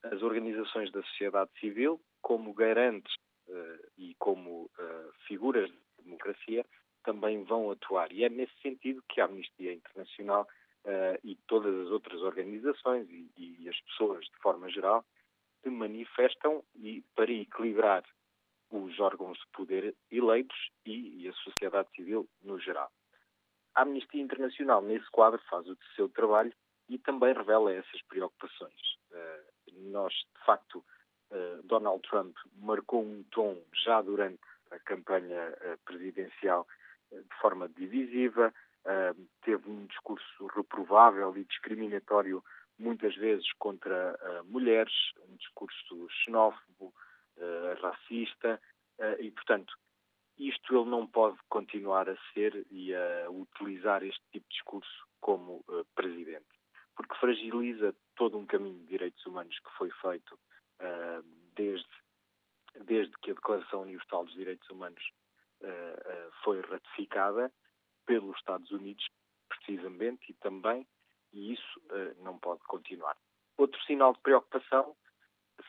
As 0.04 0.22
organizações 0.22 0.92
da 0.92 1.02
sociedade 1.02 1.50
civil, 1.58 2.00
como 2.20 2.52
garantes 2.54 3.14
uh, 3.48 3.90
e 3.98 4.14
como 4.18 4.64
uh, 4.64 5.12
figuras 5.26 5.70
de 5.70 6.04
democracia, 6.04 6.64
também 7.02 7.42
vão 7.44 7.70
atuar. 7.70 8.12
E 8.12 8.24
é 8.24 8.28
nesse 8.28 8.54
sentido 8.60 9.02
que 9.08 9.20
a 9.20 9.24
Amnistia 9.24 9.72
Internacional 9.72 10.46
uh, 10.84 11.18
e 11.24 11.36
todas 11.46 11.74
as 11.86 11.90
outras 11.90 12.20
organizações 12.22 13.08
e, 13.08 13.30
e, 13.36 13.68
as 13.68 13.80
pessoas, 13.82 14.24
de 14.26 14.36
forma 14.42 14.68
geral, 14.70 15.04
se 15.62 15.70
manifestam 15.70 16.64
e 16.74 17.02
para 17.14 17.30
equilibrar 17.30 18.04
os 18.70 18.98
órgãos 19.00 19.38
de 19.38 19.46
poder 19.52 19.96
eleitos 20.10 20.70
e, 20.86 21.22
e 21.22 21.28
a 21.28 21.32
sociedade 21.32 21.88
civil 21.94 22.28
no 22.42 22.58
geral. 22.58 22.90
A 23.74 23.82
Amnistia 23.82 24.22
Internacional, 24.22 24.82
nesse 24.82 25.08
quadro, 25.10 25.40
faz 25.48 25.66
o 25.68 25.76
seu 25.96 26.08
trabalho 26.08 26.52
e 26.88 26.98
também 26.98 27.32
revela 27.32 27.72
essas 27.72 28.02
preocupações. 28.02 28.80
Uh, 29.10 29.90
nós, 29.90 30.12
de 30.12 30.44
facto, 30.44 30.84
Donald 31.64 32.02
Trump 32.08 32.36
marcou 32.56 33.02
um 33.02 33.22
tom 33.30 33.56
já 33.84 34.02
durante 34.02 34.40
a 34.70 34.78
campanha 34.80 35.50
uh, 35.50 35.78
presidencial 35.84 36.66
de 37.12 37.40
forma 37.40 37.68
divisiva, 37.68 38.54
teve 39.42 39.68
um 39.68 39.84
discurso 39.86 40.46
reprovável 40.54 41.36
e 41.36 41.44
discriminatório 41.44 42.42
muitas 42.78 43.14
vezes 43.16 43.52
contra 43.54 44.16
mulheres, 44.44 44.94
um 45.28 45.36
discurso 45.36 46.08
xenófobo, 46.22 46.94
racista, 47.82 48.60
e, 49.18 49.30
portanto, 49.32 49.76
isto 50.38 50.74
ele 50.74 50.88
não 50.88 51.06
pode 51.06 51.36
continuar 51.48 52.08
a 52.08 52.16
ser 52.32 52.64
e 52.70 52.94
a 52.94 53.28
utilizar 53.28 54.02
este 54.02 54.22
tipo 54.30 54.46
de 54.48 54.54
discurso 54.54 55.06
como 55.20 55.64
presidente, 55.94 56.46
porque 56.96 57.16
fragiliza 57.16 57.94
todo 58.16 58.38
um 58.38 58.46
caminho 58.46 58.78
de 58.78 58.86
direitos 58.86 59.24
humanos 59.26 59.58
que 59.58 59.70
foi 59.76 59.90
feito 60.00 60.38
desde, 61.54 61.88
desde 62.84 63.12
que 63.18 63.30
a 63.30 63.34
Declaração 63.34 63.82
Universal 63.82 64.24
dos 64.24 64.34
Direitos 64.34 64.68
Humanos 64.70 65.02
eh, 65.62 66.02
eh, 66.04 66.28
foi 66.42 66.60
ratificada 66.62 67.52
pelos 68.06 68.36
Estados 68.38 68.70
Unidos, 68.70 69.06
precisamente, 69.48 70.30
e 70.30 70.34
também, 70.34 70.86
e 71.32 71.52
isso 71.52 71.80
não 72.22 72.38
pode 72.38 72.60
continuar. 72.64 73.16
Outro 73.56 73.80
sinal 73.84 74.14
de 74.14 74.20
preocupação 74.20 74.96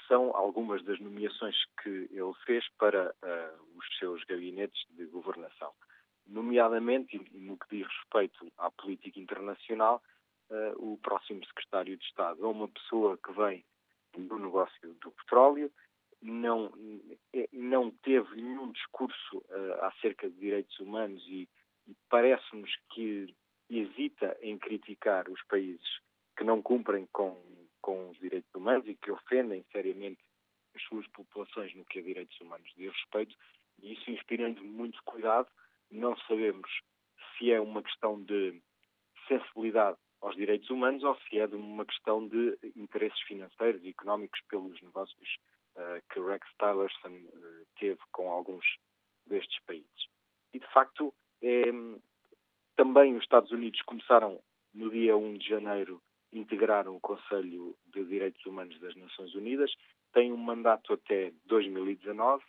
são 0.08 0.36
algumas 0.36 0.84
das 0.84 1.00
nomeações 1.00 1.56
que 1.84 1.90
ele 1.90 2.34
fez 2.46 2.68
para 2.78 3.10
uh, 3.12 3.78
os 3.78 3.98
seus 3.98 4.24
gabinetes 4.24 4.82
de 4.92 5.06
governação. 5.06 5.74
Nomeadamente, 6.26 7.20
no 7.34 7.58
que 7.58 7.78
diz 7.78 7.88
respeito 7.88 8.52
à 8.58 8.72
política 8.72 9.20
internacional, 9.20 10.02
uh, 10.50 10.94
o 10.94 10.98
próximo 10.98 11.46
secretário 11.46 11.98
de 11.98 12.06
Estado 12.06 12.44
é 12.44 12.48
uma 12.48 12.68
pessoa 12.70 13.18
que 13.18 13.32
vem 13.34 13.66
do 14.18 14.40
negócio 14.40 14.94
do 14.96 15.12
petróleo, 15.12 15.72
não, 16.22 16.72
é, 17.34 17.50
não 17.52 17.92
teve 17.92 18.36
nenhum 18.36 18.72
discurso 18.72 19.38
uh, 19.38 19.86
acerca 19.86 20.30
de 20.30 20.38
direitos 20.38 20.80
humanos 20.80 21.24
e, 21.28 21.50
e 21.88 21.96
parece-nos 22.10 22.72
que 22.92 23.34
hesita 23.70 24.38
em 24.42 24.58
criticar 24.58 25.28
os 25.30 25.42
países 25.46 26.00
que 26.38 26.44
não 26.44 26.62
cumprem 26.62 27.08
com, 27.12 27.42
com 27.82 28.10
os 28.10 28.20
direitos 28.20 28.54
humanos 28.54 28.88
e 28.88 28.96
que 28.96 29.12
ofendem 29.12 29.66
seriamente 29.72 30.22
as 30.76 30.84
suas 30.84 31.08
populações 31.08 31.74
no 31.76 31.86
que 31.86 32.00
a 32.00 32.04
direitos 32.04 32.40
humanos 32.40 32.72
diz 32.76 32.92
respeito, 32.92 33.36
e 33.82 33.94
isso 33.94 34.12
inspirando 34.12 34.64
muito 34.64 35.02
cuidado. 35.04 35.48
Não 35.90 36.16
sabemos 36.20 36.70
se 37.38 37.52
é 37.52 37.60
uma 37.60 37.82
questão 37.82 38.22
de 38.24 38.62
sensibilidade 39.28 39.98
aos 40.22 40.36
direitos 40.36 40.70
humanos 40.70 41.04
ou 41.04 41.16
se 41.16 41.40
é 41.40 41.48
de 41.48 41.56
uma 41.56 41.86
questão 41.86 42.28
de 42.28 42.58
interesses 42.76 43.20
financeiros 43.22 43.84
e 43.84 43.90
económicos 43.90 44.40
pelos 44.50 44.80
negócios 44.82 45.38
uh, 45.76 46.02
que 46.12 46.20
Rex 46.20 46.48
Tillerson 46.60 47.10
uh, 47.10 47.66
teve 47.80 48.00
com 48.12 48.30
alguns 48.30 48.66
destes 49.26 49.60
países. 49.66 50.08
E, 50.54 50.60
de 50.60 50.68
facto, 50.74 51.14
é, 51.42 51.64
também 52.76 53.16
os 53.16 53.24
Estados 53.24 53.52
Unidos 53.52 53.82
começaram, 53.84 54.42
no 54.74 54.90
dia 54.90 55.16
1 55.16 55.38
de 55.38 55.48
janeiro, 55.48 56.02
integraram 56.32 56.96
o 56.96 57.00
Conselho 57.00 57.76
de 57.88 58.04
Direitos 58.06 58.46
Humanos 58.46 58.80
das 58.80 58.96
Nações 58.96 59.34
Unidas, 59.34 59.72
têm 60.14 60.32
um 60.32 60.38
mandato 60.38 60.94
até 60.94 61.32
2019, 61.46 62.44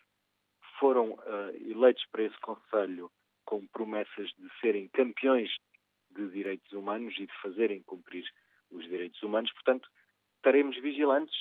foram 0.79 1.11
uh, 1.11 1.69
eleitos 1.69 2.05
para 2.11 2.23
esse 2.23 2.37
Conselho 2.39 3.11
com 3.45 3.65
promessas 3.67 4.29
de 4.37 4.49
serem 4.59 4.87
campeões 4.89 5.49
de 6.13 6.29
direitos 6.29 6.71
humanos 6.71 7.13
e 7.17 7.25
de 7.25 7.41
fazerem 7.41 7.81
cumprir 7.83 8.25
os 8.71 8.83
direitos 8.85 9.21
humanos. 9.21 9.51
Portanto, 9.53 9.89
estaremos 10.37 10.79
vigilantes 10.81 11.35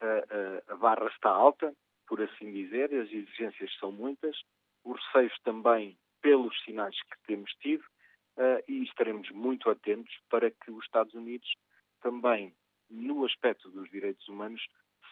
a, 0.00 0.72
a, 0.72 0.76
barra 0.76 1.06
está 1.08 1.30
alta, 1.30 1.74
por 2.06 2.22
assim 2.22 2.52
dizer, 2.52 2.92
as 2.94 3.10
exigências 3.10 3.74
são 3.78 3.92
muitas, 3.92 4.36
os 4.84 5.00
receios 5.06 5.38
também 5.42 5.98
pelos 6.22 6.58
sinais 6.64 6.96
que 7.02 7.26
temos 7.26 7.50
tido 7.60 7.82
uh, 8.36 8.62
e 8.66 8.84
estaremos 8.84 9.30
muito 9.30 9.68
atentos 9.70 10.14
para 10.30 10.50
que 10.50 10.70
os 10.70 10.84
Estados 10.84 11.14
Unidos 11.14 11.48
também, 12.00 12.54
no 12.88 13.24
aspecto 13.24 13.70
dos 13.70 13.90
direitos 13.90 14.26
humanos, 14.28 14.64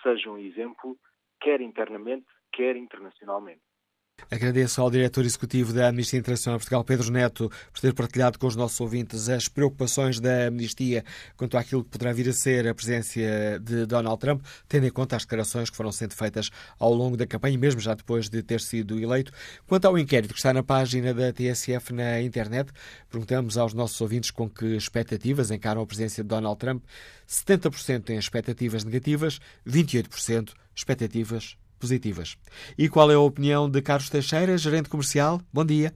sejam 0.02 0.34
um 0.34 0.38
exemplo, 0.38 0.98
quer 1.40 1.60
internamente, 1.60 2.26
quer 2.52 2.76
internacionalmente. 2.76 3.62
Agradeço 4.28 4.80
ao 4.80 4.90
diretor 4.90 5.24
executivo 5.24 5.72
da 5.72 5.88
Amnistia 5.88 6.18
Internacional 6.18 6.58
Portugal, 6.58 6.82
Pedro 6.82 7.12
Neto, 7.12 7.48
por 7.72 7.80
ter 7.80 7.94
partilhado 7.94 8.40
com 8.40 8.48
os 8.48 8.56
nossos 8.56 8.80
ouvintes 8.80 9.28
as 9.28 9.46
preocupações 9.46 10.18
da 10.18 10.48
Amnistia 10.48 11.04
quanto 11.36 11.56
àquilo 11.56 11.84
que 11.84 11.90
poderá 11.90 12.12
vir 12.12 12.28
a 12.28 12.32
ser 12.32 12.66
a 12.66 12.74
presença 12.74 13.20
de 13.62 13.86
Donald 13.86 14.18
Trump, 14.18 14.44
tendo 14.68 14.84
em 14.84 14.90
conta 14.90 15.14
as 15.14 15.22
declarações 15.22 15.70
que 15.70 15.76
foram 15.76 15.92
sendo 15.92 16.14
feitas 16.14 16.50
ao 16.76 16.92
longo 16.92 17.16
da 17.16 17.24
campanha, 17.24 17.56
mesmo 17.56 17.80
já 17.80 17.94
depois 17.94 18.28
de 18.28 18.42
ter 18.42 18.60
sido 18.60 18.98
eleito. 18.98 19.30
Quanto 19.64 19.84
ao 19.84 19.96
inquérito 19.96 20.34
que 20.34 20.40
está 20.40 20.52
na 20.52 20.62
página 20.62 21.14
da 21.14 21.32
TSF 21.32 21.92
na 21.92 22.20
internet, 22.20 22.72
perguntamos 23.08 23.56
aos 23.56 23.74
nossos 23.74 24.00
ouvintes 24.00 24.32
com 24.32 24.50
que 24.50 24.76
expectativas 24.76 25.52
encaram 25.52 25.82
a 25.82 25.86
presença 25.86 26.22
de 26.22 26.28
Donald 26.28 26.58
Trump. 26.58 26.82
70% 27.28 28.02
têm 28.02 28.18
expectativas 28.18 28.82
negativas, 28.82 29.38
28% 29.64 30.50
expectativas 30.74 31.56
positivas. 31.78 32.36
E 32.78 32.88
qual 32.88 33.10
é 33.10 33.14
a 33.14 33.20
opinião 33.20 33.70
de 33.70 33.82
Carlos 33.82 34.10
Teixeira, 34.10 34.56
gerente 34.56 34.88
comercial? 34.88 35.38
Bom 35.52 35.64
dia. 35.64 35.90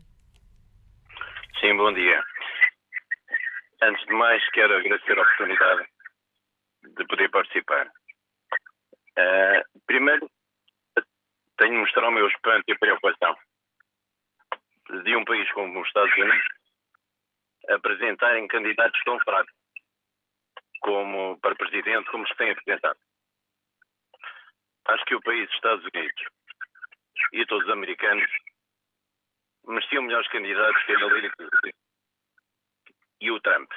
Sim, 1.60 1.76
bom 1.76 1.92
dia. 1.92 2.22
Antes 3.82 4.04
de 4.06 4.12
mais, 4.12 4.42
quero 4.50 4.74
agradecer 4.76 5.18
a 5.18 5.22
oportunidade 5.22 5.86
de 6.96 7.04
poder 7.06 7.30
participar. 7.30 7.86
Uh, 9.18 9.80
primeiro, 9.86 10.30
tenho 11.58 11.72
de 11.72 11.78
mostrar 11.80 12.08
o 12.08 12.12
meu 12.12 12.26
espanto 12.26 12.64
e 12.68 12.78
preocupação 12.78 13.36
de 15.04 15.16
um 15.16 15.24
país 15.24 15.50
como 15.52 15.80
os 15.80 15.86
Estados 15.86 16.12
Unidos 16.16 16.44
apresentarem 17.68 18.48
candidatos 18.48 19.00
tão 19.04 19.18
fracos 19.20 19.52
como 20.80 21.38
para 21.40 21.54
presidente 21.54 22.10
como 22.10 22.26
se 22.26 22.34
tem 22.36 22.50
apresentado. 22.50 22.98
Acho 24.86 25.04
que 25.04 25.14
o 25.14 25.20
país 25.20 25.46
dos 25.46 25.54
Estados 25.54 25.84
Unidos 25.94 26.24
e 27.32 27.46
todos 27.46 27.64
os 27.64 27.72
americanos 27.72 28.30
mereciam 29.66 30.02
melhores 30.02 30.28
candidatos 30.28 30.82
que 30.84 30.92
a 30.92 30.94
Hillary 30.94 31.30
e 33.20 33.30
o 33.30 33.40
Trump. 33.40 33.70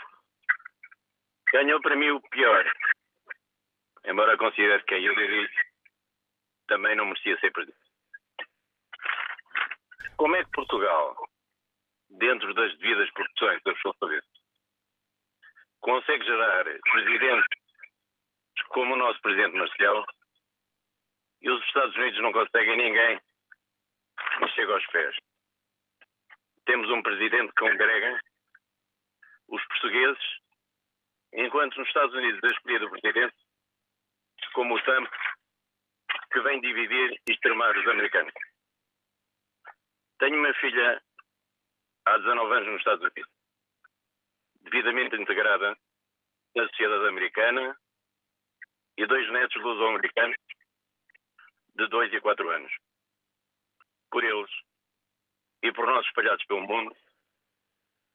Ganhou 1.51 1.81
para 1.81 1.95
mim 1.95 2.09
o 2.09 2.21
pior 2.29 2.65
embora 4.05 4.37
considere 4.37 4.83
que 4.83 4.95
a 4.95 4.99
Hillary 4.99 5.49
também 6.67 6.95
não 6.95 7.05
merecia 7.05 7.39
ser 7.39 7.51
presidente. 7.51 7.79
Como 10.17 10.35
é 10.35 10.43
que 10.43 10.51
Portugal, 10.51 11.29
dentro 12.09 12.53
das 12.53 12.77
devidas 12.77 13.09
proporções 13.11 13.61
da 13.63 13.73
cabeça, 13.99 14.27
consegue 15.79 16.25
gerar 16.25 16.63
presidentes 16.63 17.47
como 18.69 18.93
o 18.93 18.97
nosso 18.97 19.21
presidente 19.21 19.57
Marcelo 19.57 20.05
e 21.43 21.49
os 21.49 21.63
Estados 21.65 21.95
Unidos 21.95 22.19
não 22.21 22.31
conseguem 22.31 22.77
ninguém 22.77 23.19
que 24.39 24.47
chegue 24.49 24.71
aos 24.71 24.85
pés? 24.87 25.15
Temos 26.65 26.89
um 26.89 27.03
presidente 27.03 27.49
que 27.53 27.61
congrega 27.61 28.19
os 29.49 29.63
portugueses, 29.67 30.23
enquanto 31.33 31.77
nos 31.77 31.87
Estados 31.87 32.15
Unidos 32.15 32.39
é 32.43 32.47
escolhido 32.47 32.85
o 32.87 32.89
presidente 32.89 33.35
como 34.53 34.75
o 34.75 34.81
Trump, 34.83 35.11
que 36.31 36.41
vem 36.41 36.61
dividir 36.61 37.19
e 37.27 37.31
extremar 37.31 37.75
os 37.75 37.87
americanos. 37.87 38.33
Tenho 40.19 40.37
uma 40.37 40.53
filha 40.55 41.03
há 42.05 42.17
19 42.17 42.53
anos 42.53 42.67
nos 42.69 42.77
Estados 42.77 43.01
Unidos, 43.03 43.31
devidamente 44.61 45.15
integrada 45.15 45.77
na 46.55 46.67
sociedade 46.67 47.07
americana 47.07 47.77
e 48.97 49.05
dois 49.05 49.29
netos 49.31 49.61
luso-americanos 49.61 50.37
de 51.75 51.87
2 51.87 52.13
e 52.13 52.21
4 52.21 52.49
anos. 52.49 52.71
Por 54.11 54.23
eles 54.23 54.51
e 55.63 55.71
por 55.71 55.87
nós 55.87 56.05
espalhados 56.05 56.45
pelo 56.45 56.61
mundo, 56.61 56.95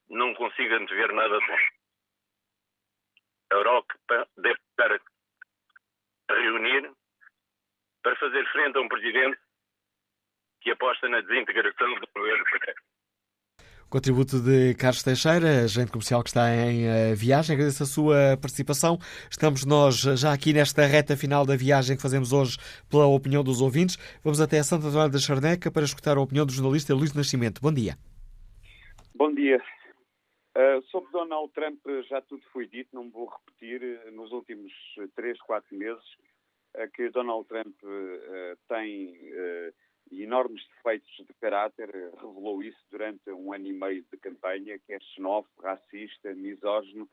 não 0.09 0.35
consigo 0.35 0.75
antever 0.75 1.13
nada 1.13 1.39
de 1.39 1.47
bom. 1.47 1.59
A 3.51 3.55
Europa 3.55 4.29
deve 4.37 4.61
estar 4.71 4.93
a 4.93 6.35
reunir 6.35 6.93
para 8.03 8.17
fazer 8.17 8.47
frente 8.53 8.77
a 8.77 8.81
um 8.81 8.89
presidente 8.89 9.41
que 10.61 10.71
aposta 10.71 11.09
na 11.09 11.21
desintegração 11.21 11.95
do 11.95 12.07
governo 12.15 12.45
Contributo 13.91 14.39
de 14.39 14.75
Carlos 14.75 15.03
Teixeira, 15.03 15.65
agente 15.65 15.91
comercial 15.91 16.23
que 16.23 16.29
está 16.29 16.55
em 16.55 16.85
uh, 16.85 17.17
viagem. 17.17 17.55
Agradeço 17.55 17.83
a 17.83 17.87
sua 17.87 18.37
participação. 18.39 18.99
Estamos 19.31 19.65
nós 19.65 19.97
já 19.97 20.31
aqui 20.31 20.53
nesta 20.53 20.85
reta 20.85 21.17
final 21.17 21.47
da 21.47 21.57
viagem 21.57 21.97
que 21.97 22.03
fazemos 22.03 22.31
hoje 22.31 22.59
pela 22.91 23.07
opinião 23.07 23.43
dos 23.43 23.63
ouvintes. 23.63 23.97
Vamos 24.23 24.43
até 24.43 24.59
a 24.59 24.63
Santa 24.63 24.89
Antônio 24.89 25.11
da 25.11 25.19
Charneca 25.19 25.71
para 25.71 25.85
escutar 25.85 26.19
a 26.19 26.21
opinião 26.21 26.45
do 26.45 26.53
jornalista 26.53 26.95
Luís 26.95 27.15
Nascimento. 27.15 27.63
Bom 27.63 27.73
dia. 27.73 27.97
Bom 29.15 29.33
dia. 29.35 29.57
Uh, 30.55 30.83
sobre 30.91 31.11
Donald 31.11 31.51
Trump 31.55 31.81
já 32.11 32.21
tudo 32.21 32.43
foi 32.53 32.67
dito, 32.67 32.91
não 32.93 33.09
vou 33.09 33.27
repetir. 33.27 33.81
Nos 34.13 34.31
últimos 34.33 34.71
três, 35.17 35.41
quatro 35.41 35.75
meses 35.75 36.05
uh, 36.77 36.91
que 36.93 37.09
Donald 37.09 37.49
Trump 37.49 37.75
tem 38.69 39.15
enormes 40.13 40.67
defeitos 40.69 41.11
de 41.17 41.35
caráter, 41.41 41.91
revelou 41.91 42.63
isso 42.63 42.79
durante 42.91 43.31
um 43.31 43.53
ano 43.53 43.67
e 43.67 43.73
meio 43.73 44.05
de 44.11 44.17
campanha, 44.19 44.79
que 44.79 44.93
é 44.93 45.01
xenófobo, 45.01 45.63
racista, 45.63 46.35
misógino. 46.35 47.09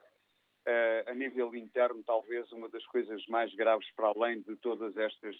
Uh, 0.67 1.09
a 1.09 1.13
nível 1.13 1.53
interno, 1.55 2.03
talvez 2.03 2.51
uma 2.51 2.67
das 2.69 2.85
coisas 2.87 3.23
mais 3.27 3.53
graves, 3.53 3.87
para 3.95 4.07
além 4.07 4.41
de 4.41 4.55
todas 4.57 4.97
estas 4.97 5.35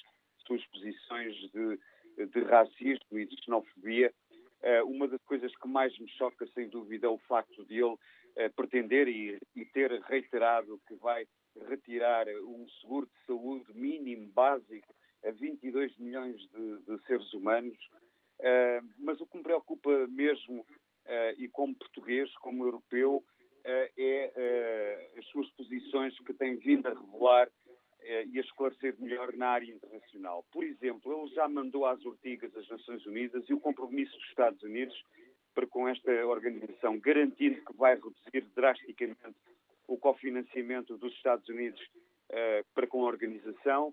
suas 0.46 0.64
posições 0.68 1.36
de, 1.52 1.80
de 2.28 2.44
racismo 2.44 3.18
e 3.18 3.26
de 3.26 3.44
xenofobia, 3.44 4.14
uh, 4.62 4.86
uma 4.88 5.08
das 5.08 5.22
coisas 5.24 5.56
que 5.56 5.68
mais 5.68 5.98
me 5.98 6.08
choca, 6.10 6.46
sem 6.54 6.70
dúvida, 6.70 7.08
é 7.08 7.10
o 7.10 7.18
facto 7.18 7.66
de 7.66 7.76
ele 7.76 7.94
uh, 7.94 8.54
pretender 8.56 9.08
e, 9.08 9.40
e 9.56 9.66
ter 9.66 9.92
reiterado 10.02 10.80
que 10.88 10.94
vai 10.96 11.28
retirar 11.68 12.28
um 12.28 12.68
seguro 12.82 13.08
de 13.08 13.26
saúde 13.26 13.74
mínimo, 13.74 14.32
básico, 14.32 14.94
a 15.26 15.32
22 15.32 15.98
milhões 15.98 16.38
de, 16.52 16.78
de 16.80 17.06
seres 17.06 17.34
humanos. 17.34 17.78
Uh, 18.40 18.86
mas 19.00 19.20
o 19.20 19.26
que 19.26 19.38
me 19.38 19.44
preocupa 19.44 19.90
mesmo, 20.08 20.62
uh, 20.62 21.34
e 21.38 21.48
como 21.48 21.76
português, 21.76 22.32
como 22.38 22.66
europeu, 22.66 23.18
uh, 23.18 23.92
é 23.98 25.10
as 25.18 25.26
suas 25.28 25.50
posições 25.52 26.18
que 26.20 26.34
tem 26.34 26.58
vindo 26.58 26.88
a 26.88 26.94
revelar 26.94 27.50
e 28.28 28.38
a 28.38 28.42
esclarecer 28.42 28.94
melhor 29.00 29.34
na 29.34 29.48
área 29.48 29.74
internacional. 29.74 30.46
Por 30.52 30.64
exemplo, 30.64 31.12
ele 31.12 31.34
já 31.34 31.48
mandou 31.48 31.88
às 31.88 32.06
ortigas 32.06 32.52
das 32.52 32.68
Nações 32.70 33.04
Unidas 33.08 33.44
e 33.50 33.54
o 33.54 33.60
compromisso 33.60 34.16
dos 34.16 34.30
Estados 34.30 34.62
Unidos 34.62 34.96
para 35.56 35.66
com 35.66 35.88
esta 35.88 36.12
organização, 36.28 37.00
garantindo 37.00 37.66
que 37.66 37.74
vai 37.76 37.96
reduzir 37.96 38.48
drasticamente 38.56 39.36
o 39.88 39.98
cofinanciamento 39.98 40.96
dos 40.98 41.12
Estados 41.14 41.50
Unidos 41.50 41.82
para 42.76 42.86
com 42.86 43.04
a 43.04 43.08
organização 43.08 43.92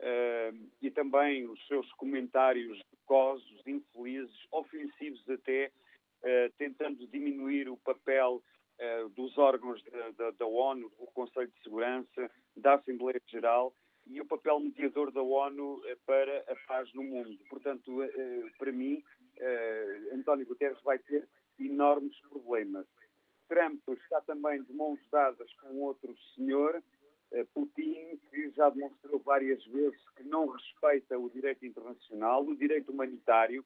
uh, 0.00 0.70
e 0.80 0.90
também 0.90 1.46
os 1.46 1.66
seus 1.66 1.90
comentários 1.94 2.80
cosos, 3.06 3.62
infelizes, 3.66 4.34
ofensivos 4.50 5.28
até, 5.28 5.70
uh, 6.22 6.52
tentando 6.58 7.06
diminuir 7.08 7.68
o 7.68 7.76
papel 7.78 8.42
uh, 8.78 9.08
dos 9.10 9.36
órgãos 9.38 9.82
da, 9.84 10.10
da, 10.10 10.30
da, 10.32 10.46
ONU, 10.46 10.90
do 10.98 11.06
Conselho 11.08 11.48
de 11.48 11.62
Segurança, 11.62 12.30
da 12.56 12.74
Assembleia 12.74 13.20
Geral 13.26 13.74
e 14.06 14.20
o 14.20 14.26
papel 14.26 14.60
mediador 14.60 15.10
da 15.10 15.22
ONU 15.22 15.80
para 16.04 16.44
a 16.48 16.56
paz 16.66 16.92
no 16.92 17.02
mundo. 17.02 17.38
Portanto, 17.48 17.90
para 18.58 18.70
mim, 18.70 19.02
António 20.12 20.44
Guterres 20.44 20.78
vai 20.82 20.98
ter 20.98 21.26
enormes 21.58 22.14
problemas. 22.28 22.86
Trump 23.48 23.80
está 23.88 24.20
também 24.22 24.62
de 24.62 24.72
mãos 24.72 24.98
dadas 25.10 25.52
com 25.54 25.80
outro 25.80 26.14
senhor, 26.34 26.74
eh, 26.76 26.82
Putin, 27.52 28.20
que 28.30 28.50
já 28.50 28.70
demonstrou 28.70 29.18
várias 29.18 29.64
vezes 29.66 30.00
que 30.10 30.22
não 30.22 30.46
respeita 30.46 31.18
o 31.18 31.28
direito 31.30 31.66
internacional, 31.66 32.44
o 32.44 32.56
direito 32.56 32.92
humanitário, 32.92 33.64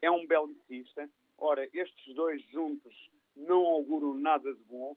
é 0.00 0.10
um 0.10 0.26
belicista. 0.26 1.08
Ora, 1.36 1.68
estes 1.72 2.14
dois 2.14 2.42
juntos 2.50 3.10
não 3.34 3.66
auguram 3.66 4.14
nada 4.14 4.52
de 4.52 4.62
bom, 4.64 4.96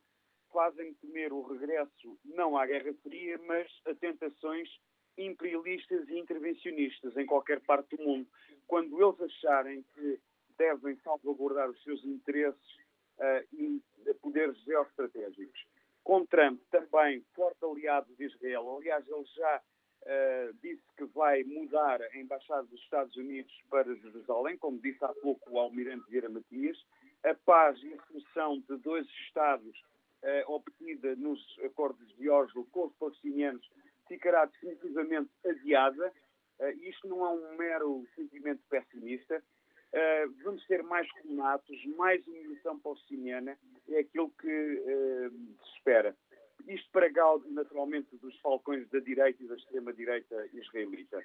fazem 0.51 0.93
temer 0.95 1.33
o 1.33 1.41
regresso 1.41 2.17
não 2.25 2.57
à 2.57 2.65
Guerra 2.65 2.93
Fria, 3.01 3.39
mas 3.47 3.67
a 3.85 3.95
tentações 3.95 4.69
imperialistas 5.17 6.07
e 6.09 6.17
intervencionistas 6.17 7.15
em 7.17 7.25
qualquer 7.25 7.59
parte 7.61 7.95
do 7.95 8.03
mundo. 8.03 8.27
Quando 8.67 9.01
eles 9.01 9.21
acharem 9.21 9.83
que 9.93 10.19
devem 10.57 10.95
salvaguardar 10.97 11.69
os 11.69 11.81
seus 11.83 12.03
interesses 12.05 12.75
uh, 13.17 13.47
e 13.53 13.81
poderes 14.21 14.57
geoestratégicos 14.63 15.70
com 16.03 16.25
Trump 16.25 16.59
também 16.71 17.23
forte 17.33 17.63
aliado 17.63 18.13
de 18.15 18.25
Israel. 18.25 18.77
Aliás, 18.77 19.07
ele 19.07 19.25
já 19.35 19.61
uh, 20.01 20.53
disse 20.61 20.83
que 20.97 21.05
vai 21.05 21.43
mudar 21.43 22.01
a 22.01 22.17
embaixada 22.17 22.63
dos 22.63 22.79
Estados 22.81 23.15
Unidos 23.15 23.53
para 23.69 23.95
Jerusalém, 23.95 24.57
como 24.57 24.79
disse 24.79 25.03
há 25.03 25.13
pouco 25.21 25.51
o 25.51 25.59
almirante 25.59 26.09
Vieira 26.09 26.29
Matias. 26.29 26.77
A 27.23 27.35
paz 27.45 27.81
e 27.83 27.93
a 27.93 28.03
solução 28.07 28.59
de 28.67 28.77
dois 28.77 29.07
Estados 29.25 29.77
uh, 30.23 30.51
obtida 30.51 31.15
nos 31.15 31.39
acordos 31.63 32.07
de 32.17 32.29
Oslo 32.29 32.65
com 32.71 32.85
os 32.85 32.95
palestinianos 32.95 33.69
ficará 34.07 34.45
definitivamente 34.45 35.29
adiada. 35.45 36.11
Uh, 36.59 36.69
isto 36.83 37.07
não 37.07 37.25
é 37.25 37.29
um 37.29 37.57
mero 37.57 38.07
sentimento 38.15 38.61
pessimista. 38.69 39.43
Uh, 39.93 40.31
vamos 40.43 40.65
ter 40.67 40.81
mais 40.83 41.09
comunatos, 41.11 41.85
mais 41.97 42.25
imigração 42.25 42.79
palestiniana, 42.79 43.57
é 43.89 43.99
aquilo 43.99 44.29
que 44.39 44.47
uh, 44.47 45.31
se 45.65 45.71
espera. 45.75 46.15
Isto 46.65 46.89
para 46.91 47.09
Gaudi, 47.09 47.49
naturalmente, 47.51 48.15
dos 48.17 48.39
falcões 48.39 48.87
da 48.89 48.99
direita 48.99 49.43
e 49.43 49.47
da 49.47 49.55
extrema-direita 49.55 50.47
israelita. 50.53 51.21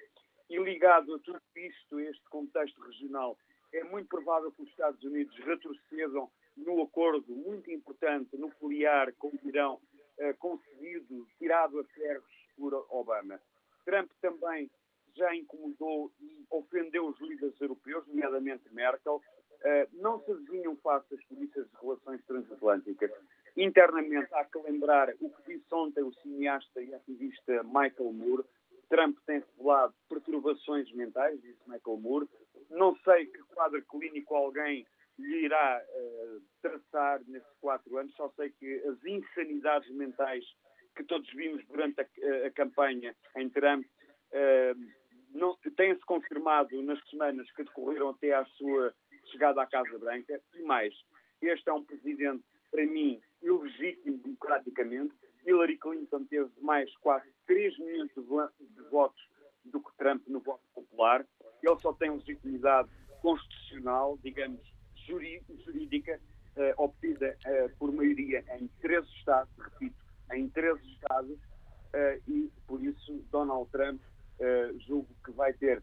E 0.49 0.57
ligado 0.57 1.15
a 1.15 1.19
tudo 1.19 1.41
isto, 1.55 1.99
este 1.99 2.23
contexto 2.29 2.81
regional, 2.81 3.37
é 3.71 3.83
muito 3.85 4.09
provável 4.09 4.51
que 4.51 4.63
os 4.63 4.69
Estados 4.69 5.01
Unidos 5.03 5.37
retrocedam 5.39 6.29
no 6.57 6.81
acordo 6.81 7.33
muito 7.35 7.71
importante 7.71 8.35
nuclear 8.35 9.13
com 9.13 9.29
o 9.29 9.39
Irão, 9.43 9.75
uh, 9.75 10.37
concedido, 10.39 11.25
tirado 11.37 11.79
a 11.79 11.83
ferros 11.85 12.47
por 12.57 12.73
Obama. 12.89 13.39
Trump 13.85 14.11
também 14.19 14.69
já 15.17 15.35
incomodou 15.35 16.11
e 16.19 16.45
ofendeu 16.49 17.07
os 17.07 17.19
líderes 17.19 17.59
europeus, 17.59 18.05
nomeadamente 18.07 18.63
Merkel, 18.71 19.15
uh, 19.15 20.01
não 20.01 20.23
se 20.23 20.31
adivinham 20.31 20.75
fáceis 20.77 21.23
por 21.25 21.41
isso 21.43 21.59
as 21.59 21.81
relações 21.81 22.23
transatlânticas. 22.25 23.11
Internamente, 23.55 24.33
há 24.33 24.45
que 24.45 24.59
lembrar 24.59 25.09
o 25.19 25.29
que 25.29 25.53
disse 25.53 25.73
ontem 25.73 26.03
o 26.03 26.13
cineasta 26.21 26.81
e 26.81 26.93
ativista 26.93 27.63
Michael 27.63 28.13
Moore. 28.13 28.45
Trump 28.89 29.17
tem 29.25 29.43
revelado 29.57 29.93
perturbações 30.07 30.89
mentais, 30.93 31.41
disse 31.41 31.59
Michael 31.67 31.97
Moore. 31.97 32.29
Não 32.69 32.95
sei 32.97 33.25
que 33.25 33.39
quadro 33.53 33.83
clínico 33.85 34.35
alguém 34.35 34.85
lhe 35.17 35.45
irá 35.45 35.81
uh, 35.83 36.41
traçar 36.61 37.21
nesses 37.27 37.51
quatro 37.59 37.97
anos, 37.97 38.13
só 38.15 38.29
sei 38.35 38.51
que 38.51 38.75
as 38.85 39.03
insanidades 39.03 39.89
mentais 39.89 40.45
que 40.95 41.03
todos 41.03 41.31
vimos 41.33 41.65
durante 41.67 41.99
a, 42.01 42.47
a 42.47 42.51
campanha 42.51 43.15
em 43.35 43.49
Trump 43.49 43.85
uh, 43.85 44.79
tem-se 45.75 46.01
confirmado 46.05 46.81
nas 46.81 46.99
semanas 47.09 47.49
que 47.51 47.63
decorreram 47.63 48.09
até 48.09 48.33
à 48.33 48.43
sua 48.45 48.93
chegada 49.31 49.61
à 49.61 49.65
Casa 49.65 49.97
Branca. 49.97 50.41
E 50.55 50.61
mais, 50.63 50.93
este 51.41 51.69
é 51.69 51.73
um 51.73 51.83
presidente, 51.83 52.43
para 52.71 52.85
mim, 52.85 53.21
ilegítimo 53.41 54.17
democraticamente. 54.17 55.13
Hillary 55.45 55.77
Clinton 55.77 56.25
teve 56.25 56.51
mais 56.61 56.93
quase 56.97 57.31
3 57.45 57.77
milhões 57.79 58.11
de 58.15 58.83
votos 58.89 59.21
do 59.65 59.81
que 59.81 59.95
Trump 59.97 60.27
no 60.27 60.39
voto 60.39 60.63
popular. 60.73 61.25
Ele 61.61 61.79
só 61.79 61.93
tem 61.93 62.11
legitimidade 62.11 62.89
constitucional, 63.21 64.17
digamos, 64.23 64.61
jurídica, 64.95 66.19
uh, 66.57 66.83
obtida 66.83 67.37
uh, 67.45 67.77
por 67.77 67.91
maioria 67.91 68.43
em 68.59 68.67
13 68.81 69.07
Estados, 69.19 69.53
repito, 69.57 69.95
em 70.33 70.49
13 70.49 70.81
Estados, 70.93 71.37
uh, 71.37 72.21
e 72.27 72.51
por 72.67 72.83
isso 72.83 73.25
Donald 73.31 73.69
Trump 73.71 74.01
julgo 74.87 75.07
que 75.25 75.31
vai 75.31 75.53
ter 75.53 75.81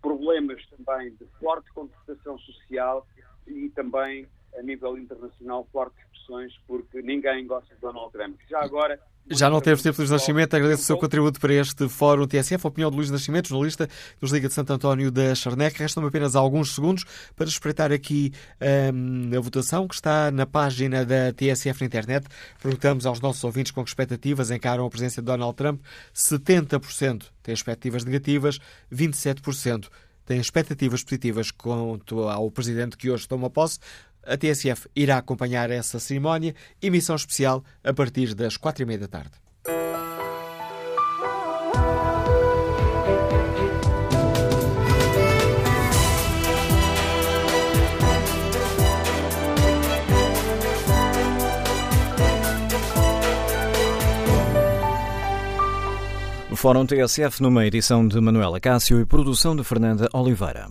problemas 0.00 0.64
também 0.66 1.14
de 1.14 1.26
forte 1.38 1.72
contestação 1.72 2.38
social 2.38 3.06
e 3.46 3.68
também 3.70 4.28
a 4.56 4.62
nível 4.62 4.96
internacional 4.96 5.66
fortes 5.72 6.02
pressões 6.08 6.56
porque 6.66 7.02
ninguém 7.02 7.46
gosta 7.46 7.74
de 7.74 7.80
Donald 7.80 8.12
Trump. 8.12 8.40
Já 8.48 8.62
agora 8.62 9.00
já 9.30 9.50
não 9.50 9.60
teve 9.60 9.82
tempo, 9.82 9.98
Luís 9.98 10.10
Nascimento. 10.10 10.54
Agradeço 10.54 10.82
o 10.82 10.86
seu 10.86 10.96
contributo 10.96 11.40
para 11.40 11.52
este 11.52 11.88
Fórum 11.88 12.26
TSF. 12.26 12.64
A 12.64 12.68
opinião 12.68 12.90
de 12.90 12.96
Luís 12.96 13.10
Nascimento, 13.10 13.48
jornalista 13.48 13.88
dos 14.20 14.30
Liga 14.30 14.46
de 14.46 14.54
Santo 14.54 14.72
António 14.72 15.10
da 15.10 15.34
Charneca. 15.34 15.82
Restam-me 15.82 16.08
apenas 16.08 16.36
alguns 16.36 16.74
segundos 16.74 17.04
para 17.34 17.46
espreitar 17.46 17.90
aqui 17.90 18.32
um, 18.94 19.36
a 19.36 19.40
votação 19.40 19.88
que 19.88 19.96
está 19.96 20.30
na 20.30 20.46
página 20.46 21.04
da 21.04 21.32
TSF 21.32 21.80
na 21.80 21.86
internet. 21.86 22.26
Perguntamos 22.62 23.04
aos 23.04 23.20
nossos 23.20 23.42
ouvintes 23.42 23.72
com 23.72 23.82
que 23.82 23.90
expectativas 23.90 24.50
encaram 24.50 24.86
a 24.86 24.90
presença 24.90 25.20
de 25.20 25.26
Donald 25.26 25.56
Trump. 25.56 25.80
70% 26.14 27.24
têm 27.42 27.52
expectativas 27.52 28.04
negativas, 28.04 28.60
27% 28.92 29.88
têm 30.24 30.40
expectativas 30.40 31.02
positivas 31.02 31.50
quanto 31.50 32.28
ao 32.28 32.50
presidente 32.50 32.96
que 32.96 33.10
hoje 33.10 33.26
toma 33.26 33.50
posse. 33.50 33.80
A 34.26 34.36
TSF 34.36 34.88
irá 34.94 35.18
acompanhar 35.18 35.70
essa 35.70 36.00
cerimónia, 36.00 36.54
emissão 36.82 37.14
especial 37.14 37.62
a 37.84 37.92
partir 37.92 38.34
das 38.34 38.56
quatro 38.56 38.82
e 38.82 38.86
meia 38.86 38.98
da 38.98 39.08
tarde. 39.08 39.46
Fórum 56.66 56.84
TSF 56.84 57.40
numa 57.42 57.64
edição 57.64 58.08
de 58.08 58.20
Manuela 58.20 58.58
Cássio 58.58 58.98
e 59.00 59.06
produção 59.06 59.54
de 59.54 59.62
Fernanda 59.62 60.08
Oliveira. 60.12 60.66